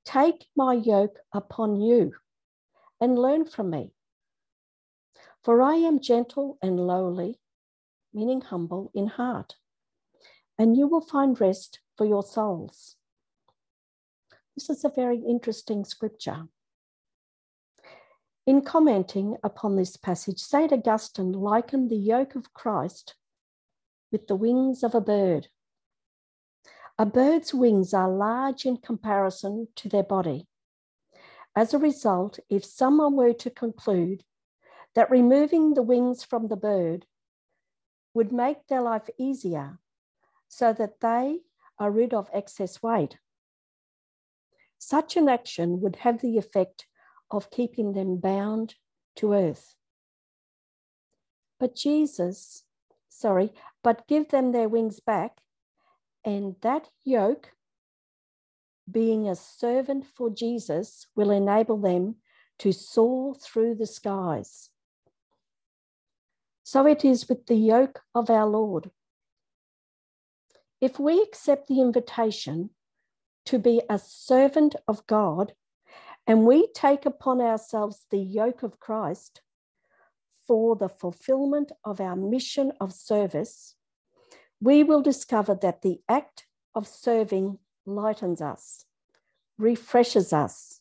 Take 0.04 0.46
my 0.56 0.74
yoke 0.74 1.18
upon 1.34 1.80
you 1.80 2.14
and 3.00 3.18
learn 3.18 3.44
from 3.44 3.70
me? 3.70 3.92
For 5.42 5.60
I 5.60 5.74
am 5.74 6.00
gentle 6.00 6.58
and 6.62 6.78
lowly, 6.78 7.40
meaning 8.14 8.40
humble 8.40 8.90
in 8.94 9.06
heart, 9.06 9.56
and 10.58 10.76
you 10.76 10.86
will 10.86 11.00
find 11.00 11.40
rest 11.40 11.80
for 11.96 12.06
your 12.06 12.22
souls. 12.22 12.96
This 14.60 14.76
is 14.76 14.84
a 14.84 14.90
very 14.90 15.16
interesting 15.16 15.86
scripture. 15.86 16.46
In 18.46 18.60
commenting 18.60 19.38
upon 19.42 19.74
this 19.76 19.96
passage, 19.96 20.38
St. 20.38 20.70
Augustine 20.70 21.32
likened 21.32 21.88
the 21.88 21.96
yoke 21.96 22.34
of 22.34 22.52
Christ 22.52 23.14
with 24.12 24.26
the 24.26 24.36
wings 24.36 24.82
of 24.82 24.94
a 24.94 25.00
bird. 25.00 25.48
A 26.98 27.06
bird's 27.06 27.54
wings 27.54 27.94
are 27.94 28.10
large 28.10 28.66
in 28.66 28.76
comparison 28.76 29.68
to 29.76 29.88
their 29.88 30.02
body. 30.02 30.46
As 31.56 31.72
a 31.72 31.78
result, 31.78 32.38
if 32.50 32.62
someone 32.62 33.16
were 33.16 33.32
to 33.32 33.48
conclude 33.48 34.24
that 34.94 35.10
removing 35.10 35.72
the 35.72 35.82
wings 35.82 36.22
from 36.22 36.48
the 36.48 36.56
bird 36.56 37.06
would 38.12 38.30
make 38.30 38.66
their 38.66 38.82
life 38.82 39.08
easier 39.16 39.78
so 40.48 40.74
that 40.74 41.00
they 41.00 41.38
are 41.78 41.90
rid 41.90 42.12
of 42.12 42.28
excess 42.34 42.82
weight, 42.82 43.16
such 44.80 45.16
an 45.16 45.28
action 45.28 45.80
would 45.82 45.96
have 45.96 46.20
the 46.20 46.38
effect 46.38 46.86
of 47.30 47.50
keeping 47.50 47.92
them 47.92 48.16
bound 48.16 48.74
to 49.14 49.34
earth. 49.34 49.74
But 51.60 51.76
Jesus, 51.76 52.64
sorry, 53.10 53.52
but 53.84 54.08
give 54.08 54.30
them 54.30 54.52
their 54.52 54.70
wings 54.70 54.98
back, 54.98 55.42
and 56.24 56.56
that 56.62 56.88
yoke, 57.04 57.52
being 58.90 59.28
a 59.28 59.36
servant 59.36 60.06
for 60.06 60.30
Jesus, 60.30 61.06
will 61.14 61.30
enable 61.30 61.76
them 61.76 62.16
to 62.60 62.72
soar 62.72 63.34
through 63.34 63.74
the 63.74 63.86
skies. 63.86 64.70
So 66.62 66.86
it 66.86 67.04
is 67.04 67.28
with 67.28 67.46
the 67.46 67.56
yoke 67.56 68.00
of 68.14 68.30
our 68.30 68.46
Lord. 68.46 68.90
If 70.80 70.98
we 70.98 71.20
accept 71.20 71.68
the 71.68 71.80
invitation 71.82 72.70
to 73.46 73.58
be 73.58 73.82
a 73.88 73.98
servant 73.98 74.76
of 74.86 75.06
God, 75.06 75.54
and 76.26 76.46
we 76.46 76.68
take 76.68 77.06
upon 77.06 77.40
ourselves 77.40 78.06
the 78.10 78.18
yoke 78.18 78.62
of 78.62 78.78
Christ 78.78 79.42
for 80.50 80.74
the 80.74 80.88
fulfillment 80.88 81.70
of 81.84 82.00
our 82.00 82.16
mission 82.16 82.72
of 82.80 82.92
service, 82.92 83.76
we 84.60 84.82
will 84.82 85.00
discover 85.00 85.54
that 85.54 85.82
the 85.82 86.00
act 86.08 86.44
of 86.74 86.88
serving 86.88 87.56
lightens 87.86 88.42
us, 88.42 88.84
refreshes 89.58 90.32
us, 90.32 90.80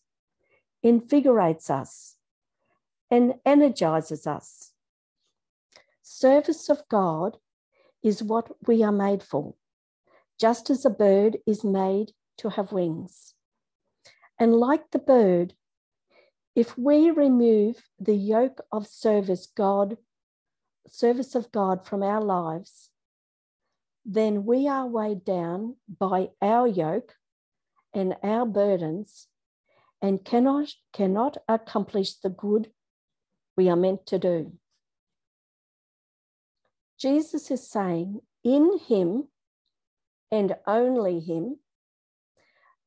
invigorates 0.81 1.69
us, 1.69 2.15
and 3.11 3.35
energizes 3.45 4.25
us. 4.25 4.71
Service 6.01 6.67
of 6.67 6.81
God 6.89 7.37
is 8.01 8.23
what 8.23 8.49
we 8.67 8.81
are 8.83 8.91
made 8.91 9.21
for, 9.21 9.53
just 10.39 10.71
as 10.71 10.83
a 10.83 10.89
bird 10.89 11.37
is 11.45 11.63
made 11.63 12.11
to 12.39 12.49
have 12.49 12.71
wings. 12.71 13.33
And 14.39 14.53
like 14.53 14.91
the 14.91 14.99
bird, 14.99 15.53
if 16.55 16.77
we 16.77 17.11
remove 17.11 17.77
the 17.99 18.15
yoke 18.15 18.61
of 18.71 18.87
service 18.87 19.47
God, 19.55 19.97
service 20.87 21.35
of 21.35 21.51
God 21.51 21.85
from 21.85 22.03
our 22.03 22.21
lives, 22.21 22.89
then 24.05 24.45
we 24.45 24.67
are 24.67 24.87
weighed 24.87 25.23
down 25.23 25.75
by 25.87 26.29
our 26.41 26.67
yoke 26.67 27.15
and 27.93 28.15
our 28.23 28.45
burdens 28.45 29.27
and 30.01 30.23
cannot, 30.23 30.73
cannot 30.93 31.37
accomplish 31.47 32.15
the 32.15 32.29
good 32.29 32.71
we 33.57 33.69
are 33.69 33.75
meant 33.75 34.05
to 34.07 34.17
do. 34.17 34.53
Jesus 36.99 37.51
is 37.51 37.69
saying, 37.69 38.21
in 38.43 38.79
Him 38.87 39.27
and 40.31 40.55
only 40.65 41.19
Him, 41.19 41.57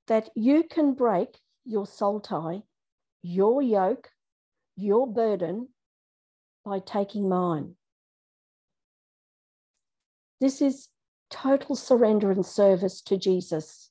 that 0.08 0.30
you 0.34 0.64
can 0.64 0.94
break 0.94 1.38
your 1.64 1.86
soul 1.86 2.20
tie, 2.20 2.62
your 3.22 3.62
yoke, 3.62 4.10
your 4.76 5.06
burden 5.06 5.68
by 6.64 6.80
taking 6.80 7.28
mine. 7.28 7.74
This 10.40 10.60
is 10.60 10.88
total 11.30 11.76
surrender 11.76 12.30
and 12.30 12.44
service 12.44 13.00
to 13.02 13.16
Jesus. 13.16 13.90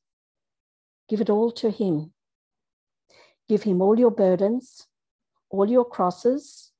Give 1.07 1.21
it 1.21 1.29
all 1.29 1.51
to 1.53 1.69
Him. 1.71 2.13
Give 3.47 3.63
Him 3.63 3.81
all 3.81 3.97
your 3.97 4.11
burdens, 4.11 4.87
all 5.49 5.69
your 5.69 5.85
crosses, 5.85 6.71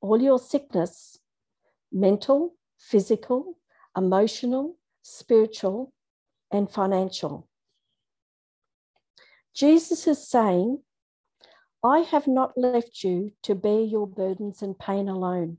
all 0.00 0.20
your 0.20 0.38
sickness, 0.38 1.18
mental, 1.92 2.54
physical, 2.78 3.58
emotional, 3.96 4.76
spiritual, 5.02 5.92
and 6.50 6.70
financial. 6.70 7.48
Jesus 9.54 10.06
is 10.06 10.28
saying, 10.28 10.82
I 11.84 12.00
have 12.00 12.26
not 12.26 12.56
left 12.56 13.02
you 13.02 13.32
to 13.42 13.54
bear 13.54 13.80
your 13.80 14.06
burdens 14.06 14.62
and 14.62 14.78
pain 14.78 15.08
alone. 15.08 15.58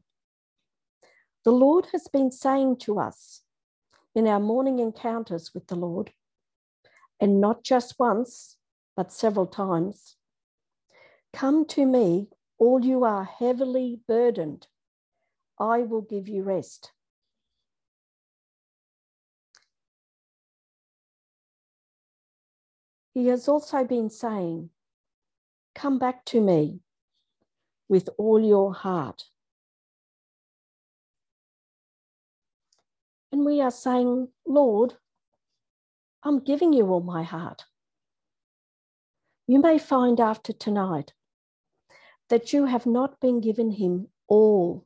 The 1.44 1.52
Lord 1.52 1.88
has 1.92 2.08
been 2.08 2.32
saying 2.32 2.78
to 2.80 3.00
us 3.00 3.42
in 4.16 4.28
our 4.28 4.40
morning 4.40 4.80
encounters 4.80 5.52
with 5.54 5.68
the 5.68 5.76
Lord, 5.76 6.12
and 7.20 7.42
not 7.42 7.64
just 7.64 7.96
once, 8.00 8.58
but 8.96 9.12
several 9.12 9.48
times 9.48 10.16
Come 11.34 11.66
to 11.70 11.86
me, 11.86 12.30
all 12.60 12.86
you 12.86 13.04
are 13.04 13.24
heavily 13.24 14.00
burdened. 14.08 14.68
I 15.60 15.80
will 15.80 16.04
give 16.04 16.28
you 16.28 16.44
rest. 16.44 16.92
He 23.14 23.28
has 23.28 23.48
also 23.48 23.84
been 23.84 24.10
saying, 24.10 24.70
Come 25.76 26.00
back 26.00 26.26
to 26.26 26.42
me 26.42 26.80
with 27.88 28.10
all 28.18 28.44
your 28.44 28.74
heart. 28.74 29.26
And 33.32 33.46
we 33.46 33.62
are 33.62 33.72
saying, 33.72 34.30
Lord, 34.46 34.96
I'm 36.24 36.40
giving 36.40 36.74
you 36.74 36.88
all 36.88 37.02
my 37.02 37.24
heart. 37.24 37.66
You 39.48 39.60
may 39.60 39.78
find 39.78 40.20
after 40.20 40.54
tonight 40.54 41.14
that 42.30 42.54
you 42.54 42.66
have 42.66 42.86
not 42.86 43.20
been 43.20 43.42
given 43.42 43.72
him 43.72 44.08
all 44.28 44.86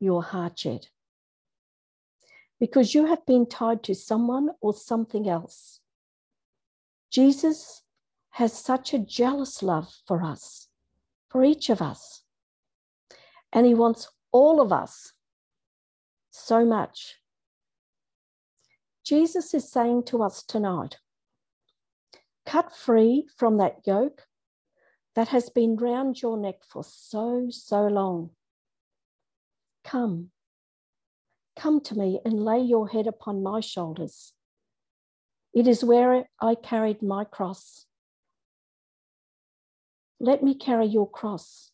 your 0.00 0.22
heart 0.22 0.64
yet 0.64 0.88
because 2.58 2.94
you 2.94 3.06
have 3.06 3.24
been 3.26 3.46
tied 3.46 3.82
to 3.84 3.94
someone 3.94 4.50
or 4.60 4.72
something 4.72 5.28
else 5.28 5.81
Jesus 7.12 7.82
has 8.30 8.54
such 8.54 8.94
a 8.94 8.98
jealous 8.98 9.62
love 9.62 9.92
for 10.06 10.22
us, 10.22 10.68
for 11.28 11.44
each 11.44 11.68
of 11.68 11.82
us. 11.82 12.22
And 13.52 13.66
he 13.66 13.74
wants 13.74 14.08
all 14.32 14.62
of 14.62 14.72
us 14.72 15.12
so 16.30 16.64
much. 16.64 17.16
Jesus 19.04 19.52
is 19.52 19.70
saying 19.70 20.04
to 20.04 20.22
us 20.22 20.42
tonight 20.42 20.96
cut 22.46 22.74
free 22.74 23.26
from 23.36 23.58
that 23.58 23.76
yoke 23.86 24.22
that 25.14 25.28
has 25.28 25.50
been 25.50 25.76
round 25.76 26.20
your 26.22 26.38
neck 26.38 26.64
for 26.64 26.82
so, 26.82 27.46
so 27.50 27.86
long. 27.86 28.30
Come, 29.84 30.30
come 31.56 31.80
to 31.82 31.94
me 31.96 32.20
and 32.24 32.42
lay 32.44 32.60
your 32.60 32.88
head 32.88 33.06
upon 33.06 33.42
my 33.42 33.60
shoulders. 33.60 34.32
It 35.54 35.66
is 35.66 35.84
where 35.84 36.28
I 36.40 36.54
carried 36.54 37.02
my 37.02 37.24
cross. 37.24 37.86
Let 40.18 40.42
me 40.42 40.54
carry 40.54 40.86
your 40.86 41.10
cross 41.10 41.70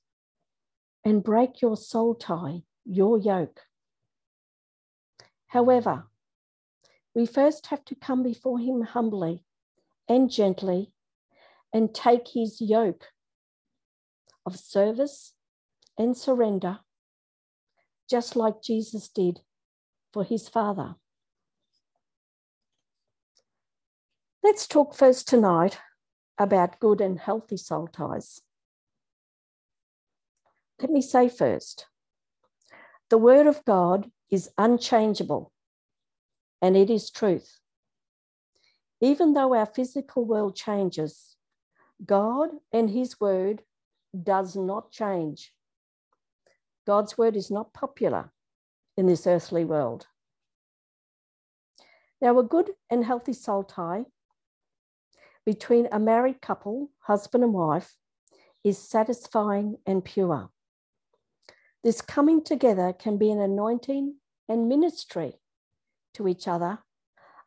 and 1.05 1.22
break 1.22 1.62
your 1.62 1.76
soul 1.76 2.14
tie, 2.14 2.62
your 2.84 3.18
yoke. 3.18 3.60
However, 5.48 6.06
we 7.14 7.24
first 7.26 7.66
have 7.68 7.84
to 7.86 7.94
come 7.94 8.22
before 8.22 8.59
him 8.59 8.82
humbly 8.82 9.44
and 10.09 10.30
gently 10.30 10.92
and 11.72 11.94
take 11.94 12.28
his 12.28 12.60
yoke 12.60 13.06
of 14.44 14.59
service 14.59 15.34
and 15.96 16.16
surrender, 16.16 16.80
just 18.09 18.34
like 18.34 18.62
Jesus 18.62 19.09
did 19.09 19.40
for 20.12 20.24
his 20.24 20.48
Father. 20.48 20.96
Let's 24.43 24.69
talk 24.69 24.94
first 24.94 25.27
tonight 25.27 25.78
about 26.39 26.78
good 26.78 27.01
and 27.01 27.19
healthy 27.19 27.56
soul 27.56 27.89
ties. 27.89 28.40
Let 30.81 30.90
me 30.90 31.02
say 31.02 31.28
first 31.28 31.86
the 33.10 33.19
Word 33.19 33.48
of 33.48 33.65
God 33.65 34.10
is 34.31 34.51
unchangeable 34.56 35.52
and 36.62 36.77
it 36.77 36.89
is 36.89 37.10
truth. 37.10 37.59
Even 39.01 39.32
though 39.32 39.55
our 39.55 39.66
physical 39.66 40.24
world 40.24 40.55
changes, 40.55 41.36
God 42.05 42.51
and 42.73 42.90
His 42.90 43.20
Word 43.20 43.62
does 44.23 44.55
not 44.55 44.93
change. 44.93 45.52
God's 46.86 47.19
Word 47.19 47.35
is 47.35 47.51
not 47.51 47.73
popular 47.74 48.32
in 48.97 49.06
this 49.06 49.27
earthly 49.27 49.65
world. 49.65 50.06
Now, 52.20 52.39
a 52.39 52.44
good 52.44 52.70
and 52.89 53.05
healthy 53.05 53.32
soul 53.32 53.65
tie 53.65 54.05
between 55.49 55.89
a 55.91 55.99
married 55.99 56.43
couple, 56.43 56.91
husband 56.99 57.43
and 57.43 57.55
wife, 57.55 57.97
is 58.62 58.77
satisfying 58.77 59.79
and 59.87 60.05
pure. 60.05 60.51
This 61.83 62.03
coming 62.03 62.45
together 62.45 62.93
can 62.93 63.16
be 63.16 63.31
an 63.31 63.41
anointing 63.41 64.16
and 64.47 64.69
ministry 64.69 65.41
to 66.12 66.29
each 66.29 66.47
other 66.47 66.81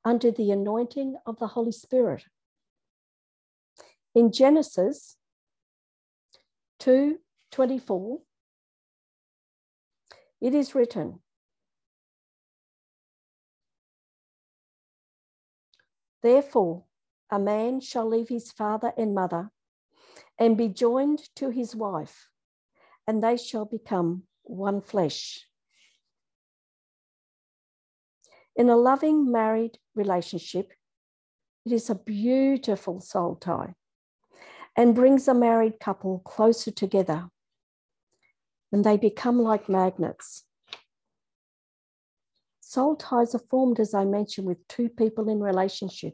under 0.03 0.31
the 0.31 0.49
anointing 0.49 1.15
of 1.27 1.37
the 1.37 1.45
Holy 1.45 1.71
Spirit. 1.71 2.23
In 4.15 4.31
Genesis 4.31 5.17
2:24 6.79 8.23
it 10.41 10.55
is 10.55 10.73
written, 10.73 11.21
Therefore, 16.23 16.85
a 17.31 17.39
man 17.39 17.79
shall 17.79 18.07
leave 18.07 18.29
his 18.29 18.51
father 18.51 18.91
and 18.97 19.15
mother 19.15 19.49
and 20.37 20.57
be 20.57 20.67
joined 20.67 21.19
to 21.35 21.49
his 21.49 21.75
wife, 21.75 22.27
and 23.07 23.23
they 23.23 23.37
shall 23.37 23.65
become 23.65 24.23
one 24.43 24.81
flesh. 24.81 25.45
In 28.55 28.69
a 28.69 28.75
loving 28.75 29.31
married 29.31 29.77
relationship, 29.95 30.73
it 31.65 31.71
is 31.71 31.89
a 31.89 31.95
beautiful 31.95 32.99
soul 32.99 33.35
tie 33.35 33.75
and 34.75 34.95
brings 34.95 35.27
a 35.27 35.33
married 35.33 35.79
couple 35.79 36.19
closer 36.19 36.71
together. 36.71 37.29
And 38.71 38.83
they 38.83 38.97
become 38.97 39.39
like 39.39 39.69
magnets. 39.69 40.43
Soul 42.61 42.95
ties 42.95 43.35
are 43.35 43.41
formed, 43.49 43.79
as 43.79 43.93
I 43.93 44.05
mentioned, 44.05 44.47
with 44.47 44.65
two 44.67 44.87
people 44.87 45.29
in 45.29 45.41
relationship. 45.41 46.13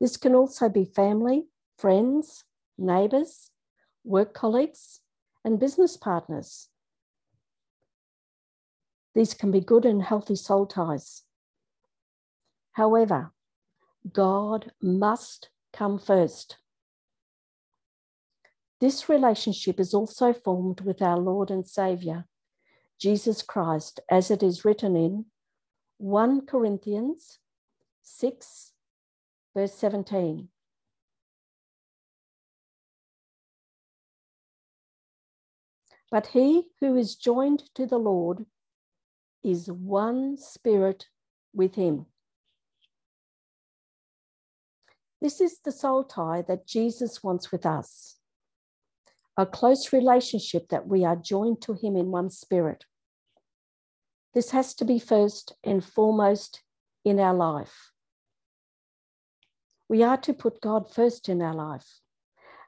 This 0.00 0.16
can 0.16 0.34
also 0.34 0.68
be 0.68 0.84
family, 0.84 1.46
friends, 1.78 2.44
neighbours, 2.76 3.50
work 4.04 4.34
colleagues, 4.34 5.00
and 5.44 5.60
business 5.60 5.96
partners. 5.96 6.68
These 9.14 9.34
can 9.34 9.50
be 9.50 9.60
good 9.60 9.84
and 9.84 10.02
healthy 10.02 10.36
soul 10.36 10.66
ties. 10.66 11.22
However, 12.72 13.32
God 14.12 14.72
must 14.82 15.50
come 15.72 15.98
first. 15.98 16.58
This 18.80 19.08
relationship 19.08 19.78
is 19.78 19.94
also 19.94 20.32
formed 20.32 20.80
with 20.80 21.00
our 21.00 21.18
Lord 21.18 21.50
and 21.50 21.66
Saviour, 21.66 22.26
Jesus 22.98 23.40
Christ, 23.40 24.00
as 24.10 24.30
it 24.30 24.42
is 24.42 24.64
written 24.64 24.96
in 24.96 25.26
1 25.98 26.44
Corinthians 26.46 27.38
6 28.02 28.73
verse 29.54 29.74
17. 29.74 30.48
But 36.10 36.28
he 36.28 36.68
who 36.80 36.96
is 36.96 37.16
joined 37.16 37.62
to 37.74 37.86
the 37.86 37.98
Lord 37.98 38.46
is 39.42 39.70
one 39.70 40.36
spirit 40.36 41.06
with 41.52 41.74
him. 41.74 42.06
This 45.20 45.40
is 45.40 45.58
the 45.64 45.72
soul 45.72 46.04
tie 46.04 46.42
that 46.42 46.66
Jesus 46.66 47.22
wants 47.22 47.50
with 47.50 47.66
us 47.66 48.16
a 49.36 49.44
close 49.44 49.92
relationship 49.92 50.68
that 50.68 50.86
we 50.86 51.04
are 51.04 51.16
joined 51.16 51.60
to 51.62 51.74
him 51.74 51.96
in 51.96 52.10
one 52.10 52.30
spirit. 52.30 52.84
This 54.32 54.50
has 54.50 54.74
to 54.76 54.84
be 54.84 54.98
first 54.98 55.54
and 55.64 55.84
foremost 55.84 56.62
in 57.04 57.18
our 57.18 57.34
life. 57.34 57.93
We 59.88 60.02
are 60.02 60.16
to 60.18 60.32
put 60.32 60.60
God 60.60 60.92
first 60.92 61.28
in 61.28 61.42
our 61.42 61.54
life. 61.54 62.00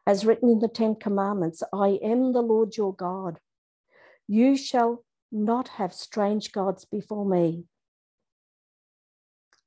As 0.07 0.25
written 0.25 0.49
in 0.49 0.59
the 0.61 0.69
Ten 0.69 0.95
Commandments, 0.95 1.63
I 1.73 1.99
am 2.03 2.33
the 2.33 2.43
Lord 2.43 2.77
your 2.77 2.95
God. 2.95 3.41
You 4.29 4.57
shall 4.57 5.05
not 5.33 5.69
have 5.69 5.93
strange 5.93 6.53
gods 6.53 6.85
before 6.85 7.25
me. 7.25 7.65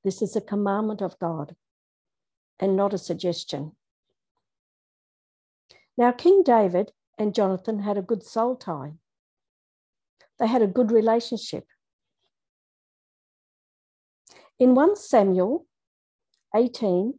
This 0.04 0.22
is 0.22 0.36
a 0.36 0.42
commandment 0.42 1.02
of 1.02 1.20
God 1.20 1.56
and 2.60 2.76
not 2.76 2.94
a 2.94 2.98
suggestion. 2.98 3.76
Now, 5.98 6.12
King 6.12 6.44
David 6.44 6.94
and 7.18 7.36
Jonathan 7.36 7.80
had 7.80 7.98
a 7.98 8.02
good 8.02 8.24
soul 8.24 8.56
tie, 8.56 8.94
they 10.40 10.48
had 10.48 10.62
a 10.62 10.68
good 10.68 10.92
relationship. 10.92 11.66
In 14.58 14.76
1 14.76 14.96
Samuel 14.96 15.66
18, 16.56 17.14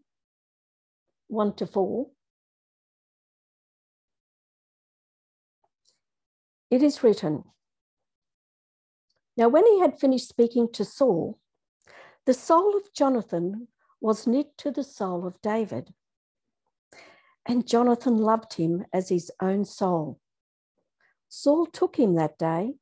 1 1.30 1.54
to 1.54 1.66
4. 1.66 2.08
It 6.70 6.82
is 6.82 7.04
written 7.04 7.44
Now, 9.36 9.48
when 9.48 9.64
he 9.64 9.78
had 9.78 10.00
finished 10.00 10.28
speaking 10.28 10.68
to 10.72 10.84
Saul, 10.84 11.38
the 12.26 12.34
soul 12.34 12.76
of 12.76 12.92
Jonathan 12.92 13.68
was 14.00 14.26
knit 14.26 14.58
to 14.58 14.72
the 14.72 14.82
soul 14.82 15.24
of 15.24 15.40
David. 15.40 15.94
And 17.46 17.66
Jonathan 17.66 18.18
loved 18.18 18.54
him 18.54 18.84
as 18.92 19.08
his 19.08 19.30
own 19.40 19.64
soul. 19.64 20.18
Saul 21.28 21.66
took 21.66 21.96
him 21.96 22.16
that 22.16 22.38
day 22.38 22.74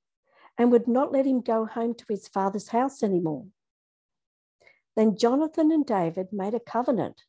and 0.56 0.72
would 0.72 0.88
not 0.88 1.12
let 1.12 1.26
him 1.26 1.42
go 1.42 1.66
home 1.66 1.94
to 1.94 2.04
his 2.08 2.28
father's 2.28 2.68
house 2.68 3.02
anymore. 3.02 3.46
Then 4.96 5.18
Jonathan 5.18 5.70
and 5.70 5.84
David 5.84 6.28
made 6.32 6.54
a 6.54 6.60
covenant 6.60 7.22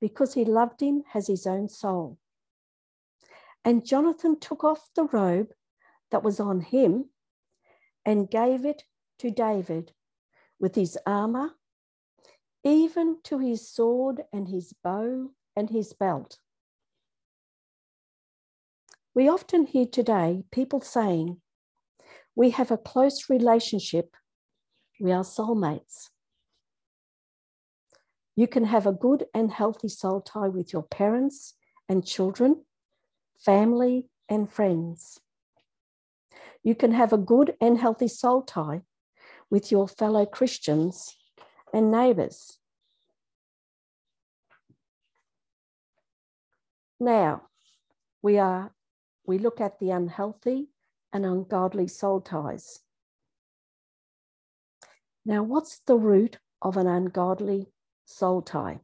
because 0.00 0.34
he 0.34 0.44
loved 0.44 0.80
him 0.80 1.02
as 1.14 1.26
his 1.26 1.46
own 1.46 1.68
soul. 1.68 2.18
And 3.64 3.84
Jonathan 3.84 4.38
took 4.40 4.64
off 4.64 4.88
the 4.94 5.04
robe 5.04 5.52
that 6.10 6.22
was 6.22 6.40
on 6.40 6.60
him 6.60 7.10
and 8.04 8.30
gave 8.30 8.64
it 8.64 8.84
to 9.18 9.30
David 9.30 9.92
with 10.58 10.74
his 10.74 10.98
armor, 11.06 11.50
even 12.64 13.18
to 13.24 13.38
his 13.38 13.68
sword 13.68 14.22
and 14.32 14.48
his 14.48 14.72
bow 14.82 15.30
and 15.54 15.68
his 15.70 15.92
belt. 15.92 16.38
We 19.14 19.28
often 19.28 19.66
hear 19.66 19.86
today 19.86 20.44
people 20.50 20.80
saying, 20.80 21.40
We 22.34 22.50
have 22.50 22.70
a 22.70 22.78
close 22.78 23.28
relationship, 23.28 24.16
we 25.00 25.12
are 25.12 25.24
soulmates. 25.24 26.10
You 28.40 28.48
can 28.48 28.64
have 28.64 28.86
a 28.86 28.92
good 28.92 29.26
and 29.34 29.50
healthy 29.50 29.88
soul 29.88 30.22
tie 30.22 30.48
with 30.48 30.72
your 30.72 30.84
parents 30.84 31.56
and 31.90 32.02
children, 32.02 32.64
family 33.38 34.08
and 34.30 34.50
friends. 34.50 35.20
You 36.62 36.74
can 36.74 36.92
have 36.92 37.12
a 37.12 37.18
good 37.18 37.54
and 37.60 37.76
healthy 37.76 38.08
soul 38.08 38.40
tie 38.40 38.80
with 39.50 39.70
your 39.70 39.86
fellow 39.86 40.24
Christians 40.24 41.14
and 41.74 41.90
neighbours. 41.90 42.56
Now, 46.98 47.42
we 48.22 48.38
are 48.38 48.72
we 49.26 49.36
look 49.36 49.60
at 49.60 49.78
the 49.80 49.90
unhealthy 49.90 50.70
and 51.12 51.26
ungodly 51.26 51.88
soul 51.88 52.22
ties. 52.22 52.78
Now, 55.26 55.42
what's 55.42 55.80
the 55.80 55.96
root 55.96 56.38
of 56.62 56.78
an 56.78 56.86
ungodly 56.86 57.66
soul 58.10 58.42
tie. 58.42 58.80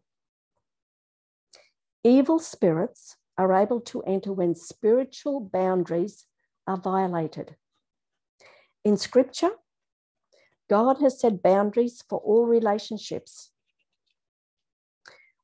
Evil 2.04 2.38
spirits 2.38 3.16
are 3.36 3.52
able 3.52 3.80
to 3.80 4.02
enter 4.02 4.32
when 4.32 4.54
spiritual 4.54 5.40
boundaries 5.40 6.26
are 6.66 6.76
violated. 6.76 7.56
In 8.84 8.96
scripture, 8.96 9.50
God 10.70 10.98
has 11.00 11.20
set 11.20 11.42
boundaries 11.42 12.02
for 12.08 12.18
all 12.20 12.46
relationships. 12.46 13.50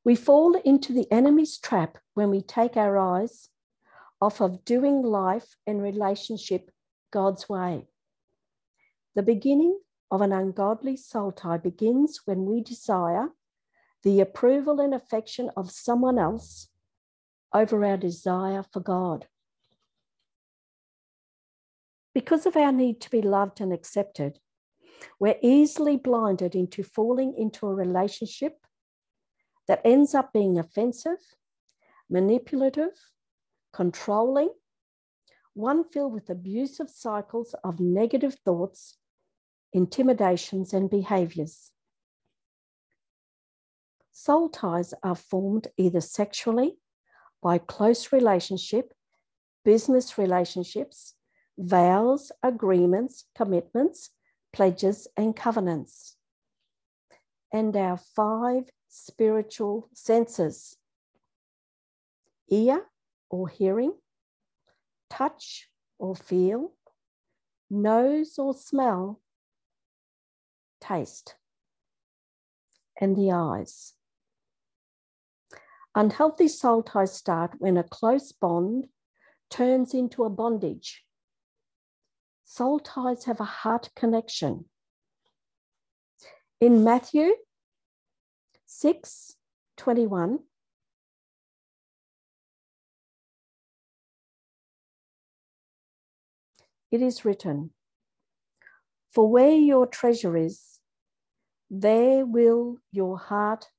We 0.05 0.15
fall 0.15 0.55
into 0.65 0.93
the 0.93 1.09
enemy's 1.11 1.57
trap 1.57 1.97
when 2.13 2.29
we 2.29 2.41
take 2.41 2.75
our 2.75 2.97
eyes 2.97 3.49
off 4.21 4.41
of 4.41 4.65
doing 4.65 5.01
life 5.01 5.57
and 5.67 5.81
relationship 5.81 6.71
God's 7.11 7.47
way. 7.47 7.87
The 9.15 9.23
beginning 9.23 9.79
of 10.09 10.21
an 10.21 10.31
ungodly 10.31 10.97
soul 10.97 11.31
tie 11.31 11.57
begins 11.57 12.21
when 12.25 12.45
we 12.45 12.61
desire 12.61 13.29
the 14.03 14.19
approval 14.19 14.79
and 14.79 14.93
affection 14.93 15.49
of 15.55 15.71
someone 15.71 16.19
else 16.19 16.67
over 17.53 17.85
our 17.85 17.97
desire 17.97 18.63
for 18.71 18.79
God. 18.79 19.27
Because 22.13 22.45
of 22.45 22.55
our 22.55 22.71
need 22.71 23.01
to 23.01 23.09
be 23.09 23.21
loved 23.21 23.61
and 23.61 23.73
accepted, 23.73 24.39
we're 25.19 25.39
easily 25.41 25.97
blinded 25.97 26.55
into 26.55 26.83
falling 26.83 27.33
into 27.37 27.65
a 27.65 27.73
relationship 27.73 28.57
that 29.67 29.81
ends 29.83 30.13
up 30.13 30.33
being 30.33 30.59
offensive, 30.59 31.19
manipulative, 32.09 32.93
controlling, 33.71 34.49
one 35.53 35.83
filled 35.89 36.13
with 36.13 36.29
abusive 36.29 36.89
cycles 36.89 37.55
of 37.63 37.79
negative 37.79 38.35
thoughts, 38.45 38.97
intimidations, 39.73 40.73
and 40.73 40.89
behaviors. 40.89 41.72
Soul 44.15 44.49
ties 44.49 44.93
are 45.01 45.15
formed 45.15 45.67
either 45.75 45.99
sexually 45.99 46.77
by 47.41 47.57
close 47.57 48.13
relationship, 48.13 48.93
business 49.65 50.19
relationships, 50.19 51.15
vows, 51.57 52.31
agreements, 52.43 53.25
commitments, 53.35 54.11
pledges, 54.53 55.07
and 55.17 55.35
covenants. 55.35 56.15
And 57.51 57.75
our 57.75 57.97
five 57.97 58.69
spiritual 58.87 59.89
senses 59.93 60.77
ear 62.51 62.85
or 63.31 63.47
hearing, 63.47 63.93
touch 65.09 65.69
or 65.97 66.15
feel, 66.15 66.73
nose 67.67 68.37
or 68.37 68.53
smell, 68.53 69.21
taste, 70.79 71.35
and 73.01 73.15
the 73.15 73.31
eyes. 73.31 73.93
Unhealthy 75.95 76.47
soul 76.47 76.81
ties 76.81 77.13
start 77.13 77.51
when 77.59 77.77
a 77.77 77.83
close 77.83 78.31
bond 78.31 78.87
turns 79.51 79.93
into 79.93 80.23
a 80.23 80.29
bondage. 80.29 81.03
Soul 82.45 82.79
ties 82.79 83.25
have 83.25 83.39
a 83.39 83.45
heart 83.45 83.89
connection. 83.95 84.65
In 86.59 86.83
Matthew 86.83 87.33
6 88.65 89.35
21, 89.77 90.39
it 96.89 97.01
is 97.01 97.23
written, 97.23 97.69
For 99.11 99.29
where 99.29 99.51
your 99.51 99.85
treasure 99.85 100.35
is, 100.35 100.79
there 101.69 102.25
will 102.25 102.77
your 102.91 103.19
heart 103.19 103.69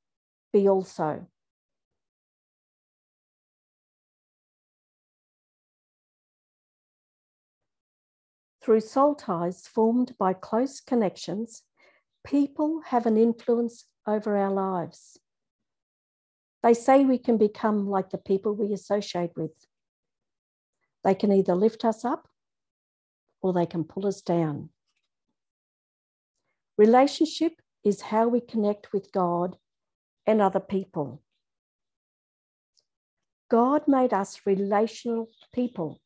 be 0.53 0.69
also. 0.69 1.27
Through 8.65 8.81
soul 8.81 9.15
ties 9.15 9.67
formed 9.67 10.17
by 10.19 10.33
close 10.33 10.81
connections, 10.81 11.65
people 12.25 12.81
have 12.87 13.05
an 13.05 13.19
influence 13.19 13.85
over 14.07 14.39
our 14.39 14.51
lives. 14.51 15.19
They 16.63 16.73
say 16.73 17.05
we 17.05 17.19
can 17.19 17.37
become 17.37 17.87
like 17.87 18.09
the 18.09 18.17
people 18.17 18.55
we 18.55 18.73
associate 18.73 19.33
with. 19.37 19.51
They 21.05 21.15
can 21.15 21.31
either 21.31 21.55
lift 21.55 21.85
us 21.85 22.07
up 22.07 22.27
or 23.43 23.53
they 23.53 23.67
can 23.67 23.85
pull 23.85 24.07
us 24.07 24.23
down. 24.23 24.71
Relationship 26.79 27.61
is 27.85 28.01
how 28.01 28.29
we 28.29 28.41
connect 28.41 28.95
with 28.95 29.13
God 29.13 29.59
and 30.27 30.41
other 30.41 30.59
people. 30.59 31.23
God 33.51 33.83
made 33.87 34.15
us 34.15 34.41
relational 34.47 35.29
people. 35.53 36.01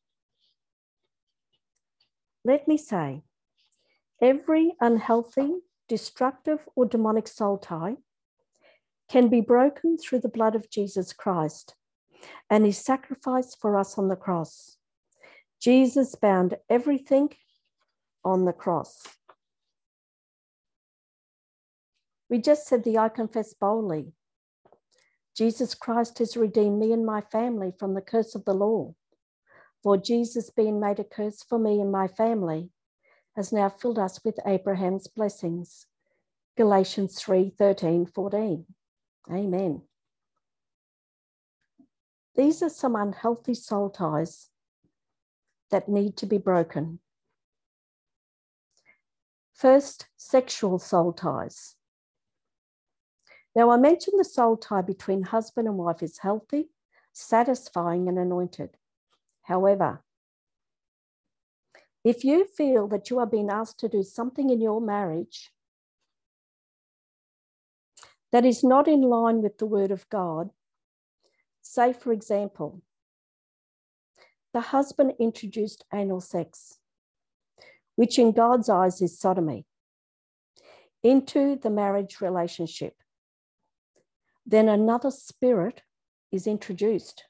Let 2.45 2.69
me 2.69 2.77
say, 2.77 3.23
every 4.23 4.75
unhealthy, 4.81 5.59
destructive, 5.89 6.69
or 6.75 6.87
demonic 6.87 7.29
soul 7.29 7.59
tie 7.59 7.97
can 9.09 9.29
be 9.29 9.41
broken 9.41 9.97
through 9.97 10.21
the 10.21 10.29
blood 10.29 10.55
of 10.55 10.71
Jesus 10.71 11.13
Christ 11.13 11.75
and 12.51 12.65
his 12.65 12.79
sacrifice 12.79 13.55
for 13.55 13.79
us 13.79 13.99
on 13.99 14.09
the 14.09 14.17
cross. 14.17 14.77
Jesus 15.61 16.15
bound 16.15 16.57
everything 16.69 17.31
on 18.25 18.45
the 18.45 18.53
cross. 18.53 19.03
We 22.31 22.39
just 22.39 22.67
said 22.67 22.85
the 22.85 22.99
I 22.99 23.09
confess 23.09 23.55
boldly. 23.55 24.13
Jesus 25.35 25.75
Christ 25.75 26.19
has 26.19 26.37
redeemed 26.37 26.79
me 26.79 26.93
and 26.93 27.07
my 27.07 27.21
family 27.21 27.73
from 27.79 27.95
the 27.95 28.03
curse 28.03 28.35
of 28.35 28.45
the 28.45 28.55
law. 28.55 28.95
For 29.83 29.97
Jesus, 29.97 30.51
being 30.51 30.81
made 30.81 30.99
a 30.99 31.05
curse 31.05 31.43
for 31.43 31.59
me 31.59 31.81
and 31.81 31.93
my 31.93 32.09
family, 32.09 32.71
has 33.37 33.53
now 33.53 33.69
filled 33.69 33.99
us 33.99 34.21
with 34.25 34.41
Abraham's 34.45 35.07
blessings. 35.07 35.87
Galatians 36.57 37.21
3 37.21 37.53
13, 37.57 38.07
14. 38.07 38.67
Amen. 39.31 39.83
These 42.35 42.63
are 42.63 42.69
some 42.69 42.97
unhealthy 42.97 43.55
soul 43.55 43.91
ties 43.91 44.49
that 45.71 45.89
need 45.89 46.17
to 46.17 46.27
be 46.27 46.39
broken. 46.39 46.99
First, 49.53 50.07
sexual 50.17 50.79
soul 50.79 51.13
ties. 51.13 51.77
Now, 53.55 53.71
I 53.71 53.77
mentioned 53.77 54.19
the 54.19 54.25
soul 54.25 54.57
tie 54.57 54.83
between 54.83 55.25
husband 55.25 55.67
and 55.67 55.77
wife 55.77 56.03
is 56.03 56.19
healthy, 56.19 56.71
satisfying, 57.13 58.09
and 58.09 58.19
anointed. 58.19 58.71
However, 59.49 60.05
if 62.05 62.23
you 62.23 62.45
feel 62.45 62.87
that 62.89 63.09
you 63.09 63.19
are 63.19 63.27
being 63.27 63.49
asked 63.49 63.81
to 63.81 63.89
do 63.89 64.03
something 64.03 64.51
in 64.51 64.61
your 64.61 64.79
marriage 64.79 65.51
that 68.31 68.45
is 68.45 68.63
not 68.63 68.87
in 68.87 69.01
line 69.01 69.41
with 69.41 69.57
the 69.57 69.65
word 69.65 69.91
of 69.91 70.07
God, 70.11 70.51
say, 71.63 71.95
for 71.95 72.13
example, 72.13 72.83
the 74.53 74.61
husband 74.61 75.15
introduced 75.19 75.83
anal 75.95 76.21
sex, 76.21 76.79
which 77.97 78.19
in 78.19 78.33
God's 78.33 78.69
eyes 78.69 79.01
is 79.01 79.19
sodomy, 79.19 79.65
into 81.03 81.57
the 81.57 81.71
marriage 81.71 82.21
relationship, 82.21 82.97
then 84.45 84.69
another 84.69 85.11
spirit 85.11 85.81
is 86.31 86.47
introduced 86.47 87.25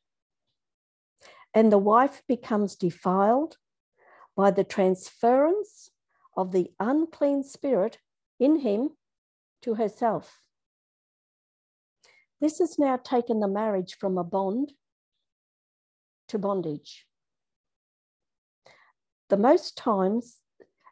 and 1.55 1.73
the 1.73 1.79
wife 1.79 2.23
becomes 2.29 2.77
defiled 2.77 3.57
by 4.37 4.51
the 4.51 4.65
transference 4.65 5.91
of 6.37 6.53
the 6.53 6.71
unclean 6.79 7.43
spirit 7.43 7.99
in 8.39 8.61
him 8.61 8.91
to 9.63 9.75
herself. 9.75 10.41
This 12.41 12.59
has 12.61 12.79
now 12.79 12.97
taken 12.97 13.41
the 13.41 13.49
marriage 13.49 13.97
from 13.99 14.17
a 14.17 14.25
bond 14.25 14.73
to 16.29 16.39
bondage. 16.39 17.07
The 19.29 19.37
most 19.37 19.77
times, 19.77 20.39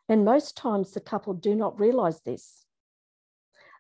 and 0.09 0.25
most 0.25 0.57
times 0.57 0.93
the 0.93 1.01
couple 1.01 1.35
do 1.35 1.55
not 1.55 1.79
realize 1.79 2.21
this. 2.23 2.65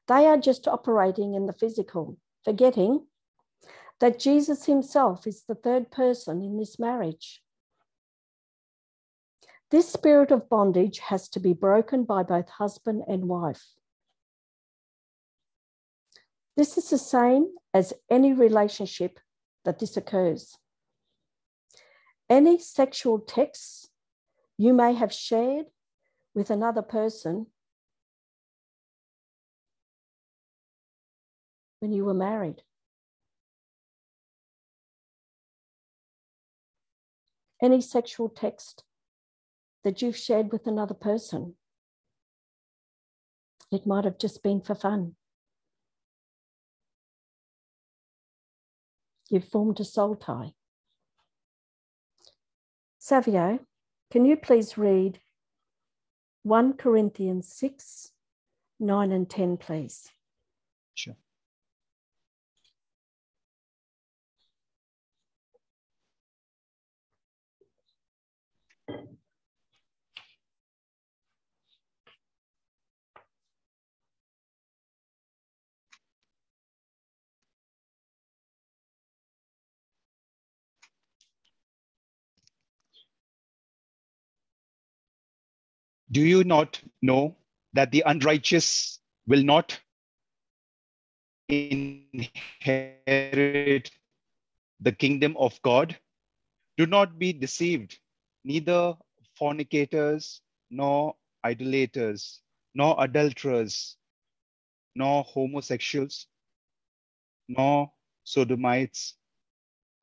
They 0.07 0.27
are 0.27 0.37
just 0.37 0.69
operating 0.69 1.35
in 1.35 1.47
the 1.47 1.53
physical, 1.53 2.17
forgetting 2.45 3.07
that 4.01 4.19
Jesus 4.19 4.67
himself 4.67 5.27
is 5.27 5.45
the 5.45 5.55
third 5.55 5.91
person 5.91 6.43
in 6.43 6.59
this 6.59 6.79
marriage. 6.79 7.43
This 9.71 9.93
spirit 9.93 10.31
of 10.31 10.49
bondage 10.49 10.99
has 11.01 11.29
to 11.31 11.41
be 11.41 11.53
broken 11.53 12.05
by 12.05 12.23
both 12.23 12.49
husband 12.49 13.03
and 13.09 13.27
wife. 13.27 13.65
This 16.57 16.79
is 16.79 16.89
the 16.89 16.99
same 16.99 17.49
as 17.75 17.93
any 18.11 18.33
relationship 18.33 19.19
that 19.65 19.79
this 19.79 19.97
occurs. 19.97 20.57
Any 22.31 22.59
sexual 22.59 23.19
texts 23.19 23.89
you 24.57 24.73
may 24.73 24.95
have 24.95 25.13
shared 25.13 25.67
with 26.35 26.51
another 26.51 26.83
person 26.83 27.47
when 31.81 31.93
you 31.93 32.05
were 32.05 32.15
married. 32.15 32.63
Any 37.63 37.81
sexual 37.81 38.29
text 38.29 38.85
that 39.85 40.03
you've 40.03 40.17
shared 40.17 40.53
with 40.53 40.67
another 40.67 40.95
person. 40.95 41.55
It 43.71 43.87
might 43.87 44.05
have 44.05 44.19
just 44.19 44.43
been 44.43 44.61
for 44.61 44.75
fun. 44.75 45.17
You've 49.29 49.49
formed 49.49 49.81
a 49.81 49.85
soul 49.85 50.15
tie. 50.15 50.53
Savio, 52.99 53.61
can 54.11 54.25
you 54.25 54.37
please 54.37 54.79
read 54.79 55.21
1 56.43 56.75
Corinthians 56.75 57.53
6, 57.53 58.13
9 58.79 59.13
and 59.13 59.29
10, 59.29 59.57
please? 59.57 60.11
Sure. 60.95 61.17
Do 86.17 86.25
you 86.25 86.45
not 86.45 86.81
know 87.03 87.37
that 87.75 87.91
the 87.91 88.03
unrighteous 88.07 89.01
will 89.27 89.43
not 89.43 89.79
inherit 91.47 92.31
the 94.81 94.93
kingdom 94.93 95.37
of 95.37 95.61
God? 95.61 95.95
Do 96.79 96.87
not 96.87 97.19
be 97.19 97.35
deceived, 97.35 97.99
neither 98.45 98.97
fornicators, 99.39 100.41
nor 100.71 101.17
idolaters, 101.45 102.41
nor 102.75 102.97
adulterers, 102.99 103.99
nor 104.95 105.23
homosexuals, 105.23 106.29
nor 107.47 107.93
sodomites, 108.25 109.17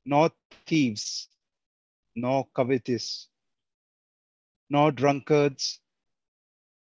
nor 0.06 0.30
thieves, 0.64 1.26
nor 2.14 2.46
covetous, 2.54 3.26
nor 4.70 4.92
drunkards, 4.92 5.80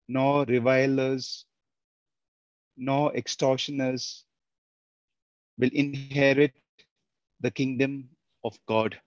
nor 0.09 0.45
revilers, 0.45 1.45
nor 2.77 3.15
extortioners 3.15 4.25
will 5.59 5.71
inherit 5.73 6.53
the 7.41 7.51
kingdom 7.51 8.09
of 8.45 8.59
God. 8.67 9.01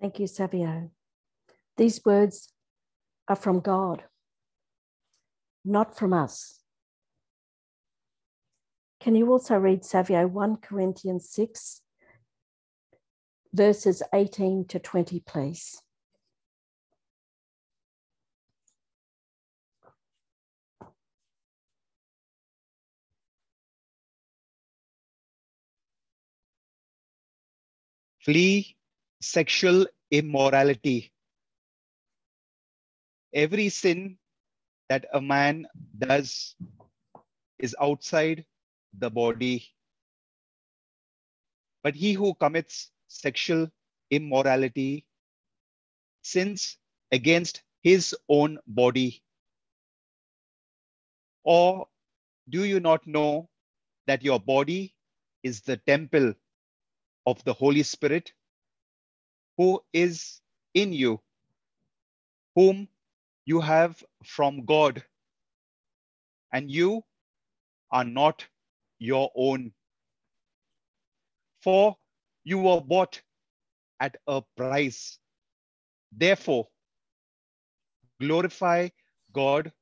Thank 0.00 0.20
you, 0.20 0.26
Savio. 0.26 0.90
These 1.76 2.04
words 2.04 2.52
are 3.26 3.36
from 3.36 3.60
God, 3.60 4.04
not 5.64 5.96
from 5.96 6.12
us. 6.12 6.60
Can 9.00 9.14
you 9.14 9.30
also 9.30 9.56
read 9.56 9.84
Savio 9.84 10.26
1 10.26 10.56
Corinthians 10.56 11.30
6, 11.30 11.82
verses 13.52 14.02
18 14.12 14.66
to 14.66 14.78
20, 14.78 15.20
please? 15.20 15.82
Flee 28.28 28.76
sexual 29.22 29.86
immorality. 30.10 31.10
Every 33.32 33.70
sin 33.70 34.18
that 34.90 35.06
a 35.14 35.18
man 35.22 35.66
does 35.96 36.54
is 37.58 37.74
outside 37.80 38.44
the 38.92 39.08
body. 39.08 39.66
But 41.82 41.94
he 41.94 42.12
who 42.12 42.34
commits 42.34 42.90
sexual 43.06 43.70
immorality 44.10 45.06
sins 46.20 46.76
against 47.10 47.62
his 47.80 48.14
own 48.28 48.58
body. 48.66 49.22
Or 51.44 51.88
do 52.50 52.64
you 52.64 52.78
not 52.78 53.06
know 53.06 53.48
that 54.06 54.22
your 54.22 54.38
body 54.38 54.94
is 55.42 55.62
the 55.62 55.78
temple 55.78 56.34
of 57.28 57.44
the 57.44 57.52
Holy 57.52 57.82
Spirit 57.82 58.32
who 59.58 59.82
is 59.92 60.40
in 60.72 60.92
you, 60.92 61.20
whom 62.54 62.88
you 63.44 63.60
have 63.60 64.02
from 64.24 64.64
God, 64.64 65.02
and 66.52 66.70
you 66.70 67.02
are 67.90 68.04
not 68.04 68.46
your 68.98 69.30
own. 69.34 69.72
For 71.62 71.96
you 72.44 72.58
were 72.58 72.80
bought 72.80 73.20
at 74.00 74.16
a 74.26 74.42
price. 74.56 75.18
Therefore, 76.12 76.68
glorify 78.20 78.88
God 79.32 79.72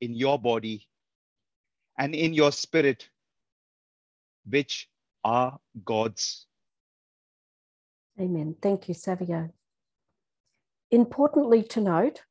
in 0.00 0.14
your 0.14 0.38
body 0.38 0.86
and 1.98 2.14
in 2.14 2.34
your 2.34 2.52
spirit, 2.52 3.08
which 4.46 4.88
are 5.24 5.58
God's. 5.84 6.46
Amen. 8.20 8.54
Thank 8.62 8.88
you, 8.88 8.94
Savio. 8.94 9.50
Importantly 10.90 11.62
to 11.64 11.80
note, 11.80 12.22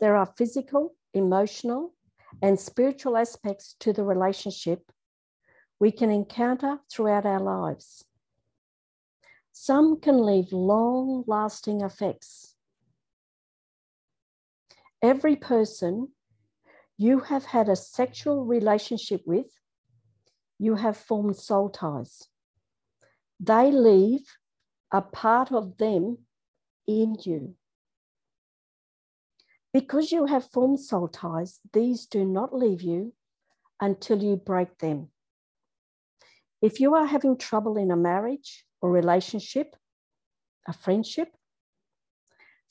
there 0.00 0.16
are 0.16 0.26
physical, 0.26 0.94
emotional, 1.12 1.94
and 2.42 2.58
spiritual 2.58 3.16
aspects 3.16 3.76
to 3.80 3.92
the 3.92 4.04
relationship 4.04 4.90
we 5.78 5.90
can 5.90 6.10
encounter 6.10 6.78
throughout 6.90 7.26
our 7.26 7.40
lives. 7.40 8.04
Some 9.52 10.00
can 10.00 10.24
leave 10.24 10.52
long 10.52 11.24
lasting 11.26 11.82
effects. 11.82 12.54
Every 15.02 15.36
person 15.36 16.08
you 16.96 17.20
have 17.20 17.44
had 17.44 17.68
a 17.68 17.76
sexual 17.76 18.44
relationship 18.44 19.22
with, 19.26 19.46
you 20.58 20.76
have 20.76 20.96
formed 20.96 21.36
soul 21.36 21.68
ties. 21.68 22.28
They 23.38 23.70
leave 23.70 24.26
a 24.92 25.02
part 25.02 25.52
of 25.52 25.78
them 25.78 26.18
in 26.86 27.16
you. 27.24 27.54
Because 29.72 30.12
you 30.12 30.26
have 30.26 30.50
formed 30.50 30.80
soul 30.80 31.08
ties, 31.08 31.60
these 31.72 32.06
do 32.06 32.24
not 32.24 32.54
leave 32.54 32.82
you 32.82 33.12
until 33.80 34.22
you 34.22 34.36
break 34.36 34.78
them. 34.78 35.08
If 36.62 36.80
you 36.80 36.94
are 36.94 37.06
having 37.06 37.36
trouble 37.36 37.76
in 37.76 37.90
a 37.90 37.96
marriage 37.96 38.64
or 38.80 38.90
relationship, 38.90 39.76
a 40.66 40.72
friendship, 40.72 41.28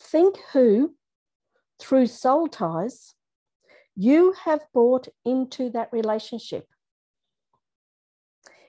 think 0.01 0.37
who, 0.51 0.95
through 1.79 2.07
soul 2.07 2.47
ties, 2.47 3.13
you 3.95 4.33
have 4.43 4.61
brought 4.73 5.07
into 5.23 5.69
that 5.69 5.89
relationship. 5.91 6.67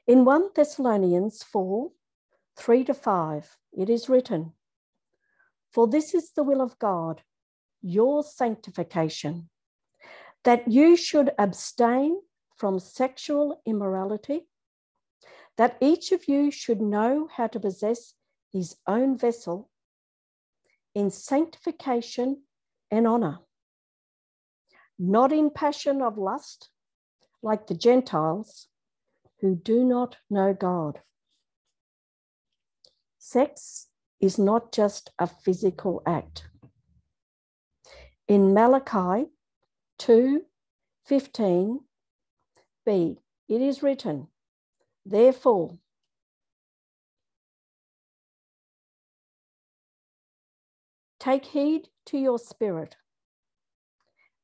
In 0.07 0.25
1 0.25 0.51
Thessalonians 0.55 1.43
4 1.43 1.91
3 2.57 2.85
to 2.85 2.95
5, 2.95 3.59
it 3.73 3.91
is 3.91 4.09
written, 4.09 4.53
For 5.73 5.87
this 5.87 6.15
is 6.15 6.33
the 6.33 6.43
will 6.43 6.63
of 6.63 6.79
God, 6.79 7.23
your 7.83 8.23
sanctification, 8.23 9.51
that 10.45 10.67
you 10.67 10.97
should 10.97 11.33
abstain 11.39 12.21
from 12.57 12.79
sexual 12.79 13.61
immorality, 13.67 14.49
that 15.57 15.77
each 15.81 16.13
of 16.13 16.29
you 16.29 16.51
should 16.51 16.81
know 16.81 17.29
how 17.31 17.47
to 17.47 17.61
possess 17.61 18.15
his 18.53 18.77
own 18.87 19.19
vessel 19.19 19.71
in 20.95 21.11
sanctification 21.11 22.43
and 22.91 23.07
honor, 23.07 23.41
not 24.99 25.31
in 25.31 25.51
passion 25.51 26.01
of 26.01 26.17
lust, 26.17 26.71
like 27.43 27.67
the 27.67 27.75
Gentiles 27.75 28.69
who 29.41 29.55
do 29.55 29.85
not 29.85 30.17
know 30.31 30.55
God. 30.55 31.01
Sex 33.29 33.89
is 34.21 34.39
not 34.39 34.71
just 34.71 35.11
a 35.19 35.27
physical 35.27 36.01
act. 36.07 36.47
In 38.29 38.55
Malachi 38.55 39.27
2 39.99 40.43
15b, 41.11 41.81
it 42.87 43.19
is 43.49 43.83
written, 43.83 44.29
Therefore, 45.05 45.77
take 51.19 51.47
heed 51.47 51.89
to 52.05 52.19
your 52.19 52.39
spirit, 52.39 52.95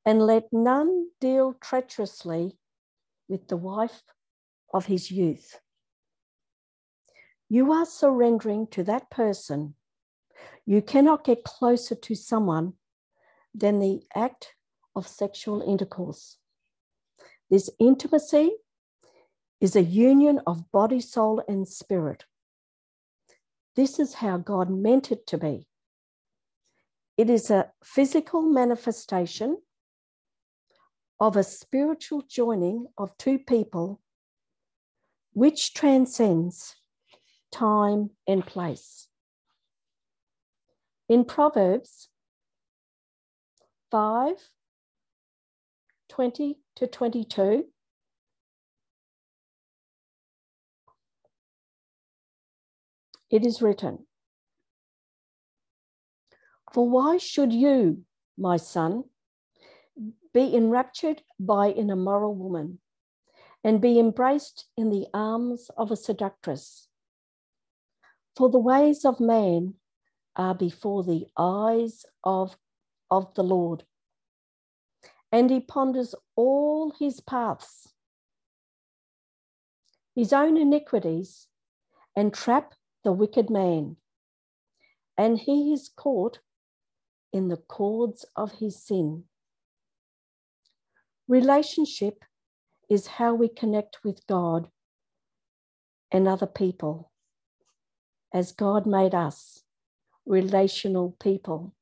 and 0.04 0.26
let 0.26 0.52
none 0.52 1.06
deal 1.20 1.54
treacherously 1.54 2.58
with 3.28 3.46
the 3.46 3.56
wife 3.56 4.02
of 4.74 4.86
his 4.86 5.12
youth 5.12 5.61
you 7.52 7.70
are 7.70 7.84
surrendering 7.84 8.66
to 8.66 8.82
that 8.82 9.10
person. 9.10 9.74
You 10.64 10.80
cannot 10.80 11.22
get 11.22 11.44
closer 11.44 11.94
to 11.94 12.14
someone 12.14 12.72
than 13.54 13.78
the 13.78 14.00
act 14.14 14.54
of 14.96 15.06
sexual 15.06 15.60
intercourse. 15.60 16.38
This 17.50 17.68
intimacy 17.78 18.52
is 19.60 19.76
a 19.76 19.82
union 19.82 20.40
of 20.46 20.72
body, 20.72 20.98
soul, 20.98 21.44
and 21.46 21.68
spirit. 21.68 22.24
This 23.76 23.98
is 23.98 24.14
how 24.14 24.38
God 24.38 24.70
meant 24.70 25.12
it 25.12 25.26
to 25.26 25.36
be. 25.36 25.66
It 27.18 27.28
is 27.28 27.50
a 27.50 27.70
physical 27.84 28.40
manifestation 28.40 29.58
of 31.20 31.36
a 31.36 31.44
spiritual 31.44 32.22
joining 32.26 32.86
of 32.96 33.14
two 33.18 33.38
people 33.38 34.00
which 35.34 35.74
transcends 35.74 36.76
time 37.52 38.10
and 38.26 38.44
place. 38.44 39.06
In 41.08 41.24
Proverbs 41.24 42.08
5 43.90 44.34
20 46.08 46.58
to 46.76 46.86
22, 46.86 47.64
it 53.30 53.46
is 53.46 53.62
written, 53.62 54.06
For 56.72 56.88
why 56.88 57.16
should 57.16 57.52
you, 57.52 58.04
my 58.38 58.56
son, 58.56 59.04
be 60.34 60.54
enraptured 60.56 61.22
by 61.38 61.68
an 61.68 61.90
immoral 61.90 62.34
woman 62.34 62.78
and 63.64 63.80
be 63.80 63.98
embraced 63.98 64.66
in 64.76 64.90
the 64.90 65.06
arms 65.14 65.70
of 65.76 65.90
a 65.90 65.96
seductress? 65.96 66.88
For 68.36 68.48
the 68.48 68.58
ways 68.58 69.04
of 69.04 69.20
man 69.20 69.74
are 70.36 70.54
before 70.54 71.04
the 71.04 71.26
eyes 71.36 72.06
of, 72.24 72.56
of 73.10 73.34
the 73.34 73.42
Lord, 73.42 73.84
and 75.30 75.50
he 75.50 75.60
ponders 75.60 76.14
all 76.34 76.94
his 76.98 77.20
paths. 77.20 77.92
His 80.14 80.32
own 80.32 80.56
iniquities 80.56 81.48
entrap 82.16 82.74
the 83.04 83.12
wicked 83.12 83.50
man, 83.50 83.96
and 85.18 85.38
he 85.38 85.72
is 85.72 85.90
caught 85.94 86.38
in 87.32 87.48
the 87.48 87.56
cords 87.56 88.24
of 88.34 88.52
his 88.52 88.82
sin. 88.82 89.24
Relationship 91.28 92.24
is 92.88 93.06
how 93.06 93.34
we 93.34 93.48
connect 93.48 93.98
with 94.04 94.26
God 94.26 94.68
and 96.10 96.26
other 96.26 96.46
people, 96.46 97.11
as 98.32 98.52
God 98.52 98.86
made 98.86 99.14
us 99.14 99.62
relational 100.26 101.16
people. 101.20 101.74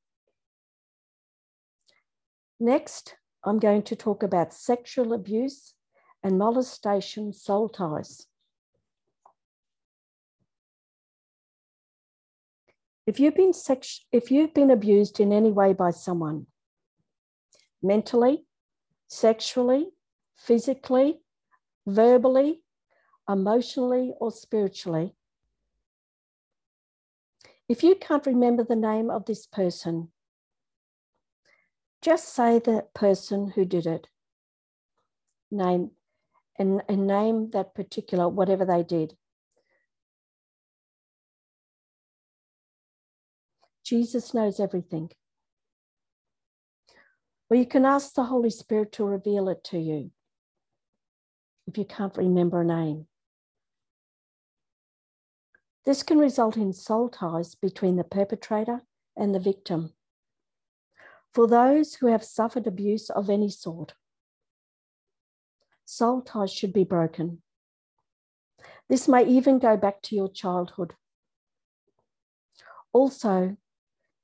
Next, 2.58 3.16
I'm 3.44 3.58
going 3.58 3.82
to 3.84 3.96
talk 3.96 4.22
about 4.22 4.52
sexual 4.52 5.12
abuse 5.12 5.74
and 6.22 6.38
molestation 6.38 7.32
soul 7.32 7.68
ties. 7.68 8.26
If 13.06 13.18
you've 13.18 13.34
been 13.34 13.52
sex- 13.52 14.04
if 14.12 14.30
you've 14.30 14.54
been 14.54 14.70
abused 14.70 15.18
in 15.20 15.32
any 15.32 15.50
way 15.50 15.72
by 15.72 15.90
someone, 15.90 16.46
mentally, 17.82 18.46
sexually, 19.08 19.88
physically, 20.36 21.20
verbally, 21.86 22.62
emotionally, 23.28 24.12
or 24.20 24.30
spiritually, 24.30 25.16
if 27.70 27.84
you 27.84 27.94
can't 27.94 28.26
remember 28.26 28.64
the 28.64 28.74
name 28.74 29.10
of 29.10 29.26
this 29.26 29.46
person, 29.46 30.08
just 32.02 32.34
say 32.34 32.58
the 32.58 32.84
person 32.96 33.52
who 33.54 33.64
did 33.64 33.86
it. 33.86 34.08
Name 35.52 35.92
and, 36.58 36.82
and 36.88 37.06
name 37.06 37.50
that 37.52 37.74
particular 37.76 38.28
whatever 38.28 38.64
they 38.64 38.82
did. 38.82 39.14
Jesus 43.84 44.34
knows 44.34 44.58
everything. 44.58 45.10
Or 47.50 47.56
you 47.56 47.66
can 47.66 47.84
ask 47.84 48.14
the 48.14 48.24
Holy 48.24 48.50
Spirit 48.50 48.90
to 48.94 49.04
reveal 49.04 49.48
it 49.48 49.62
to 49.66 49.78
you 49.78 50.10
if 51.68 51.78
you 51.78 51.84
can't 51.84 52.16
remember 52.16 52.62
a 52.62 52.64
name. 52.64 53.06
This 55.90 56.04
can 56.04 56.18
result 56.18 56.56
in 56.56 56.72
soul 56.72 57.08
ties 57.08 57.56
between 57.56 57.96
the 57.96 58.04
perpetrator 58.04 58.82
and 59.16 59.34
the 59.34 59.40
victim. 59.40 59.92
For 61.34 61.48
those 61.48 61.96
who 61.96 62.06
have 62.06 62.22
suffered 62.22 62.68
abuse 62.68 63.10
of 63.10 63.28
any 63.28 63.50
sort, 63.50 63.94
soul 65.84 66.22
ties 66.22 66.52
should 66.52 66.72
be 66.72 66.84
broken. 66.84 67.42
This 68.88 69.08
may 69.08 69.24
even 69.24 69.58
go 69.58 69.76
back 69.76 70.00
to 70.02 70.14
your 70.14 70.28
childhood. 70.28 70.94
Also, 72.92 73.56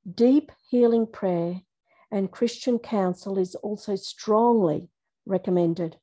Deep 0.08 0.52
healing 0.70 1.04
prayer 1.04 1.62
and 2.12 2.30
Christian 2.30 2.78
counsel 2.78 3.38
is 3.38 3.56
also 3.56 3.96
strongly 3.96 4.88
recommended. 5.26 5.96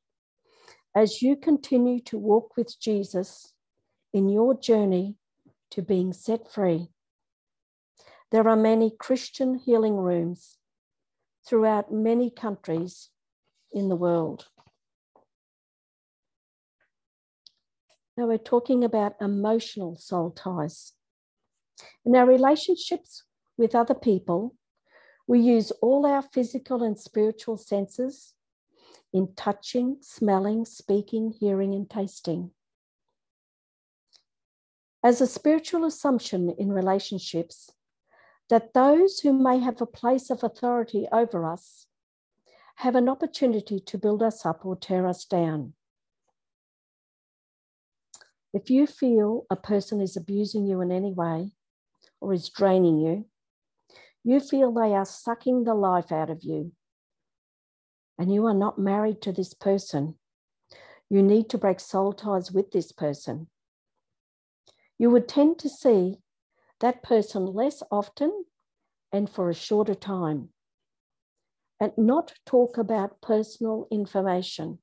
As 0.94 1.22
you 1.22 1.36
continue 1.36 2.00
to 2.00 2.18
walk 2.18 2.54
with 2.54 2.78
Jesus 2.78 3.54
in 4.12 4.28
your 4.28 4.52
journey 4.60 5.16
to 5.74 5.82
being 5.82 6.12
set 6.12 6.48
free, 6.48 6.86
there 8.30 8.48
are 8.48 8.56
many 8.56 8.92
Christian 8.96 9.56
healing 9.56 9.96
rooms 9.96 10.56
throughout 11.44 11.92
many 11.92 12.30
countries 12.30 13.10
in 13.72 13.88
the 13.88 13.96
world. 13.96 14.46
Now 18.16 18.28
we're 18.28 18.38
talking 18.38 18.84
about 18.84 19.16
emotional 19.20 19.96
soul 19.96 20.30
ties. 20.30 20.92
In 22.04 22.14
our 22.14 22.26
relationships 22.26 23.24
with 23.58 23.74
other 23.74 23.94
people, 23.94 24.54
we 25.26 25.40
use 25.40 25.72
all 25.82 26.06
our 26.06 26.22
physical 26.22 26.84
and 26.84 26.96
spiritual 26.96 27.56
senses 27.56 28.34
in 29.12 29.34
touching, 29.34 29.96
smelling, 30.02 30.64
speaking, 30.64 31.32
hearing, 31.32 31.74
and 31.74 31.90
tasting. 31.90 32.52
As 35.04 35.20
a 35.20 35.26
spiritual 35.26 35.84
assumption 35.84 36.48
in 36.58 36.72
relationships, 36.72 37.70
that 38.48 38.72
those 38.72 39.20
who 39.20 39.34
may 39.34 39.58
have 39.58 39.82
a 39.82 39.86
place 39.86 40.30
of 40.30 40.42
authority 40.42 41.06
over 41.12 41.46
us 41.46 41.86
have 42.76 42.96
an 42.96 43.10
opportunity 43.10 43.78
to 43.80 43.98
build 43.98 44.22
us 44.22 44.46
up 44.46 44.64
or 44.64 44.76
tear 44.76 45.06
us 45.06 45.26
down. 45.26 45.74
If 48.54 48.70
you 48.70 48.86
feel 48.86 49.44
a 49.50 49.56
person 49.56 50.00
is 50.00 50.16
abusing 50.16 50.66
you 50.66 50.80
in 50.80 50.90
any 50.90 51.12
way 51.12 51.50
or 52.20 52.32
is 52.32 52.48
draining 52.48 52.98
you, 52.98 53.26
you 54.22 54.40
feel 54.40 54.72
they 54.72 54.94
are 54.94 55.04
sucking 55.04 55.64
the 55.64 55.74
life 55.74 56.12
out 56.12 56.30
of 56.30 56.44
you, 56.44 56.72
and 58.18 58.32
you 58.32 58.46
are 58.46 58.54
not 58.54 58.78
married 58.78 59.20
to 59.22 59.32
this 59.32 59.52
person, 59.52 60.14
you 61.10 61.22
need 61.22 61.50
to 61.50 61.58
break 61.58 61.78
soul 61.78 62.14
ties 62.14 62.50
with 62.50 62.70
this 62.70 62.90
person. 62.90 63.48
You 64.98 65.10
would 65.10 65.28
tend 65.28 65.58
to 65.60 65.68
see 65.68 66.18
that 66.80 67.02
person 67.02 67.46
less 67.46 67.82
often 67.90 68.44
and 69.12 69.28
for 69.28 69.48
a 69.48 69.54
shorter 69.54 69.94
time, 69.94 70.50
and 71.80 71.92
not 71.96 72.32
talk 72.46 72.78
about 72.78 73.20
personal 73.20 73.86
information. 73.90 74.78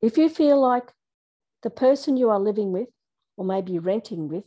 If 0.00 0.16
you 0.16 0.28
feel 0.28 0.60
like 0.60 0.92
the 1.62 1.70
person 1.70 2.16
you 2.16 2.30
are 2.30 2.40
living 2.40 2.72
with, 2.72 2.88
or 3.36 3.44
maybe 3.44 3.78
renting 3.78 4.28
with, 4.28 4.44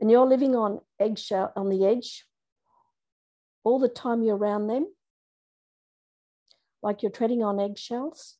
and 0.00 0.10
you're 0.10 0.26
living 0.26 0.54
on 0.56 0.80
eggshell 0.98 1.52
on 1.56 1.68
the 1.68 1.86
edge 1.86 2.26
all 3.64 3.78
the 3.78 3.88
time 3.88 4.22
you're 4.22 4.36
around 4.36 4.66
them, 4.66 4.86
like 6.82 7.02
you're 7.02 7.12
treading 7.12 7.42
on 7.42 7.60
eggshells. 7.60 8.36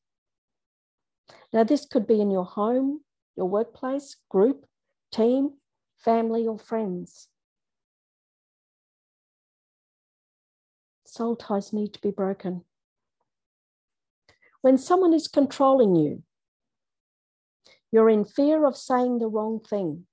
Now, 1.52 1.64
this 1.64 1.86
could 1.86 2.06
be 2.06 2.20
in 2.20 2.30
your 2.30 2.44
home, 2.44 3.00
your 3.36 3.48
workplace, 3.48 4.16
group, 4.28 4.66
team, 5.12 5.54
family, 5.98 6.46
or 6.46 6.58
friends. 6.58 7.28
Soul 11.04 11.36
ties 11.36 11.72
need 11.72 11.94
to 11.94 12.00
be 12.00 12.10
broken. 12.10 12.64
When 14.62 14.78
someone 14.78 15.12
is 15.12 15.28
controlling 15.28 15.94
you, 15.94 16.22
you're 17.92 18.10
in 18.10 18.24
fear 18.24 18.66
of 18.66 18.76
saying 18.76 19.18
the 19.18 19.28
wrong 19.28 19.60
thing 19.60 20.06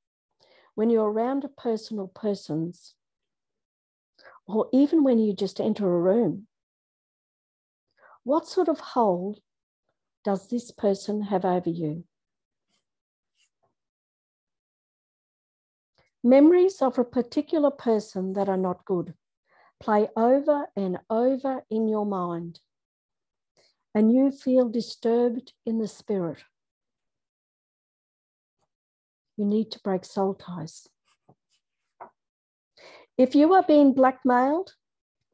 when 0.75 0.89
you're 0.89 1.11
around 1.11 1.43
a 1.43 1.49
person 1.49 1.97
or 1.99 2.07
persons, 2.07 2.93
or 4.45 4.67
even 4.71 5.03
when 5.03 5.17
you 5.17 5.33
just 5.33 5.59
enter 5.59 5.85
a 5.85 5.99
room, 5.99 6.47
what 8.23 8.47
sort 8.47 8.67
of 8.67 8.79
hold 8.79 9.39
does 10.23 10.47
this 10.49 10.71
person 10.71 11.21
have 11.23 11.45
over 11.45 11.69
you? 11.69 12.03
Memories 16.23 16.81
of 16.81 16.99
a 16.99 17.03
particular 17.03 17.71
person 17.71 18.33
that 18.33 18.47
are 18.47 18.57
not 18.57 18.85
good 18.85 19.13
play 19.81 20.07
over 20.15 20.67
and 20.75 20.99
over 21.09 21.63
in 21.71 21.87
your 21.87 22.05
mind. 22.05 22.59
and 23.93 24.13
you 24.13 24.31
feel 24.31 24.69
disturbed 24.69 25.53
in 25.65 25.79
the 25.79 25.87
spirit, 25.87 26.37
you 29.37 29.45
need 29.45 29.71
to 29.71 29.79
break 29.79 30.05
soul 30.05 30.33
ties. 30.33 30.87
If 33.17 33.35
you 33.35 33.53
are 33.53 33.63
being 33.63 33.93
blackmailed, 33.93 34.75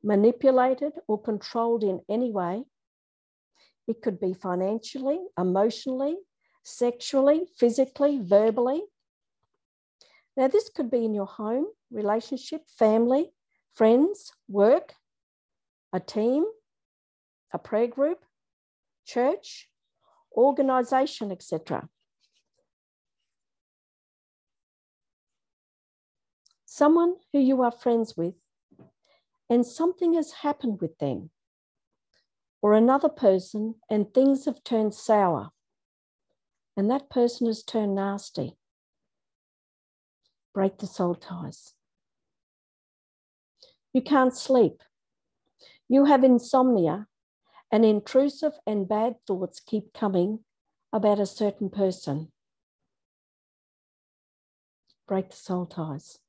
manipulated, 0.03 0.93
or 1.07 1.22
controlled 1.22 1.84
in 1.84 2.01
any 2.09 2.31
way, 2.31 2.64
it 3.88 4.01
could 4.01 4.19
be 4.19 4.34
financially, 4.34 5.19
emotionally, 5.39 6.18
sexually, 6.64 7.47
physically, 7.57 8.19
verbally. 8.22 8.81
Now, 10.35 10.47
this 10.47 10.69
could 10.69 10.91
be 10.91 11.05
in 11.05 11.14
your 11.14 11.26
home, 11.26 11.68
relationship, 11.89 12.61
family, 12.77 13.31
friends, 13.73 14.31
work, 14.47 14.93
a 15.93 15.99
team, 15.99 16.45
a 17.53 17.57
prayer 17.57 17.88
group, 17.88 18.19
church, 19.05 19.69
organization, 20.35 21.31
etc. 21.31 21.88
Someone 26.65 27.15
who 27.31 27.39
you 27.39 27.61
are 27.64 27.72
friends 27.72 28.15
with, 28.18 28.35
and 29.49 29.65
something 29.65 30.14
has 30.14 30.31
happened 30.34 30.81
with 30.81 30.97
them, 30.99 31.31
or 32.61 32.73
another 32.73 33.09
person, 33.09 33.75
and 33.89 34.13
things 34.13 34.45
have 34.45 34.63
turned 34.63 34.93
sour, 34.93 35.51
and 36.75 36.89
that 36.89 37.09
person 37.09 37.47
has 37.47 37.63
turned 37.63 37.95
nasty. 37.95 38.55
Break 40.53 40.79
the 40.79 40.88
soul 40.88 41.15
ties. 41.15 41.73
You 43.93 44.01
can't 44.01 44.35
sleep. 44.35 44.81
You 45.89 46.05
have 46.05 46.23
insomnia 46.23 47.07
and 47.71 47.85
intrusive 47.85 48.53
and 48.65 48.88
bad 48.88 49.15
thoughts 49.25 49.59
keep 49.59 49.93
coming 49.93 50.39
about 50.91 51.19
a 51.19 51.25
certain 51.25 51.69
person. 51.69 52.31
Break 55.07 55.29
the 55.29 55.35
soul 55.35 55.65
ties. 55.65 56.19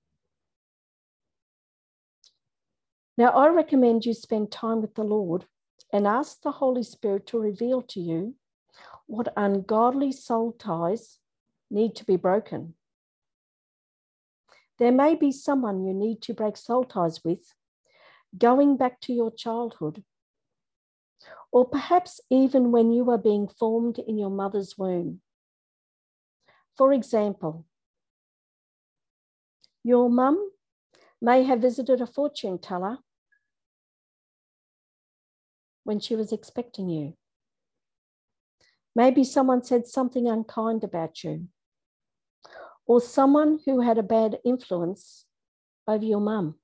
Now, 3.17 3.31
I 3.31 3.49
recommend 3.49 4.05
you 4.05 4.15
spend 4.15 4.53
time 4.53 4.81
with 4.81 4.95
the 4.95 5.03
Lord 5.03 5.47
and 5.93 6.07
ask 6.07 6.43
the 6.43 6.53
Holy 6.53 6.83
Spirit 6.83 7.27
to 7.29 7.39
reveal 7.39 7.83
to 7.83 8.01
you 8.01 8.35
what 9.07 9.33
ungodly 9.37 10.13
soul 10.13 10.53
ties 10.53 11.19
need 11.71 11.97
to 11.97 12.05
be 12.05 12.17
broken. 12.17 12.75
There 14.79 14.93
may 14.93 15.15
be 15.15 15.33
someone 15.33 15.85
you 15.85 15.95
need 15.95 16.23
to 16.23 16.35
break 16.35 16.57
soul 16.57 16.85
ties 16.85 17.25
with, 17.25 17.55
going 18.37 18.77
back 18.77 19.01
to 19.03 19.13
your 19.13 19.33
childhood 19.33 20.05
or 21.51 21.65
perhaps 21.67 22.21
even 22.31 22.71
when 22.73 22.93
you 22.93 23.05
were 23.05 23.19
being 23.19 23.49
formed 23.49 23.99
in 23.99 24.19
your 24.19 24.31
mother's 24.31 24.77
womb. 24.77 25.21
For 26.77 26.93
example, 26.93 27.67
your 29.83 30.11
mum 30.11 30.51
may 31.21 31.43
have 31.45 31.61
visited 31.61 32.01
a 32.01 32.07
fortune 32.07 32.59
teller 32.59 32.99
when 35.89 35.99
she 35.99 36.15
was 36.15 36.33
expecting 36.33 36.91
you. 36.91 37.15
Maybe 38.95 39.25
someone 39.25 39.63
said 39.63 39.87
something 39.87 40.29
unkind 40.29 40.85
about 40.85 41.25
you, 41.25 41.49
or 42.87 43.01
someone 43.01 43.61
who 43.65 43.81
had 43.81 43.97
a 43.97 44.03
bad 44.03 44.39
influence 44.45 45.25
over 45.87 46.05
your 46.05 46.21
mum. 46.21 46.57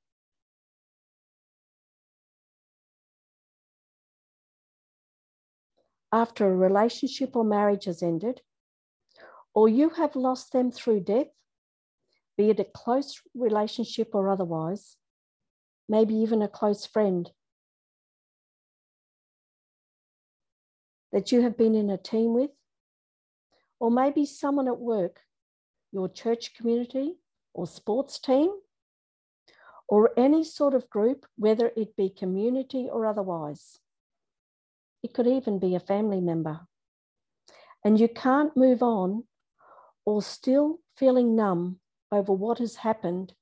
after 6.12 6.46
a 6.46 6.54
relationship 6.54 7.34
or 7.34 7.42
marriage 7.42 7.86
has 7.86 8.00
ended, 8.00 8.40
or 9.52 9.68
you 9.68 9.88
have 9.88 10.14
lost 10.14 10.52
them 10.52 10.70
through 10.70 11.00
death, 11.00 11.32
be 12.38 12.50
it 12.50 12.60
a 12.60 12.64
close 12.64 13.20
relationship 13.34 14.10
or 14.14 14.28
otherwise, 14.28 14.96
maybe 15.88 16.14
even 16.14 16.40
a 16.40 16.46
close 16.46 16.86
friend 16.86 17.32
that 21.14 21.30
you 21.30 21.42
have 21.42 21.56
been 21.56 21.76
in 21.76 21.90
a 21.90 21.96
team 21.96 22.34
with, 22.34 22.50
or 23.78 23.88
maybe 23.88 24.26
someone 24.26 24.66
at 24.66 24.80
work, 24.80 25.20
your 25.92 26.08
church 26.08 26.54
community 26.54 27.14
or 27.54 27.68
sports 27.68 28.18
team, 28.18 28.50
or 29.86 30.10
any 30.16 30.42
sort 30.42 30.74
of 30.74 30.90
group, 30.90 31.24
whether 31.36 31.70
it 31.76 31.94
be 31.94 32.10
community 32.10 32.88
or 32.90 33.06
otherwise. 33.06 33.78
It 35.04 35.14
could 35.14 35.28
even 35.28 35.60
be 35.60 35.76
a 35.76 35.80
family 35.80 36.20
member. 36.20 36.66
And 37.84 38.00
you 38.00 38.08
can't 38.08 38.56
move 38.56 38.82
on 38.82 39.22
or 40.04 40.20
still 40.20 40.80
feeling 40.96 41.36
numb 41.36 41.78
over 42.10 42.32
what 42.32 42.58
has 42.58 42.76
happened 42.76 43.34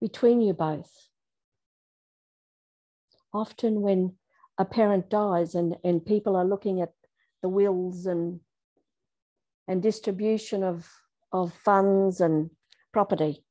between 0.00 0.40
you 0.40 0.52
both. 0.52 0.90
Often, 3.32 3.82
when 3.82 4.14
a 4.60 4.64
parent 4.66 5.08
dies 5.08 5.54
and, 5.54 5.74
and 5.82 6.04
people 6.04 6.36
are 6.36 6.44
looking 6.44 6.82
at 6.82 6.92
the 7.40 7.48
wills 7.48 8.04
and, 8.04 8.40
and 9.66 9.82
distribution 9.82 10.62
of, 10.62 10.86
of 11.32 11.54
funds 11.54 12.20
and 12.20 12.50
property, 12.92 13.42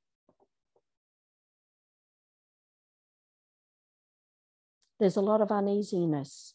there's 5.00 5.16
a 5.18 5.22
lot 5.22 5.42
of 5.42 5.52
uneasiness. 5.52 6.54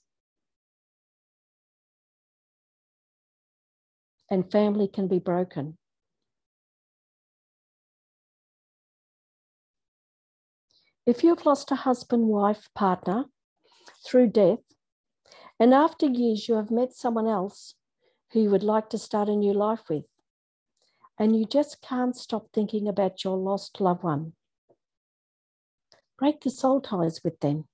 and 4.30 4.50
family 4.50 4.88
can 4.88 5.06
be 5.06 5.18
broken. 5.18 5.76
If 11.06 11.22
you've 11.22 11.44
lost 11.44 11.70
a 11.70 11.74
husband, 11.74 12.26
wife, 12.26 12.68
partner 12.74 13.26
through 14.04 14.28
death, 14.28 14.60
and 15.58 15.72
after 15.72 16.06
years 16.06 16.48
you 16.48 16.56
have 16.56 16.70
met 16.70 16.92
someone 16.92 17.26
else 17.26 17.74
who 18.32 18.42
you 18.42 18.50
would 18.50 18.62
like 18.62 18.90
to 18.90 18.98
start 18.98 19.28
a 19.28 19.36
new 19.36 19.52
life 19.52 19.88
with, 19.88 20.04
and 21.18 21.36
you 21.38 21.44
just 21.44 21.80
can't 21.80 22.16
stop 22.16 22.48
thinking 22.52 22.88
about 22.88 23.24
your 23.24 23.36
lost 23.36 23.80
loved 23.80 24.02
one, 24.02 24.32
break 26.18 26.40
the 26.40 26.50
soul 26.50 26.80
ties 26.80 27.22
with 27.24 27.38
them 27.40 27.66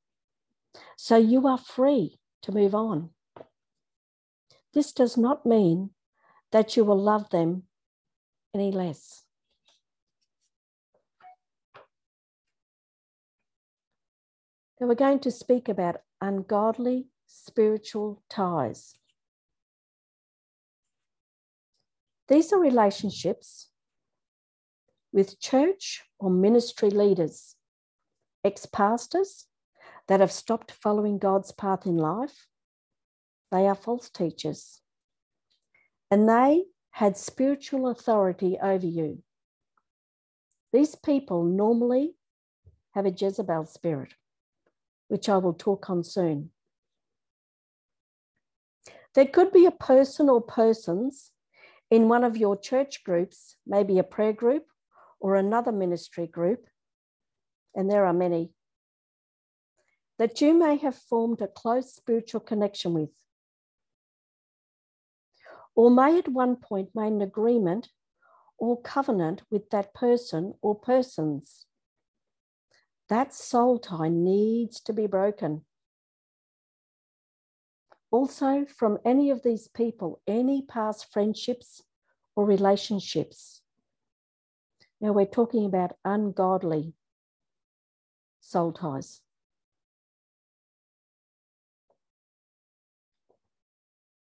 so 0.97 1.16
you 1.16 1.47
are 1.47 1.59
free 1.59 2.19
to 2.43 2.52
move 2.52 2.74
on. 2.74 3.11
This 4.73 4.93
does 4.93 5.16
not 5.16 5.44
mean 5.44 5.90
that 6.52 6.77
you 6.77 6.85
will 6.85 7.01
love 7.01 7.31
them 7.31 7.65
any 8.55 8.70
less. 8.70 9.24
Now 14.81 14.86
we're 14.86 14.94
going 14.94 15.20
to 15.20 15.31
speak 15.31 15.69
about 15.69 15.97
ungodly 16.20 17.09
spiritual 17.26 18.22
ties. 18.28 18.94
These 22.28 22.52
are 22.52 22.60
relationships 22.60 23.68
with 25.12 25.40
church 25.40 26.05
or 26.18 26.30
ministry 26.30 26.90
leaders, 26.90 27.56
ex 28.44 28.66
pastors 28.66 29.47
that 30.06 30.20
have 30.20 30.32
stopped 30.32 30.70
following 30.70 31.18
God's 31.18 31.52
path 31.52 31.86
in 31.86 31.97
life. 31.97 32.47
They 33.51 33.66
are 33.66 33.74
false 33.74 34.09
teachers 34.10 34.80
and 36.10 36.28
they 36.28 36.64
had 36.90 37.16
spiritual 37.16 37.88
authority 37.88 38.59
over 38.60 38.86
you. 38.86 39.22
These 40.72 40.97
people 40.97 41.44
normally 41.44 42.14
have 42.94 43.06
a 43.06 43.10
Jezebel 43.10 43.66
spirit, 43.66 44.14
which 45.11 45.28
I 45.28 45.39
will 45.39 45.55
talk 45.55 45.91
on 45.91 46.05
soon. 46.05 46.51
There 49.15 49.27
could 49.27 49.51
be 49.51 49.66
a 49.66 49.73
person 49.73 50.28
or 50.28 50.41
persons 50.41 51.32
in 51.91 52.09
one 52.09 52.23
of 52.23 52.37
your 52.37 52.57
church 52.57 53.03
groups, 53.03 53.57
maybe 53.66 53.99
a 53.99 54.05
prayer 54.05 54.32
group 54.32 54.66
or 55.19 55.35
another 55.35 55.73
ministry 55.73 56.28
group, 56.28 56.69
and 57.74 57.91
there 57.91 58.07
are 58.07 58.12
many, 58.12 58.53
that 60.20 60.41
you 60.41 60.55
may 60.55 60.77
have 60.77 60.95
formed 60.95 61.43
a 61.43 61.49
close 61.49 61.93
spiritual 61.93 62.41
connection 62.41 62.95
with 62.95 63.11
or 65.74 65.91
may 65.91 66.19
at 66.19 66.28
one 66.28 66.55
point 66.55 66.91
made 66.95 67.12
an 67.12 67.23
agreement 67.23 67.89
or 68.59 68.81
covenant 68.81 69.43
with 69.51 69.70
that 69.70 69.93
person 69.93 70.55
or 70.62 70.78
persons. 70.78 71.66
That 73.11 73.35
soul 73.35 73.81
tie 73.81 74.09
needs 74.09 74.81
to 74.82 74.93
be 74.93 75.09
broken. 75.09 75.65
Also, 78.12 78.65
from 78.66 78.99
any 79.05 79.31
of 79.31 79.43
these 79.43 79.66
people, 79.66 80.20
any 80.28 80.62
past 80.62 81.12
friendships 81.12 81.82
or 82.37 82.45
relationships. 82.45 83.62
Now, 85.01 85.12
we're 85.12 85.27
talking 85.27 85.66
about 85.66 85.97
ungodly 86.05 86.95
soul 88.41 88.73
ties. 88.73 89.20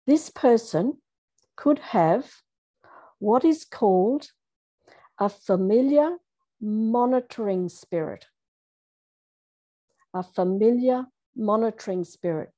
This 0.07 0.31
person 0.31 0.99
could 1.57 1.81
have 1.81 2.31
what 3.19 3.45
is 3.45 3.65
called 3.65 4.29
a 5.19 5.29
familiar 5.29 6.19
monitoring 6.61 7.69
spirit. 7.69 8.27
A 10.17 10.23
familiar 10.23 11.05
monitoring 11.37 12.03
spirit, 12.03 12.51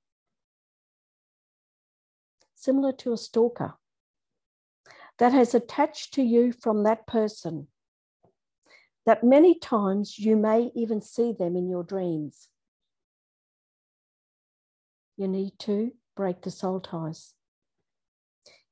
similar 2.55 2.93
to 2.93 3.13
a 3.13 3.17
stalker, 3.17 3.75
that 5.19 5.33
has 5.33 5.57
attached 5.57 6.15
to 6.15 6.23
you 6.23 6.53
from 6.53 6.85
that 6.85 7.05
person. 7.09 7.67
That 9.07 9.25
many 9.25 9.59
times 9.59 10.21
you 10.21 10.37
may 10.37 10.71
even 10.77 11.01
see 11.01 11.33
them 11.33 11.57
in 11.57 11.69
your 11.69 11.83
dreams. 11.83 12.49
You 15.17 15.27
need 15.27 15.59
to 15.59 15.91
break 16.17 16.43
the 16.43 16.53
soul 16.53 16.79
ties. 16.79 17.35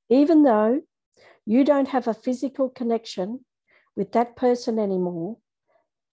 Even 0.09 0.45
though 0.45 0.83
you 1.45 1.65
don't 1.65 1.89
have 1.89 2.07
a 2.07 2.15
physical 2.15 2.69
connection 2.69 3.45
with 3.97 4.13
that 4.13 4.37
person 4.37 4.79
anymore, 4.79 5.39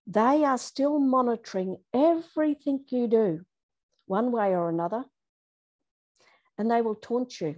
they 0.06 0.44
are 0.44 0.58
still 0.58 1.00
monitoring 1.00 1.78
everything 1.94 2.84
you 2.90 3.08
do, 3.08 3.46
one 4.06 4.32
way 4.32 4.50
or 4.50 4.70
another, 4.70 5.06
and 6.58 6.70
they 6.70 6.82
will 6.82 6.96
taunt 6.96 7.40
you. 7.40 7.56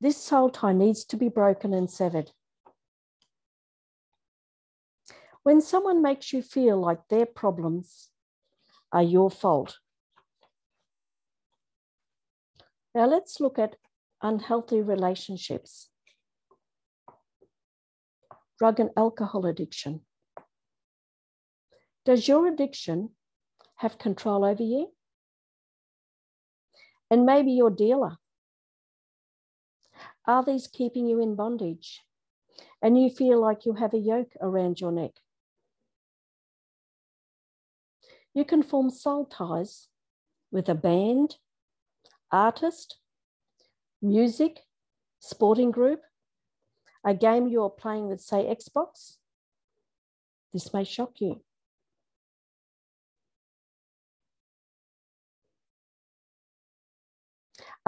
This 0.00 0.16
soul 0.16 0.50
tie 0.50 0.72
needs 0.72 1.04
to 1.06 1.16
be 1.16 1.28
broken 1.28 1.74
and 1.74 1.90
severed. 1.90 2.30
When 5.42 5.60
someone 5.60 6.02
makes 6.02 6.32
you 6.32 6.42
feel 6.42 6.78
like 6.78 7.08
their 7.08 7.26
problems 7.26 8.08
are 8.92 9.02
your 9.02 9.30
fault. 9.30 9.78
Now 12.94 13.06
let's 13.06 13.40
look 13.40 13.58
at 13.58 13.76
unhealthy 14.22 14.80
relationships, 14.80 15.90
drug 18.58 18.80
and 18.80 18.90
alcohol 18.96 19.46
addiction. 19.46 20.02
Does 22.04 22.26
your 22.26 22.46
addiction 22.46 23.10
have 23.76 23.98
control 23.98 24.44
over 24.44 24.62
you? 24.62 24.92
And 27.10 27.24
maybe 27.24 27.52
your 27.52 27.70
dealer. 27.70 28.16
Are 30.26 30.44
these 30.44 30.66
keeping 30.66 31.06
you 31.06 31.20
in 31.20 31.36
bondage? 31.36 32.02
And 32.82 33.00
you 33.00 33.10
feel 33.10 33.40
like 33.40 33.64
you 33.64 33.74
have 33.74 33.94
a 33.94 33.98
yoke 33.98 34.32
around 34.40 34.80
your 34.80 34.92
neck. 34.92 35.12
You 38.34 38.44
can 38.44 38.62
form 38.62 38.90
soul 38.90 39.24
ties 39.24 39.88
with 40.52 40.68
a 40.68 40.74
band, 40.74 41.36
artist, 42.30 42.98
music, 44.00 44.60
sporting 45.18 45.70
group, 45.70 46.02
a 47.04 47.14
game 47.14 47.48
you're 47.48 47.70
playing 47.70 48.08
with, 48.08 48.20
say, 48.20 48.44
Xbox, 48.44 49.16
this 50.52 50.72
may 50.72 50.84
shock 50.84 51.20
you. 51.20 51.40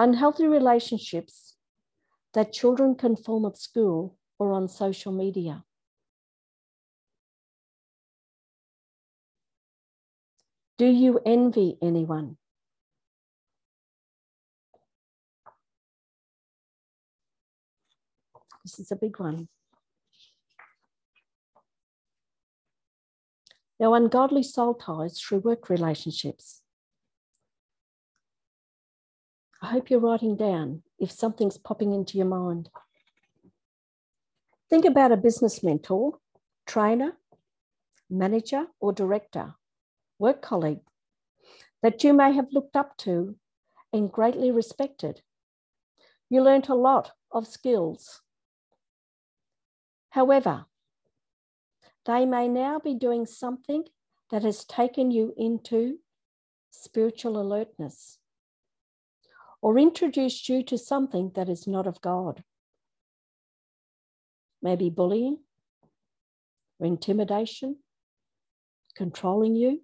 Unhealthy 0.01 0.47
relationships 0.47 1.57
that 2.33 2.51
children 2.51 2.95
can 2.95 3.15
form 3.15 3.45
at 3.45 3.55
school 3.55 4.17
or 4.39 4.51
on 4.51 4.67
social 4.67 5.11
media. 5.11 5.63
Do 10.79 10.87
you 10.87 11.19
envy 11.23 11.77
anyone? 11.83 12.37
This 18.65 18.79
is 18.79 18.91
a 18.91 18.95
big 18.95 19.19
one. 19.19 19.49
Now, 23.79 23.93
ungodly 23.93 24.41
soul 24.41 24.73
ties 24.73 25.19
through 25.19 25.41
work 25.41 25.69
relationships. 25.69 26.60
I 29.61 29.67
hope 29.67 29.89
you're 29.89 29.99
writing 29.99 30.35
down 30.35 30.83
if 30.99 31.11
something's 31.11 31.57
popping 31.57 31.93
into 31.93 32.17
your 32.17 32.27
mind. 32.27 32.69
Think 34.69 34.85
about 34.85 35.11
a 35.11 35.17
business 35.17 35.61
mentor, 35.63 36.17
trainer, 36.65 37.17
manager, 38.09 38.67
or 38.79 38.93
director, 38.93 39.55
work 40.17 40.41
colleague 40.41 40.81
that 41.81 42.03
you 42.03 42.13
may 42.13 42.33
have 42.33 42.47
looked 42.51 42.75
up 42.75 42.97
to 42.97 43.35
and 43.93 44.11
greatly 44.11 44.51
respected. 44.51 45.21
You 46.29 46.41
learnt 46.41 46.69
a 46.69 46.75
lot 46.75 47.11
of 47.31 47.47
skills 47.47 48.21
However, 50.11 50.65
they 52.05 52.25
may 52.25 52.49
now 52.49 52.79
be 52.79 52.93
doing 52.93 53.25
something 53.25 53.85
that 54.29 54.43
has 54.43 54.65
taken 54.65 55.09
you 55.09 55.33
into 55.37 55.99
spiritual 56.69 57.39
alertness 57.39 58.19
or 59.61 59.77
introduced 59.77 60.49
you 60.49 60.63
to 60.63 60.77
something 60.77 61.31
that 61.35 61.47
is 61.47 61.67
not 61.67 61.87
of 61.87 62.01
God. 62.01 62.43
Maybe 64.61 64.89
bullying 64.89 65.39
or 66.79 66.87
intimidation, 66.87 67.77
controlling 68.95 69.55
you. 69.55 69.81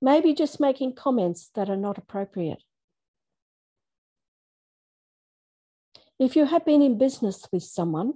Maybe 0.00 0.32
just 0.32 0.60
making 0.60 0.94
comments 0.94 1.50
that 1.54 1.68
are 1.68 1.76
not 1.76 1.98
appropriate. 1.98 2.62
If 6.18 6.36
you 6.36 6.46
have 6.46 6.64
been 6.64 6.82
in 6.82 6.98
business 6.98 7.46
with 7.52 7.62
someone 7.62 8.14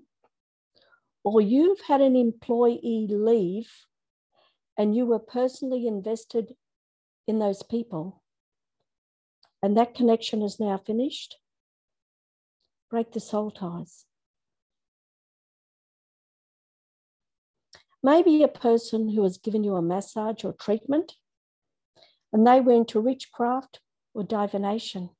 or 1.24 1.40
you've 1.40 1.80
had 1.86 2.00
an 2.00 2.16
employee 2.16 3.06
leave 3.08 3.70
and 4.76 4.96
you 4.96 5.06
were 5.06 5.18
personally 5.18 5.86
invested 5.86 6.54
in 7.28 7.38
those 7.38 7.62
people 7.62 8.21
and 9.62 9.76
that 9.76 9.94
connection 9.94 10.43
is 10.43 10.59
now 10.59 10.76
finished, 10.76 11.36
break 12.90 13.12
the 13.12 13.20
soul 13.20 13.51
ties. 13.51 14.05
Maybe 18.02 18.43
a 18.43 18.48
person 18.48 19.10
who 19.10 19.22
has 19.22 19.39
given 19.39 19.62
you 19.62 19.76
a 19.76 19.82
massage 19.82 20.44
or 20.44 20.52
treatment 20.52 21.14
and 22.32 22.47
they 22.47 22.60
went 22.60 22.89
to 22.89 23.01
witchcraft 23.01 23.80
or 24.14 24.24
divination. 24.24 25.10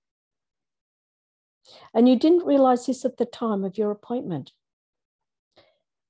And 1.95 2.09
you 2.09 2.17
didn't 2.17 2.47
realize 2.47 2.87
this 2.87 3.05
at 3.05 3.19
the 3.19 3.27
time 3.27 3.65
of 3.65 3.79
your 3.79 3.91
appointment. 3.91 4.53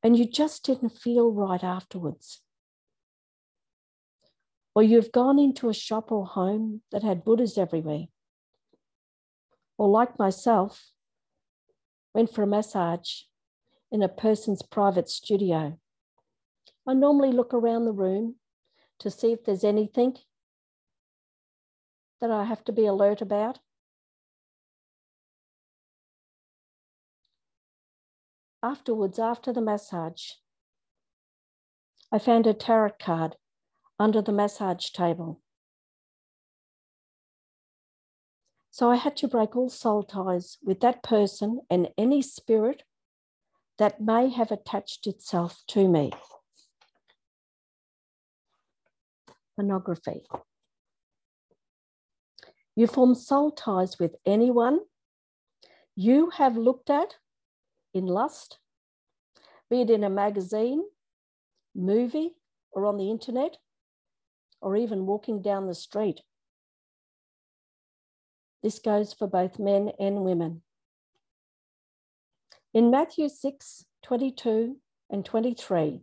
And 0.03 0.17
you 0.17 0.25
just 0.25 0.65
didn't 0.65 0.97
feel 0.97 1.31
right 1.31 1.63
afterwards. 1.63 2.41
Or 4.75 4.83
you've 4.83 5.13
gone 5.13 5.39
into 5.39 5.69
a 5.69 5.75
shop 5.75 6.11
or 6.11 6.25
home 6.25 6.81
that 6.91 7.03
had 7.03 7.25
Buddhas 7.25 7.59
everywhere. 7.59 8.07
Or, 9.79 9.89
like 9.89 10.19
myself, 10.19 10.91
went 12.15 12.33
for 12.33 12.43
a 12.43 12.47
massage 12.47 13.23
in 13.91 14.03
a 14.03 14.09
person's 14.09 14.63
private 14.63 15.09
studio. 15.09 15.79
I 16.87 16.95
normally 16.95 17.33
look 17.33 17.53
around 17.53 17.85
the 17.85 17.93
room 17.93 18.37
to 19.01 19.11
see 19.11 19.33
if 19.33 19.45
there's 19.45 19.65
anything 19.65 20.17
that 22.21 22.31
I 22.31 22.45
have 22.45 22.65
to 22.65 22.73
be 22.73 22.87
alert 22.87 23.21
about. 23.21 23.59
afterwards, 28.63 29.19
after 29.19 29.53
the 29.53 29.61
massage, 29.61 30.33
I 32.13 32.19
found 32.19 32.47
a 32.47 32.55
tarot 32.55 32.93
card 33.01 33.37
under 33.99 34.23
the 34.23 34.33
massage 34.33 34.91
table. 34.91 35.42
So 38.73 38.91
I 38.91 38.97
had 38.97 39.19
to 39.19 39.29
break 39.29 39.55
all 39.55 39.69
soul 39.69 40.03
ties 40.03 40.57
with 40.65 40.81
that 40.81 41.03
person 41.03 41.61
and 41.69 41.91
any 41.99 42.23
spirit 42.23 42.85
that 43.77 44.01
may 44.01 44.31
have 44.31 44.51
attached 44.51 45.07
itself 45.07 45.63
to 45.69 45.87
me. 45.87 46.11
Pornography. 49.57 50.23
You 52.75 52.87
form 52.87 53.15
soul 53.15 53.51
ties 53.51 53.99
with 53.99 54.17
anyone 54.25 54.81
you 55.95 56.31
have 56.31 56.57
looked 56.57 56.89
at 56.89 57.17
in 57.93 58.07
lust, 58.07 58.59
be 59.69 59.83
it 59.83 59.91
in 59.91 60.03
a 60.03 60.09
magazine, 60.09 60.83
movie, 61.75 62.37
or 62.71 62.87
on 62.87 62.97
the 62.97 63.11
internet, 63.11 63.59
or 64.63 64.79
even 64.79 65.05
walking 65.05 65.43
down 65.43 65.67
the 65.67 65.75
street. 65.75 66.23
This 68.63 68.79
goes 68.79 69.13
for 69.13 69.27
both 69.27 69.59
men 69.59 69.91
and 69.99 70.23
women. 70.23 70.63
In 72.73 72.91
Matthew 72.91 73.29
6 73.29 73.85
22 74.03 74.77
and 75.11 75.25
23, 75.25 76.01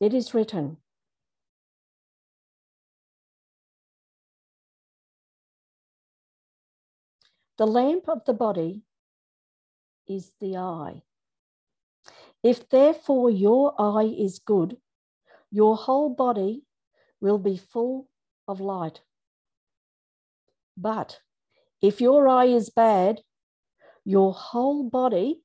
it 0.00 0.14
is 0.14 0.34
written, 0.34 0.78
The 7.58 7.66
lamp 7.66 8.08
of 8.08 8.24
the 8.24 8.34
body 8.34 8.82
is 10.06 10.32
the 10.40 10.56
eye. 10.56 11.02
If 12.44 12.68
therefore 12.68 13.30
your 13.30 13.74
eye 13.78 14.14
is 14.16 14.38
good, 14.38 14.76
your 15.50 15.76
whole 15.76 16.08
body 16.08 16.62
will 17.20 17.38
be 17.38 17.56
full 17.56 18.08
of 18.46 18.60
light. 18.60 19.00
But 20.80 21.18
if 21.82 22.00
your 22.00 22.28
eye 22.28 22.46
is 22.46 22.70
bad, 22.70 23.22
your 24.04 24.32
whole 24.32 24.88
body 24.88 25.42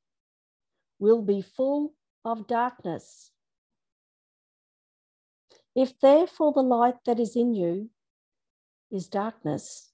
will 0.99 1.23
be 1.23 1.41
full 1.41 1.95
of 2.23 2.47
darkness. 2.47 3.31
If 5.76 5.99
therefore 5.99 6.53
the 6.53 6.61
light 6.61 7.03
that 7.07 7.19
is 7.19 7.35
in 7.35 7.55
you 7.55 7.89
is 8.91 9.07
darkness, 9.07 9.91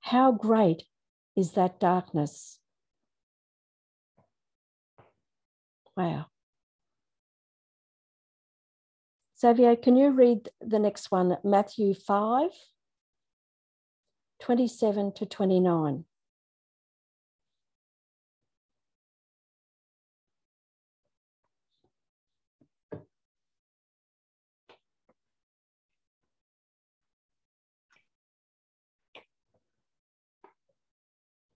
how 0.00 0.32
great 0.32 0.84
is 1.36 1.52
that 1.52 1.78
darkness? 1.78 2.58
Wow. 5.94 6.26
Xavier, 9.38 9.76
can 9.76 9.96
you 9.96 10.10
read 10.10 10.48
the 10.60 10.78
next 10.78 11.10
one? 11.10 11.36
Matthew 11.44 11.92
5, 11.92 12.50
27 14.42 15.12
to 15.12 15.24
29. 15.24 16.04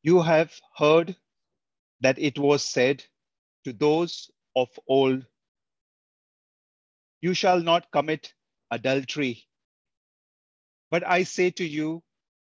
You 0.05 0.23
have 0.23 0.53
heard 0.77 1.17
that 2.03 2.21
it 2.21 2.39
was 2.39 2.63
said 2.63 3.03
to 3.65 3.73
those 3.73 4.31
of 4.55 4.69
old, 4.87 5.27
You 7.21 7.35
shall 7.35 7.59
not 7.59 7.91
commit 7.91 8.33
adultery. 8.71 9.43
But 10.93 11.05
I 11.05 11.25
say 11.25 11.51
to 11.51 11.67
you 11.67 12.05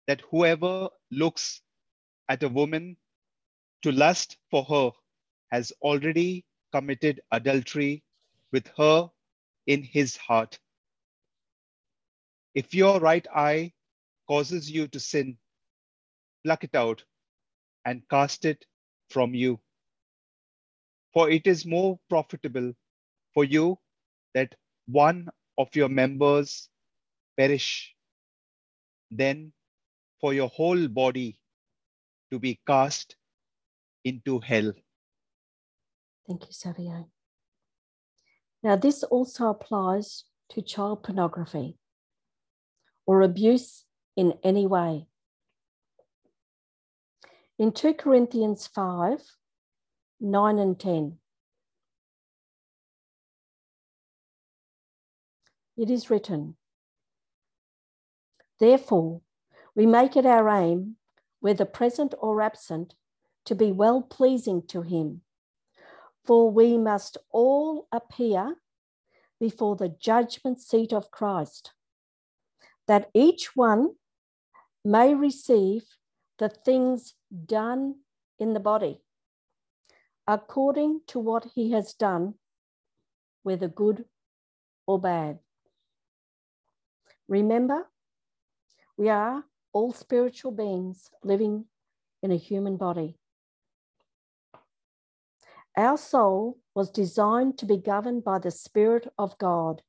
that 0.09 0.21
whoever 0.31 0.89
looks 1.11 1.61
at 2.29 2.41
a 2.41 2.49
woman 2.49 2.97
to 3.83 3.91
lust 3.91 4.37
for 4.49 4.63
her 4.63 4.89
has 5.51 5.71
already 5.83 6.43
committed 6.71 7.21
adultery 7.31 8.03
with 8.51 8.67
her 8.75 9.07
in 9.67 9.83
his 9.83 10.17
heart. 10.17 10.57
If 12.55 12.73
your 12.73 12.99
right 12.99 13.27
eye 13.35 13.71
causes 14.27 14.71
you 14.71 14.87
to 14.87 14.99
sin, 14.99 15.37
pluck 16.43 16.63
it 16.63 16.73
out 16.73 17.03
and 17.85 18.01
cast 18.09 18.45
it 18.45 18.65
from 19.11 19.35
you. 19.35 19.59
For 21.13 21.29
it 21.29 21.45
is 21.45 21.67
more 21.67 21.99
profitable 22.09 22.73
for 23.35 23.43
you 23.43 23.77
that 24.33 24.55
one 24.87 25.29
of 25.59 25.75
your 25.75 25.89
members 25.89 26.67
perish 27.37 27.93
than 29.11 29.53
for 30.19 30.33
your 30.33 30.49
whole 30.49 30.87
body 30.87 31.39
to 32.31 32.39
be 32.39 32.59
cast 32.67 33.15
into 34.03 34.39
hell. 34.39 34.73
Thank 36.27 36.45
you, 36.45 36.51
Xavier. 36.51 37.05
Now, 38.61 38.75
this 38.75 39.03
also 39.03 39.49
applies 39.49 40.25
to 40.49 40.61
child 40.61 41.03
pornography 41.03 41.77
or 43.05 43.21
abuse 43.21 43.85
in 44.15 44.33
any 44.43 44.67
way. 44.67 45.07
In 47.57 47.71
2 47.71 47.93
Corinthians 47.93 48.67
5 48.67 49.19
9 50.21 50.59
and 50.59 50.77
10, 50.77 51.17
it 55.77 55.89
is 55.89 56.09
written, 56.09 56.57
Therefore, 58.59 59.21
we 59.79 59.85
make 59.85 60.17
it 60.17 60.25
our 60.25 60.49
aim, 60.49 60.97
whether 61.39 61.63
present 61.63 62.13
or 62.19 62.41
absent, 62.41 62.95
to 63.45 63.55
be 63.55 63.71
well 63.71 64.01
pleasing 64.01 64.61
to 64.67 64.81
Him. 64.81 65.21
For 66.25 66.51
we 66.51 66.77
must 66.77 67.15
all 67.31 67.87
appear 67.89 68.57
before 69.39 69.77
the 69.77 69.87
judgment 69.87 70.59
seat 70.59 70.91
of 70.91 71.11
Christ, 71.11 71.71
that 72.87 73.09
each 73.13 73.55
one 73.55 73.91
may 74.83 75.15
receive 75.15 75.83
the 76.39 76.49
things 76.49 77.13
done 77.45 77.99
in 78.37 78.53
the 78.53 78.59
body 78.59 78.99
according 80.27 80.99
to 81.07 81.19
what 81.19 81.47
he 81.55 81.71
has 81.71 81.93
done, 81.93 82.33
whether 83.43 83.69
good 83.69 84.03
or 84.85 84.99
bad. 84.99 85.39
Remember, 87.29 87.87
we 88.97 89.07
are 89.07 89.45
all 89.73 89.93
spiritual 89.93 90.51
beings 90.51 91.09
living 91.23 91.65
in 92.21 92.31
a 92.31 92.35
human 92.35 92.77
body. 92.77 93.17
Our 95.77 95.97
soul 95.97 96.57
was 96.75 96.89
designed 96.89 97.57
to 97.59 97.65
be 97.65 97.77
governed 97.77 98.23
by 98.23 98.39
the 98.39 98.51
Spirit 98.51 99.07
of 99.17 99.37
God, 99.37 99.81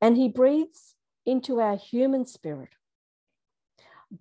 and 0.00 0.16
He 0.16 0.28
breathes 0.28 0.94
into 1.24 1.60
our 1.60 1.76
human 1.76 2.26
spirit. 2.26 2.70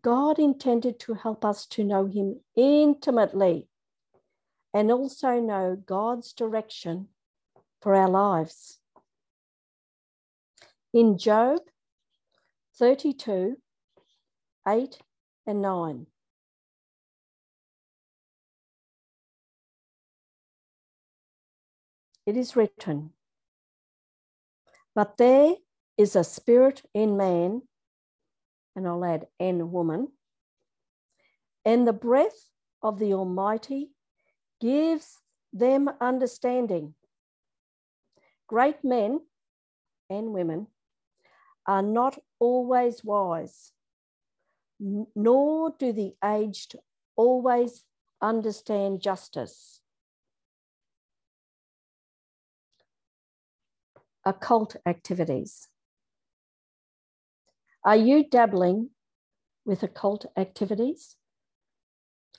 God 0.01 0.39
intended 0.39 0.99
to 1.01 1.13
help 1.13 1.45
us 1.45 1.65
to 1.67 1.83
know 1.83 2.05
Him 2.05 2.41
intimately 2.55 3.67
and 4.73 4.91
also 4.91 5.39
know 5.39 5.75
God's 5.75 6.33
direction 6.33 7.07
for 7.81 7.95
our 7.95 8.09
lives. 8.09 8.79
In 10.93 11.17
Job 11.17 11.59
32, 12.77 13.57
8 14.67 14.97
and 15.45 15.61
9. 15.61 16.07
It 22.25 22.37
is 22.37 22.55
written, 22.55 23.11
But 24.95 25.17
there 25.17 25.55
is 25.97 26.15
a 26.15 26.23
spirit 26.23 26.81
in 26.93 27.17
man, 27.17 27.61
and 28.75 28.87
I'll 28.87 29.05
add, 29.05 29.27
and 29.39 29.71
woman, 29.71 30.07
and 31.63 31.87
the 31.87 31.93
breath 31.93 32.49
of 32.81 32.97
the 32.97 33.13
Almighty 33.13 33.91
gives 34.59 35.19
them 35.53 35.89
understanding. 36.01 36.95
Great 38.47 38.83
men 38.83 39.19
and 40.09 40.33
women 40.33 40.67
are 41.67 41.81
not 41.81 42.17
always 42.39 43.03
wise, 43.03 43.71
nor 44.79 45.73
do 45.77 45.93
the 45.93 46.15
aged 46.23 46.75
always 47.15 47.83
understand 48.21 49.01
justice. 49.01 49.81
Occult 54.25 54.75
activities. 54.85 55.67
Are 57.83 57.95
you 57.95 58.27
dabbling 58.27 58.89
with 59.65 59.83
occult 59.83 60.25
activities? 60.35 61.15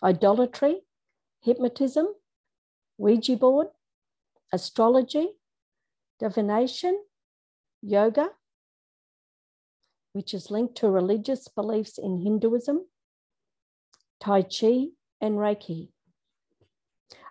Idolatry, 0.02 0.80
hypnotism, 1.40 2.08
Ouija 2.98 3.36
board, 3.36 3.68
astrology, 4.52 5.28
divination, 6.18 7.00
yoga, 7.82 8.30
which 10.16 10.32
is 10.32 10.50
linked 10.50 10.74
to 10.76 10.88
religious 10.88 11.46
beliefs 11.46 11.98
in 11.98 12.22
Hinduism, 12.22 12.86
Tai 14.18 14.44
Chi, 14.44 14.86
and 15.20 15.36
Reiki. 15.36 15.90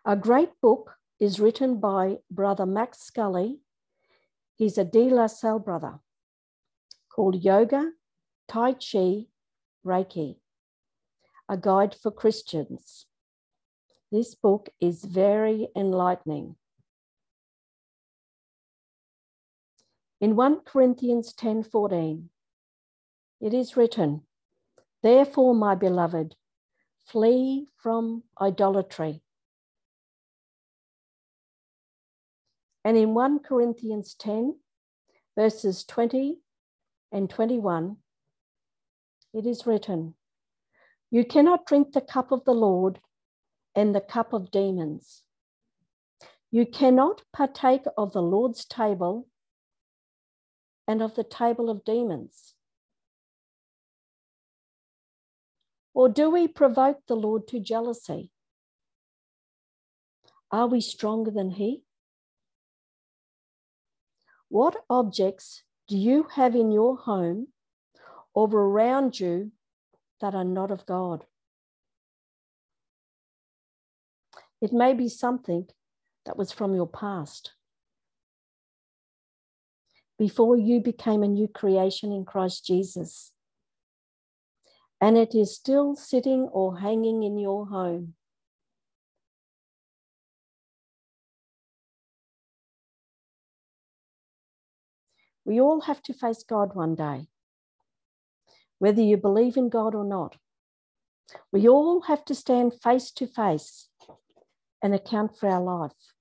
A 0.05 0.15
great 0.15 0.51
book 0.61 0.91
is 1.19 1.39
written 1.39 1.79
by 1.79 2.17
Brother 2.29 2.67
Max 2.67 2.99
Scully. 2.99 3.57
He's 4.53 4.77
a 4.77 4.85
De 4.85 5.09
La 5.09 5.25
Salle 5.25 5.57
brother 5.57 5.99
called 7.09 7.43
Yoga, 7.43 7.89
Tai 8.47 8.73
Chi, 8.73 9.25
Reiki, 9.83 10.35
a 11.49 11.57
guide 11.57 11.95
for 11.95 12.11
Christians. 12.11 13.07
This 14.11 14.35
book 14.35 14.69
is 14.79 15.03
very 15.03 15.69
enlightening. 15.75 16.55
In 20.21 20.35
1 20.35 20.59
Corinthians 20.59 21.33
10 21.33 21.63
14, 21.63 22.29
it 23.41 23.53
is 23.53 23.77
written, 23.77 24.21
Therefore, 25.03 25.53
my 25.53 25.75
beloved, 25.75 26.35
flee 27.05 27.67
from 27.77 28.23
idolatry. 28.41 29.21
And 32.83 32.97
in 32.97 33.13
1 33.13 33.39
Corinthians 33.39 34.15
10, 34.15 34.55
verses 35.35 35.83
20 35.83 36.39
and 37.11 37.29
21, 37.29 37.97
it 39.33 39.45
is 39.45 39.67
written, 39.67 40.15
You 41.11 41.25
cannot 41.25 41.65
drink 41.65 41.91
the 41.91 42.01
cup 42.01 42.31
of 42.31 42.43
the 42.45 42.53
Lord 42.53 42.99
and 43.75 43.93
the 43.93 44.01
cup 44.01 44.33
of 44.33 44.49
demons. 44.49 45.23
You 46.49 46.65
cannot 46.65 47.21
partake 47.33 47.83
of 47.97 48.13
the 48.13 48.21
Lord's 48.21 48.65
table 48.65 49.27
and 50.87 51.01
of 51.01 51.15
the 51.15 51.23
table 51.23 51.69
of 51.69 51.83
demons. 51.83 52.54
Or 55.95 56.09
do 56.09 56.29
we 56.29 56.49
provoke 56.49 56.99
the 57.07 57.15
Lord 57.15 57.47
to 57.47 57.59
jealousy? 57.59 58.29
Are 60.51 60.67
we 60.67 60.81
stronger 60.81 61.31
than 61.31 61.51
He? 61.51 61.83
What 64.49 64.75
objects 64.89 65.63
do 65.87 65.97
you 65.97 66.27
have 66.35 66.53
in 66.53 66.71
your 66.71 66.97
home 66.97 67.47
or 68.33 68.47
around 68.47 69.19
you 69.19 69.53
that 70.19 70.35
are 70.35 70.43
not 70.43 70.69
of 70.69 70.85
God? 70.85 71.23
It 74.61 74.73
may 74.73 74.93
be 74.93 75.07
something 75.07 75.67
that 76.25 76.37
was 76.37 76.51
from 76.51 76.75
your 76.75 76.87
past. 76.87 77.53
Before 80.19 80.57
you 80.57 80.81
became 80.81 81.23
a 81.23 81.27
new 81.27 81.47
creation 81.47 82.11
in 82.11 82.25
Christ 82.25 82.65
Jesus. 82.65 83.31
And 85.05 85.19
it 85.19 85.35
is 85.35 85.53
still 85.53 85.95
sitting 85.95 86.49
or 86.51 86.79
hanging 86.79 87.21
in 87.21 87.37
your 87.37 87.67
home. 87.67 88.15
We 95.45 95.61
all 95.61 95.81
have 95.81 96.01
to 96.07 96.13
face 96.15 96.41
God 96.41 96.73
one 96.73 96.95
day, 96.95 97.27
whether 98.79 99.03
you 99.03 99.15
believe 99.17 99.57
in 99.57 99.69
God 99.69 99.93
or 99.93 100.03
not. 100.03 100.37
We 101.51 101.69
all 101.69 102.01
have 102.07 102.25
to 102.25 102.33
stand 102.33 102.73
face 102.81 103.11
to 103.11 103.27
face 103.27 103.89
and 104.81 104.95
account 104.95 105.37
for 105.37 105.47
our 105.47 105.61
life. 105.61 106.15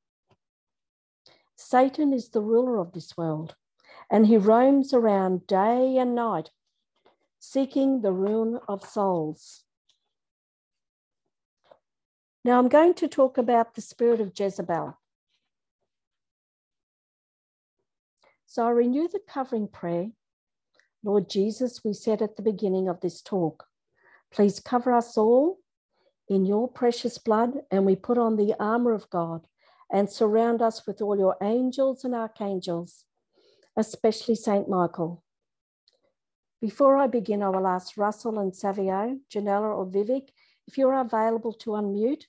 Satan 1.56 2.12
is 2.12 2.28
the 2.28 2.42
ruler 2.42 2.76
of 2.76 2.92
this 2.92 3.16
world, 3.16 3.54
and 4.10 4.26
he 4.26 4.36
roams 4.36 4.92
around 4.92 5.46
day 5.46 5.96
and 5.96 6.14
night 6.14 6.50
seeking 7.44 8.00
the 8.00 8.12
ruin 8.12 8.58
of 8.68 8.88
souls. 8.88 9.64
Now, 12.44 12.58
I'm 12.58 12.68
going 12.68 12.94
to 12.94 13.08
talk 13.08 13.38
about 13.38 13.74
the 13.74 13.80
spirit 13.80 14.20
of 14.20 14.32
Jezebel. 14.38 14.98
So 18.46 18.66
I 18.66 18.70
renew 18.70 19.08
the 19.08 19.20
covering 19.28 19.68
prayer. 19.68 20.08
Lord 21.02 21.28
Jesus, 21.28 21.82
we 21.84 21.92
said 21.92 22.22
at 22.22 22.36
the 22.36 22.42
beginning 22.42 22.88
of 22.88 23.00
this 23.00 23.20
talk, 23.20 23.64
please 24.32 24.58
cover 24.60 24.92
us 24.92 25.18
all 25.18 25.58
in 26.28 26.46
your 26.46 26.68
precious 26.68 27.18
blood, 27.18 27.60
and 27.70 27.84
we 27.84 27.96
put 27.96 28.16
on 28.16 28.36
the 28.36 28.54
armor 28.58 28.92
of 28.92 29.10
God 29.10 29.46
and 29.92 30.08
surround 30.08 30.62
us 30.62 30.86
with 30.86 31.02
all 31.02 31.18
your 31.18 31.36
angels 31.42 32.04
and 32.04 32.14
archangels, 32.14 33.04
especially 33.76 34.34
Saint 34.34 34.68
Michael. 34.68 35.23
Before 36.64 36.96
I 36.96 37.08
begin, 37.08 37.42
I 37.42 37.50
will 37.50 37.66
ask 37.66 37.98
Russell 37.98 38.38
and 38.38 38.56
Savio, 38.56 39.18
Janella 39.30 39.76
or 39.76 39.84
Vivek, 39.84 40.30
if 40.66 40.78
you're 40.78 40.98
available 40.98 41.52
to 41.52 41.72
unmute 41.72 42.24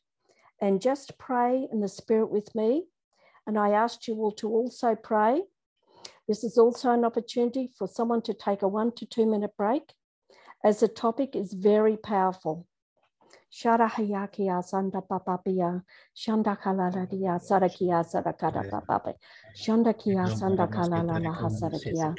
and 0.59 0.81
just 0.81 1.17
pray 1.17 1.69
in 1.71 1.79
the 1.79 1.87
spirit 1.87 2.29
with 2.29 2.53
me. 2.53 2.83
And 3.47 3.57
I 3.57 3.69
asked 3.69 4.09
you 4.09 4.15
all 4.15 4.33
to 4.33 4.49
also 4.49 4.93
pray 4.93 5.43
this 6.27 6.43
is 6.43 6.57
also 6.57 6.91
an 6.91 7.05
opportunity 7.05 7.71
for 7.77 7.87
someone 7.87 8.21
to 8.23 8.33
take 8.33 8.61
a 8.61 8.67
one 8.67 8.91
to 8.97 9.05
two 9.05 9.25
minute 9.25 9.55
break 9.57 9.93
as 10.65 10.81
the 10.81 10.89
topic 10.89 11.33
is 11.37 11.53
very 11.53 11.95
powerful. 11.95 12.67
Sharahayakia 13.53 14.61
Santa 14.65 15.01
Papapia, 15.01 15.81
Shanda 16.13 16.59
Kalaladia, 16.61 17.39
Sarakia 17.39 18.03
Sarakada 18.03 18.69
Papape, 18.69 19.13
Shanda 19.55 19.93
Kia 19.97 20.25
Sanda 20.29 20.67
Kalala 20.69 21.35
Hasarakia, 21.35 22.17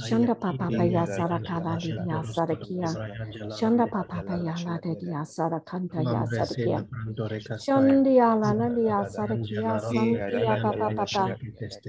Shanda 0.00 0.34
Papapaya 0.36 1.06
Sarakaladia 1.06 2.22
Sarakia, 2.24 2.98
Shanda 3.50 3.88
Papapaya 3.88 4.54
Ladia 4.66 5.24
Sarakanta 5.26 6.02
Ya 6.08 6.24
Sarakia, 6.26 6.86
Shandia 7.56 8.34
Lalalia 8.36 9.04
Sarakia, 9.06 9.78
Santia 9.80 10.60
Papa 10.60 10.92
Papa, 10.96 11.34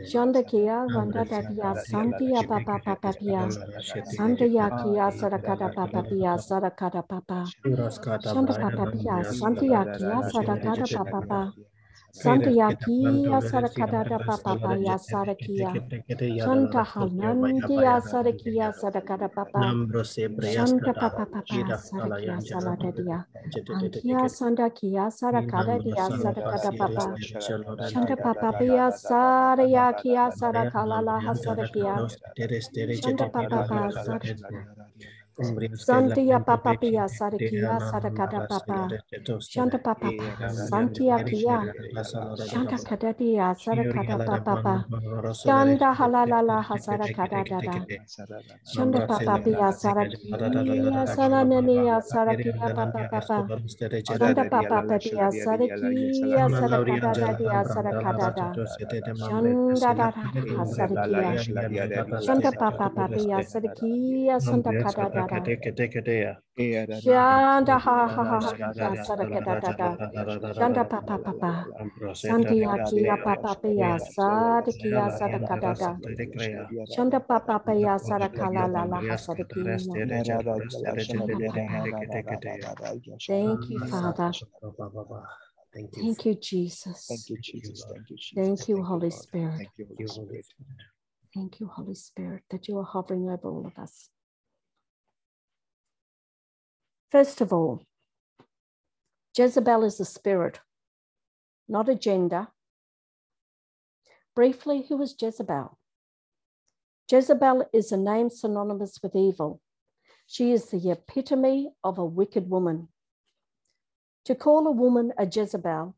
Shanda 0.06 0.44
Kia, 0.48 0.88
Vanda 0.91 1.26
Dadia, 1.26 1.76
Santia 1.78 2.48
Papa 2.48 2.80
Papapia, 2.86 3.58
Santa 4.04 4.45
Yakia 4.45 5.12
Sarakada 5.12 5.70
Papapia, 5.74 6.38
Sarakada 6.38 7.08
Papa, 7.08 7.54
Shanda 8.24 8.54
papapia, 8.56 9.24
santiakia, 9.24 10.24
sadakada 10.24 10.88
papapa. 10.90 11.54
Santiakia, 12.11 13.41
sadakada 13.41 14.05
papapa, 14.05 14.77
ya 14.77 14.97
sadakia. 14.97 15.73
Shanta 16.43 16.84
hanandia, 16.84 18.01
sadakia, 18.01 18.73
sadakada 18.73 19.29
papa. 19.29 19.77
Shanta 20.41 20.93
papa 20.93 21.25
papa, 21.25 21.77
sadakia, 21.77 22.41
saladadia. 22.41 23.25
Antia, 23.73 24.29
sandakia, 24.29 25.11
sadakada 25.11 25.79
dia, 25.84 26.09
sadakada 26.11 26.71
papa. 26.77 27.19
Shanta 27.79 28.17
papa 28.17 28.53
pia, 28.53 28.91
sadakia, 28.91 30.31
sadakala 30.31 31.01
laha, 31.01 31.35
sadakia. 31.35 32.05
Shanta 32.91 33.27
papa 33.29 33.63
papa, 33.69 33.91
sadakia. 33.91 34.67
Santia 35.41 36.39
papa 36.45 36.76
pia 36.76 37.07
sarakia 37.07 37.80
sarakada 37.80 38.41
papa. 38.47 38.89
Shanta 39.39 39.77
papa 39.80 40.11
santia 40.49 41.19
kia. 41.26 41.59
Shanta 42.35 42.77
kadadia 42.80 43.55
sarakada 43.55 44.18
papa. 44.45 44.85
Shanta 45.31 45.93
halalala 45.93 46.64
hasarakada 46.64 47.45
dada. 47.49 47.85
Shanta 48.65 49.01
papa 49.01 49.38
pia 49.43 49.72
sarakia 49.73 51.07
salanania 51.07 52.01
sarakia 52.01 52.69
papa 52.76 53.05
papa. 53.11 53.49
Shanta 54.03 54.45
papa 54.45 54.84
pia 55.03 55.31
sarakia 55.31 56.49
sarakada 56.49 57.15
dadia 57.15 57.64
sarakada 57.65 58.35
da. 58.35 58.49
Shanta 59.15 59.95
dada 59.95 60.26
hasarakia. 60.57 61.39
Shanta 62.26 62.51
papa 62.53 63.09
pia 63.14 63.43
sarakia 63.43 64.39
santa 64.41 64.73
kadada. 64.73 65.27
Shanda 67.02 67.80
ha 67.80 68.08
ha 68.08 68.24
ha 68.24 68.40
ha 68.40 68.95
sadaka 68.95 69.40
da 69.45 69.60
da 69.60 69.72
da. 69.78 69.98
Shanda 70.56 70.84
pa 70.90 71.02
pa 71.02 71.18
pa 71.18 71.34
pa. 71.34 71.66
Santia 72.14 72.78
kia 72.90 73.18
pa 73.24 73.36
pa 73.36 73.56
pa 73.56 73.68
ya 73.68 73.98
sadakia 73.99 75.10
sadaka 75.20 75.60
da 75.62 75.74
da. 75.74 75.98
Shanda 76.88 77.20
pa 77.28 77.40
pa 77.40 77.60
pa 77.60 77.72
ya 77.74 77.98
sadaka 77.99 78.49
la 78.54 78.66
la 78.68 78.84
la 78.86 78.98
ha 79.02 79.16
sadakia. 79.18 80.08
Thank 83.28 83.70
you, 83.70 83.80
Father. 83.80 84.32
Thank 85.99 86.26
you, 86.26 86.36
Jesus. 86.36 87.08
Thank 87.08 87.30
you, 87.30 87.38
Jesus. 87.38 87.86
Thank 87.90 88.10
you, 88.10 88.18
Jesus. 88.18 88.36
Thank 88.36 88.68
you, 88.70 88.84
Holy 88.84 89.10
Spirit. 89.12 89.58
Thank 89.58 89.99
you, 89.99 90.08
Holy 90.08 90.41
Spirit. 90.41 90.45
Thank 91.34 91.60
you, 91.60 91.68
Holy 91.68 91.94
Spirit, 91.95 92.44
that 92.49 92.68
you 92.68 92.78
are 92.80 92.84
hovering 92.84 93.30
over 93.30 93.49
all 93.49 93.66
of 93.68 93.78
us. 93.78 94.10
First 97.09 97.39
of 97.39 97.53
all, 97.53 97.84
Jezebel 99.38 99.85
is 99.85 99.99
a 99.99 100.05
spirit, 100.05 100.59
not 101.69 101.88
a 101.88 101.95
gender. 101.95 102.47
Briefly, 104.35 104.85
who 104.88 105.01
is 105.01 105.15
Jezebel? 105.19 105.77
Jezebel 107.09 107.69
is 107.73 107.93
a 107.93 107.97
name 107.97 108.29
synonymous 108.29 108.99
with 109.01 109.15
evil. 109.15 109.61
She 110.25 110.51
is 110.51 110.65
the 110.65 110.91
epitome 110.91 111.69
of 111.81 111.97
a 111.97 112.05
wicked 112.05 112.49
woman. 112.49 112.89
To 114.25 114.35
call 114.35 114.67
a 114.67 114.71
woman 114.71 115.13
a 115.17 115.25
Jezebel 115.25 115.95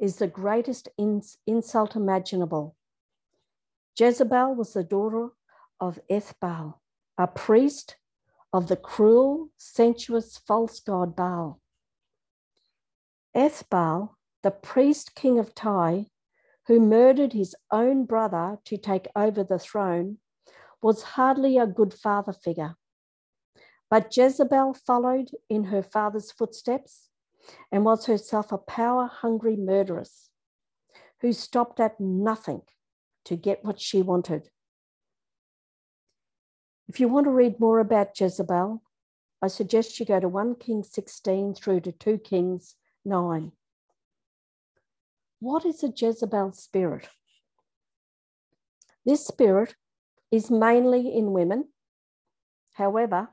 is 0.00 0.16
the 0.16 0.26
greatest 0.26 0.88
ins- 0.98 1.38
insult 1.46 1.94
imaginable. 1.94 2.74
Jezebel 3.96 4.56
was 4.56 4.72
the 4.72 4.82
daughter 4.82 5.28
of 5.78 6.00
Ethbaal, 6.10 6.74
a 7.16 7.28
priest 7.28 7.96
of 8.52 8.68
the 8.68 8.76
cruel, 8.76 9.48
sensuous, 9.56 10.38
false 10.38 10.80
god 10.80 11.16
Baal. 11.16 11.60
Ethbaal, 13.34 14.16
the 14.42 14.50
priest 14.50 15.14
king 15.14 15.38
of 15.38 15.54
Tyre, 15.54 16.06
who 16.66 16.78
murdered 16.78 17.32
his 17.32 17.56
own 17.70 18.04
brother 18.04 18.58
to 18.66 18.76
take 18.76 19.08
over 19.16 19.42
the 19.42 19.58
throne, 19.58 20.18
was 20.82 21.02
hardly 21.02 21.58
a 21.58 21.66
good 21.66 21.94
father 21.94 22.32
figure. 22.32 22.76
But 23.88 24.14
Jezebel 24.16 24.74
followed 24.74 25.30
in 25.48 25.64
her 25.64 25.82
father's 25.82 26.30
footsteps 26.30 27.08
and 27.70 27.84
was 27.84 28.06
herself 28.06 28.52
a 28.52 28.58
power 28.58 29.06
hungry 29.06 29.56
murderess 29.56 30.30
who 31.20 31.32
stopped 31.32 31.80
at 31.80 32.00
nothing 32.00 32.62
to 33.24 33.36
get 33.36 33.64
what 33.64 33.80
she 33.80 34.02
wanted. 34.02 34.50
If 36.92 37.00
you 37.00 37.08
want 37.08 37.24
to 37.24 37.30
read 37.30 37.58
more 37.58 37.78
about 37.78 38.20
Jezebel, 38.20 38.82
I 39.40 39.48
suggest 39.48 39.98
you 39.98 40.04
go 40.04 40.20
to 40.20 40.28
1 40.28 40.56
Kings 40.56 40.90
16 40.92 41.54
through 41.54 41.80
to 41.80 41.92
2 41.92 42.18
Kings 42.18 42.74
9. 43.06 43.50
What 45.40 45.64
is 45.64 45.82
a 45.82 45.88
Jezebel 45.88 46.52
spirit? 46.52 47.08
This 49.06 49.26
spirit 49.26 49.74
is 50.30 50.50
mainly 50.50 51.16
in 51.16 51.32
women, 51.32 51.68
however, 52.74 53.30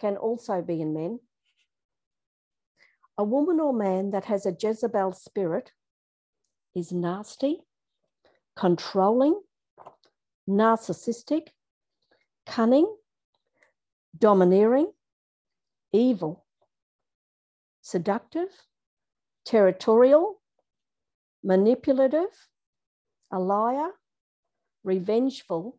can 0.00 0.16
also 0.16 0.62
be 0.62 0.80
in 0.80 0.94
men. 0.94 1.18
A 3.18 3.24
woman 3.24 3.58
or 3.58 3.72
man 3.72 4.12
that 4.12 4.26
has 4.26 4.46
a 4.46 4.56
Jezebel 4.56 5.14
spirit 5.14 5.72
is 6.76 6.92
nasty, 6.92 7.58
controlling, 8.54 9.42
narcissistic, 10.48 11.48
cunning, 12.48 12.92
domineering, 14.18 14.90
evil, 15.92 16.46
seductive, 17.82 18.48
territorial, 19.44 20.40
manipulative, 21.44 22.48
a 23.30 23.38
liar, 23.38 23.90
revengeful, 24.82 25.78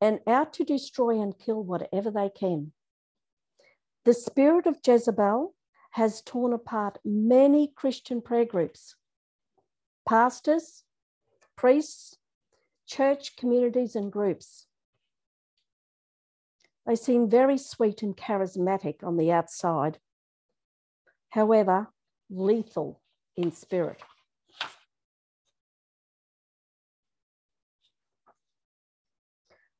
and 0.00 0.20
out 0.26 0.52
to 0.52 0.64
destroy 0.64 1.20
and 1.20 1.38
kill 1.38 1.62
whatever 1.62 2.10
they 2.10 2.30
can. 2.30 2.72
The 4.04 4.14
spirit 4.14 4.66
of 4.66 4.78
Jezebel 4.86 5.54
has 5.90 6.22
torn 6.22 6.52
apart 6.52 6.98
many 7.04 7.72
Christian 7.74 8.20
prayer 8.22 8.44
groups, 8.44 8.94
pastors, 10.08 10.84
priests, 11.56 12.16
church 12.86 13.36
communities, 13.36 13.96
and 13.96 14.12
groups. 14.12 14.66
They 16.86 16.96
seem 16.96 17.30
very 17.30 17.56
sweet 17.56 18.02
and 18.02 18.16
charismatic 18.16 19.02
on 19.02 19.16
the 19.16 19.32
outside, 19.32 19.98
however, 21.30 21.88
lethal 22.28 23.00
in 23.36 23.52
spirit. 23.52 24.02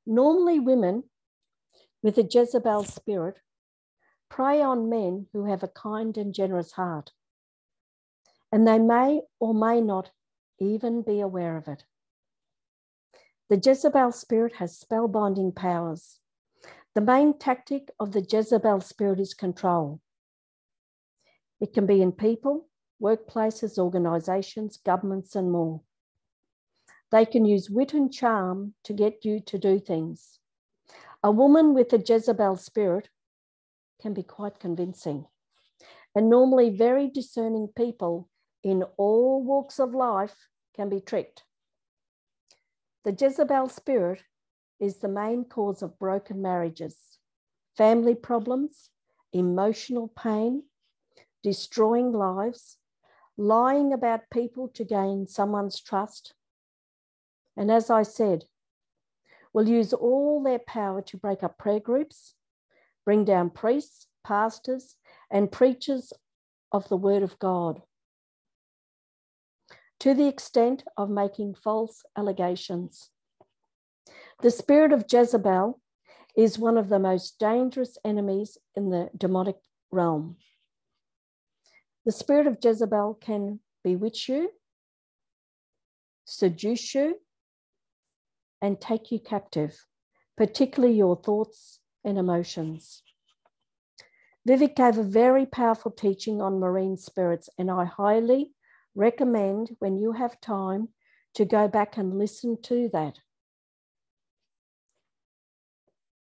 Normally, 0.07 0.61
women 0.61 1.05
with 2.03 2.19
a 2.19 2.29
Jezebel 2.31 2.85
spirit 2.85 3.39
prey 4.29 4.61
on 4.61 4.91
men 4.91 5.27
who 5.33 5.45
have 5.45 5.63
a 5.63 5.69
kind 5.69 6.17
and 6.17 6.35
generous 6.35 6.73
heart, 6.73 7.13
and 8.51 8.67
they 8.67 8.79
may 8.79 9.23
or 9.41 9.55
may 9.55 9.81
not 9.81 10.11
even 10.59 11.03
be 11.03 11.21
aware 11.21 11.57
of 11.57 11.69
it. 11.69 11.85
The 13.49 13.61
Jezebel 13.63 14.13
spirit 14.13 14.55
has 14.57 14.79
spellbinding 14.79 15.55
powers. 15.55 16.19
The 16.95 17.01
main 17.01 17.37
tactic 17.39 17.91
of 17.99 18.13
the 18.13 18.21
Jezebel 18.21 18.81
spirit 18.81 19.19
is 19.19 19.35
control. 19.35 20.01
It 21.61 21.75
can 21.75 21.87
be 21.87 22.01
in 22.01 22.13
people, 22.13 22.69
workplaces, 23.03 23.79
organizations, 23.79 24.77
governments, 24.77 25.35
and 25.35 25.51
more. 25.51 25.81
They 27.11 27.27
can 27.27 27.45
use 27.45 27.69
wit 27.69 27.95
and 27.95 28.13
charm 28.13 28.75
to 28.85 28.93
get 28.93 29.25
you 29.25 29.41
to 29.41 29.59
do 29.59 29.81
things. 29.81 30.39
A 31.23 31.33
woman 31.33 31.75
with 31.75 31.93
a 31.93 31.99
Jezebel 31.99 32.57
spirit 32.57 33.09
can 34.01 34.15
be 34.15 34.23
quite 34.23 34.61
convincing. 34.61 35.27
And 36.15 36.31
normally, 36.31 36.71
very 36.71 37.09
discerning 37.09 37.69
people 37.75 38.29
in 38.63 38.85
all 38.97 39.43
walks 39.43 39.81
of 39.81 39.95
life 39.95 40.49
can 40.77 40.89
be 40.89 41.01
tricked. 41.01 41.43
The 43.05 43.17
Jezebel 43.19 43.69
spirit 43.69 44.23
is 44.81 44.99
the 44.99 45.09
main 45.09 45.45
cause 45.45 45.83
of 45.83 45.99
broken 45.99 46.43
marriages, 46.43 47.19
family 47.77 48.15
problems, 48.15 48.91
emotional 49.33 50.09
pain, 50.09 50.63
destroying 51.43 52.13
lives, 52.13 52.79
lying 53.37 53.93
about 53.93 54.31
people 54.31 54.69
to 54.69 54.85
gain 54.85 55.27
someone's 55.27 55.81
trust, 55.81 56.35
and 57.57 57.71
as 57.71 57.91
I 57.91 58.03
said, 58.03 58.45
will 59.53 59.69
use 59.69 59.93
all 59.93 60.43
their 60.43 60.59
power 60.59 61.01
to 61.03 61.17
break 61.17 61.43
up 61.43 61.59
prayer 61.59 61.81
groups, 61.81 62.35
bring 63.05 63.25
down 63.25 63.51
priests, 63.51 64.07
pastors, 64.25 64.97
and 65.31 65.53
preachers 65.53 66.13
of 66.73 66.89
the 66.89 66.97
word 66.97 67.23
of 67.23 67.39
God 67.39 67.83
to 70.01 70.13
the 70.13 70.29
extent 70.29 70.85
of 70.99 71.09
making 71.09 71.55
false 71.55 72.03
allegations. 72.15 73.09
The 74.45 74.51
spirit 74.51 74.93
of 74.93 75.07
Jezebel 75.11 75.81
is 76.37 76.59
one 76.59 76.77
of 76.77 76.91
the 76.91 76.99
most 76.99 77.39
dangerous 77.39 77.97
enemies 78.05 78.59
in 78.77 78.91
the 78.91 79.09
demonic 79.17 79.57
realm. 79.91 80.37
The 82.05 82.13
spirit 82.13 82.47
of 82.47 82.59
Jezebel 82.63 83.15
can 83.23 83.61
bewitch 83.83 84.29
you, 84.29 84.51
seduce 86.27 86.95
you, 86.95 87.19
and 88.61 88.79
take 88.79 89.11
you 89.11 89.19
captive, 89.19 89.83
particularly 90.37 90.95
your 90.95 91.17
thoughts 91.17 91.81
and 92.05 92.19
emotions. 92.19 93.03
Vivek 94.47 94.77
gave 94.77 94.99
a 94.99 95.03
very 95.03 95.47
powerful 95.47 95.91
teaching 95.91 96.43
on 96.43 96.61
marine 96.61 96.99
spirits, 96.99 97.49
and 97.57 97.71
I 97.71 97.87
highly 97.87 98.53
recommend 98.95 99.75
when 99.79 99.97
you 99.97 100.13
have 100.13 100.39
time 100.43 100.91
to 101.33 101.47
go 101.47 101.67
back 101.67 101.97
and 101.97 102.19
listen 102.19 102.61
to 102.65 102.91
that. 102.93 103.21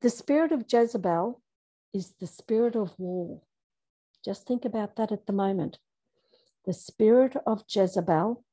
The 0.03 0.09
spirit 0.09 0.51
of 0.51 0.65
Jezebel 0.69 1.41
is 1.93 2.13
the 2.19 2.27
spirit 2.27 2.75
of 2.75 2.91
war. 2.99 3.41
Just 4.25 4.45
think 4.45 4.65
about 4.65 4.97
that 4.97 5.13
at 5.13 5.25
the 5.27 5.31
moment. 5.31 5.80
The 6.65 6.73
spirit 6.73 7.38
of 7.47 7.63
Jezebel 7.69 8.43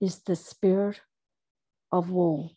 is 0.00 0.20
the 0.20 0.34
spirit 0.34 1.02
of 1.92 2.08
war. 2.08 2.52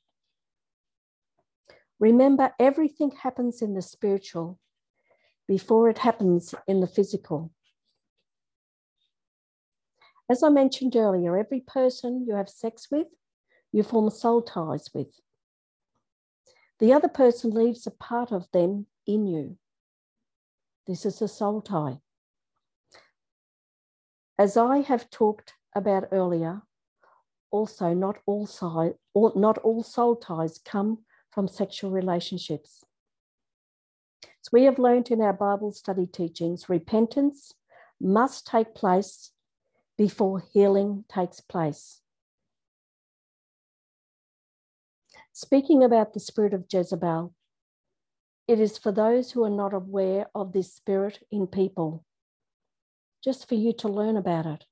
Remember, 2.00 2.54
everything 2.58 3.12
happens 3.12 3.62
in 3.62 3.74
the 3.74 3.82
spiritual 3.82 4.60
before 5.46 5.90
it 5.90 5.98
happens 5.98 6.56
in 6.70 6.80
the 6.80 6.88
physical. 6.88 7.52
As 10.30 10.42
I 10.42 10.48
mentioned 10.48 10.96
earlier, 10.96 11.38
every 11.38 11.60
person 11.60 12.24
you 12.26 12.36
have 12.36 12.48
sex 12.48 12.88
with, 12.90 13.08
you 13.74 13.84
form 13.84 14.10
soul 14.10 14.42
ties 14.42 14.90
with. 14.94 15.10
The 16.80 16.94
other 16.94 17.08
person 17.08 17.52
leaves 17.52 17.88
a 17.88 17.92
part 17.92 18.32
of 18.32 18.52
them 18.52 18.86
in 19.06 19.26
you. 19.26 19.58
This 20.86 21.06
is 21.06 21.22
a 21.22 21.28
soul 21.28 21.62
tie. 21.62 22.00
As 24.38 24.56
I 24.56 24.82
have 24.82 25.10
talked 25.10 25.54
about 25.76 26.10
earlier, 26.12 26.62
also 27.50 27.94
not 27.94 28.18
all, 28.26 28.46
side, 28.46 28.94
not 29.16 29.58
all 29.60 29.82
soul 29.84 30.16
ties 30.16 30.60
come 30.60 31.00
from 31.32 31.48
sexual 31.48 31.92
relationships. 31.92 32.84
As 34.24 34.52
we 34.52 34.64
have 34.64 34.78
learned 34.78 35.10
in 35.10 35.22
our 35.22 35.34
Bible 35.34 35.72
study 35.72 36.06
teachings, 36.06 36.70
repentance 36.70 37.54
must 38.00 38.46
take 38.46 38.76
place 38.76 39.32
before 39.98 40.44
healing 40.54 41.04
takes 41.10 41.42
place. 41.42 42.02
Speaking 45.40 45.84
about 45.84 46.16
the 46.16 46.20
spirit 46.20 46.56
of 46.56 46.66
Jezebel, 46.68 47.32
it 48.48 48.60
is 48.60 48.80
for 48.80 48.92
those 48.92 49.30
who 49.32 49.44
are 49.44 49.52
not 49.52 49.72
aware 49.72 50.26
of 50.34 50.52
this 50.52 50.74
spirit 50.74 51.20
in 51.32 51.46
people, 51.46 52.04
just 53.24 53.48
for 53.48 53.54
you 53.54 53.72
to 53.74 53.88
learn 53.88 54.18
about 54.18 54.48
it. 54.48 54.66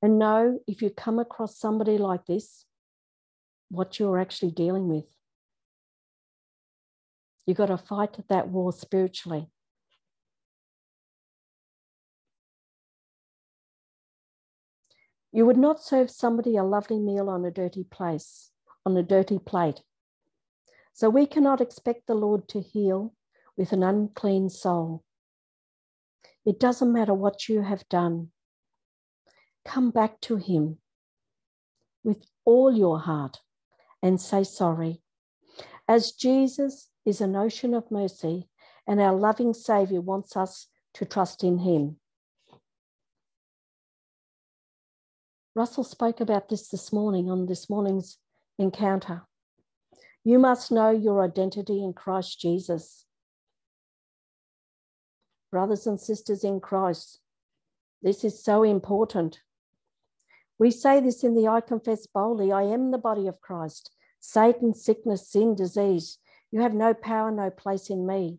And 0.00 0.18
know 0.18 0.60
if 0.66 0.80
you 0.80 0.88
come 0.88 1.18
across 1.18 1.58
somebody 1.58 1.98
like 1.98 2.24
this, 2.24 2.64
what 3.68 3.98
you're 3.98 4.18
actually 4.18 4.52
dealing 4.52 4.88
with. 4.88 5.04
You've 7.44 7.58
got 7.58 7.66
to 7.66 7.76
fight 7.76 8.16
that 8.30 8.48
war 8.48 8.72
spiritually. 8.72 9.50
You 15.30 15.44
would 15.44 15.58
not 15.58 15.82
serve 15.82 16.10
somebody 16.10 16.56
a 16.56 16.64
lovely 16.64 16.98
meal 16.98 17.28
on 17.28 17.44
a 17.44 17.50
dirty 17.50 17.84
place, 17.84 18.49
on 18.84 18.96
a 18.96 19.02
dirty 19.02 19.38
plate. 19.38 19.82
So 20.92 21.08
we 21.08 21.26
cannot 21.26 21.60
expect 21.60 22.06
the 22.06 22.14
Lord 22.14 22.48
to 22.48 22.60
heal 22.60 23.14
with 23.56 23.72
an 23.72 23.82
unclean 23.82 24.48
soul. 24.48 25.04
It 26.44 26.58
doesn't 26.58 26.92
matter 26.92 27.14
what 27.14 27.48
you 27.48 27.62
have 27.62 27.88
done. 27.88 28.30
Come 29.64 29.90
back 29.90 30.20
to 30.22 30.36
Him 30.36 30.78
with 32.02 32.24
all 32.44 32.74
your 32.74 32.98
heart 32.98 33.40
and 34.02 34.20
say 34.20 34.44
sorry. 34.44 35.02
As 35.86 36.12
Jesus 36.12 36.88
is 37.04 37.20
an 37.20 37.36
ocean 37.36 37.74
of 37.74 37.90
mercy, 37.90 38.48
and 38.86 39.00
our 39.00 39.14
loving 39.14 39.54
Saviour 39.54 40.00
wants 40.00 40.36
us 40.36 40.66
to 40.94 41.04
trust 41.04 41.44
in 41.44 41.58
Him. 41.58 41.96
Russell 45.54 45.84
spoke 45.84 46.20
about 46.20 46.48
this 46.48 46.68
this 46.68 46.92
morning 46.92 47.30
on 47.30 47.46
this 47.46 47.68
morning's 47.68 48.18
encounter. 48.60 49.22
You 50.22 50.38
must 50.38 50.70
know 50.70 50.90
your 50.90 51.24
identity 51.24 51.82
in 51.82 51.94
Christ 51.94 52.40
Jesus. 52.40 53.06
brothers 55.50 55.84
and 55.84 55.98
sisters 55.98 56.44
in 56.44 56.60
Christ. 56.60 57.18
This 58.02 58.22
is 58.22 58.44
so 58.44 58.62
important. 58.62 59.40
We 60.60 60.70
say 60.70 61.00
this 61.00 61.24
in 61.24 61.34
the 61.34 61.48
I 61.48 61.60
confess 61.60 62.06
boldly 62.06 62.52
I 62.52 62.62
am 62.62 62.92
the 62.92 62.98
body 62.98 63.26
of 63.26 63.40
Christ. 63.40 63.90
Satan, 64.20 64.74
sickness, 64.74 65.28
sin, 65.28 65.56
disease, 65.56 66.18
you 66.52 66.60
have 66.60 66.74
no 66.74 66.94
power, 66.94 67.32
no 67.32 67.50
place 67.50 67.90
in 67.90 68.06
me. 68.06 68.38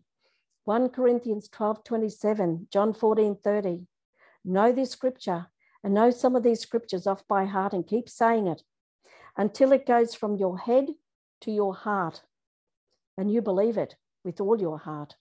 1 0.64 0.88
Corinthians 0.90 1.48
12 1.48 1.84
27, 1.84 2.68
John 2.72 2.94
14 2.94 3.36
30. 3.36 3.86
Know 4.44 4.72
this 4.72 4.90
scripture 4.90 5.48
and 5.84 5.92
know 5.92 6.10
some 6.10 6.34
of 6.34 6.44
these 6.44 6.60
scriptures 6.60 7.06
off 7.06 7.28
by 7.28 7.44
heart 7.44 7.72
and 7.74 7.86
keep 7.86 8.08
saying 8.08 8.46
it 8.46 8.62
until 9.36 9.72
it 9.72 9.86
goes 9.86 10.14
from 10.14 10.36
your 10.36 10.58
head 10.58 10.86
to 11.42 11.50
your 11.50 11.74
heart 11.74 12.22
and 13.16 13.30
you 13.30 13.42
believe 13.42 13.76
it 13.76 13.94
with 14.24 14.40
all 14.40 14.60
your 14.60 14.78
heart. 14.78 15.14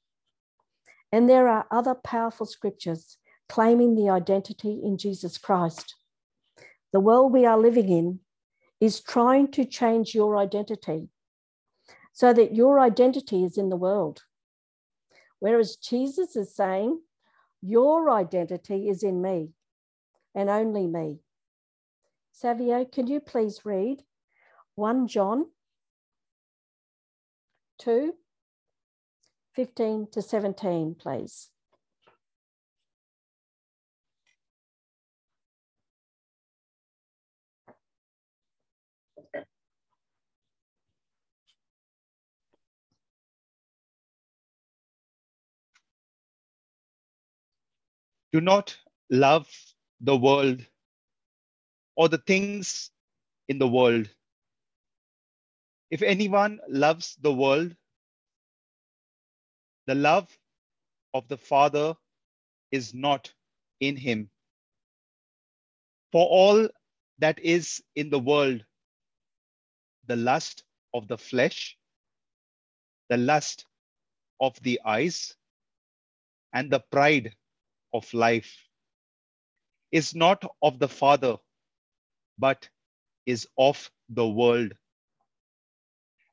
And 1.11 1.29
there 1.29 1.47
are 1.47 1.67
other 1.71 1.95
powerful 1.95 2.45
scriptures 2.45 3.17
claiming 3.49 3.95
the 3.95 4.09
identity 4.09 4.79
in 4.83 4.97
Jesus 4.97 5.37
Christ. 5.37 5.95
The 6.93 6.99
world 6.99 7.33
we 7.33 7.45
are 7.45 7.57
living 7.57 7.89
in 7.89 8.19
is 8.79 9.01
trying 9.01 9.51
to 9.51 9.65
change 9.65 10.15
your 10.15 10.37
identity 10.37 11.09
so 12.13 12.33
that 12.33 12.55
your 12.55 12.79
identity 12.79 13.43
is 13.43 13.57
in 13.57 13.69
the 13.69 13.75
world. 13.75 14.23
Whereas 15.39 15.75
Jesus 15.75 16.35
is 16.35 16.55
saying, 16.55 16.99
Your 17.61 18.09
identity 18.09 18.89
is 18.89 19.03
in 19.03 19.21
me 19.21 19.49
and 20.35 20.49
only 20.49 20.87
me. 20.87 21.19
Savio, 22.41 22.85
can 22.85 23.05
you 23.05 23.19
please 23.19 23.65
read 23.65 24.01
1 24.73 25.07
John 25.07 25.45
2 27.77 28.15
15 29.53 30.07
to 30.11 30.21
17, 30.23 30.95
please? 30.95 31.51
Do 48.33 48.41
not 48.41 48.75
love 49.11 49.47
the 49.99 50.17
world 50.17 50.65
or 52.01 52.09
the 52.09 52.17
things 52.17 52.89
in 53.47 53.59
the 53.59 53.67
world. 53.67 54.09
If 55.91 56.01
anyone 56.01 56.59
loves 56.67 57.15
the 57.21 57.31
world, 57.31 57.75
the 59.85 59.93
love 59.93 60.27
of 61.13 61.27
the 61.27 61.37
Father 61.37 61.93
is 62.71 62.95
not 62.95 63.31
in 63.81 63.95
him. 63.95 64.31
For 66.11 66.25
all 66.25 66.67
that 67.19 67.37
is 67.37 67.83
in 67.95 68.09
the 68.09 68.17
world, 68.17 68.65
the 70.07 70.15
lust 70.15 70.63
of 70.95 71.07
the 71.07 71.19
flesh, 71.19 71.77
the 73.09 73.17
lust 73.17 73.67
of 74.39 74.59
the 74.63 74.81
eyes, 74.83 75.35
and 76.51 76.71
the 76.71 76.79
pride 76.79 77.35
of 77.93 78.11
life 78.11 78.57
is 79.91 80.15
not 80.15 80.43
of 80.63 80.79
the 80.79 80.89
Father, 80.89 81.37
but 82.41 82.67
is 83.25 83.47
of 83.57 83.89
the 84.09 84.27
world. 84.27 84.73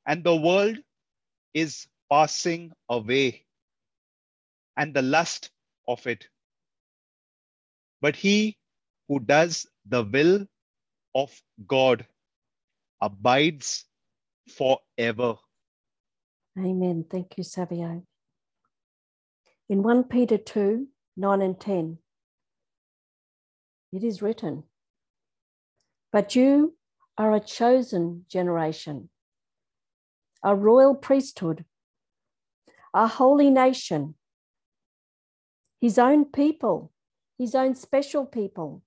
And 0.05 0.23
the 0.23 0.35
world 0.35 0.77
is 1.53 1.87
passing 2.11 2.71
away, 2.89 3.45
and 4.75 4.93
the 4.93 5.03
lust 5.03 5.51
of 5.87 6.05
it. 6.07 6.27
But 8.01 8.15
he 8.15 8.57
who 9.07 9.19
does 9.19 9.67
the 9.85 10.03
will 10.03 10.45
of 11.13 11.41
God 11.67 12.05
abides 13.01 13.85
forever. 14.57 15.35
Amen. 16.57 17.05
Thank 17.09 17.37
you, 17.37 17.43
Savio. 17.43 18.03
In 19.69 19.83
1 19.83 20.05
Peter 20.05 20.37
2 20.37 20.87
9 21.17 21.41
and 21.41 21.59
10, 21.59 21.97
it 23.91 24.03
is 24.03 24.21
written, 24.21 24.63
But 26.11 26.35
you 26.35 26.75
are 27.17 27.33
a 27.33 27.39
chosen 27.39 28.25
generation, 28.29 29.09
a 30.43 30.55
royal 30.55 30.95
priesthood, 30.95 31.65
a 32.93 33.07
holy 33.07 33.49
nation, 33.49 34.15
his 35.79 35.99
own 35.99 36.25
people, 36.25 36.91
his 37.37 37.53
own 37.55 37.75
special 37.75 38.25
people, 38.25 38.81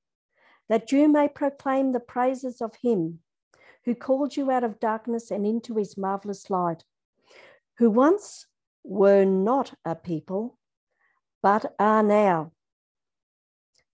that 0.68 0.90
you 0.90 1.08
may 1.08 1.28
proclaim 1.28 1.92
the 1.92 2.00
praises 2.00 2.60
of 2.60 2.74
him 2.82 3.20
who 3.84 3.94
called 3.94 4.36
you 4.36 4.50
out 4.50 4.64
of 4.64 4.80
darkness 4.80 5.30
and 5.30 5.46
into 5.46 5.76
his 5.76 5.96
marvelous 5.96 6.50
light, 6.50 6.84
who 7.78 7.90
once 7.90 8.46
were 8.84 9.24
not 9.24 9.74
a 9.84 9.94
people, 9.94 10.58
but 11.42 11.74
are 11.78 12.02
now 12.02 12.52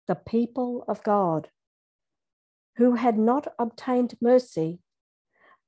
the 0.06 0.14
people 0.14 0.84
of 0.88 1.02
God, 1.02 1.48
who 2.76 2.94
had 2.94 3.18
not 3.18 3.48
obtained 3.58 4.14
mercy, 4.20 4.80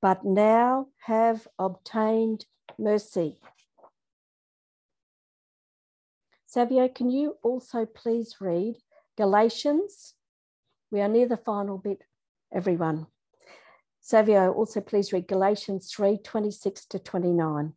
but 0.01 0.25
now 0.25 0.87
have 1.07 1.49
obtained 1.59 2.45
mercy. 2.79 3.39
Savio, 6.47 6.89
can 6.89 7.11
you 7.11 7.37
also 7.43 7.85
please 7.87 8.37
read 8.41 8.77
Galatians? 9.17 10.15
We 10.91 11.01
are 11.01 11.09
near 11.09 11.29
the 11.29 11.37
final 11.37 11.79
bit, 11.79 12.03
everyone. 12.53 13.07
Savio, 14.01 14.53
also 14.53 14.81
please 14.81 15.13
read 15.13 15.29
Galatians 15.29 15.93
3 15.93 16.19
26 16.25 16.87
to 16.87 16.99
29. 16.99 17.75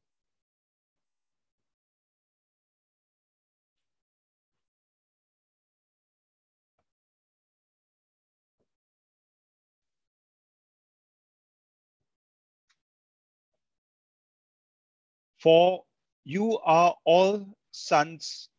For 15.42 15.84
you 16.24 16.60
are 16.60 16.96
all 17.04 17.48
sons 17.72 18.50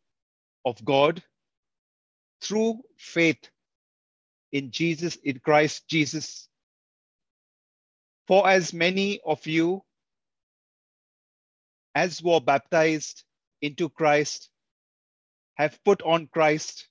of 0.65 0.83
God 0.83 1.23
through 2.41 2.81
faith 2.97 3.49
in 4.51 4.71
Jesus, 4.71 5.15
in 5.23 5.39
Christ 5.39 5.87
Jesus. 5.87 6.49
For 8.27 8.47
as 8.47 8.73
many 8.73 9.21
of 9.25 9.45
you 9.47 9.81
as 11.95 12.21
were 12.21 12.41
baptized 12.41 13.23
into 13.61 13.87
Christ 13.87 14.49
have 15.55 15.79
put 15.85 16.01
on 16.01 16.27
Christ. 16.27 16.87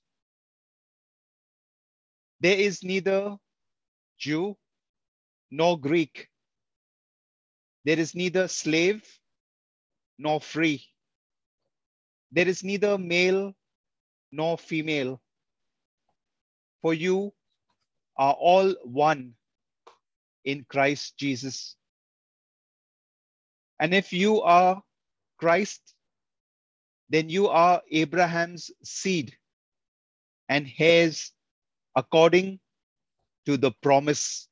There 2.39 2.57
is 2.57 2.83
neither 2.83 3.37
Jew 4.17 4.57
nor 5.51 5.79
Greek. 5.79 6.29
There 7.85 7.99
is 7.99 8.15
neither 8.15 8.47
slave 8.47 9.03
nor 10.17 10.39
free. 10.39 10.85
There 12.31 12.47
is 12.47 12.63
neither 12.63 12.97
male 12.97 13.53
nor 14.31 14.57
female. 14.57 15.21
For 16.81 16.93
you 16.93 17.33
are 18.17 18.33
all 18.33 18.75
one 18.83 19.33
in 20.43 20.65
Christ 20.67 21.17
Jesus. 21.17 21.75
And 23.79 23.93
if 23.93 24.13
you 24.13 24.41
are 24.41 24.81
Christ, 25.37 25.81
then 27.09 27.29
you 27.29 27.47
are 27.47 27.81
Abraham's 27.91 28.71
seed 28.83 29.35
and 30.49 30.67
heirs 30.79 31.31
according 31.95 32.59
to 33.45 33.57
the 33.57 33.71
promise. 33.81 34.47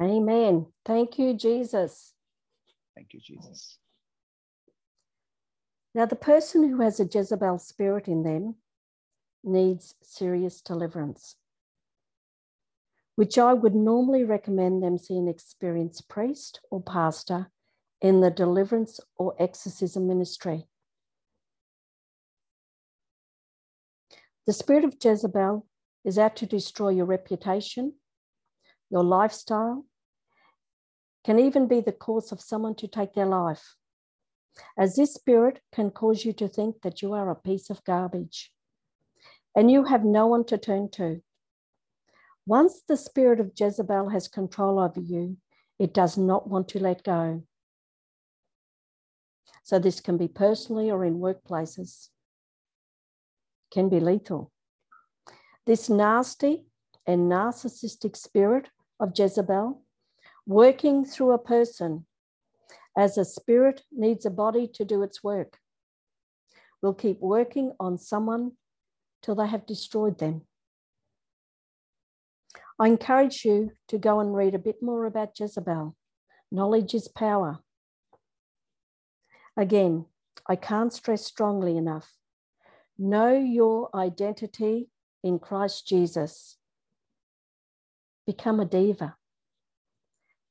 Amen. 0.00 0.66
Thank 0.84 1.18
you, 1.18 1.34
Jesus. 1.34 2.14
Thank 2.98 3.14
you, 3.14 3.20
Jesus. 3.20 3.78
Now, 5.94 6.04
the 6.04 6.16
person 6.16 6.68
who 6.68 6.80
has 6.80 6.98
a 6.98 7.04
Jezebel 7.04 7.60
spirit 7.60 8.08
in 8.08 8.24
them 8.24 8.56
needs 9.44 9.94
serious 10.02 10.60
deliverance, 10.60 11.36
which 13.14 13.38
I 13.38 13.54
would 13.54 13.76
normally 13.76 14.24
recommend 14.24 14.82
them 14.82 14.98
see 14.98 15.16
an 15.16 15.28
experienced 15.28 16.08
priest 16.08 16.58
or 16.72 16.82
pastor 16.82 17.52
in 18.00 18.20
the 18.20 18.32
deliverance 18.32 18.98
or 19.16 19.36
exorcism 19.38 20.08
ministry. 20.08 20.66
The 24.44 24.52
spirit 24.52 24.82
of 24.82 24.96
Jezebel 25.00 25.64
is 26.04 26.18
out 26.18 26.34
to 26.36 26.46
destroy 26.46 26.88
your 26.88 27.06
reputation, 27.06 27.94
your 28.90 29.04
lifestyle, 29.04 29.86
can 31.28 31.38
even 31.38 31.68
be 31.68 31.82
the 31.82 31.92
cause 31.92 32.32
of 32.32 32.40
someone 32.40 32.74
to 32.74 32.88
take 32.88 33.12
their 33.12 33.26
life. 33.26 33.76
as 34.78 34.96
this 34.96 35.12
spirit 35.12 35.60
can 35.70 35.90
cause 35.90 36.24
you 36.24 36.32
to 36.32 36.48
think 36.48 36.80
that 36.80 37.02
you 37.02 37.12
are 37.12 37.30
a 37.30 37.42
piece 37.48 37.68
of 37.68 37.84
garbage 37.84 38.50
and 39.54 39.70
you 39.70 39.84
have 39.84 40.04
no 40.04 40.26
one 40.26 40.42
to 40.42 40.56
turn 40.56 40.88
to. 40.90 41.20
Once 42.46 42.80
the 42.88 42.96
spirit 42.96 43.40
of 43.40 43.52
Jezebel 43.54 44.08
has 44.08 44.26
control 44.26 44.78
over 44.78 45.00
you, 45.00 45.36
it 45.78 45.92
does 45.92 46.16
not 46.16 46.48
want 46.48 46.66
to 46.68 46.78
let 46.78 47.04
go. 47.04 47.42
So, 49.64 49.78
this 49.78 50.00
can 50.00 50.16
be 50.16 50.28
personally 50.28 50.90
or 50.90 51.04
in 51.04 51.18
workplaces, 51.18 52.08
can 53.70 53.90
be 53.90 54.00
lethal. 54.00 54.50
This 55.66 55.90
nasty 55.90 56.64
and 57.06 57.30
narcissistic 57.30 58.16
spirit 58.16 58.70
of 58.98 59.12
Jezebel 59.14 59.82
working 60.48 61.04
through 61.04 61.32
a 61.32 61.38
person 61.38 62.06
as 62.96 63.18
a 63.18 63.24
spirit 63.24 63.82
needs 63.92 64.24
a 64.24 64.30
body 64.30 64.66
to 64.66 64.82
do 64.82 65.02
its 65.02 65.22
work. 65.22 65.58
We'll 66.80 66.94
keep 66.94 67.20
working 67.20 67.72
on 67.78 67.98
someone 67.98 68.52
till 69.22 69.34
they 69.34 69.46
have 69.46 69.66
destroyed 69.66 70.18
them. 70.18 70.46
I 72.80 72.86
encourage 72.86 73.44
you 73.44 73.72
to 73.88 73.98
go 73.98 74.20
and 74.20 74.34
read 74.34 74.54
a 74.54 74.58
bit 74.58 74.82
more 74.82 75.04
about 75.04 75.38
Jezebel. 75.38 75.94
Knowledge 76.50 76.94
is 76.94 77.08
power. 77.08 77.58
Again, 79.54 80.06
I 80.48 80.56
can't 80.56 80.94
stress 80.94 81.26
strongly 81.26 81.76
enough. 81.76 82.10
Know 82.96 83.36
your 83.36 83.90
identity 83.94 84.88
in 85.22 85.40
Christ 85.40 85.86
Jesus. 85.86 86.56
Become 88.26 88.60
a 88.60 88.64
diva 88.64 89.17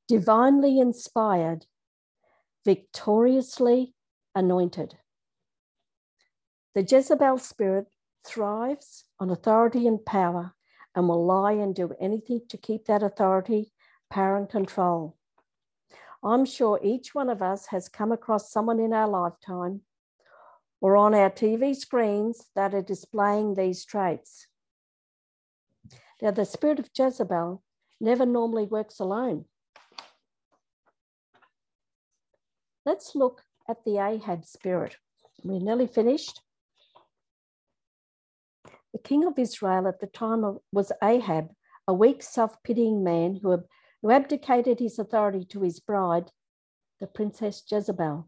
divinely 0.08 0.80
inspired, 0.80 1.66
victoriously 2.64 3.94
anointed. 4.34 4.96
The 6.74 6.82
Jezebel 6.82 7.38
spirit 7.38 7.86
thrives 8.26 9.04
on 9.20 9.30
authority 9.30 9.86
and 9.86 10.04
power 10.04 10.54
and 10.94 11.08
will 11.08 11.24
lie 11.24 11.52
and 11.52 11.74
do 11.74 11.94
anything 12.00 12.40
to 12.48 12.56
keep 12.56 12.86
that 12.86 13.02
authority, 13.02 13.72
power, 14.10 14.36
and 14.36 14.48
control. 14.48 15.16
I'm 16.22 16.44
sure 16.44 16.80
each 16.82 17.14
one 17.14 17.28
of 17.28 17.42
us 17.42 17.66
has 17.66 17.88
come 17.88 18.10
across 18.10 18.50
someone 18.50 18.80
in 18.80 18.92
our 18.92 19.06
lifetime 19.06 19.82
or 20.80 20.96
on 20.96 21.14
our 21.14 21.30
TV 21.30 21.76
screens 21.76 22.46
that 22.56 22.74
are 22.74 22.82
displaying 22.82 23.54
these 23.54 23.84
traits. 23.84 24.46
Now, 26.20 26.32
the 26.32 26.44
spirit 26.44 26.78
of 26.78 26.90
Jezebel 26.96 27.62
never 28.00 28.26
normally 28.26 28.64
works 28.64 28.98
alone. 28.98 29.44
Let's 32.88 33.14
look 33.14 33.42
at 33.68 33.84
the 33.84 33.98
Ahab 33.98 34.46
spirit. 34.46 34.96
We're 35.44 35.60
nearly 35.60 35.86
finished. 35.86 36.40
The 38.94 38.98
king 39.04 39.26
of 39.26 39.38
Israel 39.38 39.86
at 39.86 40.00
the 40.00 40.06
time 40.06 40.42
of, 40.42 40.60
was 40.72 40.90
Ahab, 41.02 41.50
a 41.86 41.92
weak, 41.92 42.22
self 42.22 42.62
pitying 42.62 43.04
man 43.04 43.40
who, 43.42 43.62
who 44.00 44.10
abdicated 44.10 44.78
his 44.78 44.98
authority 44.98 45.44
to 45.50 45.60
his 45.60 45.80
bride, 45.80 46.32
the 46.98 47.06
princess 47.06 47.62
Jezebel. 47.70 48.26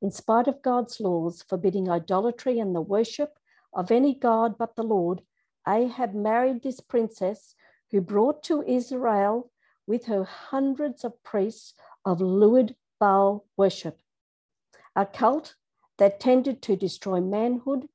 In 0.00 0.12
spite 0.12 0.46
of 0.46 0.62
God's 0.62 1.00
laws 1.00 1.42
forbidding 1.42 1.90
idolatry 1.90 2.60
and 2.60 2.72
the 2.72 2.80
worship 2.80 3.32
of 3.74 3.90
any 3.90 4.14
god 4.14 4.56
but 4.56 4.76
the 4.76 4.84
Lord, 4.84 5.22
Ahab 5.66 6.14
married 6.14 6.62
this 6.62 6.78
princess 6.78 7.56
who 7.90 8.00
brought 8.00 8.44
to 8.44 8.62
Israel 8.62 9.50
with 9.88 10.04
her 10.04 10.22
hundreds 10.22 11.02
of 11.02 11.20
priests 11.24 11.74
of 12.04 12.20
lewd 12.20 12.76
Baal 12.98 13.44
worship, 13.56 14.00
a 14.94 15.06
cult 15.06 15.54
that 15.98 16.20
tended 16.20 16.62
to 16.62 16.76
destroy 16.76 17.20
manhood 17.20 17.88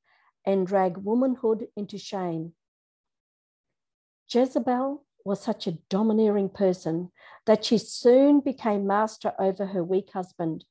and 0.46 0.66
drag 0.66 0.98
womanhood 0.98 1.68
into 1.76 1.98
shame. 1.98 2.54
Jezebel 4.30 5.04
was 5.24 5.42
such 5.42 5.68
a 5.68 5.78
domineering 5.90 6.50
person 6.50 7.12
that 7.46 7.66
she 7.66 7.78
soon 7.78 8.40
became 8.40 8.88
master 8.88 9.34
over 9.38 9.68
her 9.68 9.84
weak 9.84 10.12
husband. 10.14 10.66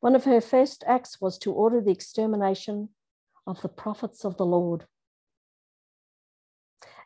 One 0.00 0.14
of 0.14 0.24
her 0.24 0.40
first 0.40 0.84
acts 0.86 1.20
was 1.20 1.38
to 1.38 1.52
order 1.52 1.80
the 1.80 1.90
extermination 1.90 2.90
of 3.46 3.60
the 3.62 3.68
prophets 3.68 4.24
of 4.24 4.36
the 4.36 4.46
Lord 4.46 4.86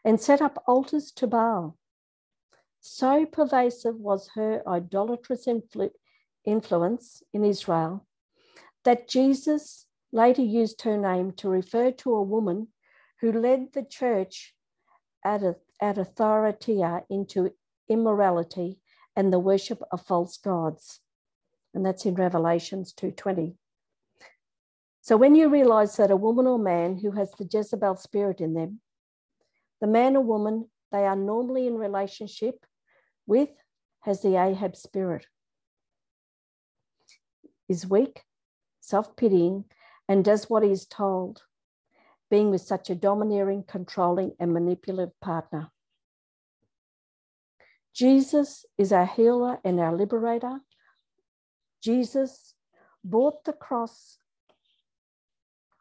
and 0.05 0.21
set 0.21 0.43
up 0.43 0.63
altars 0.67 1.11
to 1.13 1.27
Baal. 1.27 1.77
So 2.87 3.25
pervasive 3.25 3.97
was 3.97 4.29
her 4.35 4.63
idolatrous 4.69 5.47
influ- 5.47 5.95
influence 6.45 7.23
in 7.33 7.43
Israel 7.43 8.07
that 8.85 9.09
Jesus 9.09 9.87
later 10.13 10.43
used 10.43 10.83
her 10.83 10.99
name 10.99 11.33
to 11.39 11.49
refer 11.49 11.93
to 11.93 12.15
a 12.15 12.23
woman 12.23 12.69
who 13.23 13.33
led 13.33 13.73
the 13.73 13.85
church 13.85 14.55
at, 15.25 15.43
a, 15.43 15.57
at 15.81 15.97
into 17.09 17.55
immorality 17.89 18.79
and 19.17 19.33
the 19.33 19.39
worship 19.39 19.83
of 19.91 20.03
false 20.03 20.37
gods. 20.37 21.01
And 21.73 21.87
that's 21.87 22.05
in 22.05 22.17
Revelations 22.17 22.93
2:20. 22.93 23.57
So 25.01 25.17
when 25.17 25.35
you 25.35 25.49
realize 25.49 25.97
that 25.97 26.11
a 26.11 26.17
woman 26.17 26.47
or 26.47 26.59
man 26.59 26.99
who 26.99 27.13
has 27.13 27.31
the 27.33 27.49
Jezebel 27.51 27.97
spirit 27.97 28.43
in 28.43 28.53
them, 28.53 28.83
the 29.81 29.87
man 29.87 30.17
or 30.17 30.23
woman, 30.23 30.71
they 30.93 31.07
are 31.07 31.17
normally 31.17 31.67
in 31.67 31.79
relationship 31.79 32.67
with 33.27 33.51
has 34.01 34.23
the 34.23 34.37
Ahab 34.37 34.77
spirit, 34.77 35.27
is 37.69 37.87
weak, 37.87 38.23
self 38.81 39.17
pitying, 39.17 39.65
and 40.09 40.25
does 40.25 40.51
what 40.51 40.63
he 40.63 40.71
is 40.71 40.87
told, 40.87 41.43
being 42.31 42.51
with 42.51 42.61
such 42.61 42.91
a 42.91 42.95
domineering, 42.95 43.65
controlling, 43.67 44.33
and 44.39 44.53
manipulative 44.53 45.19
partner. 45.21 45.71
Jesus 47.95 48.67
is 48.77 48.93
our 48.93 49.07
healer 49.07 49.59
and 49.65 49.79
our 49.79 49.97
liberator. 49.97 50.59
Jesus 51.83 52.55
bought 53.05 53.45
the 53.45 53.53
cross. 53.53 54.19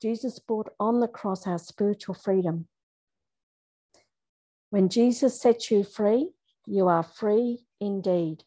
Jesus 0.02 0.38
bought 0.40 0.70
on 0.80 1.00
the 1.00 1.08
cross 1.08 1.48
our 1.48 1.58
spiritual 1.58 2.14
freedom. 2.14 2.68
When 4.70 4.90
Jesus 4.90 5.42
sets 5.42 5.72
you 5.72 5.84
free, 5.84 6.32
you 6.66 6.88
are 6.88 7.04
free 7.04 7.66
indeed. 7.80 8.44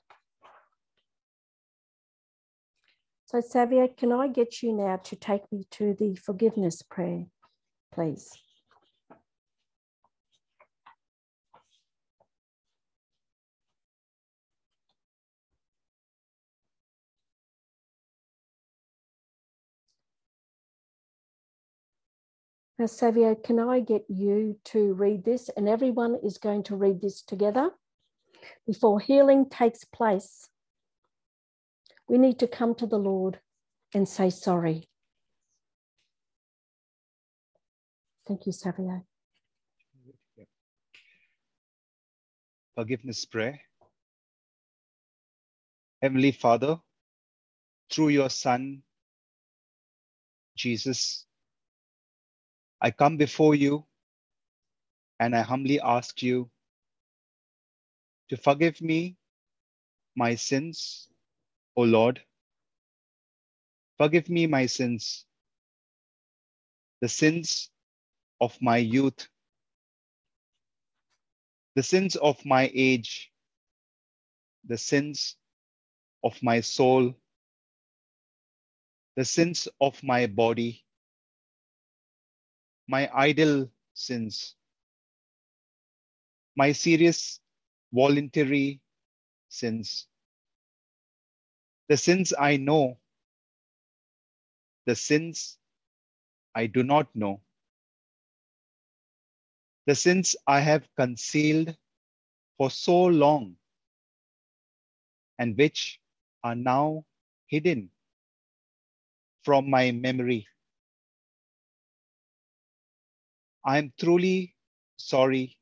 So, 3.26 3.40
Xavier, 3.40 3.88
can 3.88 4.12
I 4.12 4.28
get 4.28 4.62
you 4.62 4.72
now 4.72 4.97
to 4.97 5.16
take 5.16 5.51
me 5.51 5.66
to 5.72 5.94
the 5.94 6.14
forgiveness 6.14 6.82
prayer, 6.82 7.26
please? 7.93 8.30
Now, 22.78 22.86
Xavier, 22.86 23.34
can 23.34 23.59
I 23.59 23.80
get 23.80 24.05
you 24.09 24.59
to 24.66 24.93
read 24.94 25.24
this? 25.24 25.48
And 25.56 25.68
everyone 25.68 26.16
is 26.22 26.38
going 26.38 26.62
to 26.64 26.76
read 26.76 27.01
this 27.01 27.22
together 27.22 27.70
before 28.66 29.01
healing 29.01 29.48
takes 29.48 29.85
place, 29.85 30.48
we 32.09 32.18
need 32.18 32.39
to 32.39 32.47
come 32.47 32.74
to 32.77 32.86
the 32.86 32.98
Lord 32.98 33.40
and 33.94 34.09
say 34.09 34.31
sorry. 34.31 34.89
Thank 38.27 38.47
you, 38.47 38.52
Xavier. 38.52 39.02
Forgiveness 42.74 43.24
prayer. 43.24 43.60
Heavenly 46.02 46.32
Father, 46.32 46.78
through 47.90 48.09
your 48.09 48.28
Son, 48.28 48.82
Jesus, 50.56 51.24
I 52.81 52.90
come 52.90 53.16
before 53.16 53.55
you 53.55 53.86
and 55.18 55.35
I 55.35 55.40
humbly 55.40 55.81
ask 55.81 56.23
you 56.23 56.51
to 58.31 58.36
forgive 58.36 58.81
me 58.82 59.16
my 60.16 60.35
sins, 60.35 61.09
O 61.77 61.82
Lord. 61.82 62.20
Forgive 63.98 64.28
me 64.28 64.47
my 64.47 64.66
sins, 64.66 65.24
the 67.01 67.09
sins 67.09 67.70
of 68.40 68.57
my 68.61 68.78
youth, 68.78 69.28
the 71.77 71.82
sins 71.82 72.16
of 72.16 72.44
my 72.44 72.70
age, 72.74 73.32
the 74.66 74.78
sins 74.78 75.36
of 76.24 76.43
my 76.43 76.61
soul, 76.61 77.15
the 79.16 79.24
sins 79.24 79.69
of 79.81 80.03
my 80.03 80.27
body, 80.27 80.85
my 82.89 83.11
idle 83.15 83.70
sins, 83.94 84.55
my 86.57 86.73
serious 86.73 87.40
voluntary 87.93 88.81
sins. 89.49 90.07
The 91.89 91.97
sins 91.97 92.35
I 92.39 92.57
know 92.59 92.99
the 94.87 94.97
sins 94.97 95.59
I 96.55 96.67
do 96.67 96.83
not 96.83 97.09
know, 97.15 97.41
the 99.87 99.95
sins 99.95 100.37
I 100.47 100.61
have 100.61 100.89
concealed 100.97 101.77
for 102.59 102.71
so 102.71 103.05
long 103.07 103.57
and 105.39 105.57
which 105.57 106.01
are 106.45 106.55
now 106.57 107.05
hidden 107.49 107.91
from 109.45 109.71
my 109.71 109.93
memory. 109.93 110.47
I 113.65 113.79
am 113.79 113.93
truly 113.99 114.55
sorry 114.97 115.57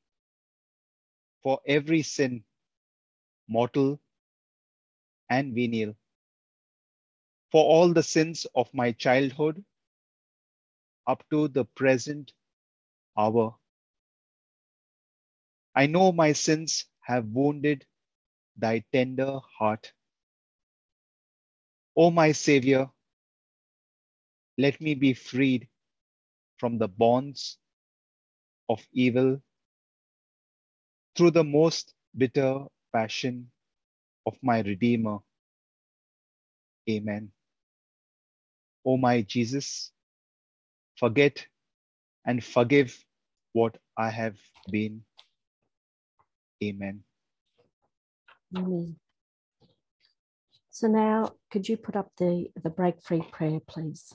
for 1.44 1.60
every 1.68 2.02
sin, 2.02 2.44
mortal 3.48 4.00
and 5.30 5.54
venial, 5.54 5.94
for 7.52 7.64
all 7.64 7.92
the 7.92 8.02
sins 8.02 8.46
of 8.54 8.72
my 8.74 8.92
childhood 8.92 9.64
up 11.06 11.24
to 11.30 11.48
the 11.48 11.64
present 11.64 12.32
hour. 13.18 13.56
I 15.74 15.86
know 15.86 16.12
my 16.12 16.32
sins 16.32 16.86
have 17.02 17.26
wounded 17.26 17.86
thy 18.56 18.84
tender 18.92 19.40
heart. 19.58 19.92
O 21.96 22.10
my 22.10 22.32
Savior, 22.32 22.90
let 24.58 24.80
me 24.80 24.94
be 24.94 25.14
freed 25.14 25.68
from 26.58 26.78
the 26.78 26.88
bonds 26.88 27.58
of 28.68 28.86
evil 28.92 29.42
through 31.16 31.30
the 31.30 31.44
most 31.44 31.94
bitter 32.16 32.64
passion 32.92 33.50
of 34.26 34.36
my 34.42 34.60
Redeemer. 34.60 35.18
Amen. 36.88 37.30
O 38.84 38.96
my 38.96 39.22
Jesus, 39.22 39.92
forget 40.98 41.46
and 42.26 42.42
forgive 42.42 42.98
what 43.52 43.76
I 43.96 44.10
have 44.10 44.36
been. 44.70 45.02
Amen. 46.62 47.00
Amen. 48.56 48.96
So 50.70 50.88
now, 50.88 51.32
could 51.50 51.68
you 51.68 51.76
put 51.76 51.96
up 51.96 52.10
the, 52.18 52.48
the 52.62 52.70
break 52.70 53.00
free 53.02 53.22
prayer, 53.22 53.60
please? 53.66 54.14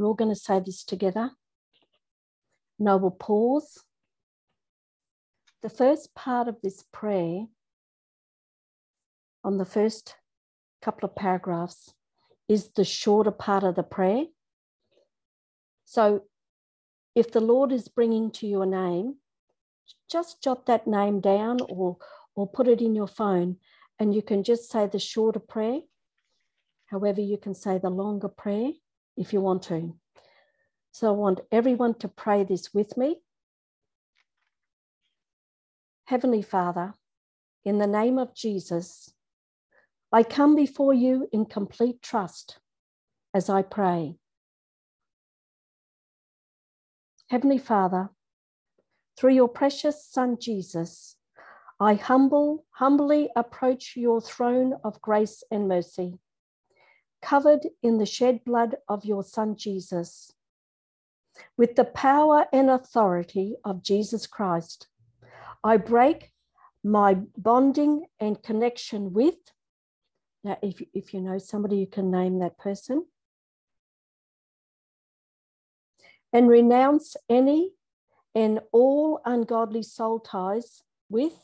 We're 0.00 0.06
all 0.06 0.14
going 0.14 0.34
to 0.34 0.40
say 0.40 0.60
this 0.60 0.82
together. 0.82 1.32
Noble 2.78 3.10
pause. 3.10 3.84
The 5.62 5.68
first 5.68 6.14
part 6.14 6.48
of 6.48 6.56
this 6.62 6.82
prayer, 6.90 7.44
on 9.44 9.58
the 9.58 9.66
first 9.66 10.16
couple 10.80 11.06
of 11.06 11.14
paragraphs, 11.14 11.92
is 12.48 12.70
the 12.74 12.82
shorter 12.82 13.30
part 13.30 13.62
of 13.62 13.74
the 13.74 13.82
prayer. 13.82 14.24
So 15.84 16.22
if 17.14 17.30
the 17.30 17.40
Lord 17.42 17.70
is 17.70 17.88
bringing 17.88 18.30
to 18.30 18.46
you 18.46 18.62
a 18.62 18.66
name, 18.66 19.16
just 20.10 20.42
jot 20.42 20.64
that 20.64 20.86
name 20.86 21.20
down 21.20 21.58
or, 21.68 21.98
or 22.34 22.48
put 22.48 22.68
it 22.68 22.80
in 22.80 22.94
your 22.94 23.06
phone 23.06 23.58
and 23.98 24.14
you 24.14 24.22
can 24.22 24.44
just 24.44 24.70
say 24.70 24.86
the 24.86 24.98
shorter 24.98 25.40
prayer. 25.40 25.80
However, 26.86 27.20
you 27.20 27.36
can 27.36 27.54
say 27.54 27.76
the 27.76 27.90
longer 27.90 28.28
prayer 28.28 28.70
if 29.20 29.34
you 29.34 29.40
want 29.40 29.62
to. 29.64 29.94
So 30.92 31.08
I 31.08 31.10
want 31.12 31.42
everyone 31.52 31.94
to 31.98 32.08
pray 32.08 32.42
this 32.42 32.72
with 32.74 32.96
me. 32.96 33.18
Heavenly 36.06 36.42
Father, 36.42 36.94
in 37.64 37.78
the 37.78 37.86
name 37.86 38.18
of 38.18 38.34
Jesus, 38.34 39.12
I 40.10 40.22
come 40.22 40.56
before 40.56 40.94
you 40.94 41.28
in 41.32 41.44
complete 41.44 42.02
trust 42.02 42.58
as 43.34 43.50
I 43.50 43.62
pray. 43.62 44.16
Heavenly 47.28 47.58
Father, 47.58 48.08
through 49.16 49.34
your 49.34 49.48
precious 49.48 50.04
Son 50.04 50.38
Jesus, 50.40 51.16
I 51.78 51.94
humble, 51.94 52.64
humbly 52.70 53.28
approach 53.36 53.92
your 53.96 54.20
throne 54.20 54.74
of 54.82 55.00
grace 55.02 55.44
and 55.50 55.68
mercy, 55.68 56.18
covered 57.22 57.66
in 57.82 57.98
the 57.98 58.06
shed 58.06 58.44
blood 58.44 58.76
of 58.88 59.04
your 59.04 59.22
Son 59.22 59.56
Jesus. 59.56 60.32
With 61.56 61.76
the 61.76 61.84
power 61.84 62.46
and 62.52 62.70
authority 62.70 63.56
of 63.64 63.82
Jesus 63.82 64.26
Christ, 64.26 64.88
I 65.62 65.76
break 65.76 66.32
my 66.82 67.14
bonding 67.36 68.06
and 68.18 68.42
connection 68.42 69.12
with. 69.12 69.36
Now, 70.42 70.58
if, 70.62 70.82
if 70.94 71.12
you 71.12 71.20
know 71.20 71.38
somebody, 71.38 71.76
you 71.76 71.86
can 71.86 72.10
name 72.10 72.38
that 72.38 72.58
person. 72.58 73.04
and 76.32 76.48
renounce 76.48 77.16
any 77.28 77.72
and 78.34 78.60
all 78.72 79.20
ungodly 79.24 79.82
soul 79.82 80.20
ties 80.20 80.82
with, 81.08 81.34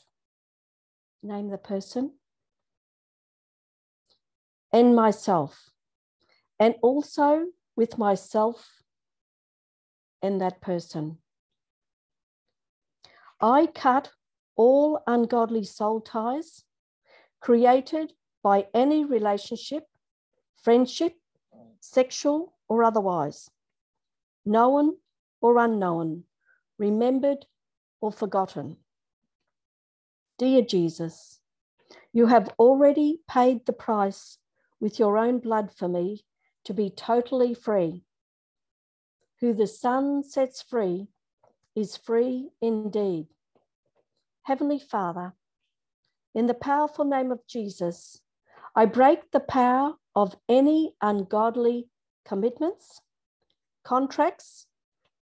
name 1.23 1.49
the 1.49 1.59
person, 1.59 2.13
and 4.77 4.95
myself, 4.95 5.71
and 6.61 6.75
also 6.83 7.47
with 7.77 7.97
myself 7.97 8.83
and 10.21 10.39
that 10.43 10.61
person. 10.61 11.17
I 13.41 13.69
cut 13.69 14.11
all 14.55 15.01
ungodly 15.07 15.65
soul 15.65 16.03
ties 16.03 16.65
created 17.41 18.13
by 18.43 18.67
any 18.75 19.03
relationship, 19.03 19.85
friendship, 20.63 21.15
sexual, 21.81 22.53
or 22.69 22.85
otherwise 22.85 23.49
known 24.45 24.97
or 25.41 25.57
unknown, 25.57 26.25
remembered 26.79 27.47
or 28.03 28.13
forgotten. 28.13 28.77
Dear 30.39 30.61
Jesus, 30.61 31.41
you 32.13 32.27
have 32.27 32.51
already 32.59 33.21
paid 33.27 33.65
the 33.65 33.73
price 33.73 34.37
with 34.81 34.99
your 34.99 35.17
own 35.19 35.39
blood 35.39 35.73
for 35.73 35.89
me 35.89 36.25
to 36.65 36.75
be 36.75 36.91
totally 36.91 37.55
free. 37.55 38.03
Who 39.41 39.53
the 39.55 39.67
Son 39.67 40.23
sets 40.23 40.63
free 40.63 41.09
is 41.75 41.97
free 41.97 42.51
indeed. 42.61 43.29
Heavenly 44.43 44.79
Father, 44.79 45.35
in 46.35 46.47
the 46.47 46.55
powerful 46.55 47.05
name 47.05 47.31
of 47.31 47.47
Jesus, 47.47 48.21
I 48.75 48.87
break 48.87 49.31
the 49.31 49.41
power 49.41 49.95
of 50.15 50.37
any 50.49 50.95
ungodly 51.01 51.89
commitments, 52.25 53.01
contracts, 53.85 54.67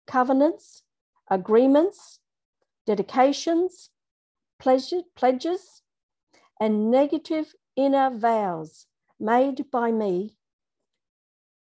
covenants, 0.08 0.84
agreements, 1.30 2.20
dedications, 2.86 3.90
pledges, 4.60 5.82
and 6.60 6.90
negative 6.92 7.54
inner 7.76 8.10
vows 8.10 8.88
made 9.24 9.72
by 9.72 9.90
me 9.90 10.36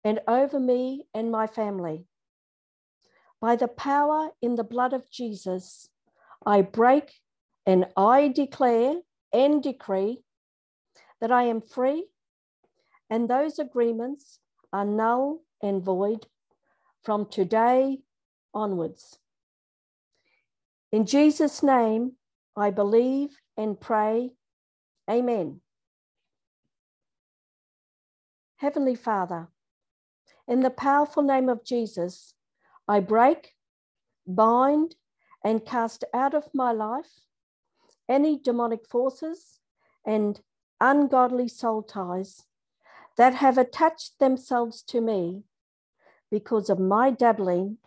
and 0.04 0.20
over 0.28 0.60
me 0.60 1.08
and 1.14 1.32
my 1.32 1.48
family. 1.48 2.06
By 3.40 3.56
the 3.56 3.70
power 3.70 4.30
in 4.42 4.56
the 4.56 4.64
blood 4.64 4.92
of 4.92 5.10
Jesus, 5.10 5.88
I 6.46 6.62
break 6.62 7.14
and 7.66 7.88
I 7.96 8.28
declare 8.28 8.96
and 9.32 9.64
decree 9.64 10.24
that 11.22 11.32
I 11.32 11.44
am 11.44 11.62
free 11.62 12.08
and 13.10 13.30
those 13.30 13.58
agreements 13.58 14.40
are 14.74 14.86
null 14.86 15.42
and 15.62 15.82
void 15.82 16.28
from 17.04 17.26
today 17.26 18.00
onwards. 18.54 19.18
In 20.92 21.06
Jesus' 21.06 21.64
name, 21.64 22.14
I 22.58 22.70
believe 22.72 23.38
and 23.58 23.80
pray. 23.80 24.32
Amen. 25.10 25.62
Heavenly 28.58 28.96
Father, 28.96 29.50
in 30.48 30.62
the 30.62 30.70
powerful 30.70 31.22
name 31.22 31.50
of 31.50 31.66
Jesus, 31.66 32.36
I 32.88 33.02
break, 33.02 33.54
bind, 34.26 34.96
and 35.44 35.66
cast 35.66 36.06
out 36.14 36.34
of 36.34 36.48
my 36.54 36.72
life 36.72 37.26
any 38.08 38.40
demonic 38.40 38.88
forces 38.88 39.60
and 40.06 40.40
ungodly 40.80 41.50
soul 41.50 41.84
ties 41.84 42.44
that 43.18 43.36
have 43.36 43.58
attached 43.58 44.20
themselves 44.20 44.82
to 44.84 45.02
me 45.02 45.44
because 46.32 46.70
of 46.70 46.80
my 46.80 47.12
dabbling 47.12 47.78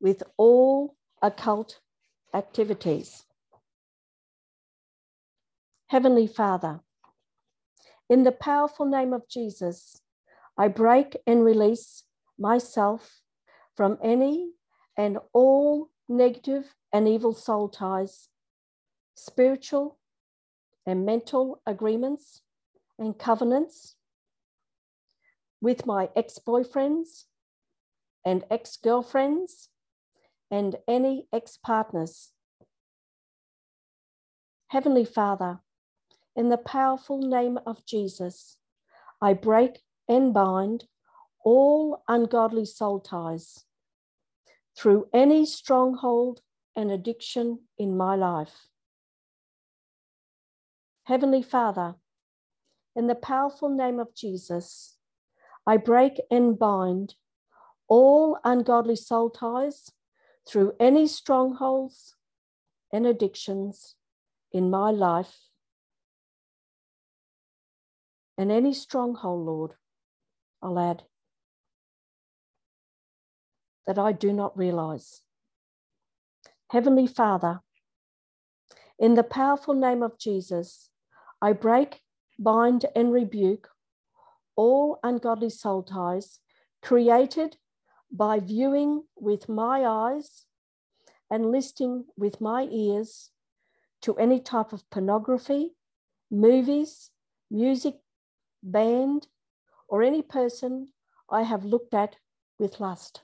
with 0.00 0.24
all 0.36 0.96
occult 1.22 1.78
activities. 2.34 3.24
Heavenly 5.86 6.26
Father, 6.26 6.80
in 8.10 8.24
the 8.24 8.32
powerful 8.32 8.86
name 8.86 9.12
of 9.12 9.28
Jesus, 9.28 10.02
I 10.60 10.66
break 10.66 11.16
and 11.24 11.44
release 11.44 12.02
myself 12.36 13.20
from 13.76 13.96
any 14.02 14.50
and 14.96 15.18
all 15.32 15.90
negative 16.08 16.74
and 16.92 17.06
evil 17.06 17.32
soul 17.32 17.68
ties, 17.68 18.28
spiritual, 19.14 19.98
and 20.84 21.06
mental 21.06 21.62
agreements 21.64 22.42
and 22.98 23.16
covenants 23.16 23.94
with 25.60 25.86
my 25.86 26.08
ex 26.16 26.40
boyfriends 26.44 27.24
and 28.24 28.44
ex 28.50 28.76
girlfriends 28.76 29.68
and 30.50 30.76
any 30.88 31.28
ex 31.32 31.56
partners. 31.56 32.32
Heavenly 34.68 35.04
Father, 35.04 35.60
in 36.34 36.48
the 36.48 36.58
powerful 36.58 37.18
name 37.18 37.60
of 37.64 37.86
Jesus, 37.86 38.56
I 39.22 39.34
break 39.34 39.82
and 40.08 40.32
bind 40.32 40.84
all 41.44 42.02
ungodly 42.08 42.64
soul 42.64 43.00
ties 43.00 43.64
through 44.76 45.08
any 45.12 45.44
stronghold 45.44 46.40
and 46.76 46.90
addiction 46.90 47.60
in 47.76 47.96
my 47.96 48.14
life. 48.14 48.68
Heavenly 51.04 51.42
Father, 51.42 51.96
in 52.94 53.06
the 53.06 53.14
powerful 53.14 53.68
name 53.68 53.98
of 53.98 54.14
Jesus, 54.14 54.96
I 55.66 55.76
break 55.76 56.20
and 56.30 56.58
bind 56.58 57.14
all 57.88 58.38
ungodly 58.44 58.96
soul 58.96 59.30
ties 59.30 59.90
through 60.46 60.72
any 60.78 61.06
strongholds 61.06 62.14
and 62.92 63.06
addictions 63.06 63.94
in 64.52 64.70
my 64.70 64.90
life. 64.90 65.36
And 68.36 68.52
any 68.52 68.72
stronghold, 68.72 69.46
Lord, 69.46 69.72
I'll 70.62 70.78
add 70.78 71.04
that 73.86 73.98
I 73.98 74.12
do 74.12 74.32
not 74.32 74.56
realize. 74.56 75.22
Heavenly 76.70 77.06
Father, 77.06 77.60
in 78.98 79.14
the 79.14 79.22
powerful 79.22 79.74
name 79.74 80.02
of 80.02 80.18
Jesus, 80.18 80.90
I 81.40 81.52
break, 81.52 82.02
bind, 82.38 82.84
and 82.94 83.12
rebuke 83.12 83.68
all 84.56 84.98
ungodly 85.02 85.50
soul 85.50 85.82
ties 85.82 86.40
created 86.82 87.56
by 88.10 88.40
viewing 88.40 89.04
with 89.16 89.48
my 89.48 89.84
eyes 89.86 90.44
and 91.30 91.50
listening 91.52 92.04
with 92.16 92.40
my 92.40 92.62
ears 92.70 93.30
to 94.02 94.16
any 94.16 94.40
type 94.40 94.72
of 94.72 94.88
pornography, 94.90 95.74
movies, 96.30 97.10
music, 97.50 97.96
band, 98.62 99.26
or 99.88 100.02
any 100.02 100.22
person 100.22 100.88
I 101.30 101.42
have 101.42 101.64
looked 101.64 101.94
at 101.94 102.16
with 102.58 102.80
lust. 102.80 103.22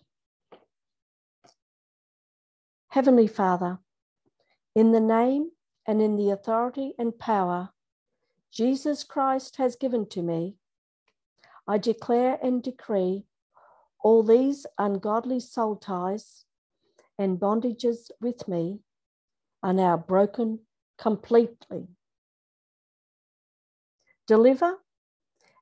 Heavenly 2.89 3.27
Father, 3.27 3.79
in 4.75 4.93
the 4.93 5.01
name 5.01 5.51
and 5.87 6.01
in 6.01 6.17
the 6.17 6.31
authority 6.31 6.95
and 6.99 7.19
power 7.19 7.71
Jesus 8.53 9.03
Christ 9.03 9.57
has 9.57 9.75
given 9.75 10.09
to 10.11 10.23
me, 10.23 10.55
I 11.67 11.79
declare 11.79 12.39
and 12.41 12.63
decree 12.63 13.25
all 14.01 14.23
these 14.23 14.65
ungodly 14.79 15.41
soul 15.41 15.75
ties 15.75 16.45
and 17.19 17.41
bondages 17.41 18.13
with 18.21 18.47
me 18.47 18.79
are 19.63 19.73
now 19.73 19.97
broken 19.97 20.61
completely. 20.99 21.89
Deliver 24.29 24.79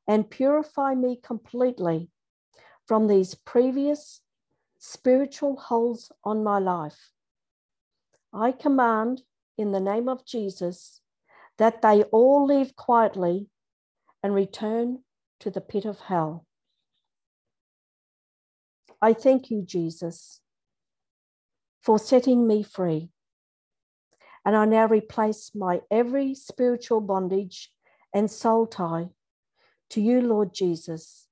and 0.07 0.31
purify 0.31 0.95
me 0.95 1.19
completely 1.23 2.09
from 2.87 3.07
these 3.07 3.35
previous 3.35 4.21
spiritual 4.79 5.57
holds 5.57 6.11
on 6.25 6.43
my 6.43 6.59
life. 6.59 7.13
I 8.33 8.53
command 8.53 9.23
in 9.57 9.73
the 9.73 9.81
name 9.81 10.09
of 10.09 10.27
Jesus 10.27 11.01
that 11.59 11.83
they 11.83 12.03
all 12.05 12.47
leave 12.47 12.75
quietly 12.75 13.49
and 14.23 14.35
return 14.35 14.99
to 15.41 15.51
the 15.51 15.61
pit 15.61 15.85
of 15.85 16.01
hell. 16.01 16.47
I 19.01 19.13
thank 19.13 19.51
you, 19.51 19.63
Jesus, 19.63 20.41
for 21.83 21.99
setting 21.99 22.47
me 22.47 22.63
free. 22.63 23.11
And 24.45 24.57
I 24.57 24.65
now 24.65 24.87
replace 24.87 25.53
my 25.55 25.81
every 25.91 26.35
spiritual 26.35 27.01
bondage 27.01 27.71
and 28.13 28.31
soul 28.31 28.67
tie 28.67 29.09
to 29.93 30.01
you, 30.01 30.23
Lord 30.23 30.55
Jesus, 30.55 31.29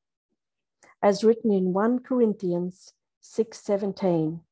as 1.03 1.25
written 1.25 1.51
in 1.51 1.73
1 1.73 2.01
Corinthians 2.01 2.93
6:17. 3.23 4.45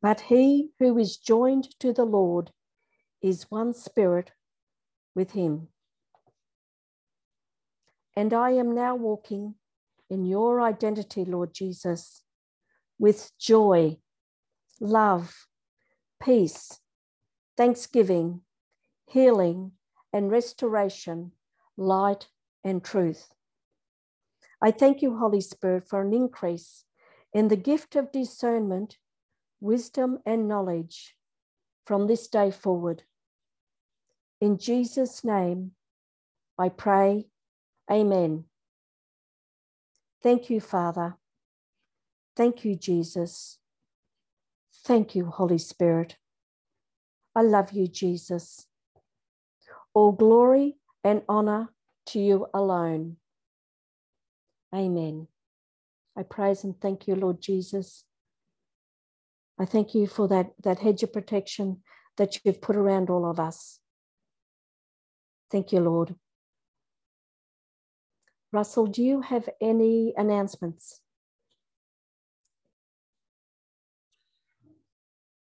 But 0.00 0.20
he 0.32 0.70
who 0.78 0.96
is 0.96 1.18
joined 1.18 1.78
to 1.80 1.92
the 1.92 2.06
Lord 2.06 2.52
is 3.20 3.50
one 3.50 3.74
spirit 3.74 4.32
with 5.14 5.32
him. 5.32 5.68
And 8.16 8.32
I 8.32 8.52
am 8.52 8.74
now 8.74 8.96
walking 8.96 9.56
in 10.08 10.24
your 10.24 10.62
identity, 10.62 11.26
Lord 11.26 11.52
Jesus, 11.52 12.22
with 12.98 13.32
joy, 13.38 14.00
love, 14.80 15.46
peace, 16.18 16.80
thanksgiving, 17.58 18.40
healing, 19.06 19.72
and 20.14 20.30
restoration, 20.30 21.32
light, 21.76 22.28
and 22.64 22.84
truth. 22.84 23.28
I 24.62 24.70
thank 24.70 25.02
you, 25.02 25.16
Holy 25.16 25.40
Spirit, 25.40 25.88
for 25.88 26.00
an 26.02 26.12
increase 26.12 26.84
in 27.32 27.48
the 27.48 27.56
gift 27.56 27.96
of 27.96 28.12
discernment, 28.12 28.98
wisdom, 29.60 30.18
and 30.26 30.48
knowledge 30.48 31.16
from 31.86 32.06
this 32.06 32.28
day 32.28 32.50
forward. 32.50 33.04
In 34.40 34.58
Jesus' 34.58 35.24
name, 35.24 35.72
I 36.58 36.68
pray, 36.68 37.26
Amen. 37.90 38.44
Thank 40.22 40.50
you, 40.50 40.60
Father. 40.60 41.16
Thank 42.36 42.64
you, 42.64 42.74
Jesus. 42.76 43.58
Thank 44.84 45.14
you, 45.14 45.26
Holy 45.26 45.58
Spirit. 45.58 46.16
I 47.34 47.42
love 47.42 47.72
you, 47.72 47.86
Jesus. 47.88 48.66
All 49.94 50.12
glory 50.12 50.76
and 51.02 51.22
honor 51.28 51.72
to 52.08 52.18
you 52.18 52.46
alone. 52.52 53.16
Amen. 54.74 55.28
I 56.16 56.22
praise 56.22 56.64
and 56.64 56.78
thank 56.80 57.06
you, 57.06 57.14
Lord 57.14 57.40
Jesus. 57.40 58.04
I 59.58 59.64
thank 59.64 59.94
you 59.94 60.06
for 60.06 60.28
that, 60.28 60.50
that 60.62 60.80
hedge 60.80 61.02
of 61.02 61.12
protection 61.12 61.82
that 62.16 62.44
you've 62.44 62.60
put 62.60 62.76
around 62.76 63.10
all 63.10 63.28
of 63.28 63.40
us. 63.40 63.80
Thank 65.50 65.72
you, 65.72 65.80
Lord. 65.80 66.14
Russell, 68.52 68.86
do 68.86 69.02
you 69.02 69.20
have 69.20 69.48
any 69.60 70.14
announcements? 70.16 71.00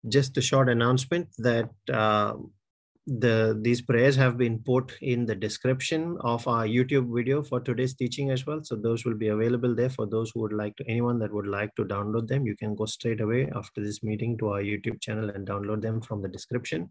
Just 0.08 0.36
a 0.38 0.40
short 0.40 0.68
announcement 0.68 1.28
that 1.38 1.70
uh, 1.92 2.34
the 3.06 3.58
these 3.62 3.80
prayers 3.80 4.14
have 4.16 4.36
been 4.36 4.58
put 4.58 4.92
in 5.00 5.24
the 5.26 5.34
description 5.34 6.16
of 6.20 6.46
our 6.46 6.66
YouTube 6.66 7.14
video 7.14 7.42
for 7.42 7.58
today's 7.58 7.94
teaching 7.94 8.30
as 8.30 8.46
well. 8.46 8.60
So 8.62 8.76
those 8.76 9.04
will 9.04 9.14
be 9.14 9.28
available 9.28 9.74
there 9.74 9.90
for 9.90 10.06
those 10.06 10.30
who 10.30 10.40
would 10.40 10.52
like 10.52 10.76
to, 10.76 10.84
anyone 10.86 11.18
that 11.20 11.32
would 11.32 11.46
like 11.46 11.74
to 11.76 11.84
download 11.84 12.28
them. 12.28 12.46
You 12.46 12.56
can 12.56 12.74
go 12.74 12.86
straight 12.86 13.20
away 13.20 13.50
after 13.54 13.82
this 13.82 14.02
meeting 14.02 14.36
to 14.38 14.50
our 14.50 14.62
YouTube 14.62 15.00
channel 15.00 15.30
and 15.30 15.46
download 15.46 15.80
them 15.80 16.00
from 16.02 16.22
the 16.22 16.28
description. 16.28 16.90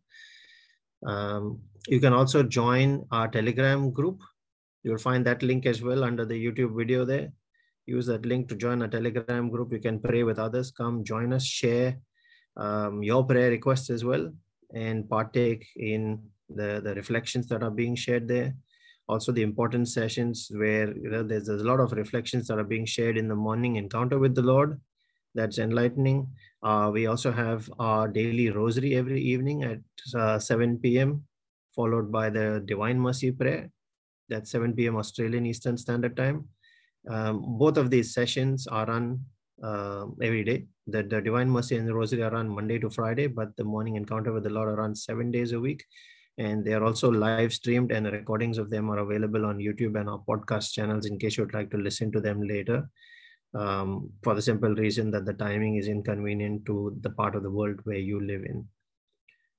Um, 1.05 1.59
you 1.87 1.99
can 1.99 2.13
also 2.13 2.43
join 2.43 3.05
our 3.11 3.27
Telegram 3.27 3.91
group. 3.91 4.19
You'll 4.83 4.97
find 4.97 5.25
that 5.25 5.43
link 5.43 5.65
as 5.65 5.81
well 5.81 6.03
under 6.03 6.25
the 6.25 6.35
YouTube 6.35 6.75
video 6.75 7.05
there. 7.05 7.31
Use 7.85 8.05
that 8.07 8.25
link 8.25 8.49
to 8.49 8.55
join 8.55 8.81
a 8.81 8.87
Telegram 8.87 9.49
group. 9.49 9.71
You 9.71 9.79
can 9.79 9.99
pray 9.99 10.23
with 10.23 10.39
others. 10.39 10.71
Come 10.71 11.03
join 11.03 11.33
us, 11.33 11.45
share 11.45 11.97
um, 12.57 13.01
your 13.01 13.25
prayer 13.25 13.49
requests 13.49 13.89
as 13.89 14.03
well, 14.03 14.31
and 14.73 15.09
partake 15.09 15.67
in 15.75 16.21
the, 16.49 16.81
the 16.83 16.93
reflections 16.95 17.47
that 17.47 17.63
are 17.63 17.71
being 17.71 17.95
shared 17.95 18.27
there. 18.27 18.55
Also, 19.07 19.31
the 19.31 19.41
important 19.41 19.87
sessions 19.87 20.51
where 20.53 20.95
you 20.95 21.09
know, 21.09 21.23
there's, 21.23 21.47
there's 21.47 21.61
a 21.61 21.65
lot 21.65 21.79
of 21.79 21.93
reflections 21.93 22.47
that 22.47 22.59
are 22.59 22.63
being 22.63 22.85
shared 22.85 23.17
in 23.17 23.27
the 23.27 23.35
morning 23.35 23.77
encounter 23.77 24.19
with 24.19 24.35
the 24.35 24.41
Lord. 24.41 24.79
That's 25.33 25.57
enlightening. 25.57 26.27
Uh, 26.61 26.91
we 26.93 27.07
also 27.07 27.31
have 27.31 27.69
our 27.79 28.07
daily 28.07 28.49
rosary 28.49 28.95
every 28.95 29.21
evening 29.21 29.63
at 29.63 29.79
uh, 30.15 30.37
7 30.37 30.77
p.m., 30.79 31.23
followed 31.75 32.11
by 32.11 32.29
the 32.29 32.61
Divine 32.65 32.99
Mercy 32.99 33.31
Prayer. 33.31 33.69
That's 34.27 34.51
7 34.51 34.73
p.m. 34.73 34.97
Australian 34.97 35.45
Eastern 35.45 35.77
Standard 35.77 36.15
Time. 36.15 36.47
Um, 37.09 37.57
both 37.57 37.77
of 37.77 37.89
these 37.89 38.13
sessions 38.13 38.67
are 38.67 38.85
run 38.85 39.25
uh, 39.63 40.05
every 40.21 40.43
day. 40.43 40.65
The, 40.87 41.03
the 41.03 41.21
Divine 41.21 41.49
Mercy 41.49 41.77
and 41.77 41.87
the 41.87 41.93
Rosary 41.93 42.23
are 42.23 42.35
on 42.35 42.49
Monday 42.49 42.79
to 42.79 42.89
Friday, 42.89 43.27
but 43.27 43.55
the 43.57 43.63
morning 43.63 43.95
encounter 43.95 44.31
with 44.31 44.43
the 44.43 44.49
Lord 44.49 44.69
are 44.69 44.81
on 44.81 44.95
seven 44.95 45.31
days 45.31 45.51
a 45.51 45.59
week. 45.59 45.83
And 46.37 46.63
they 46.63 46.73
are 46.73 46.83
also 46.83 47.11
live 47.11 47.51
streamed, 47.53 47.91
and 47.91 48.05
the 48.05 48.11
recordings 48.11 48.57
of 48.57 48.69
them 48.69 48.89
are 48.89 48.99
available 48.99 49.45
on 49.45 49.57
YouTube 49.57 49.99
and 49.99 50.09
our 50.09 50.23
podcast 50.27 50.71
channels 50.71 51.05
in 51.05 51.19
case 51.19 51.37
you'd 51.37 51.53
like 51.53 51.69
to 51.71 51.77
listen 51.77 52.11
to 52.13 52.21
them 52.21 52.41
later. 52.41 52.89
Um, 53.53 54.11
for 54.23 54.35
the 54.35 54.41
simple 54.41 54.73
reason 54.75 55.09
that 55.11 55.25
the 55.25 55.33
timing 55.33 55.77
is 55.77 55.87
inconvenient 55.87 56.65
to 56.67 56.95
the 57.01 57.09
part 57.09 57.35
of 57.35 57.43
the 57.43 57.49
world 57.49 57.79
where 57.83 57.97
you 57.97 58.21
live 58.21 58.43
in. 58.43 58.67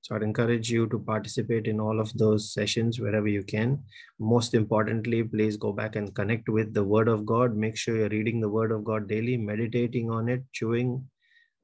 So 0.01 0.15
I'd 0.15 0.23
encourage 0.23 0.71
you 0.71 0.87
to 0.87 0.97
participate 0.97 1.67
in 1.67 1.79
all 1.79 1.99
of 1.99 2.11
those 2.17 2.53
sessions 2.53 2.99
wherever 2.99 3.27
you 3.27 3.43
can. 3.43 3.83
Most 4.19 4.55
importantly, 4.55 5.23
please 5.23 5.57
go 5.57 5.71
back 5.71 5.95
and 5.95 6.13
connect 6.15 6.49
with 6.49 6.73
the 6.73 6.83
Word 6.83 7.07
of 7.07 7.25
God. 7.25 7.55
Make 7.55 7.77
sure 7.77 7.95
you're 7.95 8.09
reading 8.09 8.41
the 8.41 8.49
Word 8.49 8.71
of 8.71 8.83
God 8.83 9.07
daily, 9.07 9.37
meditating 9.37 10.09
on 10.09 10.27
it, 10.27 10.43
chewing 10.53 11.07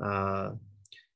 uh, 0.03 0.51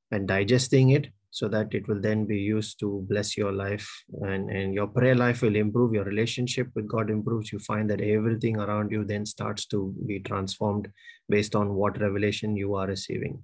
and 0.10 0.27
digesting 0.27 0.89
it 0.91 1.10
so 1.31 1.48
that 1.48 1.73
it 1.73 1.88
will 1.88 1.99
then 1.99 2.26
be 2.26 2.38
used 2.38 2.77
to 2.80 3.06
bless 3.10 3.38
your 3.38 3.53
life 3.53 3.89
and, 4.22 4.49
and 4.49 4.73
your 4.73 4.88
prayer 4.88 5.15
life 5.15 5.41
will 5.41 5.56
improve 5.56 5.93
your 5.93 6.03
relationship 6.03 6.68
with 6.76 6.88
god 6.88 7.10
improves 7.10 7.53
you 7.53 7.60
find 7.60 7.89
that 7.89 8.02
everything 8.02 8.57
around 8.57 8.91
you 8.91 9.06
then 9.06 9.26
starts 9.26 9.65
to 9.65 9.95
be 10.06 10.19
transformed 10.19 10.89
based 11.30 11.56
on 11.56 11.73
what 11.73 11.99
revelation 12.02 12.57
you 12.57 12.76
are 12.76 12.88
receiving 12.88 13.41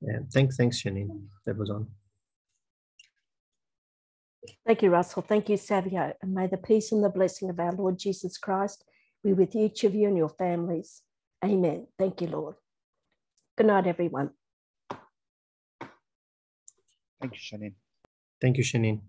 yeah, 0.00 0.18
thanks, 0.32 0.56
thanks, 0.56 0.82
Janine. 0.82 1.26
That 1.44 1.56
was 1.56 1.70
on. 1.70 1.86
Thank 4.64 4.82
you, 4.82 4.90
Russell. 4.90 5.22
Thank 5.22 5.48
you, 5.48 5.56
Savio. 5.56 6.12
And 6.22 6.34
may 6.34 6.46
the 6.46 6.56
peace 6.56 6.92
and 6.92 7.02
the 7.02 7.08
blessing 7.08 7.50
of 7.50 7.58
our 7.58 7.72
Lord 7.72 7.98
Jesus 7.98 8.38
Christ 8.38 8.84
be 9.24 9.32
with 9.32 9.56
each 9.56 9.84
of 9.84 9.94
you 9.94 10.08
and 10.08 10.16
your 10.16 10.28
families. 10.28 11.02
Amen. 11.44 11.86
Thank 11.98 12.20
you, 12.20 12.28
Lord. 12.28 12.56
Good 13.56 13.66
night, 13.66 13.86
everyone. 13.86 14.30
Thank 17.20 17.34
you, 17.34 17.58
Janine. 17.58 17.74
Thank 18.40 18.58
you, 18.58 18.64
Janine. 18.64 19.00